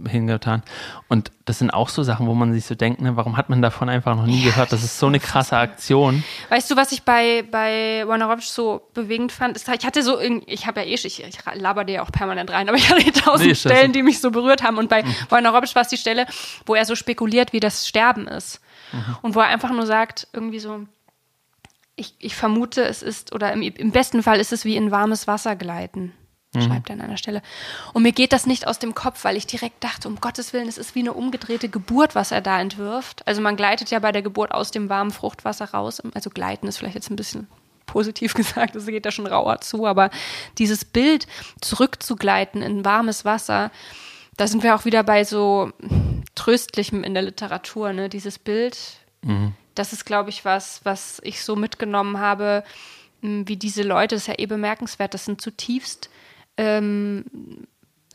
hingetan. 0.07 0.63
Und 1.07 1.31
das 1.45 1.59
sind 1.59 1.71
auch 1.71 1.87
so 1.87 2.03
Sachen, 2.03 2.27
wo 2.27 2.33
man 2.33 2.53
sich 2.53 2.65
so 2.65 2.75
denkt, 2.75 3.01
ne, 3.01 3.15
warum 3.15 3.37
hat 3.37 3.49
man 3.49 3.61
davon 3.61 3.87
einfach 3.87 4.15
noch 4.17 4.25
nie 4.25 4.43
gehört? 4.43 4.73
Das 4.73 4.83
ist 4.83 4.99
so 4.99 5.07
eine 5.07 5.21
krasse 5.21 5.55
Aktion. 5.55 6.23
Weißt 6.49 6.69
du, 6.69 6.75
was 6.75 6.91
ich 6.91 7.03
bei, 7.03 7.45
bei 7.49 8.03
Warner 8.05 8.29
Robsch 8.29 8.47
so 8.47 8.81
bewegend 8.93 9.31
fand? 9.31 9.57
Ich 9.57 9.85
hatte 9.85 10.03
so, 10.03 10.19
ich 10.19 10.67
habe 10.67 10.81
ja 10.81 10.87
eh, 10.87 10.93
ich, 10.95 11.23
ich 11.23 11.39
laber 11.53 11.85
dir 11.85 11.93
ja 11.93 12.01
auch 12.01 12.11
permanent 12.11 12.51
rein, 12.51 12.67
aber 12.67 12.77
ich 12.77 12.89
hatte 12.89 13.11
tausend 13.13 13.47
nee, 13.47 13.55
Stellen, 13.55 13.93
die 13.93 14.03
mich 14.03 14.19
so 14.19 14.31
berührt 14.31 14.61
haben. 14.61 14.77
Und 14.77 14.89
bei 14.89 15.03
mhm. 15.03 15.15
Warner 15.29 15.51
Robsch 15.51 15.73
war 15.73 15.83
es 15.83 15.87
die 15.87 15.97
Stelle, 15.97 16.25
wo 16.65 16.75
er 16.75 16.83
so 16.83 16.95
spekuliert, 16.95 17.53
wie 17.53 17.61
das 17.61 17.87
Sterben 17.87 18.27
ist. 18.27 18.59
Mhm. 18.91 19.17
Und 19.21 19.35
wo 19.35 19.39
er 19.39 19.47
einfach 19.47 19.71
nur 19.71 19.85
sagt, 19.85 20.27
irgendwie 20.33 20.59
so, 20.59 20.85
ich, 21.97 22.13
ich 22.19 22.35
vermute, 22.35 22.85
es 22.85 23.01
ist, 23.01 23.33
oder 23.33 23.51
im, 23.51 23.61
im, 23.61 23.91
besten 23.91 24.23
Fall 24.23 24.39
ist 24.39 24.53
es 24.53 24.63
wie 24.63 24.77
in 24.77 24.91
warmes 24.91 25.27
Wasser 25.27 25.55
gleiten, 25.55 26.13
mhm. 26.53 26.61
schreibt 26.61 26.89
er 26.89 26.93
an 26.93 27.01
einer 27.01 27.17
Stelle. 27.17 27.41
Und 27.91 28.03
mir 28.03 28.11
geht 28.11 28.31
das 28.31 28.45
nicht 28.45 28.67
aus 28.67 28.79
dem 28.79 28.95
Kopf, 28.95 29.23
weil 29.23 29.35
ich 29.35 29.47
direkt 29.47 29.83
dachte, 29.83 30.07
um 30.07 30.21
Gottes 30.21 30.53
Willen, 30.53 30.67
es 30.67 30.77
ist 30.77 30.93
wie 30.93 30.99
eine 30.99 31.13
umgedrehte 31.13 31.69
Geburt, 31.69 32.13
was 32.13 32.31
er 32.31 32.41
da 32.41 32.61
entwirft. 32.61 33.27
Also 33.27 33.41
man 33.41 33.55
gleitet 33.55 33.89
ja 33.89 33.97
bei 33.97 34.11
der 34.11 34.21
Geburt 34.21 34.51
aus 34.51 34.69
dem 34.69 34.89
warmen 34.89 35.11
Fruchtwasser 35.11 35.71
raus. 35.71 36.01
Also 36.13 36.29
gleiten 36.29 36.67
ist 36.67 36.77
vielleicht 36.77 36.95
jetzt 36.95 37.09
ein 37.09 37.15
bisschen 37.15 37.47
positiv 37.87 38.33
gesagt, 38.35 38.75
es 38.75 38.85
geht 38.85 39.05
da 39.05 39.11
schon 39.11 39.27
rauer 39.27 39.59
zu, 39.61 39.87
aber 39.87 40.11
dieses 40.59 40.85
Bild 40.85 41.25
zurückzugleiten 41.61 42.61
in 42.61 42.85
warmes 42.85 43.25
Wasser, 43.25 43.71
da 44.37 44.45
sind 44.45 44.61
wir 44.61 44.75
auch 44.75 44.85
wieder 44.85 45.01
bei 45.01 45.23
so 45.23 45.71
tröstlichem 46.35 47.03
in 47.03 47.15
der 47.15 47.23
Literatur, 47.23 47.91
ne? 47.91 48.07
Dieses 48.07 48.37
Bild, 48.37 48.77
mhm 49.23 49.55
das 49.77 49.93
ist, 49.93 50.05
glaube 50.05 50.29
ich, 50.29 50.45
was, 50.45 50.81
was 50.83 51.19
ich 51.23 51.43
so 51.43 51.55
mitgenommen 51.55 52.19
habe, 52.19 52.63
hm, 53.21 53.47
wie 53.47 53.57
diese 53.57 53.83
Leute, 53.83 54.15
das 54.15 54.23
ist 54.23 54.27
ja 54.27 54.39
eh 54.39 54.45
bemerkenswert, 54.45 55.13
das 55.13 55.25
sind 55.25 55.41
zutiefst, 55.41 56.09
ähm, 56.57 57.25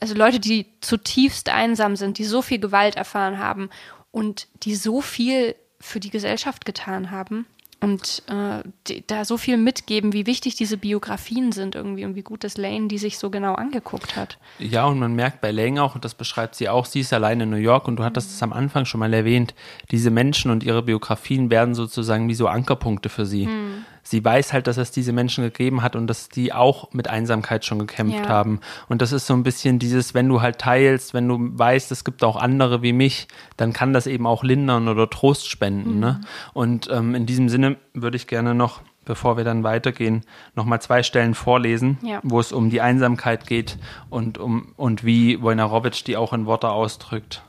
also 0.00 0.14
Leute, 0.14 0.40
die 0.40 0.66
zutiefst 0.80 1.48
einsam 1.48 1.94
sind, 1.94 2.18
die 2.18 2.24
so 2.24 2.42
viel 2.42 2.58
Gewalt 2.58 2.96
erfahren 2.96 3.38
haben 3.38 3.70
und 4.10 4.48
die 4.64 4.74
so 4.74 5.00
viel 5.00 5.54
für 5.78 6.00
die 6.00 6.10
Gesellschaft 6.10 6.64
getan 6.64 7.12
haben 7.12 7.46
und 7.82 8.22
äh, 8.28 8.62
die, 8.86 9.04
da 9.06 9.24
so 9.24 9.36
viel 9.36 9.56
mitgeben, 9.56 10.12
wie 10.12 10.26
wichtig 10.26 10.54
diese 10.54 10.76
Biografien 10.76 11.52
sind 11.52 11.74
irgendwie 11.74 12.04
und 12.04 12.14
wie 12.14 12.22
gut 12.22 12.44
das 12.44 12.56
Lane 12.56 12.88
die 12.88 12.98
sich 12.98 13.18
so 13.18 13.28
genau 13.28 13.54
angeguckt 13.54 14.16
hat. 14.16 14.38
Ja, 14.58 14.86
und 14.86 14.98
man 14.98 15.14
merkt 15.14 15.40
bei 15.40 15.50
Lane 15.50 15.82
auch, 15.82 15.94
und 15.94 16.04
das 16.04 16.14
beschreibt 16.14 16.54
sie 16.54 16.68
auch, 16.68 16.86
sie 16.86 17.00
ist 17.00 17.12
alleine 17.12 17.44
in 17.44 17.50
New 17.50 17.56
York 17.56 17.88
und 17.88 17.96
du 17.96 18.04
hattest 18.04 18.30
es 18.30 18.42
am 18.42 18.52
Anfang 18.52 18.84
schon 18.84 19.00
mal 19.00 19.12
erwähnt, 19.12 19.54
diese 19.90 20.10
Menschen 20.10 20.50
und 20.50 20.62
ihre 20.62 20.82
Biografien 20.82 21.50
werden 21.50 21.74
sozusagen 21.74 22.28
wie 22.28 22.34
so 22.34 22.46
Ankerpunkte 22.46 23.08
für 23.08 23.26
sie. 23.26 23.46
Mhm 23.46 23.84
sie 24.02 24.24
weiß 24.24 24.52
halt, 24.52 24.66
dass 24.66 24.76
es 24.76 24.90
diese 24.90 25.12
Menschen 25.12 25.44
gegeben 25.44 25.82
hat 25.82 25.96
und 25.96 26.06
dass 26.06 26.28
die 26.28 26.52
auch 26.52 26.92
mit 26.92 27.08
Einsamkeit 27.08 27.64
schon 27.64 27.78
gekämpft 27.78 28.24
ja. 28.24 28.28
haben. 28.28 28.60
Und 28.88 29.02
das 29.02 29.12
ist 29.12 29.26
so 29.26 29.34
ein 29.34 29.42
bisschen 29.42 29.78
dieses, 29.78 30.14
wenn 30.14 30.28
du 30.28 30.42
halt 30.42 30.58
teilst, 30.58 31.14
wenn 31.14 31.28
du 31.28 31.38
weißt, 31.40 31.92
es 31.92 32.04
gibt 32.04 32.24
auch 32.24 32.36
andere 32.36 32.82
wie 32.82 32.92
mich, 32.92 33.28
dann 33.56 33.72
kann 33.72 33.92
das 33.92 34.06
eben 34.06 34.26
auch 34.26 34.42
lindern 34.42 34.88
oder 34.88 35.08
Trost 35.08 35.48
spenden. 35.48 36.00
Ne? 36.00 36.12
Mhm. 36.12 36.20
Ne? 36.20 36.20
Und 36.52 36.88
ähm, 36.90 37.14
in 37.14 37.26
diesem 37.26 37.48
Sinne 37.48 37.76
würde 37.94 38.16
ich 38.16 38.26
gerne 38.26 38.54
noch 38.54 38.80
bevor 39.04 39.36
wir 39.36 39.44
dann 39.44 39.64
weitergehen, 39.64 40.22
nochmal 40.54 40.80
zwei 40.80 41.02
Stellen 41.02 41.34
vorlesen, 41.34 41.98
ja. 42.02 42.20
wo 42.22 42.38
es 42.38 42.52
um 42.52 42.70
die 42.70 42.80
Einsamkeit 42.80 43.46
geht 43.46 43.78
und 44.10 44.38
um 44.38 44.74
und 44.76 45.04
wie 45.04 45.42
Wojnarowitsch 45.42 46.04
die 46.04 46.16
auch 46.16 46.32
in 46.32 46.46
Worte 46.46 46.70
ausdrückt. 46.70 47.42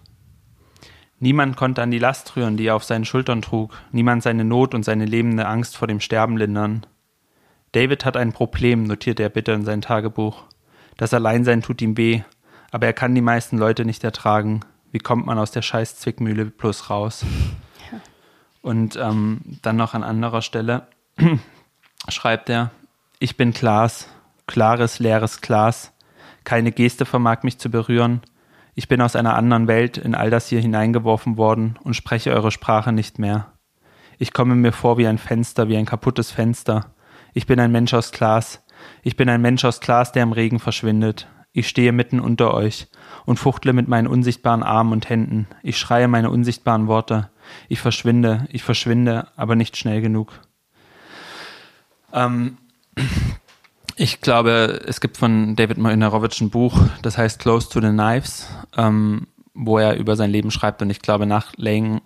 Niemand 1.19 1.55
konnte 1.55 1.81
an 1.81 1.91
die 1.91 1.99
Last 1.99 2.35
rühren, 2.35 2.57
die 2.57 2.67
er 2.67 2.75
auf 2.75 2.83
seinen 2.83 3.05
Schultern 3.05 3.41
trug, 3.41 3.73
niemand 3.91 4.23
seine 4.23 4.43
Not 4.43 4.73
und 4.73 4.83
seine 4.83 5.05
lebende 5.05 5.47
Angst 5.47 5.77
vor 5.77 5.87
dem 5.87 5.99
Sterben 5.99 6.37
lindern. 6.37 6.85
David 7.71 8.05
hat 8.05 8.17
ein 8.17 8.33
Problem, 8.33 8.83
notiert 8.83 9.19
er 9.19 9.29
bitte 9.29 9.51
in 9.51 9.65
sein 9.65 9.81
Tagebuch. 9.81 10.43
Das 10.97 11.13
Alleinsein 11.13 11.61
tut 11.61 11.81
ihm 11.81 11.97
weh, 11.97 12.21
aber 12.71 12.85
er 12.85 12.93
kann 12.93 13.15
die 13.15 13.21
meisten 13.21 13.57
Leute 13.57 13.85
nicht 13.85 14.03
ertragen. 14.03 14.61
Wie 14.91 14.99
kommt 14.99 15.25
man 15.25 15.39
aus 15.39 15.51
der 15.51 15.63
scheiß 15.63 15.97
Zwickmühle 15.99 16.45
plus 16.45 16.89
raus? 16.89 17.25
Ja. 17.91 17.99
Und 18.61 18.95
ähm, 18.95 19.41
dann 19.61 19.75
noch 19.75 19.93
an 19.95 20.03
anderer 20.03 20.41
Stelle 20.41 20.87
schreibt 22.09 22.49
er, 22.49 22.71
ich 23.19 23.37
bin 23.37 23.53
Glas, 23.53 24.07
klares, 24.45 24.99
leeres 24.99 25.41
Glas. 25.41 25.93
Keine 26.43 26.71
Geste 26.71 27.05
vermag 27.05 27.43
mich 27.43 27.57
zu 27.57 27.69
berühren. 27.69 28.21
Ich 28.75 28.87
bin 28.87 29.01
aus 29.01 29.15
einer 29.15 29.35
anderen 29.35 29.67
Welt 29.67 29.97
in 29.97 30.15
all 30.15 30.29
das 30.29 30.47
hier 30.47 30.59
hineingeworfen 30.59 31.37
worden 31.37 31.77
und 31.83 31.95
spreche 31.95 32.31
eure 32.31 32.51
Sprache 32.51 32.91
nicht 32.91 33.19
mehr. 33.19 33.53
Ich 34.17 34.33
komme 34.33 34.55
mir 34.55 34.71
vor 34.71 34.97
wie 34.97 35.07
ein 35.07 35.17
Fenster, 35.17 35.67
wie 35.67 35.77
ein 35.77 35.85
kaputtes 35.85 36.31
Fenster. 36.31 36.93
Ich 37.33 37.45
bin 37.45 37.59
ein 37.59 37.71
Mensch 37.71 37.93
aus 37.93 38.11
Glas. 38.11 38.63
Ich 39.03 39.15
bin 39.15 39.29
ein 39.29 39.41
Mensch 39.41 39.63
aus 39.63 39.79
Glas, 39.79 40.11
der 40.11 40.23
im 40.23 40.31
Regen 40.31 40.59
verschwindet. 40.59 41.27
Ich 41.51 41.67
stehe 41.67 41.91
mitten 41.91 42.19
unter 42.19 42.53
euch 42.53 42.87
und 43.25 43.37
fuchtle 43.37 43.73
mit 43.73 43.87
meinen 43.87 44.07
unsichtbaren 44.07 44.63
Armen 44.63 44.91
und 44.91 45.07
Händen. 45.07 45.47
Ich 45.61 45.77
schreie 45.77 46.07
meine 46.07 46.31
unsichtbaren 46.31 46.87
Worte. 46.87 47.29
Ich 47.69 47.79
verschwinde, 47.79 48.47
ich 48.49 48.63
verschwinde, 48.63 49.27
aber 49.35 49.55
nicht 49.55 49.77
schnell 49.77 50.01
genug. 50.01 50.39
Ähm, 52.11 52.57
ich 53.95 54.21
glaube, 54.21 54.81
es 54.87 55.01
gibt 55.01 55.17
von 55.17 55.55
David 55.55 55.77
Mojnarowitsch 55.77 56.41
ein 56.41 56.49
Buch, 56.49 56.79
das 57.01 57.17
heißt 57.17 57.39
Close 57.39 57.69
to 57.69 57.81
the 57.81 57.89
Knives, 57.89 58.47
ähm, 58.77 59.27
wo 59.53 59.77
er 59.77 59.97
über 59.97 60.15
sein 60.15 60.31
Leben 60.31 60.51
schreibt. 60.51 60.81
Und 60.81 60.89
ich 60.89 61.01
glaube, 61.01 61.25
nach 61.25 61.53
Lang 61.57 62.01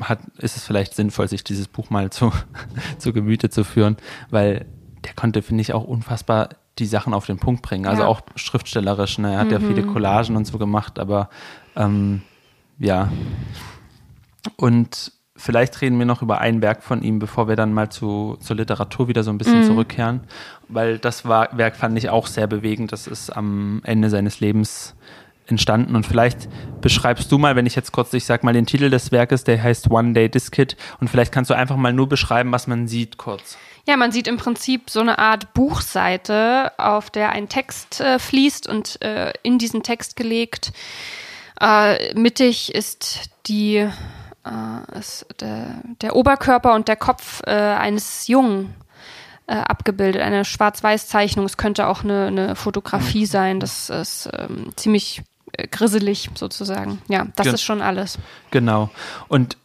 hat, 0.00 0.20
ist 0.38 0.56
es 0.56 0.64
vielleicht 0.64 0.94
sinnvoll, 0.94 1.28
sich 1.28 1.44
dieses 1.44 1.68
Buch 1.68 1.90
mal 1.90 2.10
zu, 2.10 2.32
zu 2.98 3.12
Gemüte 3.12 3.50
zu 3.50 3.64
führen, 3.64 3.96
weil 4.30 4.66
der 5.04 5.14
konnte, 5.14 5.42
finde 5.42 5.62
ich, 5.62 5.72
auch 5.72 5.84
unfassbar 5.84 6.50
die 6.78 6.86
Sachen 6.86 7.14
auf 7.14 7.26
den 7.26 7.38
Punkt 7.38 7.62
bringen. 7.62 7.86
Also 7.86 8.02
ja. 8.02 8.08
auch 8.08 8.20
schriftstellerisch. 8.36 9.18
Ne? 9.18 9.34
Er 9.34 9.40
hat 9.40 9.46
mhm. 9.46 9.52
ja 9.52 9.60
viele 9.60 9.82
mhm. 9.82 9.92
Collagen 9.92 10.36
und 10.36 10.46
so 10.46 10.58
gemacht, 10.58 10.98
aber 10.98 11.28
ähm, 11.76 12.22
ja. 12.78 13.10
Und 14.56 15.12
vielleicht 15.38 15.80
reden 15.80 15.98
wir 15.98 16.04
noch 16.04 16.20
über 16.20 16.40
ein 16.40 16.60
Werk 16.60 16.82
von 16.82 17.02
ihm, 17.02 17.18
bevor 17.18 17.48
wir 17.48 17.56
dann 17.56 17.72
mal 17.72 17.88
zu, 17.88 18.36
zur 18.40 18.56
Literatur 18.56 19.08
wieder 19.08 19.22
so 19.22 19.30
ein 19.30 19.38
bisschen 19.38 19.62
mhm. 19.62 19.66
zurückkehren, 19.66 20.20
weil 20.68 20.98
das 20.98 21.24
war, 21.24 21.56
Werk 21.56 21.76
fand 21.76 21.96
ich 21.96 22.10
auch 22.10 22.26
sehr 22.26 22.46
bewegend. 22.46 22.92
Das 22.92 23.06
ist 23.06 23.30
am 23.30 23.80
Ende 23.84 24.10
seines 24.10 24.40
Lebens 24.40 24.94
entstanden 25.46 25.96
und 25.96 26.04
vielleicht 26.04 26.48
beschreibst 26.82 27.32
du 27.32 27.38
mal, 27.38 27.56
wenn 27.56 27.64
ich 27.64 27.74
jetzt 27.74 27.92
kurz, 27.92 28.12
ich 28.12 28.26
sag 28.26 28.44
mal 28.44 28.52
den 28.52 28.66
Titel 28.66 28.90
des 28.90 29.12
Werkes, 29.12 29.44
der 29.44 29.62
heißt 29.62 29.90
One 29.90 30.12
Day 30.12 30.28
Diskit 30.28 30.76
und 31.00 31.08
vielleicht 31.08 31.32
kannst 31.32 31.50
du 31.50 31.54
einfach 31.54 31.76
mal 31.76 31.92
nur 31.92 32.08
beschreiben, 32.08 32.52
was 32.52 32.66
man 32.66 32.86
sieht 32.86 33.16
kurz. 33.16 33.56
Ja, 33.86 33.96
man 33.96 34.12
sieht 34.12 34.28
im 34.28 34.36
Prinzip 34.36 34.90
so 34.90 35.00
eine 35.00 35.18
Art 35.18 35.54
Buchseite, 35.54 36.72
auf 36.76 37.08
der 37.08 37.30
ein 37.30 37.48
Text 37.48 38.02
äh, 38.02 38.18
fließt 38.18 38.68
und 38.68 39.00
äh, 39.00 39.32
in 39.42 39.56
diesen 39.56 39.82
Text 39.82 40.16
gelegt. 40.16 40.72
Äh, 41.58 42.14
mittig 42.14 42.74
ist 42.74 43.30
die 43.46 43.88
äh, 44.44 44.98
ist 44.98 45.26
der, 45.40 45.82
der, 46.00 46.16
Oberkörper 46.16 46.74
und 46.74 46.88
der 46.88 46.96
Kopf 46.96 47.42
äh, 47.46 47.50
eines 47.50 48.28
Jungen 48.28 48.74
äh, 49.46 49.54
abgebildet, 49.54 50.22
eine 50.22 50.44
Schwarz-Weiß-Zeichnung. 50.44 51.46
Es 51.46 51.56
könnte 51.56 51.86
auch 51.86 52.04
eine, 52.04 52.26
eine 52.26 52.56
Fotografie 52.56 53.22
mhm. 53.22 53.26
sein. 53.26 53.60
Das 53.60 53.90
ist 53.90 54.28
ähm, 54.32 54.70
ziemlich 54.76 55.22
äh, 55.52 55.66
grisselig 55.68 56.30
sozusagen. 56.34 57.00
Ja, 57.08 57.26
das 57.36 57.46
Gen 57.46 57.54
ist 57.54 57.62
schon 57.62 57.82
alles. 57.82 58.18
Genau. 58.50 58.90
Und 59.28 59.56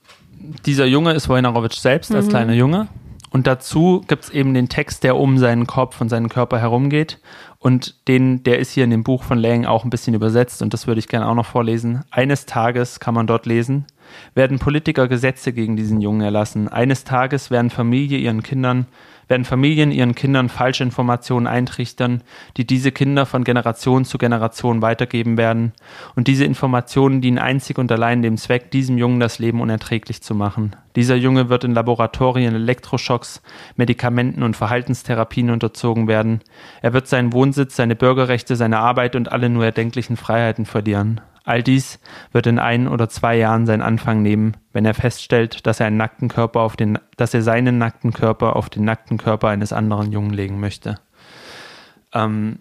dieser 0.66 0.86
Junge 0.86 1.14
ist 1.14 1.30
Wojnarowitsch 1.30 1.80
selbst 1.80 2.14
als 2.14 2.26
mhm. 2.26 2.30
kleiner 2.30 2.54
Junge 2.54 2.88
und 3.34 3.48
dazu 3.48 4.06
gibt 4.08 4.26
es 4.26 4.30
eben 4.30 4.54
den 4.54 4.70
Text, 4.70 5.04
der 5.04 5.18
um 5.18 5.40
seinen 5.40 5.66
Kopf 5.66 6.00
und 6.00 6.08
seinen 6.10 6.30
Körper 6.30 6.60
herumgeht. 6.60 7.20
Und 7.58 8.08
den, 8.08 8.44
der 8.44 8.60
ist 8.60 8.72
hier 8.74 8.84
in 8.84 8.92
dem 8.92 9.04
Buch 9.04 9.24
von 9.24 9.40
Lang 9.40 9.66
auch 9.66 9.84
ein 9.84 9.90
bisschen 9.90 10.14
übersetzt 10.14 10.62
und 10.62 10.72
das 10.72 10.86
würde 10.86 11.00
ich 11.00 11.08
gerne 11.08 11.28
auch 11.28 11.34
noch 11.34 11.48
vorlesen. 11.48 12.04
Eines 12.12 12.46
Tages 12.46 13.00
kann 13.00 13.16
man 13.16 13.26
dort 13.26 13.48
lesen, 13.48 13.88
werden 14.36 14.60
Politiker 14.60 15.08
Gesetze 15.08 15.54
gegen 15.54 15.76
diesen 15.76 16.02
Jungen 16.02 16.22
erlassen. 16.22 16.68
Eines 16.68 17.04
Tages 17.04 17.52
werden 17.52 17.70
Familie 17.70 18.18
ihren 18.18 18.44
Kindern 18.44 18.88
werden 19.28 19.46
Familien 19.46 19.92
ihren 19.92 20.16
Kindern 20.16 20.50
falsche 20.50 20.84
Informationen 20.84 21.48
eintrichtern, 21.48 22.22
die 22.58 22.68
diese 22.68 22.92
Kinder 22.92 23.26
von 23.26 23.44
Generation 23.44 24.06
zu 24.06 24.18
Generation 24.18 24.82
weitergeben 24.82 25.38
werden. 25.38 25.74
Und 26.16 26.28
diese 26.28 26.46
Informationen 26.46 27.22
dienen 27.22 27.40
einzig 27.40 27.78
und 27.78 27.92
allein 27.92 28.22
dem 28.22 28.38
Zweck, 28.38 28.72
diesem 28.72 28.98
Jungen 28.98 29.20
das 29.20 29.40
Leben 29.40 29.62
unerträglich 29.62 30.22
zu 30.22 30.36
machen. 30.36 30.76
Dieser 30.96 31.16
Junge 31.16 31.50
wird 31.50 31.64
in 31.64 31.74
Laboratorien 31.74 32.54
Elektroschocks, 32.54 33.42
Medikamenten 33.76 34.44
und 34.44 34.56
Verhaltenstherapien 34.56 35.50
unterzogen 35.50 36.08
werden. 36.08 36.42
Er 36.82 36.94
wird 36.94 37.08
seinen 37.08 37.34
Wohnsitz, 37.34 37.76
seine 37.76 37.96
Bürgerrechte, 37.96 38.56
seine 38.56 38.80
Arbeit 38.80 39.16
und 39.16 39.32
alle 39.32 39.50
nur 39.50 39.66
erdenklichen 39.66 40.18
Freiheiten 40.18 40.66
verlieren. 40.66 41.22
All 41.44 41.62
dies 41.62 42.00
wird 42.32 42.48
in 42.48 42.58
ein 42.58 42.88
oder 42.88 43.10
zwei 43.10 43.36
Jahren 43.36 43.66
seinen 43.66 43.82
Anfang 43.82 44.22
nehmen, 44.22 44.56
wenn 44.72 44.86
er 44.86 44.94
feststellt, 44.94 45.68
dass 45.68 45.80
er 45.80 45.88
einen 45.88 45.98
nackten 45.98 46.30
Körper 46.30 46.62
auf 46.62 46.78
den, 46.78 46.98
dass 47.18 47.34
er 47.34 47.42
seinen 47.42 47.78
nackten 47.78 48.14
Körper 48.14 48.56
auf 48.56 48.70
den 48.70 48.86
nackten 48.86 49.18
Körper 49.18 49.50
eines 49.50 49.74
anderen 49.74 50.12
Jungen 50.12 50.32
legen 50.32 50.60
möchte. 50.60 51.00
Ähm, 52.14 52.60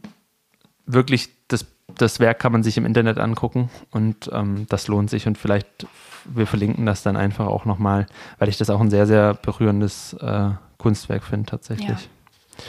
wirklich, 0.85 1.31
das, 1.47 1.67
das 1.97 2.19
Werk 2.19 2.41
kann 2.41 2.53
man 2.53 2.65
sich 2.65 2.77
im 2.77 2.87
Internet 2.87 3.19
angucken 3.19 3.71
und 3.91 4.29
ähm, 4.33 4.67
das 4.69 4.89
lohnt 4.89 5.11
sich 5.11 5.29
und 5.29 5.39
vielleicht, 5.39 5.87
wir 6.25 6.49
verlinken 6.49 6.85
das 6.85 7.05
dann 7.05 7.17
einfach 7.17 7.47
auch 7.47 7.65
nochmal, 7.65 8.07
weil 8.39 8.49
ich 8.49 8.59
das 8.59 8.69
auch 8.69 8.81
ein 8.81 8.91
sehr, 8.91 9.07
sehr 9.07 9.35
berührendes 9.35 10.15
äh, 10.15 10.51
Kunstwerk 10.79 11.23
finde 11.23 11.47
tatsächlich. 11.51 11.89
Ja. 11.89 12.65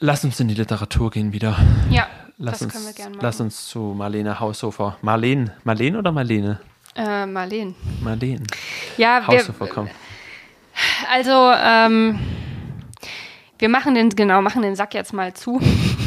Lass 0.00 0.24
uns 0.24 0.40
in 0.40 0.48
die 0.48 0.54
Literatur 0.54 1.10
gehen 1.10 1.32
wieder. 1.32 1.56
Ja. 1.90 2.08
Lass 2.38 2.60
das 2.60 2.62
uns, 2.62 2.72
können 2.72 2.86
wir 2.86 2.92
gerne 2.92 3.16
machen. 3.16 3.24
Lass 3.24 3.40
uns 3.40 3.66
zu 3.66 3.80
Marlene 3.96 4.38
Haushofer. 4.38 4.96
Marlene, 5.02 5.56
Marlene 5.64 5.98
oder 5.98 6.12
Marlene? 6.12 6.60
Äh, 6.94 7.26
Marlene. 7.26 7.74
Marlene. 8.00 8.44
Ja, 8.96 9.26
Haushofer, 9.26 9.66
wir, 9.66 9.72
komm. 9.72 9.88
Also, 11.10 11.32
ähm, 11.32 12.20
wir 13.58 13.68
machen 13.68 13.96
den, 13.96 14.10
genau, 14.10 14.40
machen 14.40 14.62
den 14.62 14.76
Sack 14.76 14.94
jetzt 14.94 15.12
mal 15.12 15.34
zu 15.34 15.60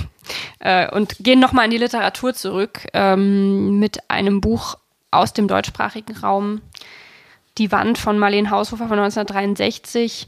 äh, 0.60 0.90
und 0.96 1.18
gehen 1.20 1.42
nochmal 1.42 1.66
in 1.66 1.72
die 1.72 1.78
Literatur 1.78 2.34
zurück 2.34 2.88
ähm, 2.94 3.80
mit 3.80 4.10
einem 4.10 4.40
Buch 4.40 4.76
aus 5.12 5.34
dem 5.34 5.50
deutschsprachigen 5.50 6.16
Raum. 6.18 6.62
Die 7.58 7.74
Wand 7.74 7.98
von 7.98 8.18
Marlene 8.18 8.50
Haushofer 8.50 8.88
von 8.88 8.98
1963. 9.00 10.28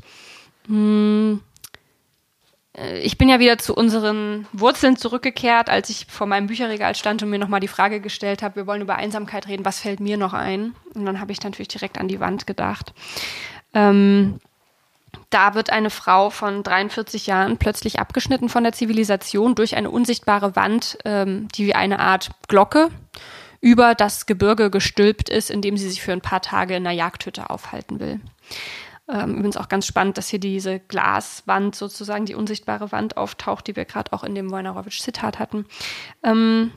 Hm, 0.67 1.39
ich 2.75 3.19
bin 3.19 3.29
ja 3.29 3.39
wieder 3.39 3.59
zu 3.59 3.75
unseren 3.75 4.47
Wurzeln 4.51 4.97
zurückgekehrt, 4.97 5.69
als 5.69 5.89
ich 5.89 6.07
vor 6.09 6.25
meinem 6.25 6.47
Bücherregal 6.47 6.95
stand 6.95 7.21
und 7.21 7.29
mir 7.29 7.37
nochmal 7.37 7.59
die 7.59 7.67
Frage 7.67 8.01
gestellt 8.01 8.41
habe, 8.41 8.55
wir 8.55 8.67
wollen 8.67 8.81
über 8.81 8.95
Einsamkeit 8.95 9.47
reden, 9.47 9.65
was 9.65 9.79
fällt 9.79 9.99
mir 9.99 10.17
noch 10.17 10.33
ein? 10.33 10.73
Und 10.95 11.05
dann 11.05 11.19
habe 11.19 11.31
ich 11.31 11.41
natürlich 11.43 11.67
direkt 11.67 11.99
an 11.99 12.07
die 12.07 12.19
Wand 12.19 12.47
gedacht. 12.47 12.93
Ähm, 13.75 14.39
da 15.29 15.53
wird 15.53 15.69
eine 15.69 15.91
Frau 15.91 16.31
von 16.31 16.63
43 16.63 17.27
Jahren 17.27 17.57
plötzlich 17.57 17.99
abgeschnitten 17.99 18.49
von 18.49 18.63
der 18.63 18.73
Zivilisation 18.73 19.53
durch 19.53 19.75
eine 19.75 19.91
unsichtbare 19.91 20.55
Wand, 20.55 20.97
ähm, 21.05 21.47
die 21.55 21.67
wie 21.67 21.75
eine 21.75 21.99
Art 21.99 22.31
Glocke 22.47 22.89
über 23.61 23.95
das 23.95 24.25
Gebirge 24.25 24.69
gestülpt 24.69 25.29
ist, 25.29 25.49
in 25.49 25.61
dem 25.61 25.77
sie 25.77 25.89
sich 25.89 26.01
für 26.01 26.11
ein 26.11 26.21
paar 26.21 26.41
Tage 26.41 26.75
in 26.75 26.85
einer 26.85 26.95
Jagdhütte 26.95 27.49
aufhalten 27.49 27.99
will. 27.99 28.19
Ähm, 29.09 29.35
übrigens 29.35 29.57
auch 29.57 29.67
ganz 29.67 29.85
spannend, 29.85 30.17
dass 30.17 30.29
hier 30.29 30.39
diese 30.39 30.79
Glaswand 30.79 31.75
sozusagen, 31.75 32.25
die 32.25 32.35
unsichtbare 32.35 32.91
Wand 32.91 33.17
auftaucht, 33.17 33.67
die 33.67 33.75
wir 33.75 33.85
gerade 33.85 34.13
auch 34.13 34.23
in 34.23 34.33
dem 34.33 34.49
Wojnarowitsch-Zitat 34.49 35.39
hatten. 35.39 35.65
Ähm, 36.23 36.71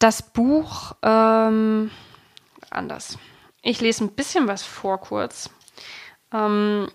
das 0.00 0.32
Buch, 0.32 0.96
ähm, 1.02 1.90
anders. 2.70 3.18
Ich 3.62 3.80
lese 3.80 4.04
ein 4.04 4.12
bisschen 4.12 4.48
was 4.48 4.64
vor 4.64 5.00
kurz. 5.00 5.50
Ähm, 6.32 6.90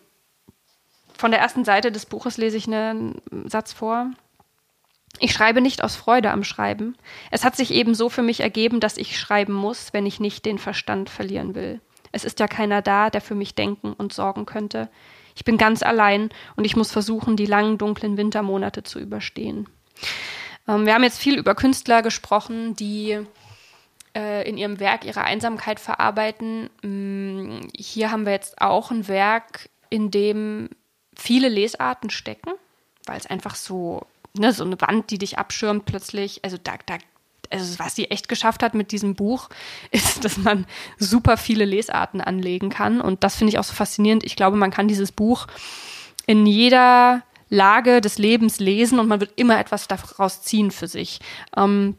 von 1.17 1.31
der 1.31 1.39
ersten 1.39 1.63
Seite 1.63 1.91
des 1.91 2.05
Buches 2.05 2.37
lese 2.37 2.57
ich 2.57 2.67
einen 2.67 3.21
Satz 3.45 3.71
vor. 3.71 4.11
Ich 5.19 5.31
schreibe 5.31 5.61
nicht 5.61 5.83
aus 5.83 5.95
Freude 5.95 6.31
am 6.31 6.43
Schreiben. 6.43 6.97
Es 7.31 7.45
hat 7.45 7.55
sich 7.55 7.71
eben 7.71 7.95
so 7.95 8.09
für 8.09 8.21
mich 8.21 8.41
ergeben, 8.41 8.81
dass 8.81 8.97
ich 8.97 9.17
schreiben 9.17 9.53
muss, 9.53 9.93
wenn 9.93 10.05
ich 10.05 10.19
nicht 10.19 10.45
den 10.45 10.59
Verstand 10.59 11.09
verlieren 11.09 11.55
will. 11.55 11.81
Es 12.11 12.23
ist 12.23 12.39
ja 12.39 12.47
keiner 12.47 12.81
da, 12.81 13.09
der 13.09 13.21
für 13.21 13.35
mich 13.35 13.55
denken 13.55 13.93
und 13.93 14.13
sorgen 14.13 14.45
könnte. 14.45 14.89
Ich 15.35 15.45
bin 15.45 15.57
ganz 15.57 15.83
allein 15.83 16.29
und 16.55 16.65
ich 16.65 16.75
muss 16.75 16.91
versuchen, 16.91 17.37
die 17.37 17.45
langen, 17.45 17.77
dunklen 17.77 18.17
Wintermonate 18.17 18.83
zu 18.83 18.99
überstehen. 18.99 19.67
Ähm, 20.67 20.85
wir 20.85 20.93
haben 20.93 21.03
jetzt 21.03 21.19
viel 21.19 21.37
über 21.37 21.55
Künstler 21.55 22.01
gesprochen, 22.01 22.75
die 22.75 23.19
äh, 24.15 24.49
in 24.49 24.57
ihrem 24.57 24.79
Werk 24.79 25.05
ihre 25.05 25.23
Einsamkeit 25.23 25.79
verarbeiten. 25.79 26.69
Ähm, 26.83 27.67
hier 27.75 28.11
haben 28.11 28.25
wir 28.25 28.33
jetzt 28.33 28.61
auch 28.61 28.91
ein 28.91 29.07
Werk, 29.07 29.69
in 29.89 30.11
dem 30.11 30.69
viele 31.15 31.49
Lesarten 31.49 32.09
stecken, 32.09 32.51
weil 33.05 33.17
es 33.17 33.27
einfach 33.27 33.55
so, 33.55 34.05
ne, 34.33 34.51
so 34.53 34.63
eine 34.63 34.79
Wand, 34.81 35.11
die 35.11 35.17
dich 35.17 35.37
abschirmt 35.37 35.85
plötzlich, 35.85 36.43
also 36.43 36.57
da, 36.61 36.73
da 36.85 36.97
also 37.49 37.79
was 37.79 37.95
sie 37.95 38.09
echt 38.11 38.29
geschafft 38.29 38.63
hat 38.63 38.73
mit 38.73 38.91
diesem 38.91 39.15
Buch, 39.15 39.49
ist, 39.91 40.23
dass 40.23 40.37
man 40.37 40.65
super 40.97 41.37
viele 41.37 41.65
Lesarten 41.65 42.21
anlegen 42.21 42.69
kann. 42.69 43.01
Und 43.01 43.23
das 43.23 43.35
finde 43.35 43.51
ich 43.51 43.59
auch 43.59 43.63
so 43.63 43.73
faszinierend. 43.73 44.23
Ich 44.23 44.35
glaube, 44.35 44.57
man 44.57 44.71
kann 44.71 44.87
dieses 44.87 45.11
Buch 45.11 45.47
in 46.25 46.45
jeder 46.45 47.23
Lage 47.49 48.01
des 48.01 48.17
Lebens 48.17 48.59
lesen 48.59 48.99
und 48.99 49.07
man 49.07 49.19
wird 49.21 49.31
immer 49.37 49.59
etwas 49.59 49.87
daraus 49.87 50.41
ziehen 50.41 50.71
für 50.71 50.87
sich. 50.87 51.19
Ähm, 51.55 51.95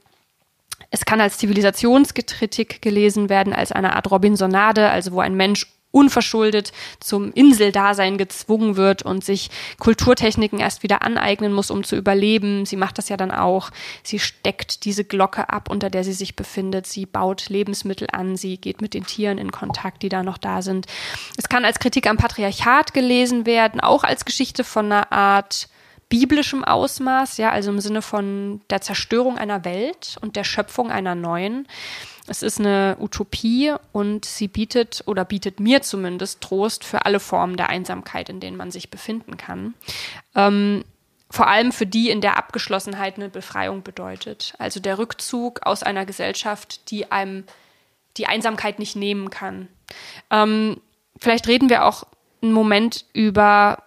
es 0.91 1.05
kann 1.05 1.21
als 1.21 1.39
Zivilisationskritik 1.39 2.81
gelesen 2.83 3.29
werden, 3.29 3.53
als 3.53 3.73
eine 3.73 3.97
Art 3.97 4.11
Robinsonade, 4.11 4.91
also 4.91 5.13
wo 5.13 5.21
ein 5.21 5.35
Mensch 5.35 5.67
unverschuldet 5.91 6.73
zum 7.01 7.33
Inseldasein 7.33 8.19
gezwungen 8.19 8.77
wird 8.77 9.03
und 9.03 9.25
sich 9.25 9.51
Kulturtechniken 9.79 10.59
erst 10.59 10.83
wieder 10.83 11.03
aneignen 11.03 11.53
muss, 11.53 11.71
um 11.71 11.83
zu 11.83 11.97
überleben. 11.97 12.67
Sie 12.67 12.77
macht 12.77 12.99
das 12.99 13.09
ja 13.09 13.17
dann 13.17 13.31
auch. 13.31 13.71
Sie 14.03 14.19
steckt 14.19 14.85
diese 14.85 15.05
Glocke 15.05 15.49
ab, 15.49 15.71
unter 15.71 15.89
der 15.89 16.05
sie 16.05 16.13
sich 16.13 16.37
befindet. 16.37 16.87
Sie 16.87 17.07
baut 17.07 17.49
Lebensmittel 17.49 18.09
an. 18.13 18.37
Sie 18.37 18.59
geht 18.59 18.83
mit 18.83 18.95
den 18.95 19.07
Tieren 19.07 19.39
in 19.39 19.51
Kontakt, 19.51 20.03
die 20.03 20.11
da 20.11 20.23
noch 20.23 20.39
da 20.39 20.61
sind. 20.61 20.87
Es 21.37 21.49
kann 21.49 21.65
als 21.65 21.79
Kritik 21.79 22.07
am 22.07 22.19
Patriarchat 22.19 22.93
gelesen 22.93 23.47
werden, 23.47 23.81
auch 23.81 24.05
als 24.05 24.25
Geschichte 24.25 24.65
von 24.65 24.87
einer 24.87 25.11
Art 25.11 25.69
biblischem 26.09 26.65
Ausmaß, 26.65 27.37
ja, 27.37 27.51
also 27.51 27.71
im 27.71 27.81
Sinne 27.81 28.03
von 28.03 28.61
der 28.71 28.81
Zerstörung 28.81 29.37
einer 29.39 29.65
Welt 29.65 30.17
und 30.21 30.37
der 30.37 30.45
Schöpfung 30.45 30.91
einer 30.91 31.15
neuen. 31.15 31.67
Es 32.29 32.43
ist 32.43 32.61
eine 32.61 32.97
Utopie 33.01 33.75
und 33.93 34.25
sie 34.25 34.49
bietet 34.49 35.03
oder 35.07 35.25
bietet 35.25 35.61
mir 35.61 35.83
zumindest 35.83 36.41
Trost 36.41 36.85
für 36.85 37.05
alle 37.07 37.21
Formen 37.21 37.57
der 37.57 37.71
Einsamkeit, 37.71 38.29
in 38.29 38.41
denen 38.41 38.57
man 38.57 38.71
sich 38.71 38.91
befinden 38.91 39.37
kann. 39.37 39.75
Ähm, 40.35 40.85
vor 41.31 41.49
allem 41.49 41.73
für 41.73 41.87
die, 41.87 42.11
in 42.11 42.21
der 42.21 42.37
Abgeschlossenheit 42.37 43.17
eine 43.17 43.29
Befreiung 43.29 43.83
bedeutet. 43.83 44.55
Also 44.59 44.81
der 44.81 44.99
Rückzug 44.99 45.61
aus 45.67 45.83
einer 45.83 46.07
Gesellschaft, 46.07 46.91
die 46.91 47.11
einem 47.11 47.45
die 48.17 48.27
Einsamkeit 48.27 48.79
nicht 48.79 48.97
nehmen 48.97 49.31
kann. 49.31 49.69
Ähm, 50.31 50.81
vielleicht 51.19 51.49
reden 51.49 51.69
wir 51.69 51.85
auch 51.85 52.05
einen 52.43 52.53
Moment 52.53 53.05
über 53.13 53.83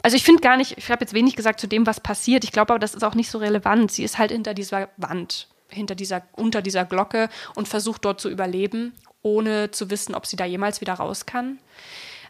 also 0.00 0.16
ich 0.16 0.22
finde 0.22 0.42
gar 0.42 0.56
nicht, 0.56 0.78
ich 0.78 0.90
habe 0.90 1.00
jetzt 1.00 1.12
wenig 1.12 1.34
gesagt 1.34 1.58
zu 1.58 1.66
dem, 1.66 1.84
was 1.84 1.98
passiert. 1.98 2.44
Ich 2.44 2.52
glaube 2.52 2.72
aber, 2.72 2.78
das 2.78 2.94
ist 2.94 3.02
auch 3.02 3.16
nicht 3.16 3.30
so 3.30 3.38
relevant. 3.38 3.90
Sie 3.90 4.04
ist 4.04 4.16
halt 4.16 4.30
hinter 4.30 4.54
dieser 4.54 4.88
Wand 4.96 5.48
hinter 5.70 5.94
dieser, 5.94 6.22
unter 6.32 6.62
dieser 6.62 6.84
Glocke 6.84 7.28
und 7.54 7.68
versucht 7.68 8.04
dort 8.04 8.20
zu 8.20 8.28
überleben, 8.28 8.94
ohne 9.22 9.70
zu 9.70 9.90
wissen, 9.90 10.14
ob 10.14 10.26
sie 10.26 10.36
da 10.36 10.44
jemals 10.44 10.80
wieder 10.80 10.94
raus 10.94 11.26
kann. 11.26 11.58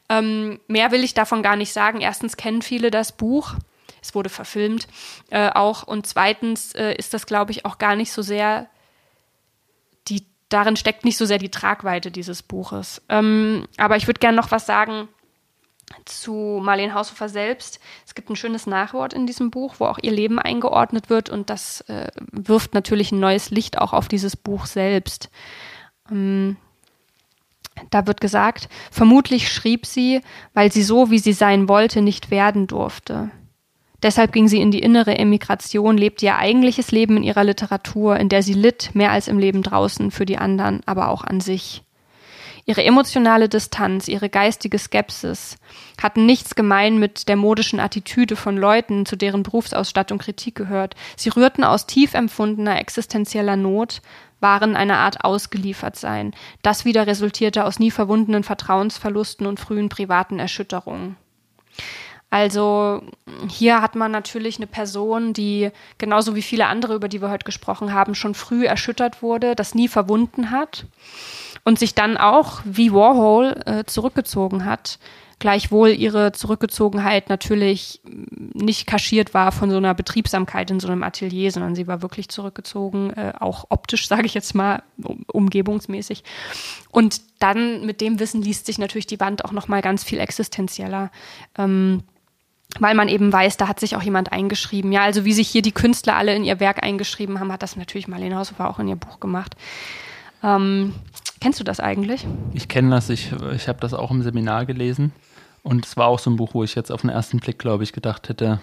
Ähm, 0.08 0.60
mehr 0.68 0.90
will 0.90 1.04
ich 1.04 1.14
davon 1.14 1.42
gar 1.42 1.56
nicht 1.56 1.72
sagen. 1.72 2.00
Erstens 2.00 2.36
kennen 2.36 2.62
viele 2.62 2.90
das 2.90 3.12
Buch. 3.12 3.54
Es 4.02 4.14
wurde 4.14 4.30
verfilmt 4.30 4.88
äh, 5.30 5.50
auch. 5.50 5.82
Und 5.82 6.06
zweitens 6.06 6.72
äh, 6.74 6.94
ist 6.94 7.14
das, 7.14 7.26
glaube 7.26 7.52
ich, 7.52 7.64
auch 7.64 7.78
gar 7.78 7.96
nicht 7.96 8.12
so 8.12 8.22
sehr 8.22 8.68
die, 10.08 10.24
darin 10.48 10.76
steckt 10.76 11.04
nicht 11.04 11.18
so 11.18 11.26
sehr 11.26 11.38
die 11.38 11.50
Tragweite 11.50 12.10
dieses 12.10 12.42
Buches. 12.42 13.02
Ähm, 13.08 13.66
aber 13.76 13.96
ich 13.96 14.06
würde 14.06 14.20
gerne 14.20 14.36
noch 14.36 14.50
was 14.50 14.66
sagen 14.66 15.08
zu 16.04 16.60
Marlene 16.62 16.94
Haushofer 16.94 17.28
selbst. 17.28 17.80
Es 18.06 18.14
gibt 18.14 18.30
ein 18.30 18.36
schönes 18.36 18.66
Nachwort 18.66 19.12
in 19.12 19.26
diesem 19.26 19.50
Buch, 19.50 19.76
wo 19.78 19.86
auch 19.86 19.98
ihr 20.00 20.12
Leben 20.12 20.38
eingeordnet 20.38 21.10
wird 21.10 21.30
und 21.30 21.50
das 21.50 21.82
äh, 21.82 22.08
wirft 22.30 22.74
natürlich 22.74 23.12
ein 23.12 23.20
neues 23.20 23.50
Licht 23.50 23.78
auch 23.78 23.92
auf 23.92 24.08
dieses 24.08 24.36
Buch 24.36 24.66
selbst. 24.66 25.30
Ähm, 26.10 26.56
da 27.90 28.06
wird 28.06 28.20
gesagt, 28.20 28.68
vermutlich 28.90 29.52
schrieb 29.52 29.86
sie, 29.86 30.20
weil 30.52 30.72
sie 30.72 30.82
so, 30.82 31.10
wie 31.10 31.18
sie 31.18 31.32
sein 31.32 31.68
wollte, 31.68 32.02
nicht 32.02 32.30
werden 32.30 32.66
durfte. 32.66 33.30
Deshalb 34.02 34.32
ging 34.32 34.46
sie 34.46 34.60
in 34.60 34.70
die 34.70 34.80
innere 34.80 35.18
Emigration, 35.18 35.98
lebte 35.98 36.26
ihr 36.26 36.36
eigentliches 36.36 36.92
Leben 36.92 37.16
in 37.16 37.24
ihrer 37.24 37.44
Literatur, 37.44 38.16
in 38.16 38.28
der 38.28 38.42
sie 38.42 38.52
litt, 38.52 38.94
mehr 38.94 39.10
als 39.10 39.26
im 39.26 39.38
Leben 39.38 39.62
draußen 39.62 40.10
für 40.10 40.24
die 40.24 40.38
anderen, 40.38 40.82
aber 40.86 41.08
auch 41.08 41.24
an 41.24 41.40
sich. 41.40 41.82
Ihre 42.68 42.84
emotionale 42.84 43.48
Distanz, 43.48 44.08
ihre 44.08 44.28
geistige 44.28 44.78
Skepsis 44.78 45.56
hatten 46.02 46.26
nichts 46.26 46.54
gemein 46.54 46.98
mit 46.98 47.26
der 47.26 47.36
modischen 47.36 47.80
Attitüde 47.80 48.36
von 48.36 48.58
Leuten, 48.58 49.06
zu 49.06 49.16
deren 49.16 49.42
Berufsausstattung 49.42 50.18
Kritik 50.18 50.56
gehört. 50.56 50.94
Sie 51.16 51.30
rührten 51.30 51.64
aus 51.64 51.86
tief 51.86 52.12
empfundener 52.12 52.78
existenzieller 52.78 53.56
Not, 53.56 54.02
waren 54.40 54.76
eine 54.76 54.98
Art 54.98 55.24
Ausgeliefertsein. 55.24 56.34
Das 56.60 56.84
wieder 56.84 57.06
resultierte 57.06 57.64
aus 57.64 57.78
nie 57.78 57.90
verwundenen 57.90 58.44
Vertrauensverlusten 58.44 59.46
und 59.46 59.58
frühen 59.58 59.88
privaten 59.88 60.38
Erschütterungen. 60.38 61.16
Also 62.28 63.00
hier 63.48 63.80
hat 63.80 63.94
man 63.94 64.12
natürlich 64.12 64.58
eine 64.58 64.66
Person, 64.66 65.32
die 65.32 65.70
genauso 65.96 66.34
wie 66.34 66.42
viele 66.42 66.66
andere, 66.66 66.96
über 66.96 67.08
die 67.08 67.22
wir 67.22 67.30
heute 67.30 67.46
gesprochen 67.46 67.94
haben, 67.94 68.14
schon 68.14 68.34
früh 68.34 68.66
erschüttert 68.66 69.22
wurde, 69.22 69.56
das 69.56 69.74
nie 69.74 69.88
verwunden 69.88 70.50
hat 70.50 70.84
und 71.64 71.78
sich 71.78 71.94
dann 71.94 72.16
auch 72.16 72.60
wie 72.64 72.92
Warhol 72.92 73.60
äh, 73.66 73.84
zurückgezogen 73.84 74.64
hat. 74.64 74.98
Gleichwohl 75.40 75.90
ihre 75.90 76.32
Zurückgezogenheit 76.32 77.28
natürlich 77.28 78.00
nicht 78.04 78.88
kaschiert 78.88 79.34
war 79.34 79.52
von 79.52 79.70
so 79.70 79.76
einer 79.76 79.94
Betriebsamkeit 79.94 80.68
in 80.72 80.80
so 80.80 80.88
einem 80.88 81.04
Atelier, 81.04 81.52
sondern 81.52 81.76
sie 81.76 81.86
war 81.86 82.02
wirklich 82.02 82.28
zurückgezogen, 82.28 83.12
äh, 83.12 83.32
auch 83.38 83.66
optisch, 83.68 84.08
sage 84.08 84.26
ich 84.26 84.34
jetzt 84.34 84.54
mal, 84.54 84.82
um, 85.02 85.24
umgebungsmäßig. 85.32 86.24
Und 86.90 87.20
dann 87.38 87.86
mit 87.86 88.00
dem 88.00 88.18
Wissen 88.18 88.42
liest 88.42 88.66
sich 88.66 88.78
natürlich 88.78 89.06
die 89.06 89.20
Wand 89.20 89.44
auch 89.44 89.52
noch 89.52 89.68
mal 89.68 89.80
ganz 89.80 90.02
viel 90.02 90.18
existenzieller. 90.18 91.12
Ähm, 91.56 92.02
weil 92.80 92.94
man 92.94 93.08
eben 93.08 93.32
weiß, 93.32 93.56
da 93.56 93.68
hat 93.68 93.80
sich 93.80 93.96
auch 93.96 94.02
jemand 94.02 94.32
eingeschrieben. 94.32 94.92
Ja, 94.92 95.02
also 95.02 95.24
wie 95.24 95.32
sich 95.32 95.48
hier 95.48 95.62
die 95.62 95.72
Künstler 95.72 96.16
alle 96.16 96.34
in 96.34 96.44
ihr 96.44 96.60
Werk 96.60 96.82
eingeschrieben 96.82 97.40
haben, 97.40 97.52
hat 97.52 97.62
das 97.62 97.76
natürlich 97.76 98.08
Marlene 98.08 98.36
Haushofer 98.36 98.68
auch 98.68 98.78
in 98.78 98.88
ihr 98.88 98.96
Buch 98.96 99.20
gemacht. 99.20 99.54
Ähm, 100.42 100.94
kennst 101.40 101.60
du 101.60 101.64
das 101.64 101.80
eigentlich? 101.80 102.26
Ich 102.54 102.68
kenne 102.68 102.90
das, 102.90 103.10
ich, 103.10 103.32
ich 103.54 103.68
habe 103.68 103.80
das 103.80 103.94
auch 103.94 104.10
im 104.10 104.22
Seminar 104.22 104.66
gelesen. 104.66 105.12
Und 105.62 105.84
es 105.84 105.96
war 105.96 106.06
auch 106.06 106.18
so 106.18 106.30
ein 106.30 106.36
Buch, 106.36 106.54
wo 106.54 106.64
ich 106.64 106.74
jetzt 106.74 106.90
auf 106.90 107.02
den 107.02 107.10
ersten 107.10 107.38
Blick, 107.38 107.58
glaube 107.58 107.84
ich, 107.84 107.92
gedacht 107.92 108.28
hätte, 108.28 108.60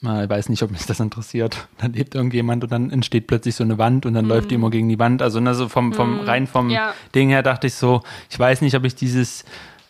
ich 0.00 0.08
weiß 0.08 0.50
nicht, 0.50 0.62
ob 0.62 0.70
mich 0.70 0.84
das 0.84 1.00
interessiert. 1.00 1.68
Dann 1.78 1.94
lebt 1.94 2.14
irgendjemand 2.14 2.62
und 2.64 2.70
dann 2.70 2.90
entsteht 2.90 3.26
plötzlich 3.26 3.54
so 3.54 3.64
eine 3.64 3.78
Wand 3.78 4.04
und 4.04 4.12
dann 4.12 4.26
mm. 4.26 4.28
läuft 4.28 4.50
die 4.50 4.56
immer 4.56 4.68
gegen 4.68 4.88
die 4.88 4.98
Wand. 4.98 5.22
Also 5.22 5.40
ne, 5.40 5.54
so 5.54 5.68
vom, 5.68 5.94
vom 5.94 6.18
mm. 6.18 6.26
rein 6.26 6.46
vom 6.46 6.68
ja. 6.68 6.92
Ding 7.14 7.30
her 7.30 7.42
dachte 7.42 7.68
ich 7.68 7.74
so, 7.74 8.02
ich 8.28 8.38
weiß 8.38 8.60
nicht, 8.60 8.74
ob 8.74 8.84
ich 8.84 8.94
dieses 8.94 9.46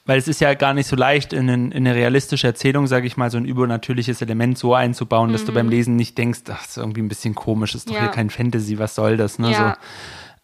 weil 0.06 0.18
es 0.18 0.28
ist 0.28 0.40
ja 0.40 0.52
gar 0.54 0.74
nicht 0.74 0.86
so 0.86 0.96
leicht, 0.96 1.32
in, 1.32 1.48
in 1.48 1.72
eine 1.72 1.94
realistische 1.94 2.46
Erzählung, 2.46 2.86
sage 2.86 3.06
ich 3.06 3.16
mal, 3.16 3.30
so 3.30 3.38
ein 3.38 3.46
übernatürliches 3.46 4.20
Element 4.20 4.58
so 4.58 4.74
einzubauen, 4.74 5.32
dass 5.32 5.46
du 5.46 5.52
beim 5.52 5.66
mhm. 5.66 5.72
Lesen 5.72 5.96
nicht 5.96 6.18
denkst, 6.18 6.40
ach, 6.50 6.60
das 6.60 6.72
ist 6.72 6.76
irgendwie 6.76 7.00
ein 7.00 7.08
bisschen 7.08 7.34
komisch, 7.34 7.72
das 7.72 7.80
ist 7.80 7.88
doch 7.88 7.94
ja. 7.94 8.02
hier 8.02 8.10
kein 8.10 8.28
Fantasy, 8.28 8.78
was 8.78 8.94
soll 8.94 9.16
das, 9.16 9.38
ne? 9.38 9.52
Ja. 9.52 9.70
So, 9.70 9.76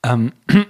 ähm, 0.04 0.32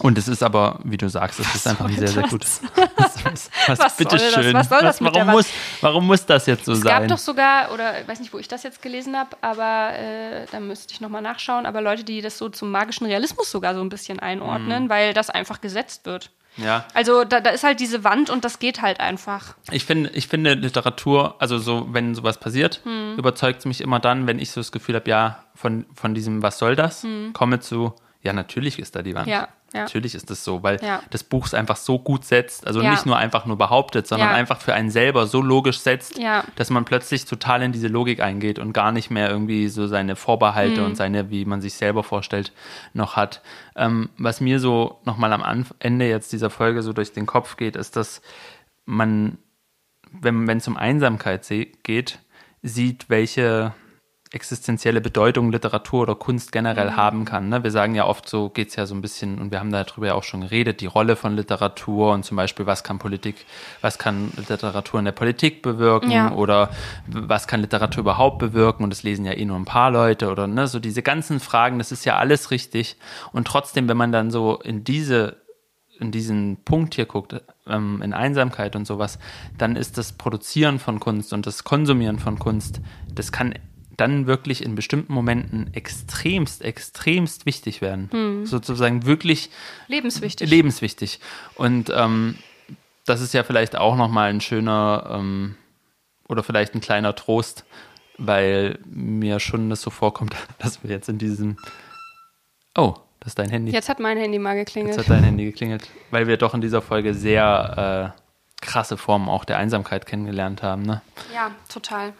und 0.00 0.18
es 0.18 0.28
ist 0.28 0.42
aber, 0.42 0.80
wie 0.84 0.96
du 0.96 1.08
sagst, 1.08 1.40
es 1.40 1.54
ist 1.54 1.66
einfach 1.66 1.86
ein 1.86 1.96
sehr, 1.96 2.08
sehr 2.08 2.22
gutes. 2.24 2.60
Was, 2.96 3.24
was, 3.24 3.50
was, 3.66 3.78
was 3.78 3.96
bitteschön. 3.96 4.54
Was 4.54 4.68
soll 4.68 4.80
das? 4.80 5.02
warum, 5.02 5.26
muss, 5.26 5.46
warum 5.80 6.06
muss 6.06 6.24
das 6.24 6.46
jetzt 6.46 6.64
so 6.64 6.72
es 6.72 6.80
sein? 6.80 6.86
Es 6.86 6.98
gab 7.00 7.08
doch 7.08 7.18
sogar, 7.18 7.72
oder 7.72 8.00
ich 8.00 8.08
weiß 8.08 8.20
nicht, 8.20 8.32
wo 8.32 8.38
ich 8.38 8.48
das 8.48 8.62
jetzt 8.62 8.80
gelesen 8.80 9.16
habe, 9.16 9.36
aber 9.40 9.94
äh, 9.98 10.46
da 10.50 10.60
müsste 10.60 10.94
ich 10.94 11.00
nochmal 11.00 11.22
nachschauen, 11.22 11.66
aber 11.66 11.82
Leute, 11.82 12.04
die 12.04 12.20
das 12.22 12.38
so 12.38 12.48
zum 12.48 12.70
magischen 12.70 13.06
Realismus 13.06 13.50
sogar 13.50 13.74
so 13.74 13.80
ein 13.80 13.88
bisschen 13.88 14.18
einordnen, 14.18 14.84
mhm. 14.84 14.88
weil 14.88 15.12
das 15.12 15.28
einfach 15.28 15.60
gesetzt 15.60 16.06
wird. 16.06 16.30
Ja. 16.56 16.86
Also 16.94 17.24
da, 17.24 17.40
da 17.40 17.50
ist 17.50 17.64
halt 17.64 17.80
diese 17.80 18.04
Wand 18.04 18.30
und 18.30 18.44
das 18.44 18.58
geht 18.58 18.82
halt 18.82 19.00
einfach. 19.00 19.54
Ich 19.70 19.84
finde, 19.84 20.10
ich 20.10 20.28
finde 20.28 20.54
Literatur, 20.54 21.36
also 21.38 21.58
so, 21.58 21.88
wenn 21.90 22.14
sowas 22.14 22.38
passiert, 22.38 22.80
hm. 22.84 23.16
überzeugt 23.18 23.60
es 23.60 23.64
mich 23.66 23.80
immer 23.80 24.00
dann, 24.00 24.26
wenn 24.26 24.38
ich 24.38 24.50
so 24.50 24.60
das 24.60 24.72
Gefühl 24.72 24.94
habe, 24.94 25.08
ja, 25.10 25.44
von, 25.54 25.84
von 25.94 26.14
diesem 26.14 26.42
Was 26.42 26.58
soll 26.58 26.76
das, 26.76 27.02
hm. 27.02 27.32
komme 27.32 27.60
zu, 27.60 27.94
ja, 28.26 28.32
natürlich 28.32 28.78
ist 28.78 28.96
da 28.96 29.02
die 29.02 29.14
Wand. 29.14 29.28
Ja. 29.28 29.48
Ja. 29.74 29.82
Natürlich 29.82 30.14
ist 30.14 30.30
das 30.30 30.44
so, 30.44 30.62
weil 30.62 30.80
ja. 30.82 31.02
das 31.10 31.24
Buch 31.24 31.46
es 31.46 31.52
einfach 31.52 31.76
so 31.76 31.98
gut 31.98 32.24
setzt, 32.24 32.66
also 32.66 32.80
nicht 32.80 33.04
nur 33.04 33.16
einfach 33.16 33.46
nur 33.46 33.58
behauptet, 33.58 34.06
sondern 34.06 34.28
einfach 34.28 34.60
für 34.60 34.72
einen 34.74 34.90
selber 34.90 35.26
so 35.26 35.42
logisch 35.42 35.80
setzt, 35.80 36.18
dass 36.54 36.70
man 36.70 36.84
plötzlich 36.84 37.24
total 37.24 37.62
in 37.62 37.72
diese 37.72 37.88
Logik 37.88 38.20
eingeht 38.20 38.58
und 38.58 38.72
gar 38.72 38.92
nicht 38.92 39.10
mehr 39.10 39.28
irgendwie 39.28 39.68
so 39.68 39.86
seine 39.88 40.14
Vorbehalte 40.14 40.80
mhm. 40.80 40.86
und 40.86 40.94
seine, 40.96 41.30
wie 41.30 41.44
man 41.44 41.60
sich 41.60 41.74
selber 41.74 42.04
vorstellt, 42.04 42.52
noch 42.94 43.16
hat. 43.16 43.42
Ähm, 43.74 44.08
was 44.18 44.40
mir 44.40 44.60
so 44.60 45.00
nochmal 45.04 45.32
am 45.32 45.66
Ende 45.80 46.08
jetzt 46.08 46.32
dieser 46.32 46.48
Folge 46.48 46.82
so 46.82 46.92
durch 46.92 47.12
den 47.12 47.26
Kopf 47.26 47.56
geht, 47.56 47.76
ist, 47.76 47.96
dass 47.96 48.22
man, 48.84 49.36
wenn 50.12 50.48
es 50.48 50.68
um 50.68 50.76
Einsamkeit 50.76 51.46
geht, 51.82 52.20
sieht, 52.62 53.10
welche 53.10 53.74
existenzielle 54.32 55.00
Bedeutung 55.00 55.52
Literatur 55.52 56.02
oder 56.02 56.14
Kunst 56.16 56.50
generell 56.50 56.90
mhm. 56.90 56.96
haben 56.96 57.24
kann. 57.24 57.48
Ne? 57.48 57.62
Wir 57.62 57.70
sagen 57.70 57.94
ja 57.94 58.06
oft, 58.06 58.28
so 58.28 58.48
geht 58.48 58.68
es 58.68 58.76
ja 58.76 58.84
so 58.84 58.94
ein 58.94 59.00
bisschen, 59.00 59.38
und 59.38 59.52
wir 59.52 59.60
haben 59.60 59.70
darüber 59.70 60.08
ja 60.08 60.14
auch 60.14 60.24
schon 60.24 60.40
geredet, 60.40 60.80
die 60.80 60.86
Rolle 60.86 61.14
von 61.14 61.36
Literatur 61.36 62.12
und 62.12 62.24
zum 62.24 62.36
Beispiel, 62.36 62.66
was 62.66 62.82
kann 62.82 62.98
Politik, 62.98 63.46
was 63.80 63.98
kann 63.98 64.32
Literatur 64.36 64.98
in 64.98 65.04
der 65.04 65.12
Politik 65.12 65.62
bewirken 65.62 66.10
ja. 66.10 66.32
oder 66.32 66.70
was 67.06 67.46
kann 67.46 67.60
Literatur 67.60 68.00
überhaupt 68.00 68.38
bewirken 68.38 68.82
und 68.82 68.90
das 68.90 69.04
lesen 69.04 69.24
ja 69.24 69.32
eh 69.32 69.44
nur 69.44 69.56
ein 69.56 69.64
paar 69.64 69.90
Leute 69.90 70.30
oder 70.30 70.46
ne, 70.46 70.66
so 70.66 70.80
diese 70.80 71.02
ganzen 71.02 71.38
Fragen, 71.38 71.78
das 71.78 71.92
ist 71.92 72.04
ja 72.04 72.16
alles 72.16 72.50
richtig. 72.50 72.96
Und 73.32 73.46
trotzdem, 73.46 73.88
wenn 73.88 73.96
man 73.96 74.12
dann 74.12 74.30
so 74.30 74.56
in 74.60 74.82
diese 74.82 75.36
in 75.98 76.10
diesen 76.10 76.58
Punkt 76.62 76.94
hier 76.94 77.06
guckt, 77.06 77.40
ähm, 77.66 78.02
in 78.02 78.12
Einsamkeit 78.12 78.76
und 78.76 78.86
sowas, 78.86 79.18
dann 79.56 79.76
ist 79.76 79.96
das 79.96 80.12
Produzieren 80.12 80.78
von 80.78 81.00
Kunst 81.00 81.32
und 81.32 81.46
das 81.46 81.64
Konsumieren 81.64 82.18
von 82.18 82.38
Kunst, 82.38 82.82
das 83.14 83.32
kann 83.32 83.54
dann 83.96 84.26
wirklich 84.26 84.64
in 84.64 84.74
bestimmten 84.74 85.12
Momenten 85.12 85.72
extremst, 85.74 86.62
extremst 86.62 87.46
wichtig 87.46 87.80
werden. 87.80 88.08
Hm. 88.12 88.46
Sozusagen 88.46 89.06
wirklich 89.06 89.50
lebenswichtig. 89.88 90.48
Lebenswichtig. 90.48 91.20
Und 91.54 91.90
ähm, 91.94 92.36
das 93.04 93.20
ist 93.20 93.34
ja 93.34 93.42
vielleicht 93.44 93.76
auch 93.76 93.96
nochmal 93.96 94.30
ein 94.30 94.40
schöner 94.40 95.10
ähm, 95.10 95.56
oder 96.28 96.42
vielleicht 96.42 96.74
ein 96.74 96.80
kleiner 96.80 97.14
Trost, 97.14 97.64
weil 98.18 98.78
mir 98.84 99.40
schon 99.40 99.70
das 99.70 99.80
so 99.80 99.90
vorkommt, 99.90 100.34
dass 100.58 100.82
wir 100.82 100.90
jetzt 100.90 101.08
in 101.08 101.18
diesem. 101.18 101.56
Oh, 102.76 102.94
das 103.20 103.28
ist 103.28 103.38
dein 103.38 103.50
Handy. 103.50 103.72
Jetzt 103.72 103.88
hat 103.88 104.00
mein 104.00 104.18
Handy 104.18 104.38
mal 104.38 104.54
geklingelt. 104.54 104.96
Jetzt 104.96 105.08
hat 105.08 105.16
dein 105.16 105.24
Handy 105.24 105.44
geklingelt, 105.46 105.88
weil 106.10 106.26
wir 106.26 106.36
doch 106.36 106.54
in 106.54 106.60
dieser 106.60 106.82
Folge 106.82 107.14
sehr 107.14 108.12
äh, 108.14 108.20
krasse 108.64 108.96
Formen 108.96 109.28
auch 109.28 109.44
der 109.44 109.58
Einsamkeit 109.58 110.06
kennengelernt 110.06 110.62
haben. 110.62 110.82
Ne? 110.82 111.02
Ja, 111.34 111.52
total. 111.68 112.12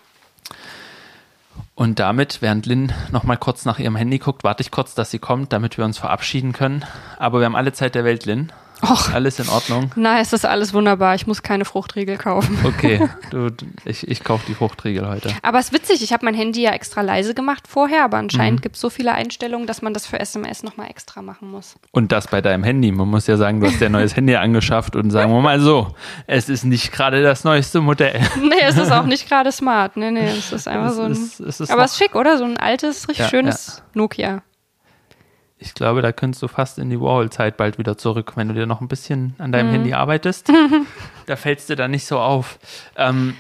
Und 1.77 1.99
damit, 1.99 2.41
während 2.41 2.65
Lynn 2.65 2.91
noch 3.13 3.25
mal 3.25 3.37
kurz 3.37 3.67
nach 3.67 3.79
ihrem 3.79 3.97
Handy 3.97 4.19
guckt, 4.19 4.45
warte 4.45 4.63
ich 4.63 4.71
kurz, 4.71 4.95
dass 4.95 5.11
sie 5.11 5.19
kommt, 5.19 5.53
damit 5.53 5.77
wir 5.77 5.85
uns 5.85 5.99
verabschieden 5.99 6.55
können. 6.55 6.87
Aber 7.19 7.39
wir 7.39 7.45
haben 7.45 7.55
alle 7.55 7.75
Zeit 7.75 7.95
der 7.95 8.03
Welt, 8.03 8.25
Lynn. 8.25 8.51
Och. 8.83 9.13
Alles 9.13 9.39
in 9.39 9.49
Ordnung? 9.49 9.91
Nein, 9.97 10.21
es 10.21 10.33
ist 10.33 10.45
alles 10.45 10.75
wunderbar. 10.75 11.15
Ich 11.15 11.27
muss 11.27 11.43
keine 11.43 11.65
Fruchtriegel 11.65 12.19
kaufen. 12.19 12.59
Okay, 12.65 13.09
du, 13.31 13.51
ich, 13.85 14.07
ich 14.07 14.23
kaufe 14.23 14.45
die 14.47 14.55
Fruchtriegel 14.55 15.09
heute. 15.09 15.31
Aber 15.43 15.59
es 15.59 15.67
ist 15.67 15.73
witzig, 15.73 16.03
ich 16.03 16.13
habe 16.13 16.25
mein 16.25 16.35
Handy 16.35 16.63
ja 16.63 16.73
extra 16.73 17.01
leise 17.01 17.35
gemacht 17.35 17.65
vorher, 17.69 18.05
aber 18.05 18.19
anscheinend 18.19 18.61
mhm. 18.61 18.63
gibt 18.63 18.77
es 18.77 18.81
so 18.81 18.91
viele 18.91 19.13
Einstellungen, 19.13 19.67
dass 19.67 19.83
man 19.83 19.95
das 19.95 20.07
für 20.07 20.21
SMS 20.21 20.63
nochmal 20.63 20.91
extra 20.91 21.23
machen 21.23 21.51
muss. 21.51 21.77
Und 21.93 22.13
das 22.13 22.29
bei 22.29 22.41
deinem 22.41 22.65
Handy. 22.65 22.93
Man 22.93 23.09
muss 23.09 23.27
ja 23.27 23.37
sagen, 23.37 23.61
du 23.61 23.67
hast 23.67 23.81
ja 23.81 23.87
ein 23.87 23.93
neues 23.93 24.15
Handy 24.15 24.37
angeschafft 24.37 24.95
und 24.95 25.11
sagen 25.11 25.33
wir 25.33 25.41
mal 25.41 25.61
so, 25.61 25.95
es 26.27 26.49
ist 26.49 26.65
nicht 26.65 26.93
gerade 26.93 27.23
das 27.23 27.45
neueste 27.45 27.81
Modell. 27.81 28.21
Nee, 28.47 28.63
es 28.63 28.77
ist 28.77 28.93
auch 28.93 29.07
nicht 29.07 29.29
gerade 29.29 29.51
smart. 29.51 29.97
Nee, 29.97 30.11
nee, 30.11 30.29
es 30.29 30.53
ist 30.53 30.69
einfach 30.69 30.91
es 30.91 30.97
so 30.97 31.03
ein. 31.03 31.13
Ist, 31.13 31.41
es 31.41 31.61
ist 31.61 31.71
aber 31.71 31.85
es 31.85 31.93
ist 31.93 31.99
schick, 31.99 32.15
oder? 32.15 32.39
So 32.39 32.45
ein 32.45 32.59
altes, 32.59 33.09
richtig 33.09 33.25
ja, 33.25 33.29
schönes 33.29 33.79
ja. 33.79 33.85
Nokia 33.95 34.43
ich 35.67 35.75
glaube, 35.75 36.01
da 36.01 36.13
könntest 36.13 36.43
du 36.43 36.49
fast 36.49 36.79
in 36.79 36.91
die 36.91 37.01
Warhol-Zeit 37.01 37.57
bald 37.57 37.77
wieder 37.77 37.99
zurück, 37.99 38.33
wenn 38.37 38.49
du 38.49 38.55
dir 38.55 38.67
noch 38.67 38.81
ein 38.81 38.89
bisschen 38.89 39.35
an 39.39 39.51
deinem 39.51 39.69
mhm. 39.69 39.73
Handy 39.73 39.93
arbeitest. 39.95 40.51
da 41.27 41.37
fällst 41.37 41.69
du 41.69 41.75
da 41.75 41.89
nicht 41.89 42.07
so 42.07 42.21
auf. 42.21 42.59
Ähm, 42.97 43.35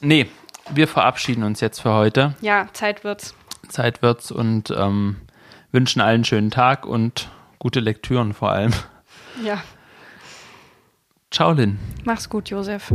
nee, 0.00 0.26
wir 0.70 0.86
verabschieden 0.86 1.42
uns 1.42 1.60
jetzt 1.60 1.80
für 1.80 1.92
heute. 1.92 2.34
Ja, 2.42 2.68
Zeit 2.74 3.04
wird's. 3.04 3.34
Zeit 3.68 4.02
wird's 4.02 4.30
und 4.30 4.70
ähm, 4.70 5.16
wünschen 5.72 6.02
allen 6.02 6.16
einen 6.16 6.24
schönen 6.24 6.50
Tag 6.50 6.84
und 6.84 7.30
gute 7.58 7.80
Lektüren 7.80 8.34
vor 8.34 8.50
allem. 8.50 8.72
Ja. 9.42 9.62
Ciao, 11.30 11.52
Lynn. 11.52 11.78
Mach's 12.04 12.28
gut, 12.28 12.50
Josef. 12.50 12.92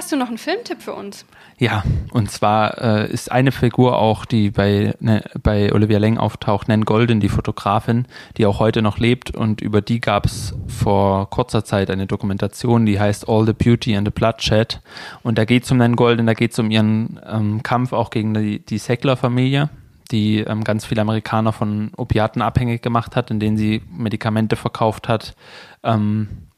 Hast 0.00 0.12
du 0.12 0.16
noch 0.16 0.28
einen 0.28 0.38
Filmtipp 0.38 0.80
für 0.80 0.94
uns? 0.94 1.26
Ja, 1.58 1.84
und 2.14 2.30
zwar 2.30 2.78
äh, 2.80 3.12
ist 3.12 3.30
eine 3.30 3.52
Figur 3.52 3.98
auch, 3.98 4.24
die 4.24 4.50
bei, 4.50 4.94
ne, 4.98 5.22
bei 5.42 5.74
Olivia 5.74 5.98
Leng 5.98 6.16
auftaucht, 6.16 6.68
Nan 6.68 6.86
Golden, 6.86 7.20
die 7.20 7.28
Fotografin, 7.28 8.06
die 8.38 8.46
auch 8.46 8.60
heute 8.60 8.80
noch 8.80 8.96
lebt. 8.96 9.36
Und 9.36 9.60
über 9.60 9.82
die 9.82 10.00
gab 10.00 10.24
es 10.24 10.54
vor 10.68 11.28
kurzer 11.28 11.66
Zeit 11.66 11.90
eine 11.90 12.06
Dokumentation, 12.06 12.86
die 12.86 12.98
heißt 12.98 13.28
All 13.28 13.44
the 13.44 13.52
Beauty 13.52 13.94
and 13.94 14.08
the 14.08 14.10
Bloodshed. 14.10 14.80
Und 15.22 15.36
da 15.36 15.44
geht 15.44 15.64
es 15.64 15.70
um 15.70 15.76
Nan 15.76 15.96
Golden, 15.96 16.26
da 16.26 16.32
geht 16.32 16.52
es 16.52 16.58
um 16.58 16.70
ihren 16.70 17.20
ähm, 17.30 17.62
Kampf 17.62 17.92
auch 17.92 18.08
gegen 18.08 18.32
die, 18.32 18.64
die 18.64 18.78
Sackler-Familie 18.78 19.68
die 20.10 20.38
ähm, 20.38 20.64
ganz 20.64 20.86
viele 20.86 21.02
Amerikaner 21.02 21.52
von 21.52 21.92
Opiaten 21.96 22.42
abhängig 22.42 22.82
gemacht 22.82 23.14
hat, 23.14 23.30
in 23.30 23.38
denen 23.38 23.56
sie 23.56 23.82
Medikamente 23.96 24.56
verkauft 24.56 25.06
hat, 25.06 25.36
ähm, 25.84 26.49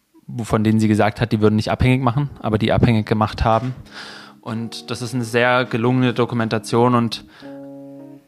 von 0.43 0.65
denen 0.65 0.81
sie 0.81 0.89
gesagt 0.89 1.21
hat, 1.21 1.33
die 1.33 1.41
würden 1.41 1.57
nicht 1.57 1.71
abhängig 1.71 2.03
machen, 2.03 2.31
aber 2.41 2.59
die 2.59 2.73
abhängig 2.73 3.07
gemacht 3.07 3.45
haben. 3.45 3.75
Und 4.41 4.91
das 4.91 5.03
ist 5.03 5.15
eine 5.15 5.25
sehr 5.25 5.65
gelungene 5.65 6.15
Dokumentation 6.15 6.95
und 6.95 7.25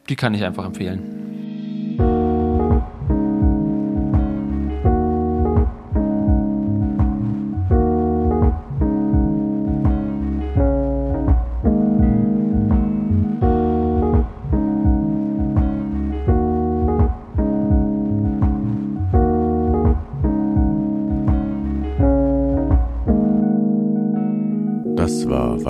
die 0.09 0.16
kann 0.16 0.35
ich 0.35 0.44
einfach 0.44 0.64
empfehlen. 0.64 1.24